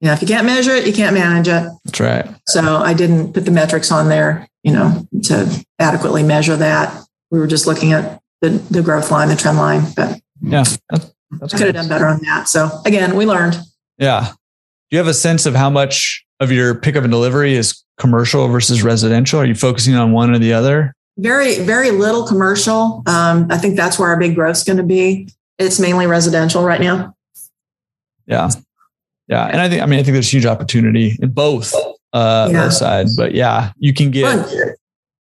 You 0.00 0.06
know, 0.06 0.14
if 0.14 0.22
you 0.22 0.28
can't 0.28 0.46
measure 0.46 0.72
it, 0.72 0.86
you 0.86 0.94
can't 0.94 1.14
manage 1.14 1.46
it. 1.46 1.70
That's 1.84 2.00
right. 2.00 2.26
So 2.48 2.78
I 2.78 2.94
didn't 2.94 3.34
put 3.34 3.44
the 3.44 3.50
metrics 3.50 3.92
on 3.92 4.08
there, 4.08 4.48
you 4.62 4.72
know, 4.72 5.06
to 5.24 5.66
adequately 5.78 6.22
measure 6.22 6.56
that. 6.56 7.04
We 7.30 7.38
were 7.38 7.46
just 7.46 7.66
looking 7.66 7.92
at 7.92 8.20
the, 8.40 8.48
the 8.48 8.82
growth 8.82 9.10
line, 9.10 9.28
the 9.28 9.36
trend 9.36 9.58
line, 9.58 9.82
but 9.94 10.18
yeah, 10.40 10.64
that's, 10.88 11.12
that's 11.38 11.54
I 11.54 11.58
could 11.58 11.66
have 11.66 11.74
done 11.74 11.88
better 11.88 12.06
on 12.06 12.20
that. 12.22 12.48
So 12.48 12.70
again, 12.86 13.14
we 13.14 13.26
learned. 13.26 13.58
Yeah. 13.98 14.32
Do 14.32 14.96
you 14.96 14.98
have 14.98 15.06
a 15.06 15.14
sense 15.14 15.44
of 15.44 15.54
how 15.54 15.68
much 15.68 16.24
of 16.40 16.50
your 16.50 16.74
pickup 16.74 17.04
and 17.04 17.12
delivery 17.12 17.54
is 17.54 17.84
commercial 17.98 18.48
versus 18.48 18.82
residential? 18.82 19.38
Are 19.38 19.44
you 19.44 19.54
focusing 19.54 19.94
on 19.94 20.12
one 20.12 20.34
or 20.34 20.38
the 20.38 20.54
other? 20.54 20.94
Very, 21.18 21.58
very 21.58 21.90
little 21.90 22.26
commercial. 22.26 23.02
Um, 23.06 23.46
I 23.50 23.58
think 23.58 23.76
that's 23.76 23.98
where 23.98 24.08
our 24.08 24.18
big 24.18 24.34
growth 24.34 24.56
is 24.56 24.64
going 24.64 24.78
to 24.78 24.82
be. 24.82 25.28
It's 25.58 25.78
mainly 25.78 26.06
residential 26.06 26.64
right 26.64 26.80
now. 26.80 27.14
Yeah. 28.30 28.48
Yeah. 29.28 29.46
And 29.46 29.60
I 29.60 29.68
think, 29.68 29.82
I 29.82 29.86
mean, 29.86 30.00
I 30.00 30.02
think 30.02 30.14
there's 30.14 30.32
huge 30.32 30.46
opportunity 30.46 31.16
in 31.20 31.30
both, 31.30 31.74
uh, 32.12 32.48
yeah. 32.50 32.64
both 32.64 32.72
sides, 32.72 33.16
but 33.16 33.34
yeah, 33.34 33.72
you 33.78 33.92
can 33.92 34.10
get. 34.10 34.22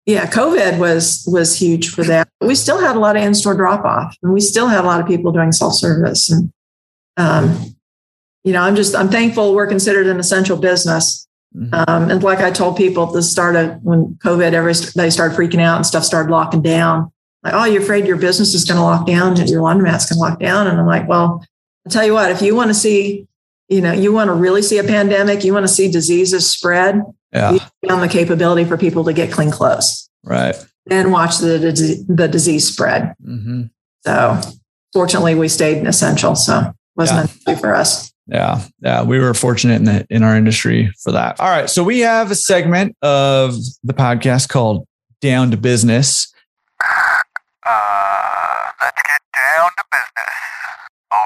Yeah. 0.05 0.25
COVID 0.27 0.77
was, 0.79 1.27
was 1.27 1.57
huge 1.57 1.89
for 1.89 2.03
that. 2.03 2.29
We 2.41 2.55
still 2.55 2.79
had 2.79 2.95
a 2.95 2.99
lot 2.99 3.17
of 3.17 3.23
in-store 3.23 3.55
drop 3.55 3.84
off 3.84 4.15
and 4.21 4.34
we 4.34 4.39
still 4.39 4.67
had 4.67 4.84
a 4.84 4.88
lot 4.88 5.01
of 5.01 5.07
people 5.07 5.31
doing 5.31 5.51
self-service 5.51 6.29
and, 6.29 6.51
um, 7.17 7.75
you 8.43 8.53
know, 8.53 8.61
I'm 8.61 8.75
just, 8.75 8.95
I'm 8.95 9.09
thankful 9.09 9.55
we're 9.55 9.67
considered 9.67 10.07
an 10.07 10.19
essential 10.19 10.55
business. 10.55 11.27
Mm-hmm. 11.55 11.73
Um, 11.73 12.11
and 12.11 12.23
like 12.23 12.39
I 12.39 12.51
told 12.51 12.77
people 12.77 13.07
at 13.07 13.13
the 13.13 13.23
start 13.23 13.55
of 13.55 13.81
when 13.84 14.17
COVID, 14.23 14.53
everybody 14.53 15.09
started 15.09 15.38
freaking 15.38 15.61
out 15.61 15.77
and 15.77 15.85
stuff 15.85 16.03
started 16.03 16.31
locking 16.31 16.61
down. 16.61 17.11
Like, 17.43 17.53
oh, 17.53 17.65
you're 17.65 17.81
afraid 17.81 18.05
your 18.05 18.17
business 18.17 18.53
is 18.53 18.65
going 18.65 18.77
to 18.77 18.84
lock 18.84 19.05
down, 19.05 19.35
your 19.47 19.61
laundromat's 19.61 20.09
going 20.09 20.17
to 20.17 20.19
lock 20.19 20.39
down. 20.39 20.67
And 20.67 20.79
I'm 20.79 20.85
like, 20.85 21.07
well, 21.07 21.45
I'll 21.88 21.91
tell 21.91 22.05
you 22.05 22.14
what, 22.14 22.31
if 22.31 22.41
you 22.41 22.53
want 22.53 22.69
to 22.69 22.73
see, 22.73 23.30
you 23.69 23.80
know, 23.80 23.93
you 23.93 24.11
want 24.11 24.27
to 24.27 24.34
really 24.34 24.61
see 24.61 24.77
a 24.77 24.84
pandemic, 24.84 25.45
you 25.45 25.53
want 25.53 25.64
to 25.64 25.69
see 25.69 25.89
diseases 25.89 26.45
spread, 26.45 27.01
yeah. 27.31 27.57
on 27.89 28.01
the 28.01 28.09
capability 28.09 28.65
for 28.65 28.77
people 28.77 29.05
to 29.05 29.14
get 29.14 29.31
clean 29.31 29.51
clothes. 29.51 30.09
Right. 30.22 30.53
And 30.91 31.14
watch 31.14 31.38
the, 31.38 32.05
the 32.09 32.27
disease 32.27 32.68
spread. 32.68 33.15
Mm-hmm. 33.26 33.68
So 34.05 34.41
fortunately 34.91 35.35
we 35.35 35.47
stayed 35.47 35.77
in 35.77 35.88
essential. 35.88 36.35
So 36.35 36.59
it 36.59 36.76
wasn't 36.97 37.19
yeah. 37.19 37.23
an 37.23 37.53
issue 37.53 37.61
for 37.61 37.73
us. 37.73 38.11
Yeah. 38.27 38.61
Yeah. 38.81 39.03
We 39.03 39.19
were 39.19 39.34
fortunate 39.34 39.76
in 39.76 39.85
the, 39.85 40.05
in 40.09 40.23
our 40.23 40.35
industry 40.35 40.91
for 41.01 41.14
that. 41.14 41.39
All 41.39 41.49
right. 41.49 41.69
So 41.69 41.85
we 41.85 41.99
have 42.01 42.31
a 42.31 42.35
segment 42.35 42.97
of 43.01 43.53
the 43.85 43.93
podcast 43.93 44.49
called 44.49 44.85
Down 45.22 45.51
to 45.51 45.57
Business. 45.57 46.34
Uh, 46.81 47.22
let's 48.81 49.01
get 49.03 49.22
down 49.34 49.69
to 49.77 49.84
business. 49.89 50.46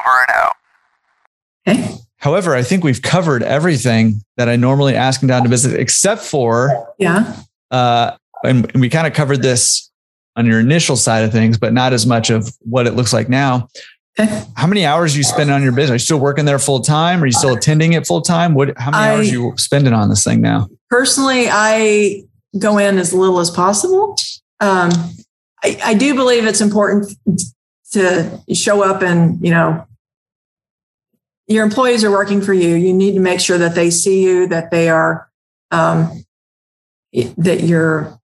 Over 0.06 0.26
and 0.28 0.30
out. 0.30 0.56
Okay. 1.68 1.96
However, 2.18 2.56
I 2.56 2.62
think 2.62 2.84
we've 2.84 3.02
covered 3.02 3.42
everything 3.42 4.22
that 4.38 4.48
I 4.48 4.56
normally 4.56 4.96
ask 4.96 5.22
down 5.22 5.44
to 5.44 5.50
business, 5.50 5.74
except 5.74 6.22
for 6.22 6.94
yeah. 7.00 7.36
Uh, 7.72 8.12
and 8.44 8.72
we 8.74 8.90
kind 8.90 9.08
of 9.08 9.14
covered 9.14 9.42
this 9.42 9.90
on 10.36 10.46
your 10.46 10.60
initial 10.60 10.96
side 10.96 11.24
of 11.24 11.32
things, 11.32 11.58
but 11.58 11.74
not 11.74 11.94
as 11.94 12.06
much 12.06 12.30
of 12.30 12.54
what 12.60 12.88
it 12.88 12.94
looks 12.94 13.14
like 13.14 13.30
now. 13.30 13.68
Okay. 14.20 14.44
How 14.56 14.68
many 14.68 14.86
hours 14.86 15.16
you 15.16 15.24
spend 15.24 15.50
on 15.52 15.64
your 15.64 15.72
business? 15.72 15.92
Are 15.92 15.96
you 15.96 16.00
still 16.00 16.20
working 16.20 16.46
there 16.46 16.60
full 16.60 16.82
time? 16.82 17.24
Are 17.24 17.26
you 17.26 17.32
still 17.32 17.56
attending 17.56 17.94
it 17.94 18.06
full 18.06 18.22
time? 18.22 18.54
What? 18.54 18.78
How 18.78 18.92
many 18.92 19.04
I, 19.04 19.16
hours 19.16 19.32
you 19.32 19.54
spending 19.58 19.94
on 19.94 20.10
this 20.10 20.24
thing 20.24 20.42
now? 20.42 20.68
Personally, 20.90 21.48
I 21.50 22.24
go 22.60 22.78
in 22.78 22.98
as 22.98 23.14
little 23.14 23.40
as 23.40 23.50
possible. 23.50 24.16
Um, 24.60 24.92
I, 25.64 25.80
I 25.84 25.94
do 25.94 26.14
believe 26.14 26.46
it's 26.46 26.62
important 26.62 27.14
to 27.94 28.42
show 28.54 28.84
up 28.84 29.02
and 29.02 29.44
you 29.44 29.52
know 29.52 29.86
your 31.52 31.64
employees 31.64 32.04
are 32.04 32.12
working 32.12 32.42
for 32.42 32.54
you 32.54 32.76
you 32.76 32.94
need 32.94 33.14
to 33.14 33.20
make 33.20 33.40
sure 33.40 33.58
that 33.58 33.76
they 33.76 33.90
see 33.90 34.24
you 34.24 34.48
that 34.48 34.72
they 34.72 34.90
are 34.90 35.30
um, 35.72 36.24
that 37.38 37.62
you're 37.64 38.20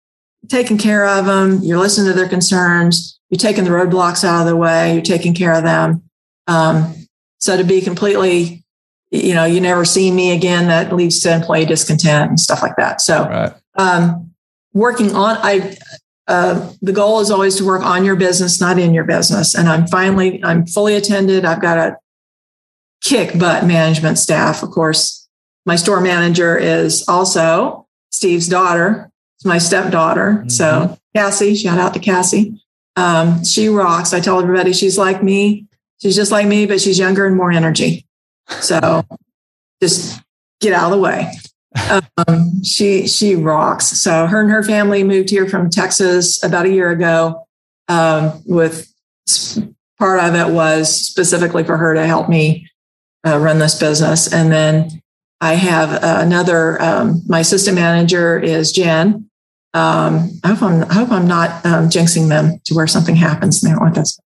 taking 0.48 0.78
care 0.78 1.06
of 1.06 1.26
them 1.26 1.60
you're 1.62 1.78
listening 1.78 2.10
to 2.10 2.18
their 2.18 2.28
concerns 2.28 3.18
you're 3.30 3.38
taking 3.38 3.64
the 3.64 3.70
roadblocks 3.70 4.24
out 4.24 4.42
of 4.42 4.46
the 4.46 4.56
way 4.56 4.92
you're 4.92 5.02
taking 5.02 5.34
care 5.34 5.54
of 5.54 5.64
them 5.64 6.02
um, 6.46 6.94
so 7.38 7.56
to 7.56 7.64
be 7.64 7.80
completely 7.80 8.62
you 9.10 9.34
know 9.34 9.44
you 9.44 9.60
never 9.60 9.84
see 9.84 10.10
me 10.10 10.32
again 10.32 10.66
that 10.68 10.92
leads 10.94 11.20
to 11.20 11.32
employee 11.32 11.64
discontent 11.64 12.30
and 12.30 12.40
stuff 12.40 12.62
like 12.62 12.76
that 12.76 13.00
so 13.00 13.24
right. 13.24 13.54
um, 13.76 14.30
working 14.72 15.14
on 15.14 15.36
i 15.42 15.76
uh, 16.26 16.72
the 16.80 16.92
goal 16.92 17.20
is 17.20 17.30
always 17.30 17.56
to 17.56 17.66
work 17.66 17.82
on 17.82 18.04
your 18.04 18.16
business, 18.16 18.60
not 18.60 18.78
in 18.78 18.94
your 18.94 19.04
business. 19.04 19.54
And 19.54 19.68
I'm 19.68 19.86
finally, 19.86 20.42
I'm 20.42 20.66
fully 20.66 20.94
attended. 20.94 21.44
I've 21.44 21.60
got 21.60 21.76
a 21.76 21.96
kick 23.04 23.38
butt 23.38 23.64
management 23.64 24.18
staff. 24.18 24.62
Of 24.62 24.70
course, 24.70 25.28
my 25.66 25.76
store 25.76 26.00
manager 26.00 26.58
is 26.58 27.06
also 27.06 27.86
Steve's 28.10 28.48
daughter. 28.48 29.10
It's 29.36 29.44
my 29.44 29.58
stepdaughter. 29.58 30.38
Mm-hmm. 30.38 30.48
So 30.48 30.98
Cassie, 31.14 31.54
shout 31.54 31.78
out 31.78 31.94
to 31.94 32.00
Cassie. 32.00 32.60
Um, 32.96 33.44
she 33.44 33.68
rocks. 33.68 34.12
I 34.12 34.20
tell 34.20 34.40
everybody 34.40 34.72
she's 34.72 34.98
like 34.98 35.22
me. 35.22 35.66
She's 36.00 36.16
just 36.16 36.32
like 36.32 36.46
me, 36.46 36.66
but 36.66 36.80
she's 36.80 36.98
younger 36.98 37.26
and 37.26 37.36
more 37.36 37.52
energy. 37.52 38.06
So 38.60 39.04
just 39.82 40.20
get 40.60 40.72
out 40.72 40.92
of 40.92 40.98
the 40.98 41.02
way. 41.02 41.32
Um, 42.28 42.62
she 42.62 43.08
she 43.08 43.34
rocks. 43.34 43.86
So 43.86 44.26
her 44.26 44.40
and 44.40 44.50
her 44.50 44.62
family 44.62 45.02
moved 45.02 45.30
here 45.30 45.48
from 45.48 45.70
Texas 45.70 46.42
about 46.42 46.66
a 46.66 46.70
year 46.70 46.90
ago. 46.90 47.46
Um, 47.88 48.42
with 48.46 48.90
part 49.98 50.20
of 50.20 50.34
it 50.34 50.52
was 50.52 50.94
specifically 50.94 51.64
for 51.64 51.76
her 51.76 51.94
to 51.94 52.06
help 52.06 52.28
me 52.28 52.68
uh, 53.26 53.38
run 53.38 53.58
this 53.58 53.78
business, 53.78 54.32
and 54.32 54.52
then 54.52 55.02
I 55.40 55.54
have 55.54 56.02
uh, 56.02 56.18
another. 56.20 56.80
Um, 56.80 57.22
my 57.26 57.40
assistant 57.40 57.76
manager 57.76 58.38
is 58.38 58.72
Jen. 58.72 59.28
Um, 59.74 60.30
I 60.44 60.48
hope 60.48 60.62
I'm 60.62 60.82
I 60.90 60.94
hope 60.94 61.10
I'm 61.10 61.26
not 61.26 61.64
um, 61.66 61.88
jinxing 61.88 62.28
them 62.28 62.60
to 62.64 62.74
where 62.74 62.86
something 62.86 63.16
happens 63.16 63.60
they 63.60 63.70
don't 63.70 63.80
want 63.80 63.96
this. 63.96 64.18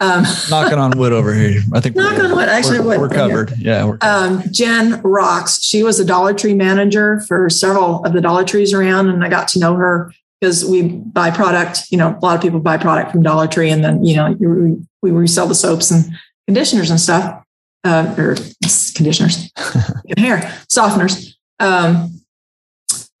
Um, 0.00 0.24
knocking 0.50 0.78
on 0.78 0.96
wood 0.96 1.12
over 1.12 1.34
here. 1.34 1.60
I 1.72 1.80
think 1.80 1.96
knock 1.96 2.18
on 2.18 2.34
wood. 2.34 2.48
Actually, 2.48 2.80
we're, 2.80 2.98
we're 2.98 3.08
covered. 3.08 3.52
Yeah. 3.58 3.84
We're 3.84 3.98
covered. 3.98 4.44
Um, 4.44 4.52
Jen 4.52 5.02
rocks. 5.02 5.62
She 5.62 5.82
was 5.82 6.00
a 6.00 6.04
Dollar 6.04 6.32
Tree 6.32 6.54
manager 6.54 7.20
for 7.20 7.50
several 7.50 8.04
of 8.04 8.12
the 8.12 8.20
Dollar 8.20 8.44
Trees 8.44 8.72
around, 8.72 9.08
and 9.08 9.24
I 9.24 9.28
got 9.28 9.48
to 9.48 9.58
know 9.58 9.74
her 9.74 10.12
because 10.40 10.64
we 10.64 10.88
buy 10.88 11.30
product. 11.30 11.90
You 11.90 11.98
know, 11.98 12.16
a 12.16 12.20
lot 12.24 12.36
of 12.36 12.42
people 12.42 12.60
buy 12.60 12.78
product 12.78 13.10
from 13.12 13.22
Dollar 13.22 13.46
Tree, 13.46 13.70
and 13.70 13.84
then 13.84 14.04
you 14.04 14.16
know 14.16 14.34
we 15.02 15.10
resell 15.10 15.46
the 15.46 15.54
soaps 15.54 15.90
and 15.90 16.04
conditioners 16.46 16.90
and 16.90 17.00
stuff, 17.00 17.43
uh, 17.84 18.14
or 18.18 18.36
conditioners, 18.94 19.50
hair 20.18 20.38
softeners. 20.68 21.34
Um, 21.60 22.20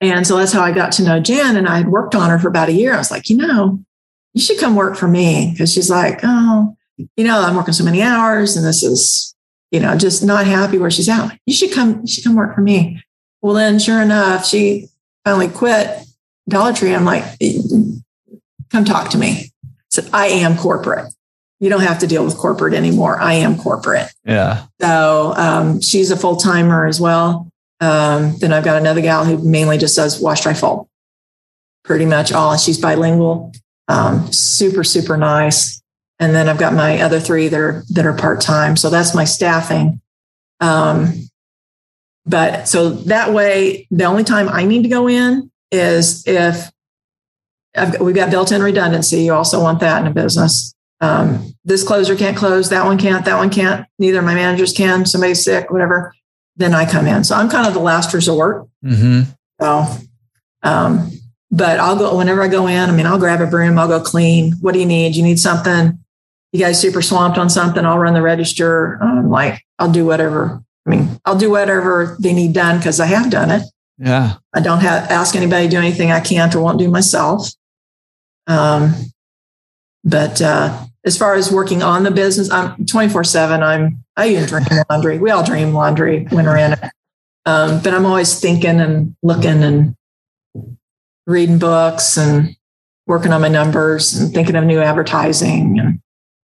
and 0.00 0.26
so 0.26 0.36
that's 0.36 0.52
how 0.52 0.62
I 0.62 0.72
got 0.72 0.92
to 0.92 1.04
know 1.04 1.20
Jen, 1.20 1.56
and 1.56 1.68
I 1.68 1.78
had 1.78 1.88
worked 1.88 2.14
on 2.14 2.30
her 2.30 2.38
for 2.38 2.48
about 2.48 2.68
a 2.68 2.72
year. 2.72 2.94
I 2.94 2.98
was 2.98 3.10
like, 3.10 3.30
you 3.30 3.36
know, 3.36 3.84
you 4.34 4.40
should 4.42 4.58
come 4.58 4.76
work 4.76 4.96
for 4.96 5.08
me. 5.08 5.52
Because 5.52 5.72
she's 5.72 5.88
like, 5.88 6.20
oh, 6.22 6.76
you 7.16 7.24
know, 7.24 7.40
I'm 7.40 7.56
working 7.56 7.72
so 7.72 7.84
many 7.84 8.02
hours 8.02 8.56
and 8.56 8.66
this 8.66 8.82
is, 8.82 9.34
you 9.70 9.80
know, 9.80 9.96
just 9.96 10.22
not 10.22 10.46
happy 10.46 10.76
where 10.76 10.90
she's 10.90 11.08
at. 11.08 11.38
You 11.46 11.54
should 11.54 11.72
come, 11.72 12.00
you 12.02 12.08
should 12.08 12.24
come 12.24 12.36
work 12.36 12.54
for 12.54 12.60
me. 12.60 13.02
Well, 13.40 13.54
then 13.54 13.78
sure 13.78 14.02
enough, 14.02 14.44
she 14.46 14.88
finally 15.24 15.48
quit 15.48 16.04
Dollar 16.48 16.72
Tree. 16.72 16.94
I'm 16.94 17.04
like, 17.04 17.24
come 18.70 18.84
talk 18.84 19.10
to 19.10 19.18
me. 19.18 19.50
I 19.64 19.68
said, 19.90 20.10
I 20.12 20.26
am 20.26 20.56
corporate. 20.56 21.12
You 21.60 21.70
don't 21.70 21.82
have 21.82 22.00
to 22.00 22.06
deal 22.06 22.24
with 22.24 22.36
corporate 22.36 22.74
anymore. 22.74 23.18
I 23.18 23.34
am 23.34 23.56
corporate. 23.56 24.08
Yeah. 24.24 24.66
So 24.80 25.34
um, 25.36 25.80
she's 25.80 26.10
a 26.10 26.16
full 26.16 26.36
timer 26.36 26.86
as 26.86 27.00
well. 27.00 27.48
Um, 27.80 28.36
then 28.38 28.52
I've 28.52 28.64
got 28.64 28.76
another 28.76 29.00
gal 29.00 29.24
who 29.24 29.38
mainly 29.38 29.78
just 29.78 29.96
does 29.96 30.20
wash, 30.20 30.42
dry, 30.42 30.54
fold. 30.54 30.88
Pretty 31.84 32.06
much 32.06 32.32
all. 32.32 32.56
She's 32.56 32.78
bilingual 32.78 33.52
um, 33.88 34.30
super 34.32 34.84
super 34.84 35.16
nice 35.16 35.82
and 36.18 36.34
then 36.34 36.48
i've 36.48 36.58
got 36.58 36.72
my 36.72 37.00
other 37.00 37.20
three 37.20 37.48
that 37.48 37.60
are 37.60 37.82
that 37.90 38.06
are 38.06 38.14
part-time 38.14 38.76
so 38.76 38.88
that's 38.90 39.14
my 39.14 39.24
staffing 39.24 40.00
um, 40.60 41.12
but 42.24 42.66
so 42.66 42.90
that 42.90 43.32
way 43.32 43.86
the 43.90 44.04
only 44.04 44.24
time 44.24 44.48
i 44.48 44.64
need 44.64 44.82
to 44.82 44.88
go 44.88 45.08
in 45.08 45.50
is 45.70 46.26
if 46.26 46.70
I've, 47.76 48.00
we've 48.00 48.14
got 48.14 48.30
built-in 48.30 48.62
redundancy 48.62 49.22
you 49.22 49.34
also 49.34 49.60
want 49.60 49.80
that 49.80 50.00
in 50.00 50.06
a 50.06 50.14
business 50.14 50.74
um, 51.04 51.54
this 51.64 51.82
closer 51.86 52.16
can't 52.16 52.36
close 52.36 52.70
that 52.70 52.84
one 52.84 52.98
can't 52.98 53.24
that 53.24 53.36
one 53.36 53.50
can't 53.50 53.86
neither 53.98 54.18
of 54.18 54.24
my 54.24 54.34
managers 54.34 54.72
can 54.72 55.04
somebody's 55.04 55.44
sick 55.44 55.70
whatever 55.70 56.14
then 56.56 56.74
i 56.74 56.90
come 56.90 57.06
in 57.06 57.24
so 57.24 57.34
i'm 57.34 57.48
kind 57.48 57.66
of 57.66 57.74
the 57.74 57.80
last 57.80 58.12
resort 58.14 58.66
mm-hmm. 58.84 59.22
so 59.60 59.86
um, 60.64 61.10
but 61.50 61.78
I'll 61.78 61.96
go 61.96 62.16
whenever 62.16 62.42
I 62.42 62.48
go 62.48 62.66
in. 62.66 62.90
I 62.90 62.92
mean, 62.92 63.06
I'll 63.06 63.18
grab 63.18 63.40
a 63.40 63.46
broom, 63.46 63.78
I'll 63.78 63.86
go 63.86 64.00
clean. 64.00 64.54
What 64.60 64.72
do 64.74 64.80
you 64.80 64.86
need? 64.86 65.14
You 65.14 65.22
need 65.22 65.38
something? 65.38 65.98
You 66.52 66.60
guys 66.60 66.80
super 66.80 67.02
swamped 67.02 67.38
on 67.38 67.48
something? 67.48 67.84
I'll 67.84 67.98
run 67.98 68.14
the 68.14 68.22
register. 68.22 69.00
Um, 69.02 69.30
like 69.30 69.62
I'll 69.78 69.92
do 69.92 70.04
whatever. 70.04 70.62
I 70.86 70.90
mean, 70.90 71.20
I'll 71.24 71.38
do 71.38 71.50
whatever 71.50 72.16
they 72.18 72.32
need 72.32 72.54
done 72.54 72.78
because 72.78 72.98
I 72.98 73.06
have 73.06 73.30
done 73.30 73.50
it. 73.50 73.62
Yeah. 73.98 74.34
I 74.52 74.60
don't 74.60 74.80
have 74.80 75.10
ask 75.10 75.36
anybody 75.36 75.66
to 75.66 75.70
do 75.70 75.78
anything 75.78 76.10
I 76.10 76.20
can't 76.20 76.54
or 76.54 76.60
won't 76.60 76.78
do 76.78 76.90
myself. 76.90 77.48
Um, 78.46 78.94
but 80.02 80.42
uh, 80.42 80.86
as 81.04 81.18
far 81.18 81.34
as 81.34 81.52
working 81.52 81.82
on 81.82 82.02
the 82.02 82.10
business, 82.10 82.50
I'm 82.50 82.86
24 82.86 83.24
seven. 83.24 83.62
I'm 83.62 84.04
I 84.16 84.28
even 84.28 84.46
dream 84.46 84.64
laundry. 84.88 85.18
We 85.18 85.30
all 85.30 85.44
dream 85.44 85.72
laundry 85.72 86.24
when 86.30 86.46
we're 86.46 86.56
in 86.56 86.72
it. 86.72 86.84
Um, 87.46 87.82
but 87.82 87.92
I'm 87.92 88.06
always 88.06 88.40
thinking 88.40 88.80
and 88.80 89.14
looking 89.22 89.62
and 89.62 89.96
reading 91.26 91.58
books 91.58 92.16
and 92.16 92.56
working 93.06 93.32
on 93.32 93.42
my 93.42 93.48
numbers 93.48 94.14
and 94.14 94.32
thinking 94.32 94.56
of 94.56 94.64
new 94.64 94.80
advertising 94.80 95.78
and 95.78 96.00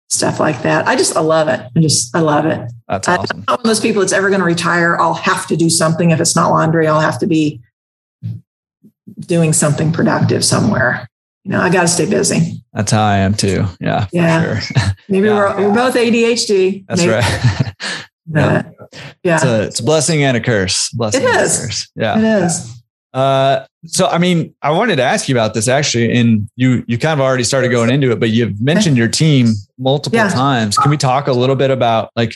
stuff 0.09 0.39
like 0.39 0.63
that. 0.63 0.87
I 0.87 0.95
just, 0.95 1.15
I 1.15 1.19
love 1.19 1.49
it. 1.49 1.59
I 1.75 1.79
just, 1.79 2.15
I 2.15 2.21
love 2.21 2.45
it. 2.45 2.71
That's 2.87 3.07
awesome. 3.07 3.39
I'm 3.39 3.45
not 3.47 3.59
one 3.59 3.59
of 3.59 3.63
those 3.65 3.79
people 3.79 3.99
that's 4.01 4.13
ever 4.13 4.29
going 4.29 4.39
to 4.39 4.45
retire. 4.45 4.97
I'll 4.99 5.13
have 5.13 5.45
to 5.47 5.55
do 5.55 5.69
something. 5.69 6.09
If 6.11 6.19
it's 6.19 6.35
not 6.35 6.49
laundry, 6.49 6.87
I'll 6.87 6.99
have 6.99 7.19
to 7.19 7.27
be 7.27 7.61
doing 9.19 9.53
something 9.53 9.91
productive 9.91 10.43
somewhere. 10.43 11.07
You 11.47 11.53
know, 11.53 11.61
I 11.61 11.69
got 11.69 11.83
to 11.83 11.87
stay 11.87 12.09
busy. 12.09 12.61
That's 12.73 12.91
how 12.91 13.01
I 13.01 13.19
am 13.19 13.33
too. 13.33 13.63
Yeah. 13.79 14.07
Yeah. 14.11 14.59
Sure. 14.59 14.83
Maybe 15.09 15.27
yeah. 15.27 15.55
We're, 15.55 15.69
we're 15.69 15.73
both 15.73 15.95
ADHD. 15.95 16.85
That's 16.87 16.99
Maybe. 16.99 17.13
right. 17.13 17.73
yeah. 18.35 18.63
yeah. 19.23 19.35
It's 19.35 19.45
a, 19.45 19.63
it's 19.63 19.79
a 19.79 19.83
blessing 19.83 20.23
and 20.23 20.35
a 20.35 20.41
curse. 20.41 20.89
Blessing 20.89 21.23
it 21.23 21.29
is. 21.29 21.89
Yeah. 21.95 22.17
It 22.17 22.43
is. 22.43 22.83
Uh, 23.13 23.65
so 23.85 24.07
I 24.07 24.17
mean, 24.17 24.53
I 24.61 24.71
wanted 24.71 24.97
to 24.97 25.03
ask 25.03 25.29
you 25.29 25.35
about 25.35 25.53
this 25.53 25.69
actually, 25.69 26.11
and 26.19 26.49
you 26.57 26.83
you 26.85 26.97
kind 26.97 27.17
of 27.17 27.25
already 27.25 27.45
started 27.45 27.69
going 27.69 27.89
into 27.89 28.11
it, 28.11 28.19
but 28.19 28.29
you've 28.29 28.59
mentioned 28.59 28.97
your 28.97 29.07
team 29.07 29.53
multiple 29.79 30.17
yeah. 30.17 30.27
times. 30.27 30.77
Can 30.77 30.91
we 30.91 30.97
talk 30.97 31.27
a 31.27 31.33
little 31.33 31.55
bit 31.55 31.71
about 31.71 32.11
like 32.17 32.35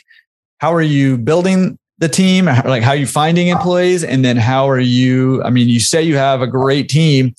how 0.59 0.73
are 0.73 0.81
you 0.81 1.17
building 1.17 1.77
the 1.97 2.07
team, 2.07 2.45
like 2.45 2.81
how 2.81 2.91
are 2.91 2.95
you 2.95 3.05
finding 3.05 3.49
employees, 3.49 4.05
and 4.05 4.23
then 4.23 4.37
how 4.37 4.69
are 4.69 4.79
you? 4.79 5.43
I 5.43 5.49
mean, 5.49 5.67
you 5.67 5.81
say 5.81 6.01
you 6.01 6.15
have 6.15 6.41
a 6.41 6.47
great 6.47 6.87
team. 6.87 7.35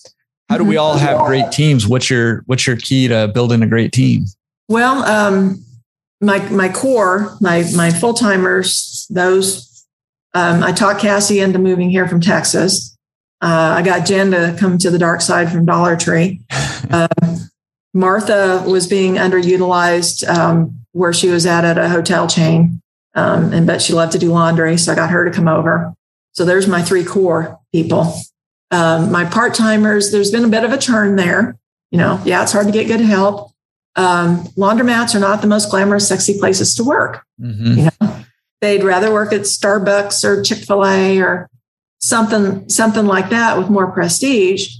How 0.53 0.59
do 0.59 0.65
we 0.65 0.77
all 0.77 0.99
have 0.99 1.24
great 1.24 1.51
teams? 1.51 1.89
What's 1.89 2.11
your 2.11 2.43
what's 2.45 2.66
your 2.66 2.77
key 2.77 3.09
to 3.09 3.29
building 3.29 3.62
a 3.62 3.66
great 3.66 3.91
team? 3.91 4.27
Well, 4.69 5.03
um, 5.05 5.65
my 6.20 6.41
my 6.51 6.69
core, 6.69 7.35
my 7.41 7.65
my 7.74 7.91
full 7.91 8.12
timers, 8.12 9.07
those 9.09 9.87
um, 10.35 10.62
I 10.62 10.73
talked 10.73 11.01
Cassie 11.01 11.41
into 11.41 11.59
moving 11.59 11.89
here 11.89 12.07
from 12.07 12.20
Texas. 12.20 12.95
Uh, 13.41 13.77
I 13.79 13.83
got 13.83 14.05
Jen 14.05 14.31
to 14.33 14.55
come 14.61 14.77
to 14.77 14.91
the 14.91 14.99
dark 14.99 15.23
side 15.23 15.51
from 15.51 15.65
Dollar 15.65 15.97
Tree. 15.97 16.43
Uh, 16.91 17.09
Martha 17.95 18.62
was 18.66 18.87
being 18.87 19.15
underutilized 19.15 20.29
um, 20.29 20.85
where 20.93 21.15
she 21.15 21.31
was 21.31 21.47
at 21.47 21.65
at 21.65 21.79
a 21.79 21.89
hotel 21.89 22.29
chain, 22.29 22.83
um, 23.15 23.55
and 23.55 23.66
but 23.66 23.81
she 23.81 23.95
loved 23.95 24.12
to 24.12 24.19
do 24.19 24.31
laundry, 24.31 24.77
so 24.77 24.93
I 24.93 24.97
got 24.97 25.09
her 25.09 25.24
to 25.24 25.31
come 25.31 25.49
over. 25.49 25.95
So 26.33 26.45
there's 26.45 26.69
my 26.69 26.83
three 26.83 27.05
core 27.05 27.59
people. 27.73 28.15
Um, 28.73 29.12
my 29.12 29.24
part 29.24 29.55
timers, 29.55 30.11
there's 30.11 30.31
been 30.31 30.44
a 30.44 30.49
bit 30.49 30.65
of 30.65 30.73
a 30.73 30.78
turn 30.78 31.16
there. 31.16 31.57
You 31.90 31.99
know, 31.99 32.20
yeah, 32.24 32.43
it's 32.43 32.53
hard 32.53 32.66
to 32.66 32.73
get 32.73 32.89
good 32.89 33.01
help. 33.01 33.53
Um, 33.97 34.44
laundromats 34.57 35.15
are 35.15 35.20
not 35.20 35.43
the 35.43 35.47
most 35.47 35.70
glamorous, 35.70 36.09
sexy 36.09 36.39
places 36.39 36.74
to 36.77 36.85
work. 36.85 37.23
Mm-hmm. 37.39 37.78
You 37.78 37.89
know, 38.01 38.24
they'd 38.62 38.82
rather 38.82 39.12
work 39.12 39.32
at 39.32 39.43
Starbucks 39.43 40.24
or 40.24 40.43
Chick 40.43 40.59
Fil 40.59 40.86
A 40.86 41.20
or 41.20 41.51
something 42.03 42.69
something 42.69 43.07
like 43.07 43.31
that 43.31 43.57
with 43.57 43.70
more 43.70 43.90
prestige 43.93 44.74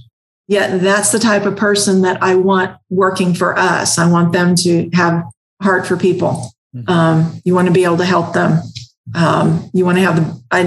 yet 0.47 0.81
that's 0.81 1.11
the 1.13 1.19
type 1.19 1.45
of 1.45 1.55
person 1.55 2.01
that 2.01 2.21
i 2.21 2.35
want 2.35 2.77
working 2.89 3.33
for 3.33 3.57
us 3.57 3.97
i 3.97 4.09
want 4.09 4.33
them 4.33 4.55
to 4.55 4.89
have 4.91 5.23
heart 5.61 5.87
for 5.87 5.95
people 5.95 6.51
mm-hmm. 6.75 6.89
um, 6.89 7.41
you 7.45 7.55
want 7.55 7.65
to 7.65 7.73
be 7.73 7.85
able 7.85 7.97
to 7.97 8.05
help 8.05 8.33
them 8.33 8.59
um, 9.15 9.69
you 9.73 9.85
want 9.85 9.97
to 9.97 10.03
have 10.03 10.15
the 10.15 10.43
I, 10.51 10.61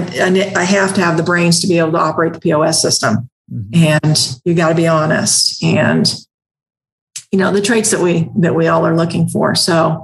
I 0.55 0.63
have 0.63 0.93
to 0.95 1.01
have 1.01 1.17
the 1.17 1.23
brains 1.23 1.61
to 1.61 1.67
be 1.67 1.79
able 1.79 1.91
to 1.93 1.99
operate 1.99 2.33
the 2.33 2.39
pos 2.39 2.81
system 2.81 3.29
mm-hmm. 3.51 4.03
and 4.03 4.39
you 4.45 4.53
got 4.53 4.69
to 4.69 4.75
be 4.75 4.87
honest 4.87 5.63
and 5.63 6.07
you 7.31 7.39
know 7.39 7.51
the 7.51 7.61
traits 7.61 7.91
that 7.91 7.99
we 7.99 8.29
that 8.37 8.55
we 8.55 8.67
all 8.67 8.85
are 8.85 8.95
looking 8.95 9.27
for 9.27 9.55
so 9.55 10.03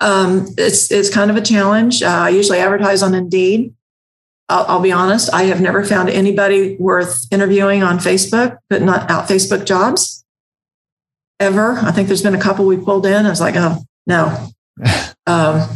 um, 0.00 0.46
it's 0.56 0.90
it's 0.90 1.10
kind 1.10 1.30
of 1.30 1.36
a 1.36 1.42
challenge 1.42 2.02
uh, 2.02 2.08
i 2.08 2.28
usually 2.28 2.58
advertise 2.58 3.02
on 3.02 3.14
indeed 3.14 3.74
I'll, 4.50 4.64
I'll, 4.66 4.80
be 4.80 4.90
honest, 4.90 5.32
I 5.32 5.44
have 5.44 5.60
never 5.60 5.84
found 5.84 6.10
anybody 6.10 6.76
worth 6.80 7.24
interviewing 7.30 7.84
on 7.84 7.98
Facebook, 7.98 8.58
but 8.68 8.82
not 8.82 9.08
out 9.08 9.28
Facebook 9.28 9.64
jobs 9.64 10.24
ever. 11.38 11.78
I 11.78 11.92
think 11.92 12.08
there's 12.08 12.22
been 12.22 12.34
a 12.34 12.40
couple 12.40 12.66
we 12.66 12.76
pulled 12.76 13.06
in. 13.06 13.26
I 13.26 13.30
was 13.30 13.40
like, 13.40 13.54
oh, 13.56 13.78
no. 14.08 14.48
um, 15.26 15.68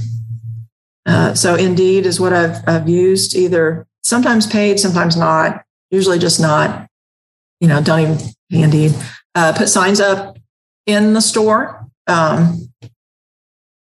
uh, 1.06 1.34
so 1.34 1.54
Indeed 1.54 2.06
is 2.06 2.18
what 2.18 2.32
I've, 2.32 2.66
I've 2.66 2.88
used, 2.88 3.34
either 3.34 3.86
sometimes 4.02 4.46
paid, 4.46 4.80
sometimes 4.80 5.16
not, 5.16 5.64
usually 5.90 6.18
just 6.18 6.40
not, 6.40 6.88
you 7.60 7.68
know, 7.68 7.82
don't 7.82 8.00
even 8.00 8.18
Indeed. 8.50 8.94
uh, 9.34 9.52
put 9.56 9.68
signs 9.68 10.00
up 10.00 10.38
in 10.86 11.12
the 11.12 11.20
store. 11.20 11.86
Um, 12.06 12.72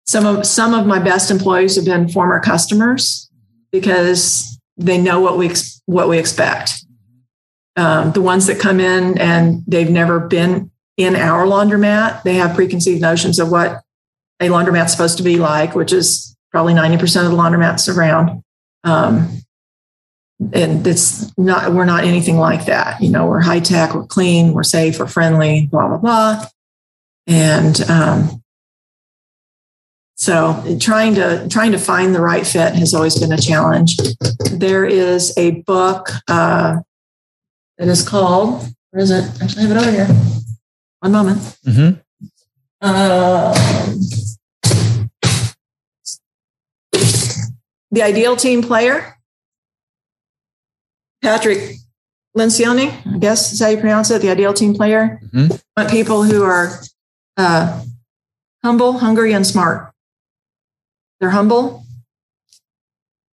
some 0.06 0.26
of 0.26 0.46
some 0.46 0.74
of 0.74 0.88
my 0.88 1.00
best 1.00 1.32
employees 1.32 1.76
have 1.76 1.86
been 1.86 2.08
former 2.08 2.40
customers 2.40 3.30
because 3.72 4.58
they 4.78 4.98
know 4.98 5.20
what 5.20 5.38
we 5.38 5.52
what 5.86 6.08
we 6.08 6.18
expect. 6.18 6.86
Um, 7.76 8.12
the 8.14 8.22
ones 8.22 8.48
that 8.48 8.60
come 8.60 8.80
in 8.80 9.18
and 9.20 9.64
they've 9.68 9.90
never 9.90 10.20
been 10.20 10.72
in 10.96 11.16
our 11.16 11.46
laundromat, 11.46 12.24
they 12.24 12.36
have 12.36 12.56
preconceived 12.56 13.02
notions 13.02 13.38
of 13.38 13.52
what 13.52 13.84
a 14.40 14.48
laundromat's 14.48 14.92
supposed 14.92 15.18
to 15.18 15.24
be 15.24 15.38
like, 15.38 15.76
which 15.76 15.94
is 15.94 16.36
probably 16.52 16.74
90% 16.74 17.26
of 17.26 17.32
the 17.32 17.38
laundromats 17.38 17.94
around. 17.94 18.44
Um, 18.84 19.42
and 20.54 20.86
it's 20.86 21.36
not, 21.38 21.74
we're 21.74 21.86
not 21.86 22.04
anything 22.04 22.38
like 22.38 22.66
that. 22.66 23.02
You 23.02 23.10
know, 23.10 23.26
we're 23.26 23.42
high 23.42 23.60
tech, 23.60 23.96
we're 23.96 24.06
clean, 24.06 24.54
we're 24.54 24.64
safe, 24.64 25.00
we're 25.00 25.08
friendly, 25.08 25.68
blah, 25.72 25.88
blah, 25.88 25.98
blah. 25.98 26.46
And 27.26 27.82
um, 27.90 28.44
so 30.16 30.78
trying 30.80 31.16
to 31.16 31.48
trying 31.50 31.74
to 31.74 31.78
find 31.78 32.16
the 32.16 32.22
right 32.22 32.46
fit 32.46 32.74
has 32.74 32.94
always 32.94 33.20
been 33.20 33.32
a 33.32 33.38
challenge. 33.38 33.98
There 34.52 34.84
is 34.86 35.38
a 35.38 35.62
book 35.62 36.10
uh, 36.28 36.78
that 37.78 37.88
is 37.88 38.08
called, 38.08 38.66
where 38.90 39.04
is 39.04 39.12
it? 39.12 39.30
Actually, 39.42 39.66
I 39.66 39.68
have 39.68 39.78
it 39.78 39.80
over 39.80 39.92
here. 39.92 40.08
One 41.02 41.12
moment. 41.12 41.40
Mm-hmm. 41.66 42.00
Uh, 42.82 43.54
the 47.98 48.04
ideal 48.04 48.36
team 48.36 48.62
player. 48.62 49.18
Patrick 51.24 51.78
Lencioni, 52.38 52.94
I 53.12 53.18
guess 53.18 53.52
is 53.52 53.60
how 53.60 53.70
you 53.70 53.78
pronounce 53.78 54.12
it. 54.12 54.22
The 54.22 54.30
ideal 54.30 54.54
team 54.54 54.76
player. 54.76 55.20
Mm-hmm. 55.34 55.56
Want 55.76 55.90
people 55.90 56.22
who 56.22 56.44
are 56.44 56.80
uh, 57.38 57.84
humble, 58.64 59.00
hungry, 59.00 59.34
and 59.34 59.48
smart. 59.48 59.92
They're 61.20 61.32
humble. 61.32 61.86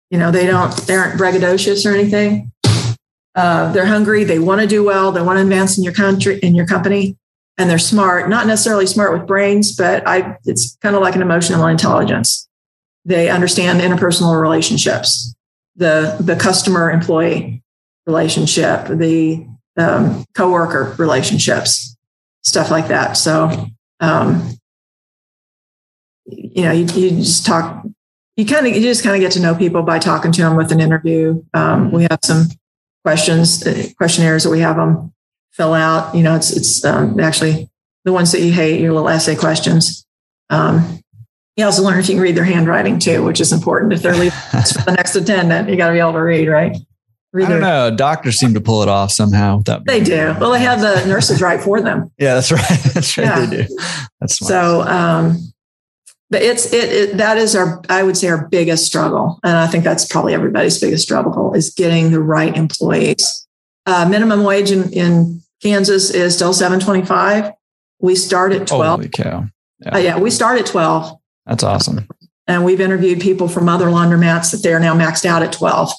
You 0.10 0.20
know, 0.20 0.32
they 0.32 0.46
don't, 0.46 0.74
they 0.88 0.96
aren't 0.96 1.20
braggadocious 1.20 1.86
or 1.86 1.94
anything. 1.94 2.54
Uh, 3.36 3.70
they're 3.74 3.86
hungry. 3.86 4.24
They 4.24 4.40
want 4.40 4.62
to 4.62 4.68
do 4.68 4.82
well. 4.82 5.12
They 5.12 5.22
want 5.22 5.40
to 5.40 5.44
advance 5.44 5.78
in 5.78 5.84
your 5.84 5.94
country, 5.94 6.40
in 6.40 6.56
your 6.56 6.68
company, 6.68 7.18
and 7.58 7.70
they're 7.70 7.80
smart. 7.80 8.30
Not 8.30 8.48
necessarily 8.48 8.88
smart 8.88 9.12
with 9.12 9.28
brains, 9.28 9.76
but 9.76 10.08
I, 10.08 10.38
it's 10.46 10.78
kind 10.82 10.96
of 10.96 11.02
like 11.02 11.18
an 11.18 11.22
emotional 11.22 11.66
intelligence. 11.68 12.48
They 13.06 13.30
understand 13.30 13.82
interpersonal 13.82 14.40
relationships, 14.42 15.36
the 15.76 16.18
the 16.20 16.36
customer 16.36 16.90
employee 16.90 17.62
relationship, 18.06 18.88
the 18.88 19.46
um, 19.78 20.26
coworker 20.36 20.96
relationships, 20.98 21.98
stuff 22.44 22.72
like 22.72 22.88
that. 22.88 23.14
So, 23.14 23.68
um, 24.00 24.58
you 26.26 26.64
know, 26.64 26.72
you, 26.72 26.86
you 26.94 27.10
just 27.12 27.46
talk, 27.46 27.86
you 28.38 28.46
kind 28.46 28.68
of, 28.68 28.76
you 28.76 28.82
just 28.82 29.04
kind 29.04 29.16
of 29.16 29.22
get 29.22 29.32
to 29.34 29.42
know 29.42 29.56
people 29.56 29.82
by 29.82 30.00
talking 30.00 30.32
to 30.32 30.42
them 30.42 30.56
with 30.56 30.72
an 30.72 30.80
interview. 30.80 31.44
Um, 31.54 31.92
we 31.92 32.04
have 32.04 32.20
some 32.24 32.48
questions, 33.04 33.66
uh, 33.66 33.88
questionnaires 33.98 34.44
that 34.44 34.50
we 34.50 34.60
have 34.60 34.76
them 34.76 35.14
fill 35.52 35.74
out. 35.74 36.14
You 36.16 36.24
know, 36.24 36.36
it's, 36.36 36.52
it's 36.52 36.84
um, 36.86 37.20
actually 37.20 37.70
the 38.06 38.14
ones 38.14 38.32
that 38.32 38.42
you 38.42 38.52
hate, 38.52 38.80
your 38.80 38.94
little 38.94 39.10
essay 39.10 39.36
questions. 39.36 40.06
Um, 40.50 41.00
you 41.56 41.66
also 41.66 41.84
learn 41.84 42.00
if 42.00 42.10
you 42.10 42.16
can 42.16 42.24
read 42.24 42.36
their 42.36 42.44
handwriting 42.44 43.00
too, 43.00 43.24
which 43.24 43.40
is 43.40 43.52
important. 43.52 43.94
If 43.94 44.02
they're 44.02 44.14
leaving 44.14 44.32
for 44.52 44.84
the 44.86 44.94
next 44.98 45.16
attendant, 45.16 45.70
you 45.70 45.76
got 45.76 45.88
to 45.88 45.94
be 45.94 46.00
able 46.00 46.14
to 46.14 46.20
read, 46.20 46.48
right? 46.48 46.76
Read 47.32 47.48
I 47.48 47.50
don't 47.50 47.62
know. 47.62 47.96
Doctors 47.96 48.38
seem 48.38 48.54
to 48.54 48.62
pull 48.62 48.84
it 48.84 48.90
off 48.90 49.12
somehow. 49.12 49.64
They 49.86 50.04
do. 50.04 50.36
Well, 50.40 50.52
they 50.52 50.60
have 50.60 50.82
the 50.82 51.04
nurses 51.08 51.42
write 51.42 51.62
for 51.62 51.82
them. 51.82 52.12
Yeah, 52.20 52.36
that's 52.36 52.52
right. 52.52 52.62
That's 52.94 53.18
right. 53.18 53.26
Yeah. 53.26 53.46
They 53.46 53.64
do. 53.64 53.78
That's 54.20 54.38
smart. 54.38 54.50
so. 54.50 54.82
Um, 54.82 55.38
but 56.30 56.42
it's 56.42 56.74
it, 56.74 56.92
it 56.92 57.18
that 57.18 57.38
is 57.38 57.56
our 57.56 57.82
I 57.90 58.02
would 58.02 58.18
say 58.18 58.28
our 58.28 58.48
biggest 58.48 58.86
struggle, 58.86 59.40
and 59.44 59.56
I 59.56 59.68
think 59.68 59.84
that's 59.84 60.06
probably 60.06 60.34
everybody's 60.34 60.80
biggest 60.80 61.04
struggle 61.04 61.54
is 61.54 61.70
getting 61.72 62.12
the 62.12 62.20
right 62.20 62.56
employees. 62.58 63.48
Uh, 63.86 64.08
minimum 64.10 64.44
wage 64.44 64.72
in, 64.72 64.92
in 64.94 65.42
Kansas 65.62 66.10
is 66.10 66.34
still 66.34 66.52
seven 66.52 66.80
twenty 66.80 67.06
five. 67.06 67.52
We 68.00 68.16
start 68.16 68.52
at 68.52 68.66
twelve. 68.66 69.02
Holy 69.02 69.10
cow! 69.10 69.46
Yeah. 69.80 69.94
Uh, 69.94 69.98
yeah, 70.00 70.18
we 70.18 70.32
start 70.32 70.60
at 70.60 70.66
twelve. 70.66 71.20
That's 71.46 71.64
awesome. 71.64 72.08
And 72.48 72.66
we've 72.66 72.82
interviewed 72.82 73.22
people 73.22 73.48
from 73.48 73.70
other 73.70 73.86
laundromats 73.88 74.52
that 74.52 74.64
they 74.64 74.74
are 74.74 74.80
now 74.80 74.96
maxed 74.96 75.26
out 75.26 75.44
at 75.44 75.54
twelve, 75.54 75.92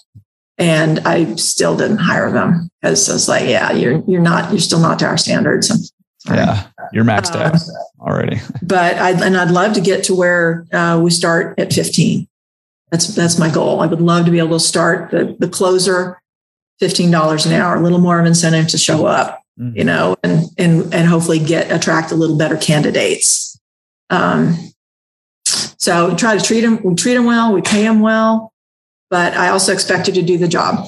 and 0.58 1.00
I 1.00 1.34
still 1.36 1.76
didn't 1.76 1.98
hire 1.98 2.30
them 2.30 2.68
because 2.80 3.08
I 3.08 3.12
was 3.14 3.28
like, 3.28 3.48
yeah, 3.48 3.72
you're 3.72 4.02
you're 4.06 4.20
not 4.20 4.50
you're 4.50 4.60
still 4.60 4.80
not 4.80 4.98
to 4.98 5.06
our 5.06 5.16
standards. 5.16 5.92
Yeah, 6.26 6.66
you're 6.92 7.04
maxed 7.04 7.34
out 7.34 7.54
uh, 7.54 7.58
already. 8.00 8.40
But 8.62 8.96
I 8.96 9.10
and 9.24 9.36
I'd 9.36 9.50
love 9.50 9.74
to 9.74 9.80
get 9.80 10.04
to 10.04 10.14
where 10.14 10.66
uh, 10.72 11.00
we 11.02 11.10
start 11.10 11.58
at 11.58 11.72
15. 11.72 12.26
That's 12.90 13.08
that's 13.08 13.38
my 13.38 13.50
goal. 13.50 13.80
I 13.80 13.86
would 13.86 14.00
love 14.00 14.24
to 14.26 14.30
be 14.30 14.38
able 14.38 14.58
to 14.58 14.64
start 14.64 15.10
the, 15.10 15.36
the 15.38 15.48
closer 15.48 16.20
$15 16.82 17.46
an 17.46 17.52
hour, 17.52 17.76
a 17.76 17.80
little 17.80 17.98
more 17.98 18.20
of 18.20 18.26
incentive 18.26 18.68
to 18.68 18.78
show 18.78 19.06
up, 19.06 19.42
mm-hmm. 19.58 19.76
you 19.76 19.84
know, 19.84 20.16
and 20.22 20.44
and 20.58 20.94
and 20.94 21.08
hopefully 21.08 21.38
get 21.38 21.72
attract 21.72 22.12
a 22.12 22.14
little 22.14 22.36
better 22.36 22.56
candidates. 22.56 23.58
Um, 24.10 24.56
so 25.84 26.10
we 26.10 26.16
try 26.16 26.36
to 26.36 26.44
treat 26.44 26.62
them, 26.62 26.82
we 26.82 26.94
treat 26.94 27.14
them 27.14 27.26
well, 27.26 27.52
we 27.52 27.62
pay 27.62 27.82
them 27.82 28.00
well, 28.00 28.52
but 29.10 29.34
I 29.34 29.48
also 29.48 29.72
expect 29.72 30.08
you 30.08 30.14
to 30.14 30.22
do 30.22 30.38
the 30.38 30.48
job 30.48 30.86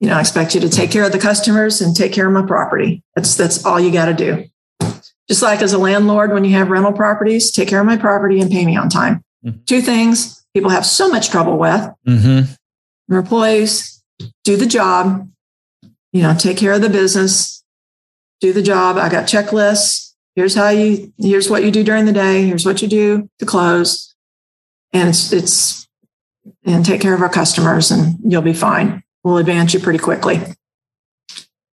you 0.00 0.08
know, 0.08 0.16
I 0.16 0.20
expect 0.20 0.54
you 0.54 0.60
to 0.60 0.68
take 0.68 0.90
care 0.90 1.04
of 1.04 1.12
the 1.12 1.18
customers 1.18 1.80
and 1.80 1.94
take 1.94 2.12
care 2.12 2.26
of 2.26 2.32
my 2.32 2.46
property. 2.46 3.02
That's 3.16 3.34
that's 3.34 3.64
all 3.64 3.80
you 3.80 3.92
got 3.92 4.06
to 4.06 4.14
do. 4.14 4.44
Just 5.28 5.42
like 5.42 5.60
as 5.60 5.72
a 5.72 5.78
landlord, 5.78 6.32
when 6.32 6.44
you 6.44 6.52
have 6.52 6.70
rental 6.70 6.92
properties, 6.92 7.50
take 7.50 7.68
care 7.68 7.80
of 7.80 7.86
my 7.86 7.96
property 7.96 8.40
and 8.40 8.50
pay 8.50 8.64
me 8.64 8.76
on 8.76 8.88
time. 8.88 9.24
Mm-hmm. 9.44 9.64
Two 9.66 9.80
things 9.80 10.44
people 10.54 10.70
have 10.70 10.86
so 10.86 11.08
much 11.08 11.30
trouble 11.30 11.58
with. 11.58 11.90
Mm-hmm. 12.06 12.52
Your 13.08 13.18
employees 13.18 14.02
do 14.44 14.56
the 14.56 14.66
job, 14.66 15.28
you 16.12 16.22
know, 16.22 16.34
take 16.34 16.56
care 16.56 16.72
of 16.72 16.80
the 16.80 16.88
business, 16.88 17.62
do 18.40 18.52
the 18.52 18.62
job. 18.62 18.96
I 18.96 19.08
got 19.08 19.26
checklists. 19.26 20.07
Here's 20.38 20.54
how 20.54 20.68
you. 20.68 21.12
Here's 21.18 21.50
what 21.50 21.64
you 21.64 21.72
do 21.72 21.82
during 21.82 22.04
the 22.04 22.12
day. 22.12 22.46
Here's 22.46 22.64
what 22.64 22.80
you 22.80 22.86
do 22.86 23.28
to 23.40 23.44
close, 23.44 24.14
and 24.92 25.08
it's 25.08 25.32
it's 25.32 25.88
and 26.64 26.84
take 26.84 27.00
care 27.00 27.14
of 27.14 27.22
our 27.22 27.28
customers, 27.28 27.90
and 27.90 28.16
you'll 28.22 28.42
be 28.42 28.52
fine 28.52 29.02
we'll 29.24 29.38
advance 29.38 29.74
you 29.74 29.80
pretty 29.80 29.98
quickly. 29.98 30.40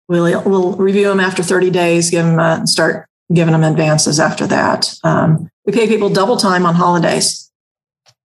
We'll, 0.08 0.44
we'll 0.44 0.74
review 0.74 1.08
them 1.08 1.20
after 1.20 1.42
30 1.42 1.72
days, 1.72 2.10
give 2.10 2.26
them, 2.26 2.40
uh, 2.40 2.66
start 2.66 3.08
giving 3.34 3.54
them 3.54 3.64
advances 3.64 4.20
after 4.20 4.46
that. 4.48 4.94
Um, 5.04 5.50
we 5.66 5.74
pay 5.74 5.88
people 5.88 6.10
double 6.10 6.38
time 6.38 6.66
on 6.66 6.76
holidays, 6.76 7.52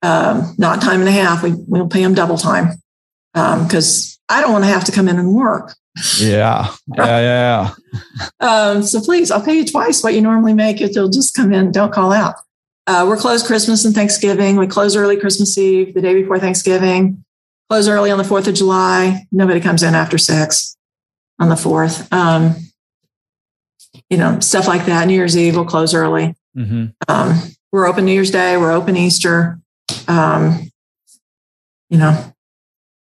um, 0.03 0.53
not 0.57 0.81
time 0.81 0.99
and 0.99 1.09
a 1.09 1.11
half. 1.11 1.41
We, 1.41 1.53
we'll 1.55 1.87
pay 1.87 2.03
them 2.03 2.13
double 2.13 2.37
time 2.37 2.75
because 3.33 4.19
um, 4.29 4.37
I 4.37 4.41
don't 4.41 4.51
want 4.51 4.65
to 4.65 4.69
have 4.69 4.83
to 4.85 4.91
come 4.91 5.07
in 5.07 5.17
and 5.17 5.33
work. 5.33 5.75
Yeah. 6.19 6.73
Yeah. 6.97 7.19
Yeah. 7.19 7.73
um, 8.39 8.83
so 8.83 8.99
please, 9.01 9.31
I'll 9.31 9.43
pay 9.43 9.55
you 9.55 9.65
twice 9.65 10.03
what 10.03 10.13
you 10.13 10.21
normally 10.21 10.53
make 10.53 10.81
if 10.81 10.95
you'll 10.95 11.09
just 11.09 11.35
come 11.35 11.53
in. 11.53 11.71
Don't 11.71 11.93
call 11.93 12.11
out. 12.11 12.35
Uh, 12.87 13.05
we're 13.07 13.17
closed 13.17 13.45
Christmas 13.45 13.85
and 13.85 13.95
Thanksgiving. 13.95 14.57
We 14.57 14.67
close 14.67 14.95
early 14.95 15.17
Christmas 15.17 15.57
Eve, 15.57 15.93
the 15.93 16.01
day 16.01 16.13
before 16.13 16.39
Thanksgiving 16.39 17.23
close 17.73 17.87
early 17.87 18.11
on 18.11 18.19
the 18.19 18.23
4th 18.23 18.47
of 18.47 18.53
July. 18.53 19.25
Nobody 19.31 19.59
comes 19.59 19.81
in 19.81 19.95
after 19.95 20.19
six 20.19 20.77
on 21.39 21.49
the 21.49 21.55
4th. 21.55 22.11
Um, 22.13 22.55
you 24.11 24.17
know, 24.17 24.39
stuff 24.41 24.67
like 24.67 24.85
that. 24.85 25.07
New 25.07 25.15
Year's 25.15 25.35
Eve 25.35 25.55
will 25.55 25.65
close 25.65 25.95
early. 25.95 26.35
Mm-hmm. 26.55 26.85
Um, 27.07 27.41
we're 27.71 27.87
open 27.87 28.05
New 28.05 28.11
Year's 28.11 28.29
Day. 28.29 28.57
We're 28.57 28.71
open 28.71 28.95
Easter. 28.95 29.59
Um, 30.07 30.69
you 31.89 31.97
know, 31.97 32.33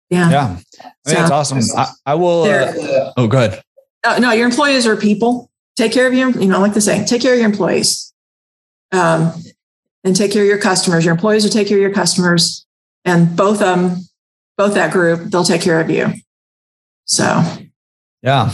yeah. 0.10 0.32
Yeah. 0.32 0.58
I 0.80 0.86
mean, 1.06 1.16
that's 1.16 1.32
awesome. 1.32 1.60
I, 1.76 1.88
I 2.06 2.16
will. 2.16 2.44
Uh, 2.44 3.14
oh, 3.18 3.28
good. 3.28 3.62
Uh, 4.04 4.20
no, 4.20 4.32
your 4.32 4.48
employees 4.48 4.86
are 4.86 4.96
people. 4.96 5.50
Take 5.76 5.92
care 5.92 6.08
of 6.08 6.14
your, 6.14 6.30
you 6.32 6.48
know, 6.48 6.60
like 6.60 6.74
the 6.74 6.82
saying, 6.82 7.06
take 7.06 7.22
care 7.22 7.34
of 7.34 7.40
your 7.40 7.50
employees. 7.50 8.14
Um, 8.92 9.34
and 10.04 10.16
take 10.16 10.32
care 10.32 10.44
of 10.44 10.48
your 10.48 10.60
customers. 10.60 11.04
Your 11.04 11.14
employees 11.14 11.44
will 11.44 11.52
take 11.52 11.68
care 11.68 11.78
of 11.78 11.82
your 11.82 11.94
customers. 11.94 12.66
And 13.04 13.36
both 13.36 13.62
of 13.62 13.78
them 13.78 14.08
both 14.58 14.74
that 14.74 14.92
group, 14.92 15.30
they'll 15.30 15.44
take 15.44 15.62
care 15.62 15.80
of 15.80 15.90
you. 15.90 16.12
So, 17.06 17.44
yeah. 18.22 18.54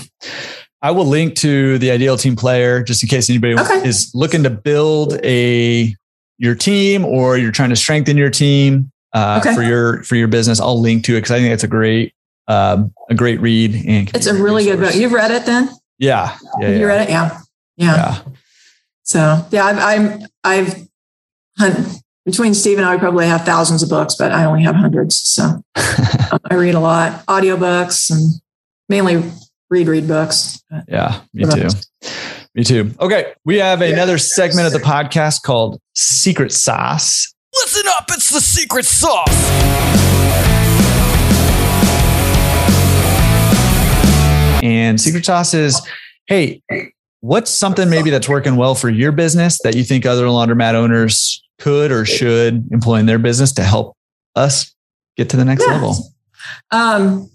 I 0.81 0.91
will 0.91 1.05
link 1.05 1.35
to 1.35 1.77
the 1.77 1.91
ideal 1.91 2.17
team 2.17 2.35
player 2.35 2.83
just 2.83 3.01
in 3.01 3.09
case 3.09 3.29
anybody 3.29 3.57
okay. 3.57 3.87
is 3.87 4.11
looking 4.13 4.43
to 4.43 4.49
build 4.49 5.17
a 5.23 5.95
your 6.37 6.55
team 6.55 7.05
or 7.05 7.37
you're 7.37 7.53
trying 7.53 7.69
to 7.69 7.75
strengthen 7.75 8.17
your 8.17 8.29
team 8.29 8.91
uh, 9.13 9.41
okay. 9.41 9.55
for 9.55 9.63
your 9.63 10.03
for 10.03 10.15
your 10.15 10.27
business. 10.27 10.59
I'll 10.59 10.79
link 10.79 11.05
to 11.05 11.13
it 11.13 11.21
because 11.21 11.31
I 11.31 11.39
think 11.39 11.53
it's 11.53 11.63
a 11.63 11.67
great 11.67 12.13
uh, 12.47 12.83
a 13.09 13.15
great 13.15 13.39
read 13.39 13.75
and 13.87 14.13
it's 14.15 14.27
a 14.27 14.33
really 14.33 14.65
resource. 14.65 14.77
good 14.77 14.85
book. 14.85 14.95
You've 14.95 15.13
read 15.13 15.31
it 15.31 15.45
then? 15.45 15.69
Yeah, 15.97 16.37
yeah. 16.59 16.69
You 16.69 16.79
yeah. 16.79 16.85
read 16.85 17.01
it? 17.01 17.09
Yeah. 17.09 17.41
yeah, 17.77 17.95
yeah. 17.95 18.21
So 19.03 19.45
yeah, 19.51 19.65
I've 19.65 20.27
I've, 20.43 20.87
I've 21.59 22.03
between 22.25 22.53
Steve 22.53 22.77
and 22.77 22.85
I, 22.85 22.95
we 22.95 22.99
probably 22.99 23.27
have 23.27 23.45
thousands 23.45 23.83
of 23.83 23.89
books, 23.89 24.15
but 24.15 24.31
I 24.31 24.45
only 24.45 24.63
have 24.63 24.75
hundreds. 24.75 25.15
So 25.17 25.43
um, 25.43 25.63
I 26.49 26.55
read 26.55 26.75
a 26.75 26.79
lot, 26.79 27.25
audiobooks 27.25 28.09
and 28.09 28.41
mainly 28.89 29.29
read, 29.69 29.87
read 29.87 30.07
books. 30.07 30.63
Yeah, 30.87 31.21
me 31.33 31.45
too. 31.45 31.69
Me 32.55 32.63
too. 32.63 32.91
Okay. 32.99 33.33
We 33.45 33.57
have 33.57 33.81
another 33.81 34.19
segment 34.19 34.67
of 34.67 34.73
the 34.73 34.79
podcast 34.79 35.41
called 35.41 35.81
Secret 35.95 36.51
Sauce. 36.51 37.32
Listen 37.55 37.83
up, 37.97 38.05
it's 38.09 38.29
the 38.29 38.41
secret 38.41 38.85
sauce. 38.85 39.29
And 44.63 44.99
secret 44.99 45.25
sauce 45.25 45.53
is 45.53 45.81
hey, 46.27 46.63
what's 47.19 47.51
something 47.51 47.89
maybe 47.89 48.09
that's 48.09 48.27
working 48.27 48.55
well 48.55 48.75
for 48.75 48.89
your 48.89 49.11
business 49.11 49.59
that 49.63 49.75
you 49.75 49.83
think 49.83 50.05
other 50.05 50.25
laundromat 50.25 50.73
owners 50.73 51.43
could 51.59 51.91
or 51.91 52.05
should 52.05 52.67
employ 52.71 52.95
in 52.95 53.05
their 53.05 53.19
business 53.19 53.51
to 53.53 53.63
help 53.63 53.95
us 54.35 54.73
get 55.15 55.29
to 55.29 55.37
the 55.37 55.45
next 55.45 55.63
yeah. 55.67 55.73
level? 55.73 55.95
Um, 56.71 57.29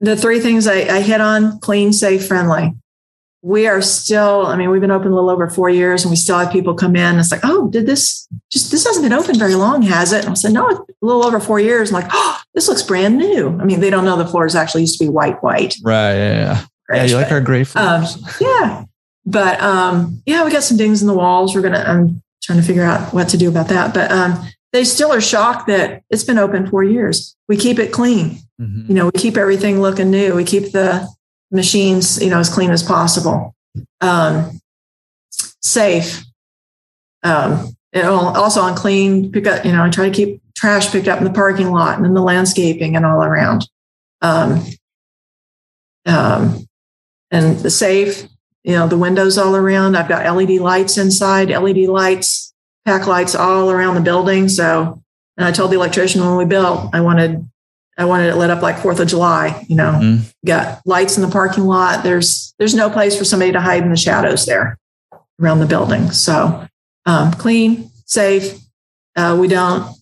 the 0.00 0.16
three 0.16 0.40
things 0.40 0.66
I, 0.66 0.96
I 0.96 1.00
hit 1.02 1.20
on 1.20 1.60
clean, 1.60 1.92
safe, 1.92 2.26
friendly 2.26 2.74
we 3.44 3.66
are 3.66 3.82
still, 3.82 4.46
I 4.46 4.56
mean, 4.56 4.70
we've 4.70 4.80
been 4.80 4.92
open 4.92 5.10
a 5.10 5.14
little 5.14 5.28
over 5.28 5.50
four 5.50 5.68
years 5.68 6.04
and 6.04 6.10
we 6.10 6.16
still 6.16 6.38
have 6.38 6.52
people 6.52 6.74
come 6.74 6.94
in. 6.94 7.18
It's 7.18 7.32
like, 7.32 7.40
oh, 7.42 7.68
did 7.68 7.86
this 7.86 8.28
just, 8.52 8.70
this 8.70 8.86
hasn't 8.86 9.04
been 9.04 9.12
open 9.12 9.36
very 9.36 9.56
long, 9.56 9.82
has 9.82 10.12
it? 10.12 10.24
And 10.24 10.30
I 10.30 10.34
said, 10.34 10.52
no, 10.52 10.68
a 10.68 10.86
little 11.00 11.26
over 11.26 11.40
four 11.40 11.58
years. 11.58 11.90
I'm 11.90 12.00
like, 12.00 12.10
oh, 12.12 12.40
this 12.54 12.68
looks 12.68 12.82
brand 12.82 13.18
new. 13.18 13.48
I 13.60 13.64
mean, 13.64 13.80
they 13.80 13.90
don't 13.90 14.04
know 14.04 14.16
the 14.16 14.26
floors 14.26 14.54
actually 14.54 14.82
used 14.82 14.98
to 14.98 15.04
be 15.04 15.08
white, 15.08 15.42
white. 15.42 15.74
Right. 15.82 16.14
Yeah. 16.14 16.66
Yeah. 16.88 16.96
yeah 16.96 17.04
you 17.04 17.16
like 17.16 17.32
our 17.32 17.40
gray 17.40 17.64
floors. 17.64 18.16
Um, 18.16 18.22
yeah. 18.40 18.84
But 19.26 19.60
um, 19.60 20.22
yeah, 20.24 20.44
we 20.44 20.52
got 20.52 20.62
some 20.62 20.76
dings 20.76 21.02
in 21.02 21.08
the 21.08 21.14
walls. 21.14 21.54
We're 21.54 21.62
going 21.62 21.74
to, 21.74 21.88
I'm 21.88 22.22
trying 22.44 22.60
to 22.60 22.64
figure 22.64 22.84
out 22.84 23.12
what 23.12 23.28
to 23.30 23.36
do 23.36 23.48
about 23.48 23.68
that. 23.68 23.92
But 23.92 24.12
um, 24.12 24.48
they 24.72 24.84
still 24.84 25.12
are 25.12 25.20
shocked 25.20 25.66
that 25.66 26.04
it's 26.10 26.24
been 26.24 26.38
open 26.38 26.68
four 26.68 26.84
years. 26.84 27.36
We 27.48 27.56
keep 27.56 27.80
it 27.80 27.92
clean. 27.92 28.38
Mm-hmm. 28.60 28.84
You 28.86 28.94
know, 28.94 29.06
we 29.06 29.12
keep 29.12 29.36
everything 29.36 29.80
looking 29.80 30.12
new. 30.12 30.36
We 30.36 30.44
keep 30.44 30.70
the, 30.70 31.08
machines, 31.52 32.20
you 32.22 32.30
know, 32.30 32.38
as 32.38 32.48
clean 32.48 32.70
as 32.70 32.82
possible. 32.82 33.54
Um, 34.00 34.60
safe. 35.60 36.24
Um, 37.22 37.76
also 37.94 38.60
on 38.60 38.74
clean, 38.74 39.30
pick 39.30 39.46
up, 39.46 39.64
you 39.64 39.72
know, 39.72 39.84
I 39.84 39.90
try 39.90 40.08
to 40.08 40.14
keep 40.14 40.42
trash 40.56 40.90
picked 40.90 41.08
up 41.08 41.18
in 41.18 41.24
the 41.24 41.32
parking 41.32 41.70
lot 41.70 41.96
and 41.96 42.06
in 42.06 42.14
the 42.14 42.22
landscaping 42.22 42.96
and 42.96 43.04
all 43.04 43.22
around. 43.22 43.68
Um, 44.20 44.64
um, 46.06 46.66
and 47.30 47.58
the 47.58 47.70
safe, 47.70 48.26
you 48.64 48.72
know, 48.72 48.86
the 48.86 48.98
windows 48.98 49.38
all 49.38 49.56
around. 49.56 49.96
I've 49.96 50.08
got 50.08 50.24
LED 50.34 50.60
lights 50.60 50.98
inside, 50.98 51.50
LED 51.50 51.88
lights, 51.88 52.54
pack 52.84 53.06
lights 53.06 53.34
all 53.34 53.70
around 53.70 53.94
the 53.94 54.00
building. 54.00 54.48
So, 54.48 55.02
and 55.36 55.46
I 55.46 55.52
told 55.52 55.70
the 55.70 55.76
electrician 55.76 56.20
when 56.20 56.36
we 56.36 56.44
built, 56.44 56.90
I 56.92 57.00
wanted 57.00 57.48
I 57.98 58.04
wanted 58.06 58.28
it 58.28 58.36
lit 58.36 58.50
up 58.50 58.62
like 58.62 58.78
Fourth 58.78 59.00
of 59.00 59.08
July. 59.08 59.64
You 59.68 59.76
know, 59.76 59.92
mm-hmm. 59.92 60.28
got 60.46 60.80
lights 60.86 61.16
in 61.16 61.22
the 61.22 61.30
parking 61.30 61.64
lot. 61.64 62.02
There's 62.02 62.54
there's 62.58 62.74
no 62.74 62.88
place 62.90 63.16
for 63.16 63.24
somebody 63.24 63.52
to 63.52 63.60
hide 63.60 63.82
in 63.82 63.90
the 63.90 63.96
shadows 63.96 64.46
there 64.46 64.78
around 65.40 65.60
the 65.60 65.66
building. 65.66 66.10
So 66.10 66.66
um, 67.06 67.32
clean, 67.32 67.90
safe. 68.06 68.58
Uh, 69.16 69.36
we 69.38 69.48
don't. 69.48 69.94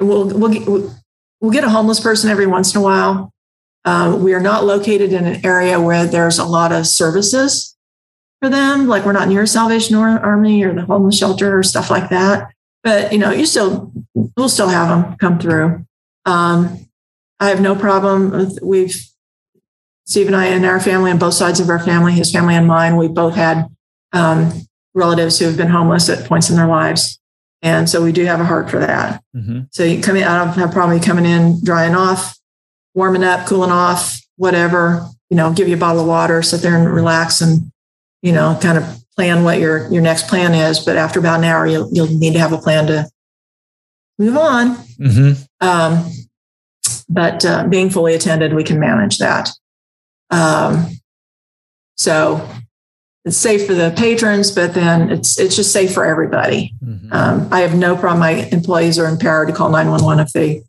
We'll 0.00 0.26
we'll 0.26 0.52
get, 0.52 0.66
we'll 1.40 1.52
get 1.52 1.64
a 1.64 1.70
homeless 1.70 2.00
person 2.00 2.30
every 2.30 2.46
once 2.46 2.74
in 2.74 2.80
a 2.80 2.84
while. 2.84 3.32
Uh, 3.84 4.18
we 4.20 4.34
are 4.34 4.40
not 4.40 4.64
located 4.64 5.12
in 5.12 5.26
an 5.26 5.46
area 5.46 5.80
where 5.80 6.06
there's 6.06 6.38
a 6.38 6.44
lot 6.44 6.72
of 6.72 6.86
services 6.86 7.76
for 8.40 8.48
them. 8.48 8.88
Like 8.88 9.04
we're 9.04 9.12
not 9.12 9.28
near 9.28 9.46
Salvation 9.46 9.94
Army 9.96 10.64
or 10.64 10.74
the 10.74 10.84
homeless 10.84 11.16
shelter 11.16 11.56
or 11.56 11.62
stuff 11.62 11.88
like 11.88 12.10
that. 12.10 12.50
But 12.82 13.12
you 13.12 13.18
know, 13.18 13.30
you 13.30 13.46
still 13.46 13.92
we'll 14.36 14.48
still 14.48 14.68
have 14.68 14.88
them 14.88 15.16
come 15.18 15.38
through. 15.38 15.86
Um, 16.24 16.85
I 17.40 17.48
have 17.48 17.60
no 17.60 17.74
problem. 17.76 18.30
With, 18.30 18.58
we've 18.62 18.96
Steve 20.06 20.28
and 20.28 20.36
I 20.36 20.46
and 20.46 20.64
our 20.64 20.80
family 20.80 21.10
and 21.10 21.18
both 21.20 21.34
sides 21.34 21.60
of 21.60 21.68
our 21.68 21.80
family, 21.80 22.12
his 22.12 22.30
family 22.30 22.54
and 22.54 22.66
mine, 22.66 22.96
we 22.96 23.08
both 23.08 23.34
had 23.34 23.66
um, 24.12 24.52
relatives 24.94 25.38
who 25.38 25.46
have 25.46 25.56
been 25.56 25.68
homeless 25.68 26.08
at 26.08 26.26
points 26.26 26.48
in 26.48 26.56
their 26.56 26.68
lives. 26.68 27.18
And 27.62 27.88
so 27.88 28.02
we 28.02 28.12
do 28.12 28.24
have 28.24 28.40
a 28.40 28.44
heart 28.44 28.70
for 28.70 28.78
that. 28.78 29.22
Mm-hmm. 29.34 29.62
So 29.70 29.82
you 29.82 30.00
come 30.00 30.16
in, 30.16 30.22
I 30.22 30.44
don't 30.44 30.54
have 30.54 30.70
a 30.70 30.72
problem 30.72 31.00
coming 31.00 31.24
in, 31.24 31.62
drying 31.64 31.94
off, 31.94 32.38
warming 32.94 33.24
up, 33.24 33.46
cooling 33.46 33.72
off, 33.72 34.20
whatever, 34.36 35.06
you 35.28 35.36
know, 35.36 35.52
give 35.52 35.66
you 35.66 35.74
a 35.74 35.78
bottle 35.78 36.02
of 36.02 36.06
water, 36.06 36.42
sit 36.42 36.60
there 36.60 36.76
and 36.76 36.88
relax 36.88 37.40
and, 37.40 37.72
you 38.22 38.32
know, 38.32 38.56
kind 38.62 38.78
of 38.78 38.84
plan 39.16 39.42
what 39.42 39.58
your, 39.58 39.90
your 39.90 40.02
next 40.02 40.28
plan 40.28 40.54
is. 40.54 40.78
But 40.78 40.96
after 40.96 41.18
about 41.18 41.40
an 41.40 41.44
hour, 41.44 41.66
you'll, 41.66 41.88
you'll 41.92 42.06
need 42.06 42.34
to 42.34 42.38
have 42.38 42.52
a 42.52 42.58
plan 42.58 42.86
to 42.86 43.10
move 44.18 44.36
on. 44.36 44.76
Mm-hmm. 44.76 45.66
Um, 45.66 46.12
but 47.08 47.44
uh, 47.44 47.66
being 47.68 47.90
fully 47.90 48.14
attended, 48.14 48.54
we 48.54 48.64
can 48.64 48.80
manage 48.80 49.18
that. 49.18 49.50
Um, 50.30 50.86
so 51.96 52.46
it's 53.24 53.36
safe 53.36 53.66
for 53.66 53.74
the 53.74 53.92
patrons, 53.96 54.50
but 54.50 54.74
then 54.74 55.10
it's 55.10 55.38
it's 55.38 55.56
just 55.56 55.72
safe 55.72 55.92
for 55.92 56.04
everybody. 56.04 56.72
Mm-hmm. 56.84 57.12
Um, 57.12 57.48
I 57.50 57.60
have 57.60 57.74
no 57.74 57.96
problem. 57.96 58.20
My 58.20 58.48
employees 58.52 58.98
are 58.98 59.06
empowered 59.06 59.48
to 59.48 59.54
call 59.54 59.70
nine 59.70 59.90
one 59.90 60.04
one 60.04 60.20
if 60.20 60.32
they 60.32 60.62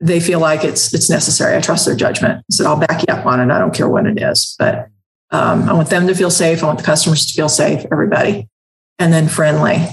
they 0.00 0.20
feel 0.20 0.40
like 0.40 0.64
it's 0.64 0.94
it's 0.94 1.10
necessary. 1.10 1.56
I 1.56 1.60
trust 1.60 1.86
their 1.86 1.96
judgment. 1.96 2.38
I 2.38 2.52
said 2.52 2.66
I'll 2.66 2.78
back 2.78 3.02
you 3.06 3.12
up 3.12 3.26
on 3.26 3.40
it. 3.40 3.52
I 3.52 3.58
don't 3.58 3.74
care 3.74 3.88
what 3.88 4.06
it 4.06 4.22
is, 4.22 4.54
but 4.58 4.88
um, 5.30 5.68
I 5.68 5.72
want 5.72 5.90
them 5.90 6.06
to 6.06 6.14
feel 6.14 6.30
safe. 6.30 6.62
I 6.62 6.66
want 6.66 6.78
the 6.78 6.84
customers 6.84 7.26
to 7.26 7.32
feel 7.32 7.48
safe. 7.48 7.84
Everybody, 7.90 8.48
and 8.98 9.12
then 9.12 9.28
friendly. 9.28 9.86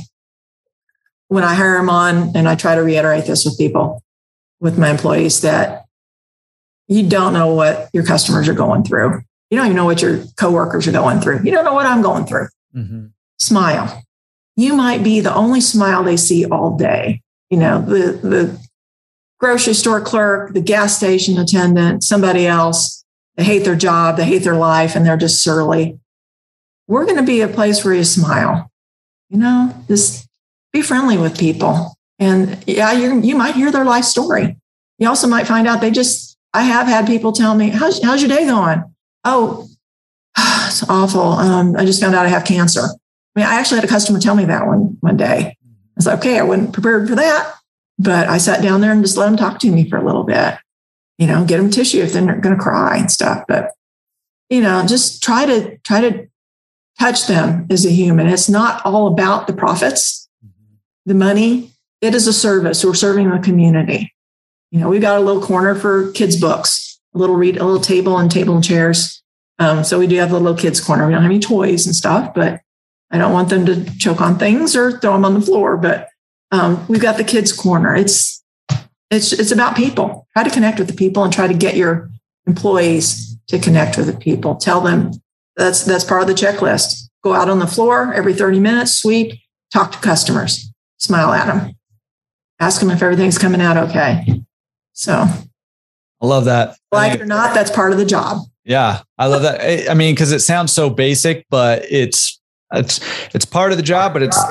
When 1.30 1.44
I 1.44 1.56
hire 1.56 1.78
them 1.78 1.90
on, 1.90 2.38
and 2.38 2.48
I 2.48 2.56
try 2.56 2.76
to 2.76 2.82
reiterate 2.82 3.26
this 3.26 3.44
with 3.44 3.58
people, 3.58 4.02
with 4.60 4.78
my 4.78 4.90
employees 4.90 5.42
that 5.42 5.86
you 6.88 7.08
don't 7.08 7.34
know 7.34 7.54
what 7.54 7.90
your 7.94 8.06
customers 8.06 8.48
are 8.48 8.54
going 8.54 8.84
through. 8.84 9.22
You 9.50 9.58
don't 9.58 9.68
even 9.68 9.76
know 9.76 9.86
what 9.86 10.02
your 10.02 10.24
coworkers 10.38 10.88
are 10.88 10.92
going 10.92 11.20
through. 11.20 11.44
You 11.44 11.52
don't 11.52 11.66
know 11.66 11.74
what 11.74 11.86
I'm 11.86 12.02
going 12.02 12.26
through. 12.26 12.48
Mm-hmm. 12.76 13.08
Smile. 13.38 14.04
You 14.56 14.74
might 14.74 15.04
be 15.04 15.20
the 15.20 15.34
only 15.34 15.62
smile 15.62 16.04
they 16.04 16.18
see 16.18 16.46
all 16.46 16.78
day. 16.78 17.22
You 17.50 17.58
know, 17.58 17.82
the, 17.82 18.20
the 18.28 18.68
grocery 19.40 19.74
store 19.74 20.02
clerk, 20.02 20.54
the 20.54 20.62
gas 20.62 20.98
station 20.98 21.38
attendant, 21.38 22.04
somebody 22.04 22.48
else, 22.48 23.06
they 23.36 23.44
hate 23.44 23.64
their 23.64 23.76
job, 23.76 24.18
they 24.18 24.26
hate 24.26 24.44
their 24.44 24.56
life, 24.56 24.96
and 24.96 25.06
they're 25.06 25.16
just 25.18 25.44
surly. 25.44 26.00
We're 26.88 27.06
going 27.06 27.18
to 27.18 27.24
be 27.24 27.42
a 27.42 27.48
place 27.48 27.86
where 27.86 27.94
you 27.94 28.04
smile. 28.04 28.72
You 29.30 29.38
know, 29.38 29.76
just 29.88 30.28
be 30.74 30.82
friendly 30.82 31.18
with 31.18 31.38
people. 31.38 31.97
And 32.20 32.64
yeah, 32.66 32.92
you 32.94 33.22
you 33.22 33.36
might 33.36 33.56
hear 33.56 33.72
their 33.72 33.86
life 33.86 34.06
story. 34.06 34.58
You 35.00 35.08
also 35.08 35.28
might 35.28 35.48
find 35.48 35.68
out 35.68 35.82
they 35.82 35.92
just, 35.92 36.38
I 36.54 36.64
have 36.64 36.88
had 36.88 37.06
people 37.06 37.32
tell 37.32 37.56
me, 37.56 37.70
how's, 37.70 38.02
how's 38.04 38.22
your 38.22 38.30
day 38.30 38.46
going? 38.46 38.84
Oh, 39.24 39.68
it's 40.38 40.88
awful. 40.90 41.22
Um, 41.22 41.76
I 41.78 41.86
just 41.86 42.02
found 42.02 42.16
out 42.16 42.26
I 42.26 42.30
have 42.30 42.46
cancer. 42.46 42.82
I 42.82 43.40
mean, 43.40 43.46
I 43.46 43.56
actually 43.56 43.78
had 43.78 43.86
a 43.86 43.90
customer 43.90 44.20
tell 44.20 44.36
me 44.36 44.46
that 44.46 44.66
one, 44.66 44.98
one 45.02 45.18
day. 45.18 45.56
I 45.56 45.56
was 45.96 46.08
like, 46.08 46.20
okay, 46.20 46.40
I 46.40 46.44
wasn't 46.44 46.74
prepared 46.74 47.08
for 47.08 47.16
that. 47.16 47.54
But 48.00 48.28
I 48.28 48.38
sat 48.38 48.62
down 48.62 48.82
there 48.82 48.92
and 48.92 49.04
just 49.04 49.18
let 49.18 49.26
them 49.26 49.38
talk 49.38 49.60
to 49.60 49.72
me 49.72 49.90
for 49.90 49.98
a 49.98 50.06
little 50.06 50.24
bit, 50.24 50.56
you 51.18 51.28
know, 51.28 51.46
get 51.46 51.58
them 51.58 51.72
tissue 51.72 52.02
if 52.02 52.14
they're 52.14 52.24
going 52.24 52.56
to 52.56 52.62
cry 52.62 52.98
and 52.98 53.12
stuff. 53.12 53.44
But, 53.48 53.72
you 54.50 54.62
know, 54.62 54.86
just 54.86 55.24
try 55.24 55.46
to, 55.46 55.78
try 55.80 56.02
to 56.02 56.28
touch 57.00 57.28
them 57.28 57.68
as 57.70 57.86
a 57.86 57.92
human. 57.92 58.28
It's 58.28 58.50
not 58.50 58.86
all 58.86 59.08
about 59.08 59.48
the 59.48 59.54
profits, 59.54 60.30
the 61.06 61.16
money, 61.16 61.72
it 62.02 62.14
is 62.14 62.28
a 62.28 62.34
service. 62.34 62.84
We're 62.84 62.94
serving 62.94 63.30
the 63.30 63.40
community. 63.40 64.14
You 64.72 64.80
know, 64.80 64.90
we've 64.90 65.02
got 65.02 65.18
a 65.18 65.24
little 65.24 65.42
corner 65.42 65.76
for 65.76 66.12
kids' 66.12 66.40
books, 66.40 67.00
a 67.16 67.18
little 67.18 67.36
read, 67.36 67.58
a 67.58 67.64
little 67.64 67.82
table 67.82 68.18
and 68.18 68.30
table 68.30 68.56
and 68.56 68.64
chairs. 68.64 69.24
Um, 69.60 69.84
so 69.84 69.98
we 69.98 70.08
do 70.08 70.18
have 70.18 70.32
a 70.32 70.38
little 70.38 70.58
kids' 70.58 70.80
corner. 70.80 71.08
We 71.08 71.14
don't 71.14 71.24
have 71.24 71.32
any 71.32 71.40
toys 71.40 71.86
and 71.86 71.96
stuff, 71.96 72.34
but 72.34 72.62
I 73.10 73.18
don't 73.18 73.34
want 73.34 73.50
them 73.50 73.66
to 73.66 73.98
choke 73.98 74.22
on 74.22 74.38
things 74.38 74.76
or 74.76 75.00
throw 75.00 75.14
them 75.14 75.26
on 75.26 75.34
the 75.34 75.42
floor. 75.42 75.78
But 75.78 76.10
um, 76.52 76.86
we've 76.88 77.02
got 77.02 77.18
the 77.18 77.24
kids' 77.24 77.54
corner. 77.54 77.96
It's 77.96 78.44
it's 79.10 79.32
it's 79.32 79.52
about 79.52 79.76
people. 79.76 80.28
Try 80.34 80.44
to 80.44 80.50
connect 80.50 80.80
with 80.80 80.90
the 80.90 80.94
people 80.94 81.24
and 81.24 81.34
try 81.34 81.48
to 81.48 81.54
get 81.54 81.78
your 81.78 82.12
employees 82.46 83.38
to 83.48 83.58
connect 83.58 83.98
with 83.98 84.08
the 84.08 84.18
people. 84.18 84.56
Tell 84.56 84.82
them 84.82 85.12
that's 85.56 85.84
that's 85.84 86.04
part 86.04 86.22
of 86.22 86.28
the 86.28 86.34
checklist. 86.34 87.10
Go 87.24 87.34
out 87.34 87.50
on 87.50 87.60
the 87.60 87.68
floor 87.68 88.14
every 88.14 88.34
30 88.34 88.60
minutes, 88.60 88.94
sweep, 88.94 89.34
talk 89.74 89.92
to 89.94 89.98
customers, 89.98 90.72
smile 90.98 91.34
at 91.34 91.48
them 91.48 91.77
ask 92.60 92.80
them 92.80 92.90
if 92.90 93.02
everything's 93.02 93.38
coming 93.38 93.62
out 93.62 93.78
okay. 93.78 94.42
So 94.94 95.14
I 95.14 96.26
love 96.26 96.46
that. 96.46 96.78
Like 96.92 97.16
it 97.16 97.22
or 97.22 97.26
not, 97.26 97.54
that's 97.54 97.72
part 97.72 97.92
of 97.92 97.98
the 97.98 98.06
job. 98.06 98.42
Yeah, 98.64 99.02
I 99.18 99.28
love 99.28 99.44
that. 99.44 99.90
I 99.90 99.94
mean, 99.94 100.14
because 100.14 100.32
it 100.32 100.40
sounds 100.40 100.74
so 100.74 100.90
basic, 100.90 101.46
but 101.50 101.86
it's 101.90 102.40
it's 102.74 103.00
it's 103.34 103.46
part 103.46 103.72
of 103.72 103.78
the 103.78 103.84
job, 103.84 104.14
but 104.14 104.24
it's 104.24 104.42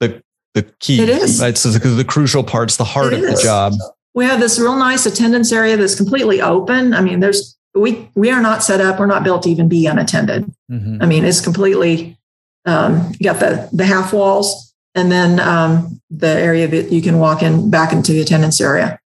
the 0.00 0.22
the 0.54 0.62
key. 0.80 1.02
It 1.02 1.08
is. 1.08 1.40
It's 1.40 1.62
the, 1.64 1.78
the 1.78 2.04
crucial 2.04 2.42
parts, 2.42 2.76
the 2.76 2.84
heart 2.84 3.12
it 3.12 3.18
of 3.18 3.24
is. 3.24 3.40
the 3.40 3.42
job. 3.42 3.74
We 4.14 4.24
have 4.24 4.40
this 4.40 4.58
real 4.58 4.76
nice 4.76 5.04
attendance 5.04 5.52
area 5.52 5.76
that's 5.76 5.94
completely 5.94 6.40
open. 6.40 6.94
I 6.94 7.02
mean, 7.02 7.20
there's 7.20 7.56
we 7.74 8.08
we 8.14 8.30
are 8.30 8.40
not 8.40 8.62
set 8.62 8.80
up. 8.80 8.98
We're 8.98 9.06
not 9.06 9.24
built 9.24 9.42
to 9.42 9.50
even 9.50 9.68
be 9.68 9.86
unattended. 9.86 10.50
Mm-hmm. 10.70 11.02
I 11.02 11.06
mean, 11.06 11.24
it's 11.24 11.40
completely. 11.40 12.16
Um, 12.64 13.12
you 13.20 13.24
got 13.30 13.40
the 13.40 13.68
the 13.72 13.84
half 13.84 14.12
walls 14.12 14.65
and 14.96 15.12
then 15.12 15.38
um, 15.38 16.00
the 16.10 16.26
area 16.26 16.66
that 16.66 16.90
you 16.90 17.02
can 17.02 17.18
walk 17.18 17.42
in 17.42 17.70
back 17.70 17.92
into 17.92 18.12
the 18.12 18.22
attendance 18.22 18.60
area. 18.60 18.98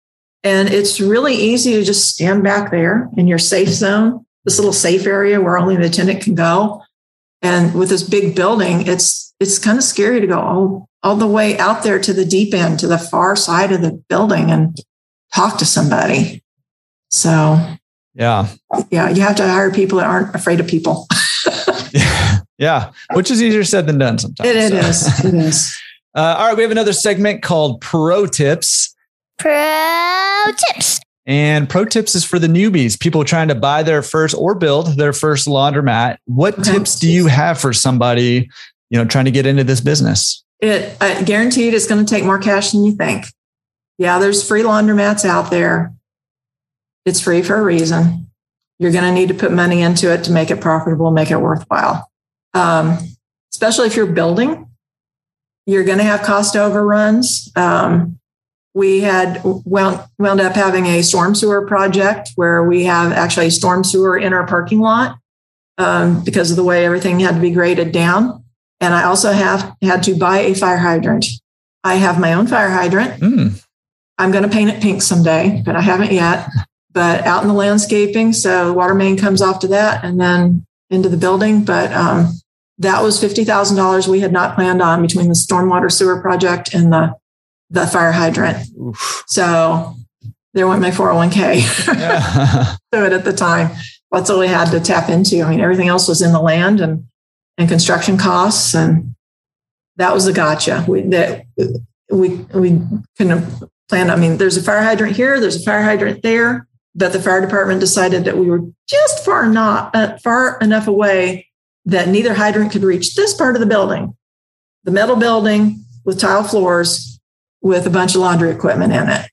And 0.44 0.70
it's 0.70 1.02
really 1.02 1.34
easy 1.34 1.74
to 1.74 1.84
just 1.84 2.07
stand 2.07 2.44
back 2.44 2.72
there 2.72 3.10
in 3.18 3.28
your 3.28 3.40
safe 3.40 3.70
zone, 3.70 4.26
this 4.45 4.57
little 4.57 4.72
safe 4.72 5.06
area 5.06 5.41
where 5.41 5.57
only 5.57 5.76
the 5.76 5.88
attendant 5.88 6.22
can 6.22 6.36
go. 6.36 6.84
And 7.41 7.74
with 7.74 7.90
this 7.90 8.03
big 8.03 8.36
building, 8.36 8.88
it's 8.88 9.34
it's 9.40 9.57
kind 9.57 9.78
of 9.78 9.84
scary 9.84 10.22
to 10.22 10.28
go 10.28 10.40
all, 10.40 10.90
all 11.02 11.16
the 11.16 11.28
way 11.28 11.57
out 11.57 11.84
there 11.84 11.99
to 11.99 12.14
the 12.14 12.26
deep 12.26 12.53
end, 12.53 12.80
to 12.80 12.88
the 12.88 12.98
far 12.98 13.36
side 13.36 13.72
of 13.72 13.82
the 13.82 13.94
building 14.10 14.52
and 14.52 14.78
talk 15.34 15.57
to 15.57 15.66
somebody. 15.66 16.44
So 17.10 17.57
yeah. 18.14 18.48
Yeah. 18.91 19.10
You 19.10 19.22
have 19.22 19.38
to 19.38 19.48
hire 19.48 19.72
people 19.72 19.99
that 19.99 20.07
aren't 20.07 20.36
afraid 20.36 20.60
of 20.60 20.68
people. 20.68 21.07
yeah. 22.60 22.91
yeah. 23.10 23.15
Which 23.15 23.31
is 23.31 23.41
easier 23.41 23.64
said 23.64 23.88
than 23.88 23.98
done 23.98 24.19
sometimes. 24.19 24.49
It, 24.49 24.56
it 24.56 24.69
so. 24.69 24.77
is. 24.77 25.26
It 25.26 25.34
is. 25.48 25.77
Uh, 26.15 26.36
all 26.38 26.48
right. 26.48 26.57
We 26.57 26.64
have 26.64 26.72
another 26.72 26.94
segment 26.94 27.41
called 27.41 27.81
Pro 27.81 28.26
Tips. 28.26 28.95
Pro 29.38 30.45
Tips. 30.72 30.99
And 31.30 31.69
pro 31.69 31.86
tips 31.86 32.15
is 32.15 32.26
for 32.26 32.40
the 32.40 32.48
newbies, 32.48 32.99
people 32.99 33.23
trying 33.23 33.49
to 33.49 33.56
buy 33.56 33.84
their 33.84 34.02
first 34.02 34.34
or 34.36 34.56
build 34.56 34.98
their 34.98 35.14
first 35.14 35.48
laundromat. 35.48 36.18
What 36.26 36.57
okay. 36.57 36.72
tips 36.72 36.98
do 36.98 37.07
you 37.07 37.27
have 37.27 37.61
for 37.61 37.72
somebody, 37.72 38.49
you 38.90 38.98
know, 38.98 39.06
trying 39.06 39.26
to 39.26 39.31
get 39.31 39.45
into 39.45 39.64
this 39.64 39.80
business? 39.80 40.44
It 40.60 40.98
uh, 40.99 41.22
guaranteed 41.23 41.76
it's 41.76 41.86
going 41.86 42.03
to 42.03 42.10
take 42.10 42.23
more 42.23 42.40
cash 42.40 42.72
than 42.72 42.84
you 42.84 42.94
think. 42.94 43.26
Yeah, 43.99 44.18
there's 44.18 44.45
free 44.45 44.64
laundromats 44.64 45.23
out 45.23 45.52
there. 45.52 45.94
It's 47.06 47.19
free 47.19 47.44
for 47.44 47.57
a 47.57 47.61
reason. 47.61 48.31
You're 48.80 48.91
going 48.91 49.03
to 49.03 49.11
need 49.11 49.27
to 49.27 49.36
put 49.36 49.52
money 49.52 49.84
into 49.84 50.11
it 50.11 50.23
to 50.23 50.31
make 50.31 50.49
it 50.49 50.61
profitable, 50.61 51.11
make 51.11 51.30
it 51.30 51.38
worthwhile. 51.38 52.10
Um, 52.54 52.98
especially 53.54 53.88
if 53.88 53.96
you're 53.96 54.06
building, 54.06 54.68
you're 55.66 55.84
going 55.84 55.98
to 55.98 56.04
have 56.04 56.24
cost 56.24 56.56
overruns. 56.56 57.52
Um, 57.56 58.20
we 58.74 59.02
had 59.02 59.42
wound, 59.44 60.04
wound 60.18 60.42
up 60.42 60.54
having 60.54 60.86
a 60.86 61.02
storm 61.02 61.36
sewer 61.36 61.66
project 61.68 62.32
where 62.36 62.64
we 62.64 62.86
have 62.86 63.12
actually 63.12 63.48
a 63.48 63.52
storm 63.52 63.84
sewer 63.84 64.18
in 64.18 64.34
our 64.34 64.48
parking 64.48 64.80
lot 64.80 65.18
um, 65.78 66.24
because 66.24 66.52
of 66.52 66.58
the 66.58 66.64
way 66.64 66.86
everything 66.86 67.20
had 67.20 67.36
to 67.36 67.42
be 67.42 67.52
graded 67.52 67.92
down. 67.92 68.44
And 68.80 68.94
I 68.94 69.04
also 69.04 69.32
have 69.32 69.76
had 69.82 70.04
to 70.04 70.16
buy 70.16 70.40
a 70.40 70.54
fire 70.54 70.78
hydrant. 70.78 71.26
I 71.84 71.96
have 71.96 72.20
my 72.20 72.34
own 72.34 72.48
fire 72.48 72.70
hydrant. 72.70 73.22
Mm. 73.22 73.64
I'm 74.18 74.32
going 74.32 74.44
to 74.44 74.50
paint 74.50 74.70
it 74.70 74.82
pink 74.82 75.02
someday, 75.02 75.62
but 75.66 75.76
I 75.76 75.82
haven't 75.82 76.12
yet. 76.12 76.48
But 76.92 77.26
out 77.26 77.42
in 77.42 77.48
the 77.48 77.54
landscaping, 77.54 78.34
so 78.34 78.74
water 78.74 78.96
main 78.96 79.18
comes 79.18 79.42
off 79.42 79.60
to 79.60 79.68
that 79.70 80.04
and 80.04 80.20
then 80.20 80.66
into 80.90 81.10
the 81.10 81.18
building. 81.18 81.64
But 81.64 81.91
um, 81.94 82.34
that 82.78 83.02
was 83.02 83.20
fifty 83.20 83.44
thousand 83.44 83.78
dollars 83.78 84.07
we 84.07 84.20
had 84.22 84.32
not 84.32 84.56
planned 84.56 84.82
on 84.82 85.02
between 85.02 85.28
the 85.28 85.34
stormwater 85.34 85.91
sewer 85.91 86.22
project 86.22 86.74
and 86.74 86.91
the 86.91 87.16
the 87.70 87.88
fire 87.88 88.11
hydrant. 88.11 88.68
Oof. 88.80 89.24
So 89.28 89.95
there 90.53 90.68
went 90.68 90.82
my 90.82 90.91
401k 90.91 91.98
yeah. 91.99 92.76
to 92.91 93.06
it 93.06 93.14
at 93.14 93.24
the 93.24 93.34
time. 93.34 93.72
That's 94.11 94.30
all 94.30 94.40
we 94.40 94.48
had 94.48 94.72
to 94.72 94.80
tap 94.80 95.10
into. 95.10 95.41
I 95.41 95.49
mean, 95.49 95.60
everything 95.60 95.88
else 95.88 96.07
was 96.07 96.22
in 96.22 96.32
the 96.32 96.41
land 96.41 96.82
and, 96.82 97.06
and 97.57 97.70
construction 97.70 98.18
costs. 98.18 98.74
And 98.74 99.16
that 99.98 100.14
was 100.14 100.26
a 100.26 100.34
gotcha. 100.34 100.84
We, 100.88 101.02
that 101.02 101.45
we, 102.10 102.30
we 102.53 102.82
couldn't 103.18 103.64
plan. 103.88 104.10
I 104.10 104.16
mean, 104.16 104.38
there's 104.38 104.57
a 104.57 104.64
fire 104.64 104.82
hydrant 104.82 105.16
here, 105.16 105.40
there's 105.40 105.61
a 105.61 105.64
fire 105.64 105.84
hydrant 105.84 106.24
there, 106.24 106.68
but 106.95 107.14
the 107.14 107.22
fire 107.22 107.41
department 107.41 107.80
decided 107.80 108.26
that 108.26 108.38
we 108.38 108.49
were 108.49 108.61
just 108.88 109.24
far 109.24 109.48
not 109.48 109.95
uh, 109.95 110.18
far 110.18 110.57
enough 110.60 110.88
away 110.88 111.48
that 111.86 112.07
neither 112.07 112.34
hydrant 112.34 112.72
could 112.72 112.84
reach 112.84 113.16
this 113.16 113.34
part 113.34 113.56
of 113.56 113.60
the 113.60 113.66
building, 113.66 114.16
the 114.84 114.91
metal 114.91 115.16
building 115.16 115.84
with 116.06 116.20
tile 116.20 116.44
floors 116.44 117.20
with 117.61 117.86
a 117.86 117.90
bunch 117.90 118.16
of 118.16 118.22
laundry 118.22 118.52
equipment 118.52 118.94
in 118.94 119.10
it. 119.10 119.32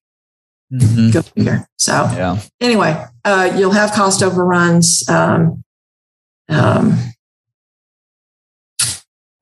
Mm-hmm. 0.72 1.10
Go 1.10 1.22
figure. 1.22 1.66
So 1.78 1.92
yeah. 1.92 2.40
anyway, 2.60 3.04
uh, 3.24 3.54
you'll 3.56 3.72
have 3.72 3.92
cost 3.92 4.22
overruns. 4.22 5.08
Um, 5.08 5.62
um, 6.48 6.98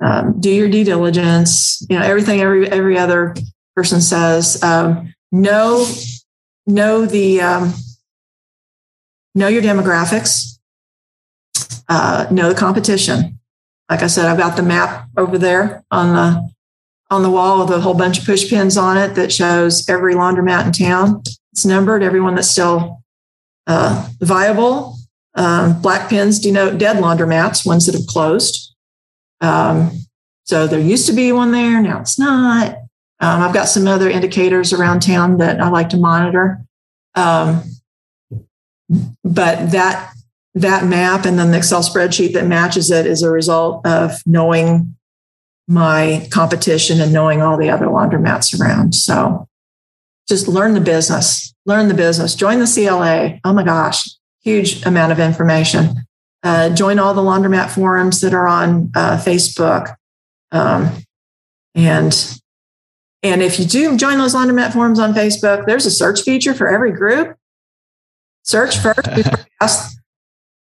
um, 0.05 0.39
do 0.41 0.51
your 0.51 0.69
due 0.69 0.85
diligence. 0.85 1.85
You 1.89 1.99
know 1.99 2.05
everything 2.05 2.41
every 2.41 2.71
every 2.71 2.99
other 2.99 3.35
person 3.75 4.01
says. 4.01 4.63
Um, 4.63 5.15
know 5.33 5.87
know 6.67 7.07
the 7.07 7.41
um, 7.41 7.73
know 9.35 9.49
your 9.49 9.63
demographics. 9.63 10.59
Uh, 11.89 12.27
know 12.31 12.49
the 12.49 12.59
competition. 12.59 13.39
Like 13.91 14.03
I 14.03 14.07
said, 14.07 14.27
I've 14.27 14.39
got 14.39 14.57
the 14.57 14.63
map 14.63 15.09
over 15.17 15.37
there 15.37 15.85
on 15.91 16.15
the 16.15 16.55
on 17.11 17.23
the 17.23 17.31
wall 17.31 17.61
with 17.61 17.71
a 17.71 17.81
whole 17.81 17.95
bunch 17.95 18.19
of 18.19 18.25
push 18.25 18.49
pins 18.49 18.77
on 18.77 18.97
it 18.97 19.15
that 19.15 19.31
shows 19.31 19.89
every 19.89 20.15
laundromat 20.15 20.67
in 20.67 20.73
town. 20.73 21.23
It's 21.53 21.65
numbered, 21.65 22.03
everyone 22.03 22.35
that's 22.35 22.51
still 22.51 23.03
uh, 23.67 24.09
viable. 24.21 24.97
Um, 25.35 25.81
black 25.81 26.09
pins 26.09 26.39
denote 26.39 26.79
dead 26.79 26.97
laundromats, 26.97 27.67
ones 27.67 27.87
that 27.87 27.95
have 27.95 28.07
closed. 28.07 28.75
Um, 29.41 29.93
so 30.45 30.67
there 30.67 30.81
used 30.81 31.07
to 31.07 31.13
be 31.13 31.33
one 31.33 31.53
there, 31.53 31.81
now 31.81 32.01
it's 32.01 32.19
not. 32.19 32.77
Um, 33.21 33.43
I've 33.43 33.55
got 33.55 33.69
some 33.69 33.87
other 33.87 34.11
indicators 34.11 34.73
around 34.73 35.01
town 35.01 35.39
that 35.39 35.61
I 35.61 35.69
like 35.69 35.91
to 35.91 35.97
monitor. 35.97 36.65
Um, 37.15 37.63
but 39.25 39.71
that 39.73 40.13
that 40.55 40.85
map 40.85 41.25
and 41.25 41.39
then 41.39 41.51
the 41.51 41.59
Excel 41.59 41.83
spreadsheet 41.83 42.33
that 42.35 42.47
matches 42.47 42.91
it 42.91 43.07
is 43.07 43.23
a 43.23 43.31
result 43.31 43.85
of 43.87 44.23
knowing 44.25 44.95
my 45.67 46.29
competition 46.31 47.01
and 47.01 47.13
knowing 47.13 47.43
all 47.43 47.57
the 47.57 47.71
other 47.71 47.87
laundromats 47.87 48.59
around. 48.59 48.95
So 48.95 49.49
just 50.29 50.47
learn 50.47 50.75
the 50.75 50.81
business, 50.81 51.55
learn 51.67 51.89
the 51.89 51.95
business, 51.95 52.35
join 52.35 52.61
the 52.61 52.67
CLA. 52.67 53.41
Oh 53.45 53.53
my 53.53 53.65
gosh, 53.65 54.09
huge 54.43 54.85
amount 54.87 55.13
of 55.13 55.19
information. 55.19 56.07
Uh, 56.43 56.71
join 56.71 56.99
all 56.99 57.15
the 57.15 57.23
laundromat 57.23 57.71
forums 57.71 58.21
that 58.21 58.35
are 58.35 58.47
on 58.47 58.93
uh, 58.95 59.17
Facebook. 59.17 59.97
Um, 60.53 60.91
and 61.75 62.41
and 63.23 63.43
if 63.43 63.59
you 63.59 63.65
do 63.65 63.97
join 63.97 64.19
those 64.19 64.35
laundromat 64.35 64.75
forums 64.75 64.99
on 64.99 65.15
Facebook, 65.15 65.65
there's 65.65 65.87
a 65.87 65.91
search 65.91 66.21
feature 66.21 66.53
for 66.53 66.69
every 66.69 66.93
group. 66.93 67.37
Search 68.45 68.79
first 68.79 69.09
ask 69.61 69.99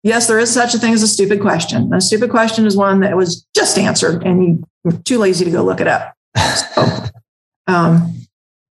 yes, 0.03 0.28
there 0.28 0.40
is 0.40 0.53
such 0.53 0.74
a 0.74 0.80
thing 0.80 0.94
as 0.94 1.03
a 1.03 1.08
stupid 1.08 1.41
question. 1.41 1.94
A 1.94 2.02
stupid 2.02 2.30
question 2.30 2.66
is 2.66 2.76
one 2.76 3.02
that 3.02 3.16
was 3.16 3.45
just 3.56 3.78
answered 3.78 4.24
and 4.24 4.44
you 4.44 4.64
were 4.84 4.94
too 4.94 5.18
lazy 5.18 5.45
to 5.45 5.52
go 5.52 5.64
look 5.64 5.82
it 5.82 5.88
up. 5.88 6.16
So, 6.36 7.06
um, 7.68 8.16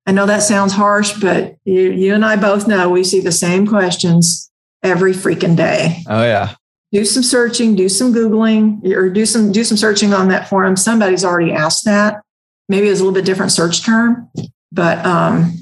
I 0.06 0.12
know 0.12 0.26
that 0.26 0.42
sounds 0.42 0.72
harsh, 0.72 1.20
but 1.20 1.56
you, 1.64 1.90
you 1.90 2.14
and 2.14 2.24
I 2.24 2.36
both 2.36 2.66
know 2.66 2.88
we 2.90 3.04
see 3.04 3.20
the 3.20 3.32
same 3.32 3.66
questions 3.66 4.50
every 4.82 5.12
freaking 5.12 5.56
day. 5.56 6.02
Oh 6.08 6.22
yeah. 6.22 6.54
Do 6.92 7.04
some 7.04 7.22
searching, 7.22 7.76
do 7.76 7.88
some 7.88 8.12
Googling 8.12 8.84
or 8.92 9.08
do 9.10 9.24
some, 9.24 9.52
do 9.52 9.62
some 9.62 9.76
searching 9.76 10.12
on 10.12 10.28
that 10.28 10.48
forum. 10.48 10.76
Somebody's 10.76 11.24
already 11.24 11.52
asked 11.52 11.84
that. 11.84 12.22
Maybe 12.68 12.88
it's 12.88 13.00
a 13.00 13.04
little 13.04 13.14
bit 13.14 13.24
different 13.24 13.52
search 13.52 13.84
term, 13.84 14.28
but, 14.72 15.04
um, 15.04 15.54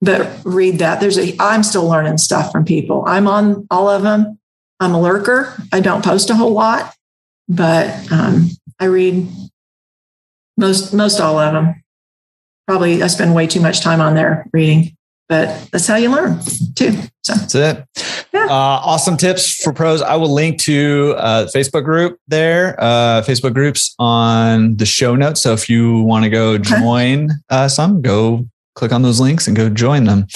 but 0.00 0.40
read 0.44 0.78
that. 0.78 1.00
There's 1.00 1.18
a, 1.18 1.34
I'm 1.40 1.62
still 1.62 1.88
learning 1.88 2.18
stuff 2.18 2.52
from 2.52 2.64
people. 2.64 3.04
I'm 3.06 3.26
on 3.26 3.66
all 3.70 3.88
of 3.88 4.02
them. 4.02 4.38
I'm 4.80 4.94
a 4.94 5.00
lurker. 5.00 5.60
I 5.72 5.80
don't 5.80 6.04
post 6.04 6.30
a 6.30 6.34
whole 6.34 6.52
lot, 6.52 6.94
but 7.48 8.12
um, 8.12 8.50
I 8.78 8.84
read 8.84 9.28
most 10.56 10.92
most 10.94 11.20
all 11.20 11.38
of 11.38 11.52
them. 11.52 11.82
Probably 12.66 13.02
I 13.02 13.06
spend 13.08 13.34
way 13.34 13.46
too 13.46 13.60
much 13.60 13.80
time 13.80 14.00
on 14.00 14.14
there 14.14 14.46
reading, 14.52 14.96
but 15.28 15.68
that's 15.72 15.86
how 15.86 15.96
you 15.96 16.10
learn 16.10 16.38
too. 16.76 16.92
So 17.22 17.34
that's 17.34 17.54
it. 17.54 17.84
Yeah. 18.32 18.44
Uh, 18.44 18.80
awesome 18.84 19.16
tips 19.16 19.62
for 19.62 19.72
pros. 19.72 20.00
I 20.00 20.16
will 20.16 20.32
link 20.32 20.60
to 20.62 21.14
uh, 21.16 21.46
Facebook 21.54 21.84
group 21.84 22.20
there, 22.28 22.76
uh, 22.78 23.22
Facebook 23.22 23.54
groups 23.54 23.94
on 23.98 24.76
the 24.76 24.86
show 24.86 25.16
notes. 25.16 25.42
So 25.42 25.54
if 25.54 25.68
you 25.68 26.02
want 26.02 26.24
to 26.24 26.30
go 26.30 26.58
join 26.58 27.30
uh, 27.48 27.68
some, 27.68 28.00
go 28.02 28.46
click 28.78 28.92
on 28.92 29.02
those 29.02 29.18
links 29.18 29.48
and 29.48 29.56
go 29.56 29.68
join 29.68 30.04
them. 30.04 30.26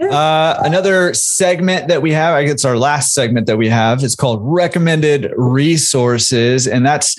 Uh, 0.00 0.58
another 0.64 1.12
segment 1.12 1.88
that 1.88 2.00
we 2.00 2.10
have, 2.10 2.34
I 2.34 2.44
guess 2.44 2.64
our 2.64 2.76
last 2.76 3.12
segment 3.12 3.46
that 3.46 3.58
we 3.58 3.68
have 3.68 4.02
is 4.02 4.16
called 4.16 4.40
recommended 4.42 5.30
resources. 5.36 6.66
And 6.66 6.86
that's, 6.86 7.14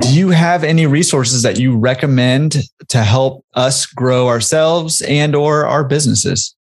do 0.00 0.12
you 0.12 0.28
have 0.28 0.64
any 0.64 0.86
resources 0.86 1.42
that 1.42 1.58
you 1.58 1.76
recommend 1.76 2.58
to 2.88 3.02
help 3.02 3.44
us 3.54 3.86
grow 3.86 4.28
ourselves 4.28 5.00
and 5.02 5.34
or 5.34 5.66
our 5.66 5.82
businesses? 5.82 6.54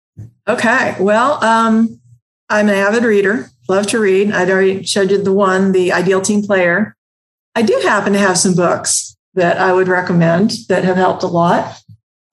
Okay. 0.47 0.95
Well, 1.01 1.43
um, 1.43 1.99
I'm 2.51 2.69
an 2.69 2.75
avid 2.75 3.05
reader, 3.05 3.51
love 3.67 3.87
to 3.89 3.99
read. 3.99 4.31
I'd 4.31 4.51
already 4.51 4.85
showed 4.85 5.11
you 5.11 5.23
the 5.23 5.33
one, 5.33 5.73
the 5.73 5.91
ideal 5.91 6.21
team 6.21 6.43
player. 6.43 6.95
I 7.55 7.63
do 7.63 7.81
happen 7.83 8.13
to 8.13 8.19
have 8.19 8.37
some 8.37 8.55
books 8.55 9.17
that 9.33 9.57
I 9.57 9.73
would 9.73 9.89
recommend 9.89 10.53
that 10.69 10.85
have 10.85 10.97
helped 10.97 11.23
a 11.23 11.29
lot. 11.29 11.81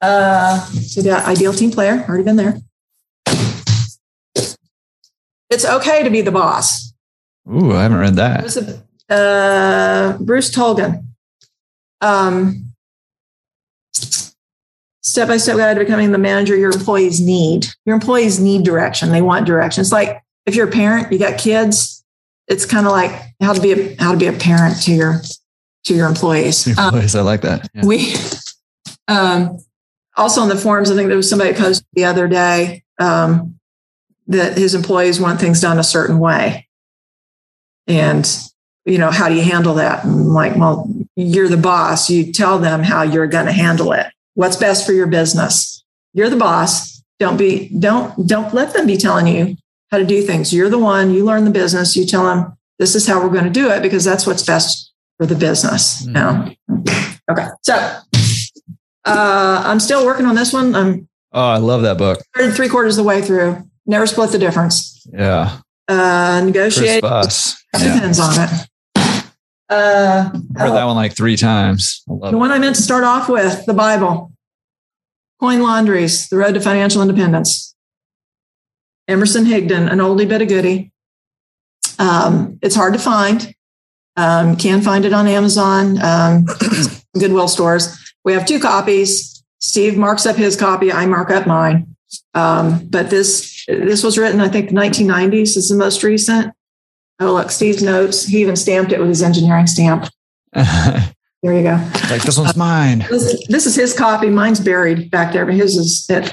Uh, 0.02 0.58
so 0.66 1.00
the 1.00 1.12
ideal 1.12 1.52
team 1.52 1.70
player, 1.70 2.04
already 2.08 2.24
been 2.24 2.36
there. 2.36 2.60
It's 5.48 5.64
okay 5.64 6.02
to 6.02 6.10
be 6.10 6.22
the 6.22 6.32
boss. 6.32 6.92
Ooh, 7.48 7.72
I 7.72 7.82
haven't 7.82 7.98
read 7.98 8.16
that. 8.16 8.84
uh, 9.08 10.18
Bruce 10.18 10.50
Tulgan. 10.50 11.04
Um, 12.00 12.72
step 13.92 15.28
by 15.28 15.36
step 15.36 15.56
guide 15.56 15.74
to 15.74 15.80
becoming 15.80 16.10
the 16.10 16.18
manager 16.18 16.56
your 16.56 16.72
employees 16.72 17.20
need. 17.20 17.66
Your 17.84 17.94
employees 17.94 18.40
need 18.40 18.64
direction. 18.64 19.10
They 19.10 19.22
want 19.22 19.46
direction. 19.46 19.82
It's 19.82 19.92
like 19.92 20.22
if 20.46 20.56
you're 20.56 20.68
a 20.68 20.72
parent, 20.72 21.12
you 21.12 21.18
got 21.18 21.38
kids. 21.38 22.04
It's 22.48 22.64
kind 22.64 22.86
of 22.86 22.92
like 22.92 23.12
how 23.40 23.52
to 23.52 23.60
be 23.60 23.72
a, 23.72 23.96
how 24.02 24.12
to 24.12 24.18
be 24.18 24.26
a 24.26 24.32
parent 24.32 24.82
to 24.82 24.92
your 24.92 25.20
to 25.84 25.94
your 25.94 26.08
employees. 26.08 26.66
employees, 26.78 27.14
um, 27.14 27.20
I 27.20 27.24
like 27.24 27.42
that. 27.42 27.68
Yeah. 27.74 27.84
We 27.84 28.14
um, 29.08 29.58
also 30.16 30.40
on 30.40 30.48
the 30.48 30.56
forums, 30.56 30.90
I 30.90 30.94
think 30.94 31.08
there 31.08 31.16
was 31.16 31.28
somebody 31.28 31.52
posted 31.52 31.86
the 31.92 32.04
other 32.04 32.28
day 32.28 32.84
um, 32.98 33.58
that 34.26 34.56
his 34.56 34.74
employees 34.74 35.20
want 35.20 35.40
things 35.40 35.60
done 35.60 35.78
a 35.78 35.84
certain 35.84 36.18
way. 36.18 36.68
And, 37.86 38.28
you 38.84 38.98
know, 38.98 39.10
how 39.10 39.28
do 39.28 39.34
you 39.34 39.42
handle 39.42 39.74
that? 39.74 40.04
And 40.04 40.12
I'm 40.12 40.26
like, 40.28 40.56
well, 40.56 40.88
you're 41.16 41.48
the 41.48 41.56
boss. 41.56 42.08
You 42.08 42.32
tell 42.32 42.58
them 42.58 42.82
how 42.82 43.02
you're 43.02 43.26
going 43.26 43.46
to 43.46 43.52
handle 43.52 43.92
it. 43.92 44.06
What's 44.34 44.56
best 44.56 44.86
for 44.86 44.92
your 44.92 45.06
business? 45.06 45.84
You're 46.14 46.30
the 46.30 46.36
boss. 46.36 47.02
Don't 47.18 47.36
be, 47.36 47.68
don't, 47.78 48.26
don't 48.26 48.54
let 48.54 48.72
them 48.72 48.86
be 48.86 48.96
telling 48.96 49.26
you 49.26 49.56
how 49.90 49.98
to 49.98 50.04
do 50.04 50.22
things. 50.22 50.52
You're 50.52 50.70
the 50.70 50.78
one, 50.78 51.12
you 51.12 51.24
learn 51.24 51.44
the 51.44 51.50
business, 51.50 51.96
you 51.96 52.06
tell 52.06 52.24
them 52.24 52.56
this 52.78 52.94
is 52.94 53.06
how 53.06 53.22
we're 53.22 53.32
going 53.32 53.44
to 53.44 53.50
do 53.50 53.70
it 53.70 53.82
because 53.82 54.04
that's 54.04 54.26
what's 54.26 54.44
best 54.44 54.92
for 55.18 55.26
the 55.26 55.34
business. 55.34 56.06
Mm-hmm. 56.06 56.52
Okay. 57.30 57.46
So 57.62 57.98
uh, 59.04 59.62
I'm 59.66 59.80
still 59.80 60.04
working 60.06 60.26
on 60.26 60.34
this 60.34 60.52
one. 60.52 60.74
I'm 60.74 61.08
Oh, 61.34 61.40
I 61.40 61.56
love 61.56 61.82
that 61.82 61.96
book. 61.96 62.20
Three 62.36 62.68
quarters 62.68 62.98
of 62.98 63.04
the 63.04 63.08
way 63.08 63.22
through. 63.22 63.66
Never 63.86 64.06
split 64.06 64.30
the 64.32 64.38
difference. 64.38 65.06
Yeah. 65.10 65.60
Uh, 65.88 66.42
negotiate. 66.44 67.02
Depends 67.02 68.18
yeah. 68.18 68.24
on 68.24 68.48
it. 68.48 68.68
Uh, 69.68 70.30
I 70.56 70.60
heard 70.60 70.72
that 70.72 70.84
one 70.84 70.96
like 70.96 71.16
three 71.16 71.36
times. 71.36 72.02
the 72.06 72.28
it. 72.28 72.34
one 72.34 72.52
I 72.52 72.58
meant 72.58 72.76
to 72.76 72.82
start 72.82 73.04
off 73.04 73.30
with, 73.30 73.64
the 73.64 73.72
Bible. 73.72 74.32
Coin 75.40 75.62
Laundries, 75.62 76.28
The 76.28 76.36
Road 76.36 76.52
to 76.52 76.60
Financial 76.60 77.00
Independence. 77.00 77.74
Emerson 79.08 79.46
Higdon, 79.46 79.90
an 79.90 79.98
oldie 79.98 80.28
but 80.28 80.42
a 80.42 80.46
goodie. 80.46 80.92
Um, 81.98 82.58
it's 82.62 82.74
hard 82.74 82.92
to 82.92 82.98
find. 82.98 83.54
Um, 84.16 84.56
can 84.56 84.82
find 84.82 85.06
it 85.06 85.14
on 85.14 85.26
Amazon, 85.26 86.00
um, 86.02 86.44
Goodwill 87.18 87.48
stores. 87.48 88.11
We 88.24 88.32
have 88.32 88.46
two 88.46 88.60
copies. 88.60 89.42
Steve 89.58 89.96
marks 89.96 90.26
up 90.26 90.36
his 90.36 90.56
copy. 90.56 90.92
I 90.92 91.06
mark 91.06 91.30
up 91.30 91.46
mine. 91.46 91.96
Um, 92.34 92.86
but 92.88 93.10
this 93.10 93.64
this 93.66 94.02
was 94.02 94.18
written, 94.18 94.40
I 94.40 94.48
think, 94.48 94.70
the 94.70 94.74
1990s 94.74 95.56
is 95.56 95.68
the 95.68 95.76
most 95.76 96.02
recent. 96.02 96.52
Oh, 97.20 97.32
look, 97.32 97.50
Steve's 97.50 97.82
notes. 97.82 98.24
He 98.26 98.40
even 98.40 98.56
stamped 98.56 98.92
it 98.92 98.98
with 98.98 99.08
his 99.08 99.22
engineering 99.22 99.66
stamp. 99.66 100.08
there 100.52 101.14
you 101.42 101.62
go. 101.62 101.74
Like 102.10 102.22
this 102.22 102.36
one's 102.36 102.56
mine. 102.56 103.06
This, 103.10 103.46
this, 103.48 103.66
is 103.66 103.76
his 103.76 103.94
copy. 103.96 104.28
Mine's 104.28 104.60
buried 104.60 105.10
back 105.10 105.32
there, 105.32 105.46
but 105.46 105.54
his 105.54 105.76
is 105.76 106.06
it, 106.08 106.32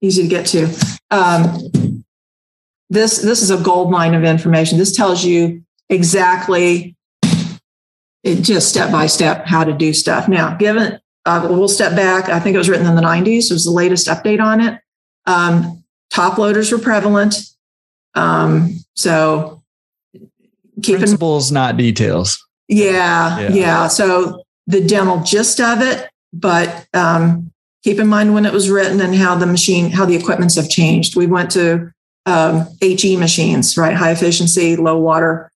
easy 0.00 0.22
to 0.22 0.28
get 0.28 0.46
to. 0.46 0.68
Um, 1.10 2.04
this 2.88 3.18
this 3.18 3.42
is 3.42 3.50
a 3.50 3.58
gold 3.58 3.90
mine 3.90 4.14
of 4.14 4.24
information. 4.24 4.78
This 4.78 4.94
tells 4.94 5.24
you 5.24 5.62
exactly, 5.88 6.96
it 8.22 8.42
just 8.42 8.68
step 8.68 8.90
by 8.90 9.06
step 9.06 9.46
how 9.46 9.64
to 9.64 9.72
do 9.72 9.92
stuff. 9.92 10.28
Now, 10.28 10.56
given 10.56 10.98
uh, 11.24 11.46
we'll 11.48 11.68
step 11.68 11.94
back. 11.94 12.28
I 12.28 12.40
think 12.40 12.54
it 12.54 12.58
was 12.58 12.68
written 12.68 12.86
in 12.86 12.96
the 12.96 13.02
90s. 13.02 13.50
It 13.50 13.52
was 13.52 13.64
the 13.64 13.70
latest 13.70 14.08
update 14.08 14.40
on 14.40 14.60
it. 14.60 14.80
Um, 15.26 15.84
top 16.12 16.38
loaders 16.38 16.72
were 16.72 16.78
prevalent. 16.78 17.36
Um, 18.14 18.80
so 18.94 19.62
keep 20.82 20.98
principles, 20.98 21.50
in, 21.50 21.54
not 21.54 21.76
details. 21.76 22.44
Yeah, 22.68 23.40
yeah, 23.40 23.48
yeah. 23.50 23.88
So 23.88 24.42
the 24.66 24.80
general 24.80 25.20
gist 25.20 25.60
of 25.60 25.80
it, 25.80 26.08
but 26.32 26.86
um, 26.92 27.52
keep 27.84 27.98
in 27.98 28.08
mind 28.08 28.34
when 28.34 28.46
it 28.46 28.52
was 28.52 28.70
written 28.70 29.00
and 29.00 29.14
how 29.14 29.34
the 29.36 29.46
machine, 29.46 29.90
how 29.90 30.04
the 30.04 30.16
equipments 30.16 30.56
have 30.56 30.68
changed. 30.68 31.16
We 31.16 31.26
went 31.26 31.50
to 31.52 31.92
um, 32.26 32.66
HE 32.80 33.16
machines, 33.16 33.76
right? 33.76 33.94
High 33.94 34.10
efficiency, 34.10 34.76
low 34.76 34.98
water, 34.98 35.50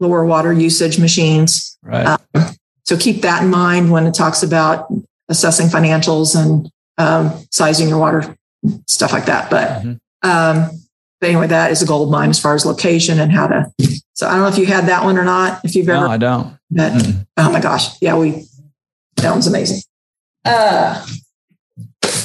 lower 0.00 0.24
water 0.24 0.52
usage 0.52 0.98
machines. 0.98 1.78
Right. 1.82 2.18
Um, 2.34 2.56
so 2.84 2.96
keep 2.96 3.22
that 3.22 3.44
in 3.44 3.50
mind 3.50 3.90
when 3.90 4.06
it 4.06 4.14
talks 4.14 4.42
about 4.42 4.92
assessing 5.32 5.66
financials 5.68 6.36
and 6.36 6.70
um, 6.98 7.32
sizing 7.50 7.88
your 7.88 7.98
water, 7.98 8.36
stuff 8.86 9.12
like 9.12 9.24
that. 9.24 9.50
But, 9.50 9.68
mm-hmm. 9.68 10.28
um, 10.28 10.70
but 11.20 11.30
anyway, 11.30 11.48
that 11.48 11.72
is 11.72 11.82
a 11.82 11.86
gold 11.86 12.10
mine 12.10 12.30
as 12.30 12.38
far 12.38 12.54
as 12.54 12.66
location 12.66 13.18
and 13.18 13.32
how 13.32 13.48
to. 13.48 13.72
So 14.14 14.28
I 14.28 14.32
don't 14.32 14.42
know 14.42 14.48
if 14.48 14.58
you 14.58 14.66
had 14.66 14.86
that 14.86 15.04
one 15.04 15.18
or 15.18 15.24
not. 15.24 15.64
If 15.64 15.74
you've 15.74 15.88
ever, 15.88 16.06
no, 16.06 16.10
I 16.10 16.18
don't. 16.18 16.56
But 16.70 16.92
mm 16.92 17.26
oh 17.38 17.50
my 17.50 17.60
gosh, 17.60 18.00
yeah, 18.02 18.16
we 18.16 18.44
that 19.16 19.30
one's 19.30 19.46
amazing. 19.46 19.80
Uh, 20.44 21.04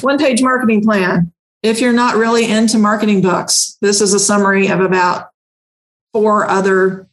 one 0.02 0.18
page 0.18 0.42
marketing 0.42 0.82
plan. 0.82 1.32
If 1.62 1.80
you're 1.80 1.94
not 1.94 2.16
really 2.16 2.48
into 2.48 2.78
marketing 2.78 3.22
books, 3.22 3.78
this 3.80 4.00
is 4.00 4.12
a 4.12 4.20
summary 4.20 4.68
of 4.68 4.80
about 4.80 5.30
four 6.12 6.48
other 6.48 7.08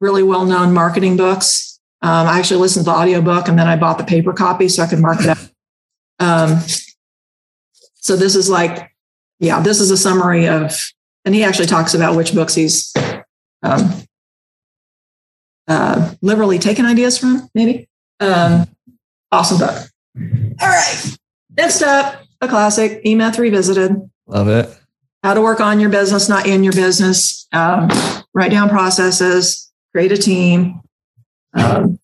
really 0.00 0.22
well 0.22 0.44
known 0.44 0.74
marketing 0.74 1.16
books 1.16 1.69
um, 2.02 2.26
I 2.26 2.38
actually 2.38 2.60
listened 2.60 2.86
to 2.86 2.90
the 2.90 2.96
audiobook 2.96 3.48
and 3.48 3.58
then 3.58 3.68
I 3.68 3.76
bought 3.76 3.98
the 3.98 4.04
paper 4.04 4.32
copy 4.32 4.68
so 4.68 4.82
I 4.82 4.86
could 4.86 5.00
mark 5.00 5.20
it 5.20 5.28
up. 5.28 5.38
Um, 6.18 6.60
so 7.96 8.16
this 8.16 8.34
is 8.34 8.48
like, 8.48 8.90
yeah, 9.38 9.60
this 9.60 9.80
is 9.80 9.90
a 9.90 9.96
summary 9.96 10.48
of, 10.48 10.74
and 11.24 11.34
he 11.34 11.44
actually 11.44 11.66
talks 11.66 11.92
about 11.92 12.16
which 12.16 12.34
books 12.34 12.54
he's 12.54 12.92
um, 13.62 14.02
uh, 15.68 16.14
liberally 16.22 16.58
taken 16.58 16.86
ideas 16.86 17.18
from, 17.18 17.48
maybe. 17.54 17.88
Um, 18.18 18.66
awesome 19.30 19.58
book. 19.58 19.76
All 20.60 20.68
right. 20.68 21.16
Next 21.56 21.82
up, 21.82 22.22
a 22.40 22.48
classic, 22.48 23.02
E-Myth 23.04 23.38
Revisited. 23.38 24.10
Love 24.26 24.48
it. 24.48 24.74
How 25.22 25.34
to 25.34 25.42
work 25.42 25.60
on 25.60 25.80
your 25.80 25.90
business, 25.90 26.28
not 26.28 26.46
in 26.46 26.64
your 26.64 26.72
business. 26.72 27.46
Um, 27.52 27.90
write 28.32 28.50
down 28.50 28.70
processes, 28.70 29.70
create 29.92 30.12
a 30.12 30.16
team, 30.16 30.80
um, 31.54 31.98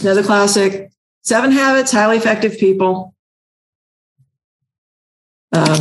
another 0.00 0.22
classic, 0.22 0.90
Seven 1.22 1.52
Habits, 1.52 1.92
Highly 1.92 2.16
Effective 2.16 2.58
People. 2.58 3.14
Um, 5.52 5.78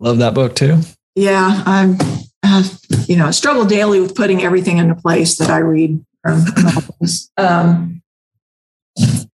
Love 0.00 0.18
that 0.18 0.34
book 0.34 0.54
too. 0.56 0.80
Yeah, 1.14 1.62
I'm, 1.64 1.96
uh, 2.42 2.64
you 3.06 3.16
know, 3.16 3.26
I 3.26 3.30
struggle 3.30 3.64
daily 3.64 4.00
with 4.00 4.14
putting 4.14 4.42
everything 4.42 4.78
into 4.78 4.94
place 4.94 5.38
that 5.38 5.50
I 5.50 5.58
read 5.58 6.04
from 6.22 6.44
um, 7.36 8.02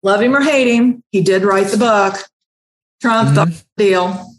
love 0.04 0.22
him 0.22 0.36
or 0.36 0.42
hate 0.42 0.74
him, 0.74 1.04
he 1.12 1.22
did 1.22 1.44
write 1.44 1.68
the 1.68 1.78
book. 1.78 2.16
Trump, 3.02 3.30
mm-hmm. 3.30 3.52
the 3.52 3.84
deal. 3.84 4.34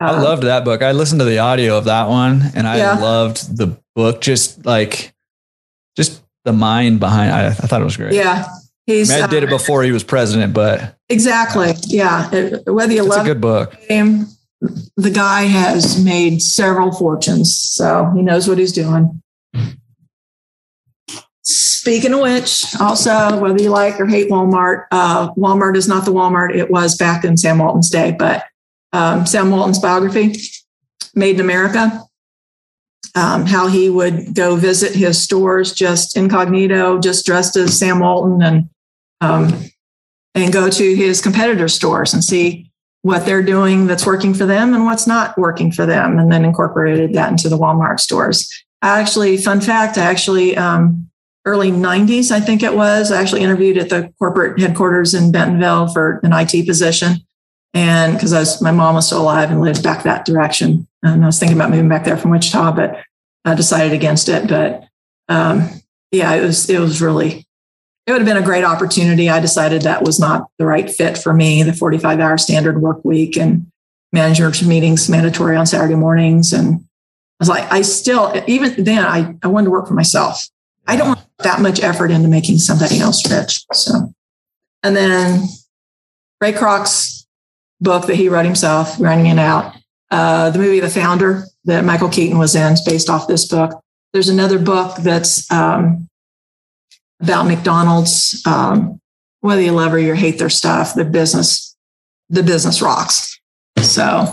I 0.00 0.10
uh, 0.10 0.22
loved 0.22 0.44
that 0.44 0.64
book. 0.64 0.82
I 0.82 0.92
listened 0.92 1.20
to 1.20 1.24
the 1.24 1.38
audio 1.38 1.76
of 1.76 1.84
that 1.84 2.08
one 2.08 2.42
and 2.54 2.66
I 2.66 2.76
yeah. 2.76 2.98
loved 2.98 3.56
the 3.56 3.78
book. 3.94 4.20
Just 4.20 4.64
like, 4.64 5.12
just 5.96 6.22
the 6.44 6.52
mind 6.52 7.00
behind. 7.00 7.32
I, 7.32 7.46
I 7.46 7.52
thought 7.52 7.80
it 7.80 7.84
was 7.84 7.96
great. 7.96 8.12
Yeah, 8.12 8.46
he's. 8.86 9.10
I, 9.10 9.16
mean, 9.16 9.24
I 9.24 9.26
did 9.28 9.42
it 9.42 9.52
uh, 9.52 9.56
before 9.56 9.82
he 9.82 9.92
was 9.92 10.04
president, 10.04 10.54
but 10.54 10.96
exactly. 11.08 11.72
Yeah, 11.86 12.28
whether 12.66 12.92
you 12.92 13.04
it's 13.04 13.16
love 13.16 13.26
a 13.26 13.28
good 13.28 13.40
book. 13.40 13.74
Him, 13.74 14.26
the 14.96 15.10
guy 15.10 15.42
has 15.42 16.02
made 16.02 16.40
several 16.42 16.92
fortunes, 16.92 17.54
so 17.54 18.10
he 18.14 18.22
knows 18.22 18.48
what 18.48 18.58
he's 18.58 18.72
doing. 18.72 19.20
Speaking 21.42 22.14
of 22.14 22.20
which, 22.20 22.64
also 22.80 23.38
whether 23.38 23.62
you 23.62 23.68
like 23.68 24.00
or 24.00 24.06
hate 24.06 24.30
Walmart, 24.30 24.86
uh, 24.90 25.30
Walmart 25.34 25.76
is 25.76 25.86
not 25.86 26.06
the 26.06 26.12
Walmart 26.12 26.54
it 26.54 26.70
was 26.70 26.96
back 26.96 27.24
in 27.24 27.36
Sam 27.36 27.58
Walton's 27.58 27.90
day, 27.90 28.16
but 28.18 28.44
um, 28.94 29.26
Sam 29.26 29.50
Walton's 29.50 29.78
biography, 29.78 30.34
Made 31.14 31.34
in 31.34 31.42
America, 31.42 32.02
um, 33.14 33.46
how 33.46 33.66
he 33.66 33.90
would 33.90 34.34
go 34.34 34.56
visit 34.56 34.94
his 34.94 35.20
stores 35.20 35.72
just 35.72 36.16
incognito, 36.16 36.98
just 36.98 37.24
dressed 37.26 37.56
as 37.56 37.78
Sam 37.78 38.00
Walton, 38.00 38.42
and 38.42 38.70
um, 39.20 39.64
and 40.34 40.52
go 40.52 40.68
to 40.68 40.94
his 40.94 41.20
competitor 41.20 41.68
stores 41.68 42.12
and 42.12 42.22
see 42.22 42.70
what 43.02 43.26
they're 43.26 43.42
doing 43.42 43.86
that's 43.86 44.06
working 44.06 44.34
for 44.34 44.46
them 44.46 44.74
and 44.74 44.84
what's 44.84 45.06
not 45.06 45.36
working 45.38 45.70
for 45.70 45.86
them, 45.86 46.18
and 46.18 46.32
then 46.32 46.44
incorporated 46.44 47.12
that 47.12 47.30
into 47.30 47.48
the 47.48 47.58
Walmart 47.58 48.00
stores. 48.00 48.50
I 48.82 49.00
actually, 49.00 49.36
fun 49.36 49.60
fact, 49.60 49.98
I 49.98 50.02
actually 50.02 50.56
um, 50.56 51.10
early 51.44 51.70
90s, 51.70 52.30
I 52.30 52.40
think 52.40 52.62
it 52.62 52.74
was. 52.74 53.12
I 53.12 53.20
actually 53.20 53.42
interviewed 53.42 53.78
at 53.78 53.90
the 53.90 54.12
corporate 54.18 54.58
headquarters 54.58 55.14
in 55.14 55.32
Bentonville 55.32 55.88
for 55.88 56.20
an 56.22 56.32
IT 56.32 56.66
position. 56.66 57.16
And 57.74 58.14
because 58.14 58.62
my 58.62 58.70
mom 58.70 58.94
was 58.94 59.06
still 59.06 59.22
alive 59.22 59.50
and 59.50 59.60
lived 59.60 59.82
back 59.82 60.04
that 60.04 60.24
direction. 60.24 60.86
And 61.02 61.22
I 61.22 61.26
was 61.26 61.38
thinking 61.38 61.58
about 61.58 61.70
moving 61.70 61.88
back 61.88 62.04
there 62.04 62.16
from 62.16 62.30
Wichita, 62.30 62.72
but 62.72 62.98
I 63.44 63.54
decided 63.54 63.92
against 63.92 64.28
it. 64.28 64.48
But 64.48 64.84
um, 65.28 65.68
yeah, 66.12 66.32
it 66.34 66.42
was 66.42 66.70
it 66.70 66.78
was 66.78 67.02
really 67.02 67.44
it 68.06 68.12
would 68.12 68.20
have 68.20 68.28
been 68.28 68.36
a 68.36 68.42
great 68.42 68.64
opportunity. 68.64 69.28
I 69.28 69.40
decided 69.40 69.82
that 69.82 70.02
was 70.02 70.20
not 70.20 70.48
the 70.58 70.66
right 70.66 70.90
fit 70.90 71.18
for 71.18 71.32
me. 71.32 71.62
The 71.62 71.72
45 71.72 72.20
hour 72.20 72.38
standard 72.38 72.80
work 72.80 73.04
week 73.04 73.36
and 73.36 73.66
managers 74.12 74.66
meetings 74.66 75.08
mandatory 75.08 75.56
on 75.56 75.66
Saturday 75.66 75.94
mornings. 75.94 76.52
And 76.52 76.76
I 76.80 76.80
was 77.40 77.48
like, 77.48 77.70
I 77.72 77.82
still, 77.82 78.32
even 78.46 78.84
then, 78.84 79.04
I, 79.04 79.34
I 79.42 79.48
wanted 79.48 79.66
to 79.66 79.70
work 79.70 79.88
for 79.88 79.94
myself. 79.94 80.46
I 80.86 80.96
don't 80.96 81.08
want 81.08 81.26
that 81.38 81.60
much 81.60 81.82
effort 81.82 82.10
into 82.10 82.28
making 82.28 82.58
somebody 82.58 83.00
else 83.00 83.28
rich. 83.30 83.64
So, 83.72 84.12
and 84.82 84.94
then 84.94 85.48
Ray 86.40 86.52
Kroc's 86.52 87.23
book 87.80 88.06
that 88.06 88.16
he 88.16 88.28
wrote 88.28 88.44
himself, 88.46 88.96
Grinding 88.96 89.26
It 89.26 89.38
Out, 89.38 89.74
uh, 90.10 90.50
the 90.50 90.58
movie 90.58 90.80
The 90.80 90.90
Founder 90.90 91.44
that 91.64 91.84
Michael 91.84 92.08
Keaton 92.08 92.38
was 92.38 92.54
in 92.54 92.72
is 92.72 92.82
based 92.82 93.08
off 93.08 93.26
this 93.26 93.46
book. 93.46 93.80
There's 94.12 94.28
another 94.28 94.58
book 94.58 94.96
that's 94.98 95.50
um, 95.50 96.08
about 97.20 97.46
McDonald's. 97.46 98.42
Um, 98.46 99.00
whether 99.44 99.60
you 99.60 99.72
love 99.72 99.92
or 99.92 99.98
you 99.98 100.14
hate 100.14 100.38
their 100.38 100.48
stuff, 100.48 100.94
the 100.94 101.04
business, 101.04 101.76
the 102.30 102.42
business 102.42 102.80
rocks. 102.80 103.38
So 103.78 104.32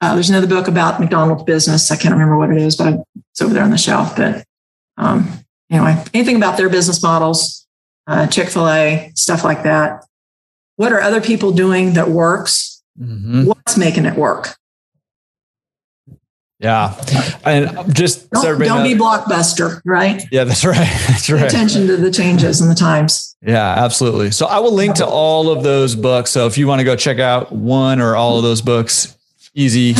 uh, 0.00 0.14
there's 0.14 0.30
another 0.30 0.46
book 0.46 0.66
about 0.66 0.98
McDonald's 0.98 1.42
business. 1.42 1.90
I 1.90 1.96
can't 1.96 2.14
remember 2.14 2.38
what 2.38 2.50
it 2.50 2.56
is, 2.56 2.74
but 2.74 3.02
it's 3.30 3.42
over 3.42 3.52
there 3.52 3.62
on 3.62 3.70
the 3.70 3.76
shelf. 3.76 4.16
But 4.16 4.46
um, 4.96 5.44
anyway, 5.70 6.02
anything 6.14 6.36
about 6.36 6.56
their 6.56 6.70
business 6.70 7.02
models, 7.02 7.66
uh, 8.06 8.28
Chick 8.28 8.48
fil 8.48 8.66
A, 8.66 9.12
stuff 9.14 9.44
like 9.44 9.62
that. 9.64 10.06
What 10.76 10.90
are 10.90 11.02
other 11.02 11.20
people 11.20 11.52
doing 11.52 11.92
that 11.92 12.08
works? 12.08 12.75
Mm-hmm. 13.00 13.44
What's 13.44 13.76
making 13.76 14.06
it 14.06 14.16
work? 14.16 14.56
Yeah. 16.58 16.98
And 17.44 17.94
just 17.94 18.30
don't, 18.30 18.42
so 18.42 18.58
don't 18.58 18.82
be 18.82 18.94
blockbuster, 18.94 19.80
right? 19.84 20.22
Yeah, 20.32 20.44
that's 20.44 20.64
right. 20.64 20.76
That's 21.06 21.28
right. 21.28 21.40
Pay 21.40 21.46
attention 21.46 21.86
to 21.86 21.96
the 21.96 22.10
changes 22.10 22.60
in 22.62 22.68
the 22.68 22.74
times. 22.74 23.36
Yeah, 23.42 23.84
absolutely. 23.84 24.30
So 24.30 24.46
I 24.46 24.58
will 24.58 24.72
link 24.72 24.94
to 24.96 25.06
all 25.06 25.50
of 25.50 25.62
those 25.62 25.94
books. 25.94 26.30
So 26.30 26.46
if 26.46 26.56
you 26.56 26.66
want 26.66 26.80
to 26.80 26.84
go 26.84 26.96
check 26.96 27.18
out 27.18 27.52
one 27.52 28.00
or 28.00 28.16
all 28.16 28.38
of 28.38 28.42
those 28.42 28.62
books, 28.62 29.16
easy, 29.54 29.94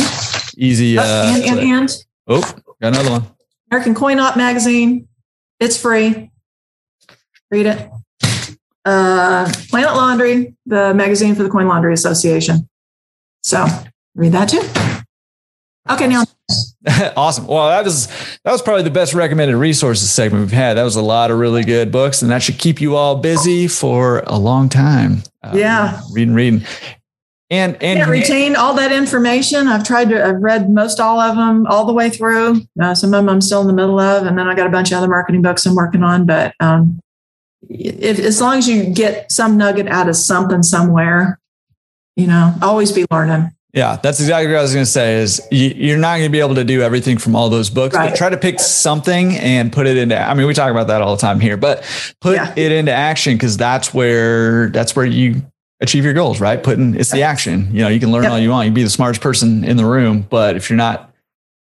easy. 0.57 0.97
Uh, 0.97 1.03
and, 1.05 1.43
and, 1.43 1.59
and 1.59 2.05
oh, 2.27 2.41
got 2.81 2.93
another 2.93 3.11
one. 3.11 3.23
American 3.69 3.93
Coin 3.93 4.19
Op 4.19 4.35
magazine. 4.35 5.07
It's 5.59 5.79
free. 5.79 6.31
Read 7.51 7.65
it. 7.67 7.89
Uh, 8.83 9.51
Planet 9.69 9.93
Laundry, 9.93 10.55
the 10.65 10.93
magazine 10.93 11.35
for 11.35 11.43
the 11.43 11.49
Coin 11.49 11.67
Laundry 11.67 11.93
Association. 11.93 12.67
So 13.47 13.65
read 14.13 14.33
that 14.33 14.49
too. 14.49 14.61
Okay, 15.89 16.05
now. 16.05 16.25
awesome. 17.15 17.47
Well, 17.47 17.69
that 17.69 17.85
was 17.85 18.07
that 18.43 18.51
was 18.51 18.61
probably 18.61 18.83
the 18.83 18.89
best 18.89 19.13
recommended 19.13 19.55
resources 19.55 20.09
segment 20.09 20.41
we've 20.41 20.51
had. 20.51 20.73
That 20.73 20.83
was 20.83 20.97
a 20.97 21.01
lot 21.01 21.31
of 21.31 21.39
really 21.39 21.63
good 21.63 21.89
books, 21.89 22.21
and 22.21 22.29
that 22.29 22.43
should 22.43 22.57
keep 22.57 22.81
you 22.81 22.97
all 22.97 23.15
busy 23.15 23.69
for 23.69 24.19
a 24.27 24.37
long 24.37 24.67
time. 24.67 25.23
Uh, 25.41 25.53
yeah, 25.55 26.01
reading, 26.11 26.33
reading, 26.33 26.65
and 27.49 27.81
and 27.81 27.99
yeah, 27.99 28.09
retain 28.09 28.57
all 28.57 28.73
that 28.73 28.91
information. 28.91 29.69
I've 29.69 29.85
tried 29.85 30.09
to. 30.09 30.25
I've 30.25 30.41
read 30.41 30.69
most 30.69 30.99
all 30.99 31.21
of 31.21 31.37
them 31.37 31.65
all 31.67 31.85
the 31.85 31.93
way 31.93 32.09
through. 32.09 32.63
Uh, 32.81 32.93
some 32.95 33.13
of 33.13 33.19
them 33.19 33.29
I'm 33.29 33.39
still 33.39 33.61
in 33.61 33.67
the 33.67 33.73
middle 33.73 33.97
of, 33.97 34.27
and 34.27 34.37
then 34.37 34.49
I 34.49 34.55
got 34.55 34.67
a 34.67 34.71
bunch 34.71 34.91
of 34.91 34.97
other 34.97 35.07
marketing 35.07 35.41
books 35.41 35.65
I'm 35.65 35.75
working 35.75 36.03
on. 36.03 36.25
But 36.25 36.53
um, 36.59 36.99
if, 37.69 38.19
as 38.19 38.41
long 38.41 38.57
as 38.57 38.67
you 38.67 38.93
get 38.93 39.31
some 39.31 39.55
nugget 39.55 39.87
out 39.87 40.09
of 40.09 40.17
something 40.17 40.63
somewhere, 40.63 41.39
you 42.17 42.27
know, 42.27 42.53
always 42.61 42.91
be 42.91 43.05
learning. 43.09 43.51
Yeah, 43.73 43.97
that's 43.97 44.19
exactly 44.19 44.51
what 44.51 44.59
I 44.59 44.61
was 44.63 44.73
going 44.73 44.85
to 44.85 44.91
say. 44.91 45.17
Is 45.17 45.45
you're 45.51 45.99
not 45.99 46.17
going 46.17 46.29
to 46.29 46.31
be 46.31 46.39
able 46.39 46.55
to 46.55 46.63
do 46.63 46.81
everything 46.81 47.19
from 47.19 47.35
all 47.35 47.49
those 47.49 47.69
books, 47.69 47.95
right. 47.95 48.09
but 48.09 48.17
try 48.17 48.29
to 48.29 48.37
pick 48.37 48.59
something 48.59 49.35
and 49.37 49.71
put 49.71 49.85
it 49.85 49.97
into. 49.97 50.19
I 50.19 50.33
mean, 50.33 50.47
we 50.47 50.55
talk 50.55 50.71
about 50.71 50.87
that 50.87 51.01
all 51.01 51.15
the 51.15 51.21
time 51.21 51.39
here, 51.39 51.57
but 51.57 51.83
put 52.19 52.35
yeah. 52.35 52.53
it 52.55 52.71
into 52.71 52.91
action 52.91 53.35
because 53.35 53.55
that's 53.55 53.93
where 53.93 54.69
that's 54.69 54.95
where 54.95 55.05
you 55.05 55.43
achieve 55.79 56.05
your 56.05 56.15
goals. 56.15 56.41
Right? 56.41 56.61
Putting 56.61 56.95
it's 56.95 57.11
the 57.11 57.21
action. 57.21 57.69
You 57.71 57.83
know, 57.83 57.89
you 57.89 57.99
can 57.99 58.11
learn 58.11 58.23
yep. 58.23 58.31
all 58.31 58.39
you 58.39 58.49
want. 58.49 58.65
You 58.65 58.71
can 58.71 58.75
be 58.75 58.83
the 58.83 58.89
smartest 58.89 59.21
person 59.21 59.63
in 59.63 59.77
the 59.77 59.85
room, 59.85 60.25
but 60.27 60.55
if 60.55 60.71
you're 60.71 60.77
not 60.77 61.13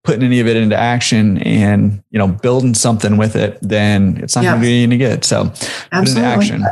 putting 0.06 0.24
any 0.24 0.40
of 0.40 0.48
it 0.48 0.56
into 0.56 0.78
action 0.78 1.40
and 1.40 2.02
you 2.12 2.20
know 2.20 2.30
building 2.30 2.76
something 2.76 3.18
with 3.18 3.36
it, 3.36 3.60
then 3.62 4.18
it's 4.24 4.36
not 4.36 4.46
yep. 4.46 4.52
going 4.54 4.62
to 4.62 4.66
be 4.68 4.84
any 4.84 4.98
good. 4.98 5.26
So 5.26 5.42
Absolutely. 5.42 5.90
put 5.90 6.08
it 6.08 6.10
into 6.12 6.22
action. 6.22 6.66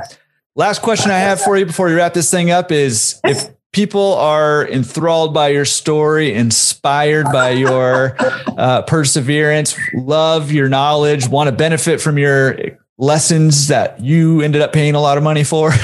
Last 0.56 0.81
question 0.81 1.11
I 1.11 1.19
have 1.19 1.41
for 1.41 1.57
you 1.57 1.65
before 1.65 1.88
we 1.88 1.94
wrap 1.94 2.14
this 2.14 2.31
thing 2.31 2.49
up 2.49 2.72
is 2.72 3.19
if 3.23 3.49
people 3.73 4.14
are 4.15 4.68
enthralled 4.68 5.34
by 5.34 5.49
your 5.49 5.65
story, 5.65 6.34
inspired 6.34 7.26
by 7.26 7.52
your 7.52 8.15
uh, 8.57 8.81
perseverance, 8.84 9.77
love 9.94 10.52
your 10.52 10.69
knowledge, 10.69 11.27
want 11.27 11.48
to 11.49 11.56
benefit 11.56 12.02
from 12.02 12.18
your 12.18 12.57
lessons 12.98 13.68
that 13.68 13.99
you 13.99 14.41
ended 14.41 14.61
up 14.61 14.73
paying 14.73 14.95
a 14.95 15.02
lot 15.02 15.18
of 15.18 15.23
money 15.23 15.44
for. 15.44 15.72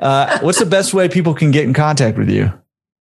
Uh, 0.00 0.40
what's 0.40 0.58
the 0.58 0.66
best 0.66 0.92
way 0.92 1.08
people 1.08 1.32
can 1.32 1.52
get 1.52 1.64
in 1.64 1.72
contact 1.72 2.18
with 2.18 2.28
you? 2.28 2.52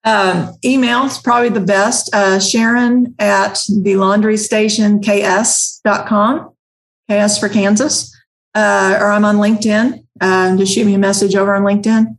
Um, 0.05 0.55
email 0.63 1.03
is 1.05 1.17
probably 1.19 1.49
the 1.49 1.59
best. 1.59 2.09
Uh, 2.13 2.39
Sharon 2.39 3.13
at 3.19 3.61
the 3.81 3.97
laundry 3.97 4.37
station 4.37 5.01
ks.com, 5.01 6.51
KS 7.11 7.37
for 7.37 7.49
Kansas. 7.49 8.15
Uh, 8.55 8.97
or 8.99 9.11
I'm 9.11 9.25
on 9.25 9.37
LinkedIn. 9.37 10.05
Uh, 10.19 10.57
just 10.57 10.73
shoot 10.73 10.85
me 10.85 10.95
a 10.95 10.97
message 10.97 11.35
over 11.35 11.53
on 11.53 11.63
LinkedIn. 11.63 12.17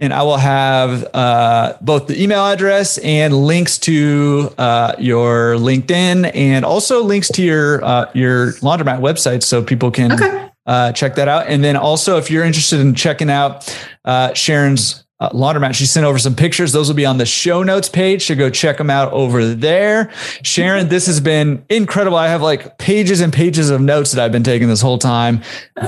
And 0.00 0.12
I 0.12 0.22
will 0.22 0.36
have 0.36 1.08
uh, 1.14 1.76
both 1.80 2.06
the 2.06 2.22
email 2.22 2.46
address 2.46 2.98
and 2.98 3.34
links 3.34 3.78
to 3.78 4.54
uh, 4.58 4.94
your 4.98 5.54
LinkedIn, 5.54 6.30
and 6.34 6.64
also 6.64 7.02
links 7.02 7.28
to 7.32 7.42
your 7.42 7.84
uh, 7.84 8.10
your 8.14 8.52
laundromat 8.54 9.00
website, 9.00 9.42
so 9.42 9.62
people 9.62 9.90
can 9.90 10.12
okay. 10.12 10.50
Uh, 10.66 10.92
check 10.92 11.14
that 11.14 11.28
out. 11.28 11.46
And 11.48 11.64
then 11.64 11.76
also, 11.76 12.18
if 12.18 12.30
you're 12.30 12.44
interested 12.44 12.80
in 12.80 12.94
checking 12.94 13.30
out 13.30 13.74
uh, 14.04 14.34
Sharon's 14.34 15.04
uh, 15.20 15.30
laundromat. 15.30 15.74
She 15.74 15.86
sent 15.86 16.06
over 16.06 16.18
some 16.18 16.34
pictures. 16.34 16.72
Those 16.72 16.88
will 16.88 16.94
be 16.94 17.06
on 17.06 17.18
the 17.18 17.26
show 17.26 17.62
notes 17.62 17.88
page. 17.88 18.26
So 18.26 18.34
go 18.34 18.50
check 18.50 18.78
them 18.78 18.90
out 18.90 19.12
over 19.12 19.54
there. 19.54 20.10
Sharon, 20.42 20.88
this 20.88 21.06
has 21.06 21.20
been 21.20 21.64
incredible. 21.68 22.16
I 22.16 22.28
have 22.28 22.42
like 22.42 22.78
pages 22.78 23.20
and 23.20 23.32
pages 23.32 23.70
of 23.70 23.80
notes 23.80 24.12
that 24.12 24.24
I've 24.24 24.32
been 24.32 24.44
taking 24.44 24.68
this 24.68 24.80
whole 24.80 24.98
time. 24.98 25.42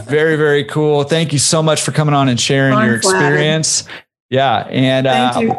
Very, 0.05 0.36
very 0.36 0.65
cool. 0.65 1.05
Thank 1.05 1.32
you 1.32 1.39
so 1.39 1.62
much 1.62 1.82
for 1.82 1.93
coming 1.93 2.15
on 2.15 2.28
and 2.28 2.40
sharing 2.40 2.74
I'm 2.74 2.86
your 2.86 2.97
experience. 2.97 3.82
Flattered. 3.82 4.05
Yeah. 4.31 4.57
And 4.70 5.07
uh, 5.07 5.55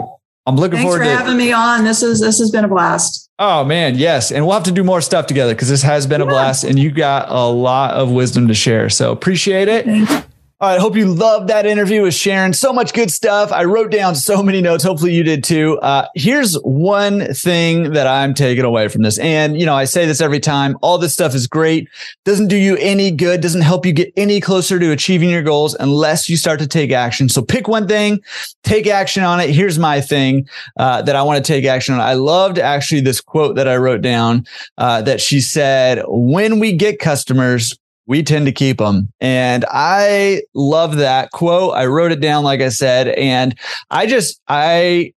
I'm 0.47 0.55
looking 0.55 0.77
Thanks 0.77 0.83
forward 0.83 0.99
for 0.99 1.03
to 1.05 1.15
having 1.15 1.37
me 1.37 1.51
on. 1.51 1.83
This 1.83 2.01
is 2.01 2.19
this 2.19 2.39
has 2.39 2.51
been 2.51 2.65
a 2.65 2.67
blast. 2.67 3.29
Oh 3.37 3.63
man, 3.63 3.95
yes. 3.95 4.31
And 4.31 4.45
we'll 4.45 4.55
have 4.55 4.63
to 4.63 4.71
do 4.71 4.83
more 4.83 5.01
stuff 5.01 5.27
together 5.27 5.53
because 5.53 5.69
this 5.69 5.83
has 5.83 6.07
been 6.07 6.21
yeah. 6.21 6.27
a 6.27 6.29
blast 6.29 6.63
and 6.63 6.79
you 6.79 6.91
got 6.91 7.29
a 7.29 7.45
lot 7.45 7.91
of 7.91 8.11
wisdom 8.11 8.47
to 8.47 8.53
share. 8.53 8.89
So 8.89 9.11
appreciate 9.11 9.67
it. 9.67 10.25
All 10.61 10.69
right. 10.69 10.79
Hope 10.79 10.95
you 10.95 11.07
loved 11.07 11.47
that 11.47 11.65
interview 11.65 12.03
with 12.03 12.13
Sharon. 12.13 12.53
So 12.53 12.71
much 12.71 12.93
good 12.93 13.09
stuff. 13.09 13.51
I 13.51 13.63
wrote 13.63 13.89
down 13.89 14.13
so 14.13 14.43
many 14.43 14.61
notes. 14.61 14.83
Hopefully 14.83 15.11
you 15.11 15.23
did 15.23 15.43
too. 15.43 15.79
Uh, 15.79 16.07
here's 16.13 16.53
one 16.61 17.33
thing 17.33 17.93
that 17.93 18.05
I'm 18.05 18.35
taking 18.35 18.63
away 18.63 18.87
from 18.87 19.01
this. 19.01 19.17
And, 19.17 19.59
you 19.59 19.65
know, 19.65 19.73
I 19.73 19.85
say 19.85 20.05
this 20.05 20.21
every 20.21 20.39
time. 20.39 20.77
All 20.83 20.99
this 20.99 21.13
stuff 21.13 21.33
is 21.33 21.47
great. 21.47 21.89
Doesn't 22.25 22.47
do 22.47 22.55
you 22.55 22.77
any 22.77 23.09
good. 23.09 23.41
Doesn't 23.41 23.61
help 23.61 23.87
you 23.87 23.91
get 23.91 24.13
any 24.15 24.39
closer 24.39 24.77
to 24.77 24.91
achieving 24.91 25.31
your 25.31 25.41
goals 25.41 25.75
unless 25.79 26.29
you 26.29 26.37
start 26.37 26.59
to 26.59 26.67
take 26.67 26.91
action. 26.91 27.27
So 27.27 27.41
pick 27.41 27.67
one 27.67 27.87
thing, 27.87 28.19
take 28.63 28.85
action 28.85 29.23
on 29.23 29.39
it. 29.39 29.49
Here's 29.49 29.79
my 29.79 29.99
thing, 29.99 30.47
uh, 30.77 31.01
that 31.01 31.15
I 31.15 31.23
want 31.23 31.43
to 31.43 31.53
take 31.53 31.65
action 31.65 31.95
on. 31.95 32.01
I 32.01 32.13
loved 32.13 32.59
actually 32.59 33.01
this 33.01 33.19
quote 33.19 33.55
that 33.55 33.67
I 33.67 33.77
wrote 33.77 34.01
down, 34.01 34.45
uh, 34.77 35.01
that 35.01 35.21
she 35.21 35.41
said, 35.41 36.03
when 36.07 36.59
we 36.59 36.71
get 36.73 36.99
customers, 36.99 37.75
we 38.07 38.23
tend 38.23 38.45
to 38.45 38.51
keep 38.51 38.77
them. 38.77 39.11
And 39.19 39.65
I 39.69 40.43
love 40.53 40.97
that 40.97 41.31
quote. 41.31 41.75
I 41.75 41.85
wrote 41.85 42.11
it 42.11 42.19
down, 42.19 42.43
like 42.43 42.61
I 42.61 42.69
said, 42.69 43.09
and 43.09 43.57
I 43.89 44.05
just, 44.05 44.41
I 44.47 45.13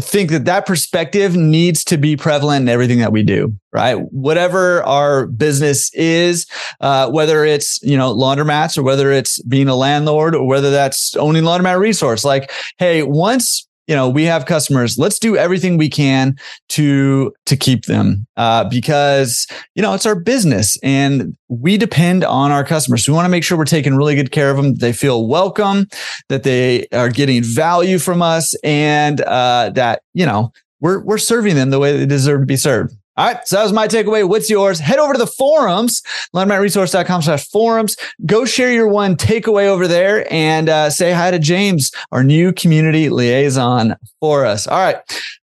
think 0.00 0.30
that 0.30 0.44
that 0.44 0.66
perspective 0.66 1.34
needs 1.34 1.82
to 1.84 1.96
be 1.96 2.16
prevalent 2.16 2.62
in 2.62 2.68
everything 2.68 2.98
that 2.98 3.12
we 3.12 3.22
do 3.22 3.52
right 3.72 3.96
whatever 4.12 4.82
our 4.84 5.26
business 5.26 5.92
is 5.94 6.46
uh, 6.80 7.10
whether 7.10 7.44
it's 7.44 7.82
you 7.82 7.96
know 7.96 8.14
laundromats 8.14 8.78
or 8.78 8.82
whether 8.82 9.10
it's 9.10 9.42
being 9.42 9.68
a 9.68 9.74
landlord 9.74 10.34
or 10.34 10.46
whether 10.46 10.70
that's 10.70 11.16
owning 11.16 11.42
laundromat 11.42 11.78
resource 11.78 12.24
like 12.24 12.50
hey 12.78 13.02
once 13.02 13.67
you 13.88 13.94
know 13.94 14.08
we 14.08 14.24
have 14.24 14.46
customers. 14.46 14.98
Let's 14.98 15.18
do 15.18 15.36
everything 15.36 15.78
we 15.78 15.88
can 15.88 16.36
to 16.70 17.34
to 17.46 17.56
keep 17.56 17.86
them 17.86 18.26
uh, 18.36 18.64
because 18.68 19.46
you 19.74 19.82
know 19.82 19.94
it's 19.94 20.06
our 20.06 20.14
business 20.14 20.78
and 20.82 21.36
we 21.48 21.76
depend 21.76 22.22
on 22.22 22.52
our 22.52 22.64
customers. 22.64 23.08
We 23.08 23.14
want 23.14 23.24
to 23.24 23.30
make 23.30 23.42
sure 23.42 23.58
we're 23.58 23.64
taking 23.64 23.96
really 23.96 24.14
good 24.14 24.30
care 24.30 24.50
of 24.50 24.56
them 24.56 24.74
they 24.74 24.92
feel 24.92 25.26
welcome 25.26 25.88
that 26.28 26.42
they 26.42 26.86
are 26.92 27.08
getting 27.08 27.42
value 27.42 27.98
from 27.98 28.22
us 28.22 28.54
and 28.62 29.22
uh, 29.22 29.70
that 29.74 30.02
you 30.14 30.26
know 30.26 30.52
we're 30.80 31.00
we're 31.00 31.18
serving 31.18 31.56
them 31.56 31.70
the 31.70 31.78
way 31.78 31.96
they 31.96 32.06
deserve 32.06 32.40
to 32.40 32.46
be 32.46 32.56
served 32.56 32.94
all 33.18 33.26
right. 33.26 33.48
So 33.48 33.56
that 33.56 33.64
was 33.64 33.72
my 33.72 33.88
takeaway. 33.88 34.26
What's 34.26 34.48
yours? 34.48 34.78
Head 34.78 35.00
over 35.00 35.12
to 35.12 35.18
the 35.18 35.26
forums, 35.26 36.02
laundromatresource.com 36.36 37.22
slash 37.22 37.48
forums. 37.48 37.96
Go 38.24 38.44
share 38.44 38.72
your 38.72 38.86
one 38.86 39.16
takeaway 39.16 39.64
over 39.64 39.88
there 39.88 40.32
and 40.32 40.68
uh, 40.68 40.88
say 40.88 41.12
hi 41.12 41.32
to 41.32 41.40
James, 41.40 41.90
our 42.12 42.22
new 42.22 42.52
community 42.52 43.10
liaison 43.10 43.96
for 44.20 44.46
us. 44.46 44.68
All 44.68 44.78
right. 44.78 44.98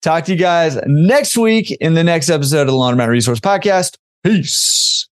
Talk 0.00 0.26
to 0.26 0.32
you 0.32 0.38
guys 0.38 0.78
next 0.86 1.36
week 1.36 1.72
in 1.72 1.94
the 1.94 2.04
next 2.04 2.30
episode 2.30 2.60
of 2.60 2.66
the 2.68 2.72
Laundromat 2.72 3.08
Resource 3.08 3.40
Podcast. 3.40 3.96
Peace. 4.22 5.08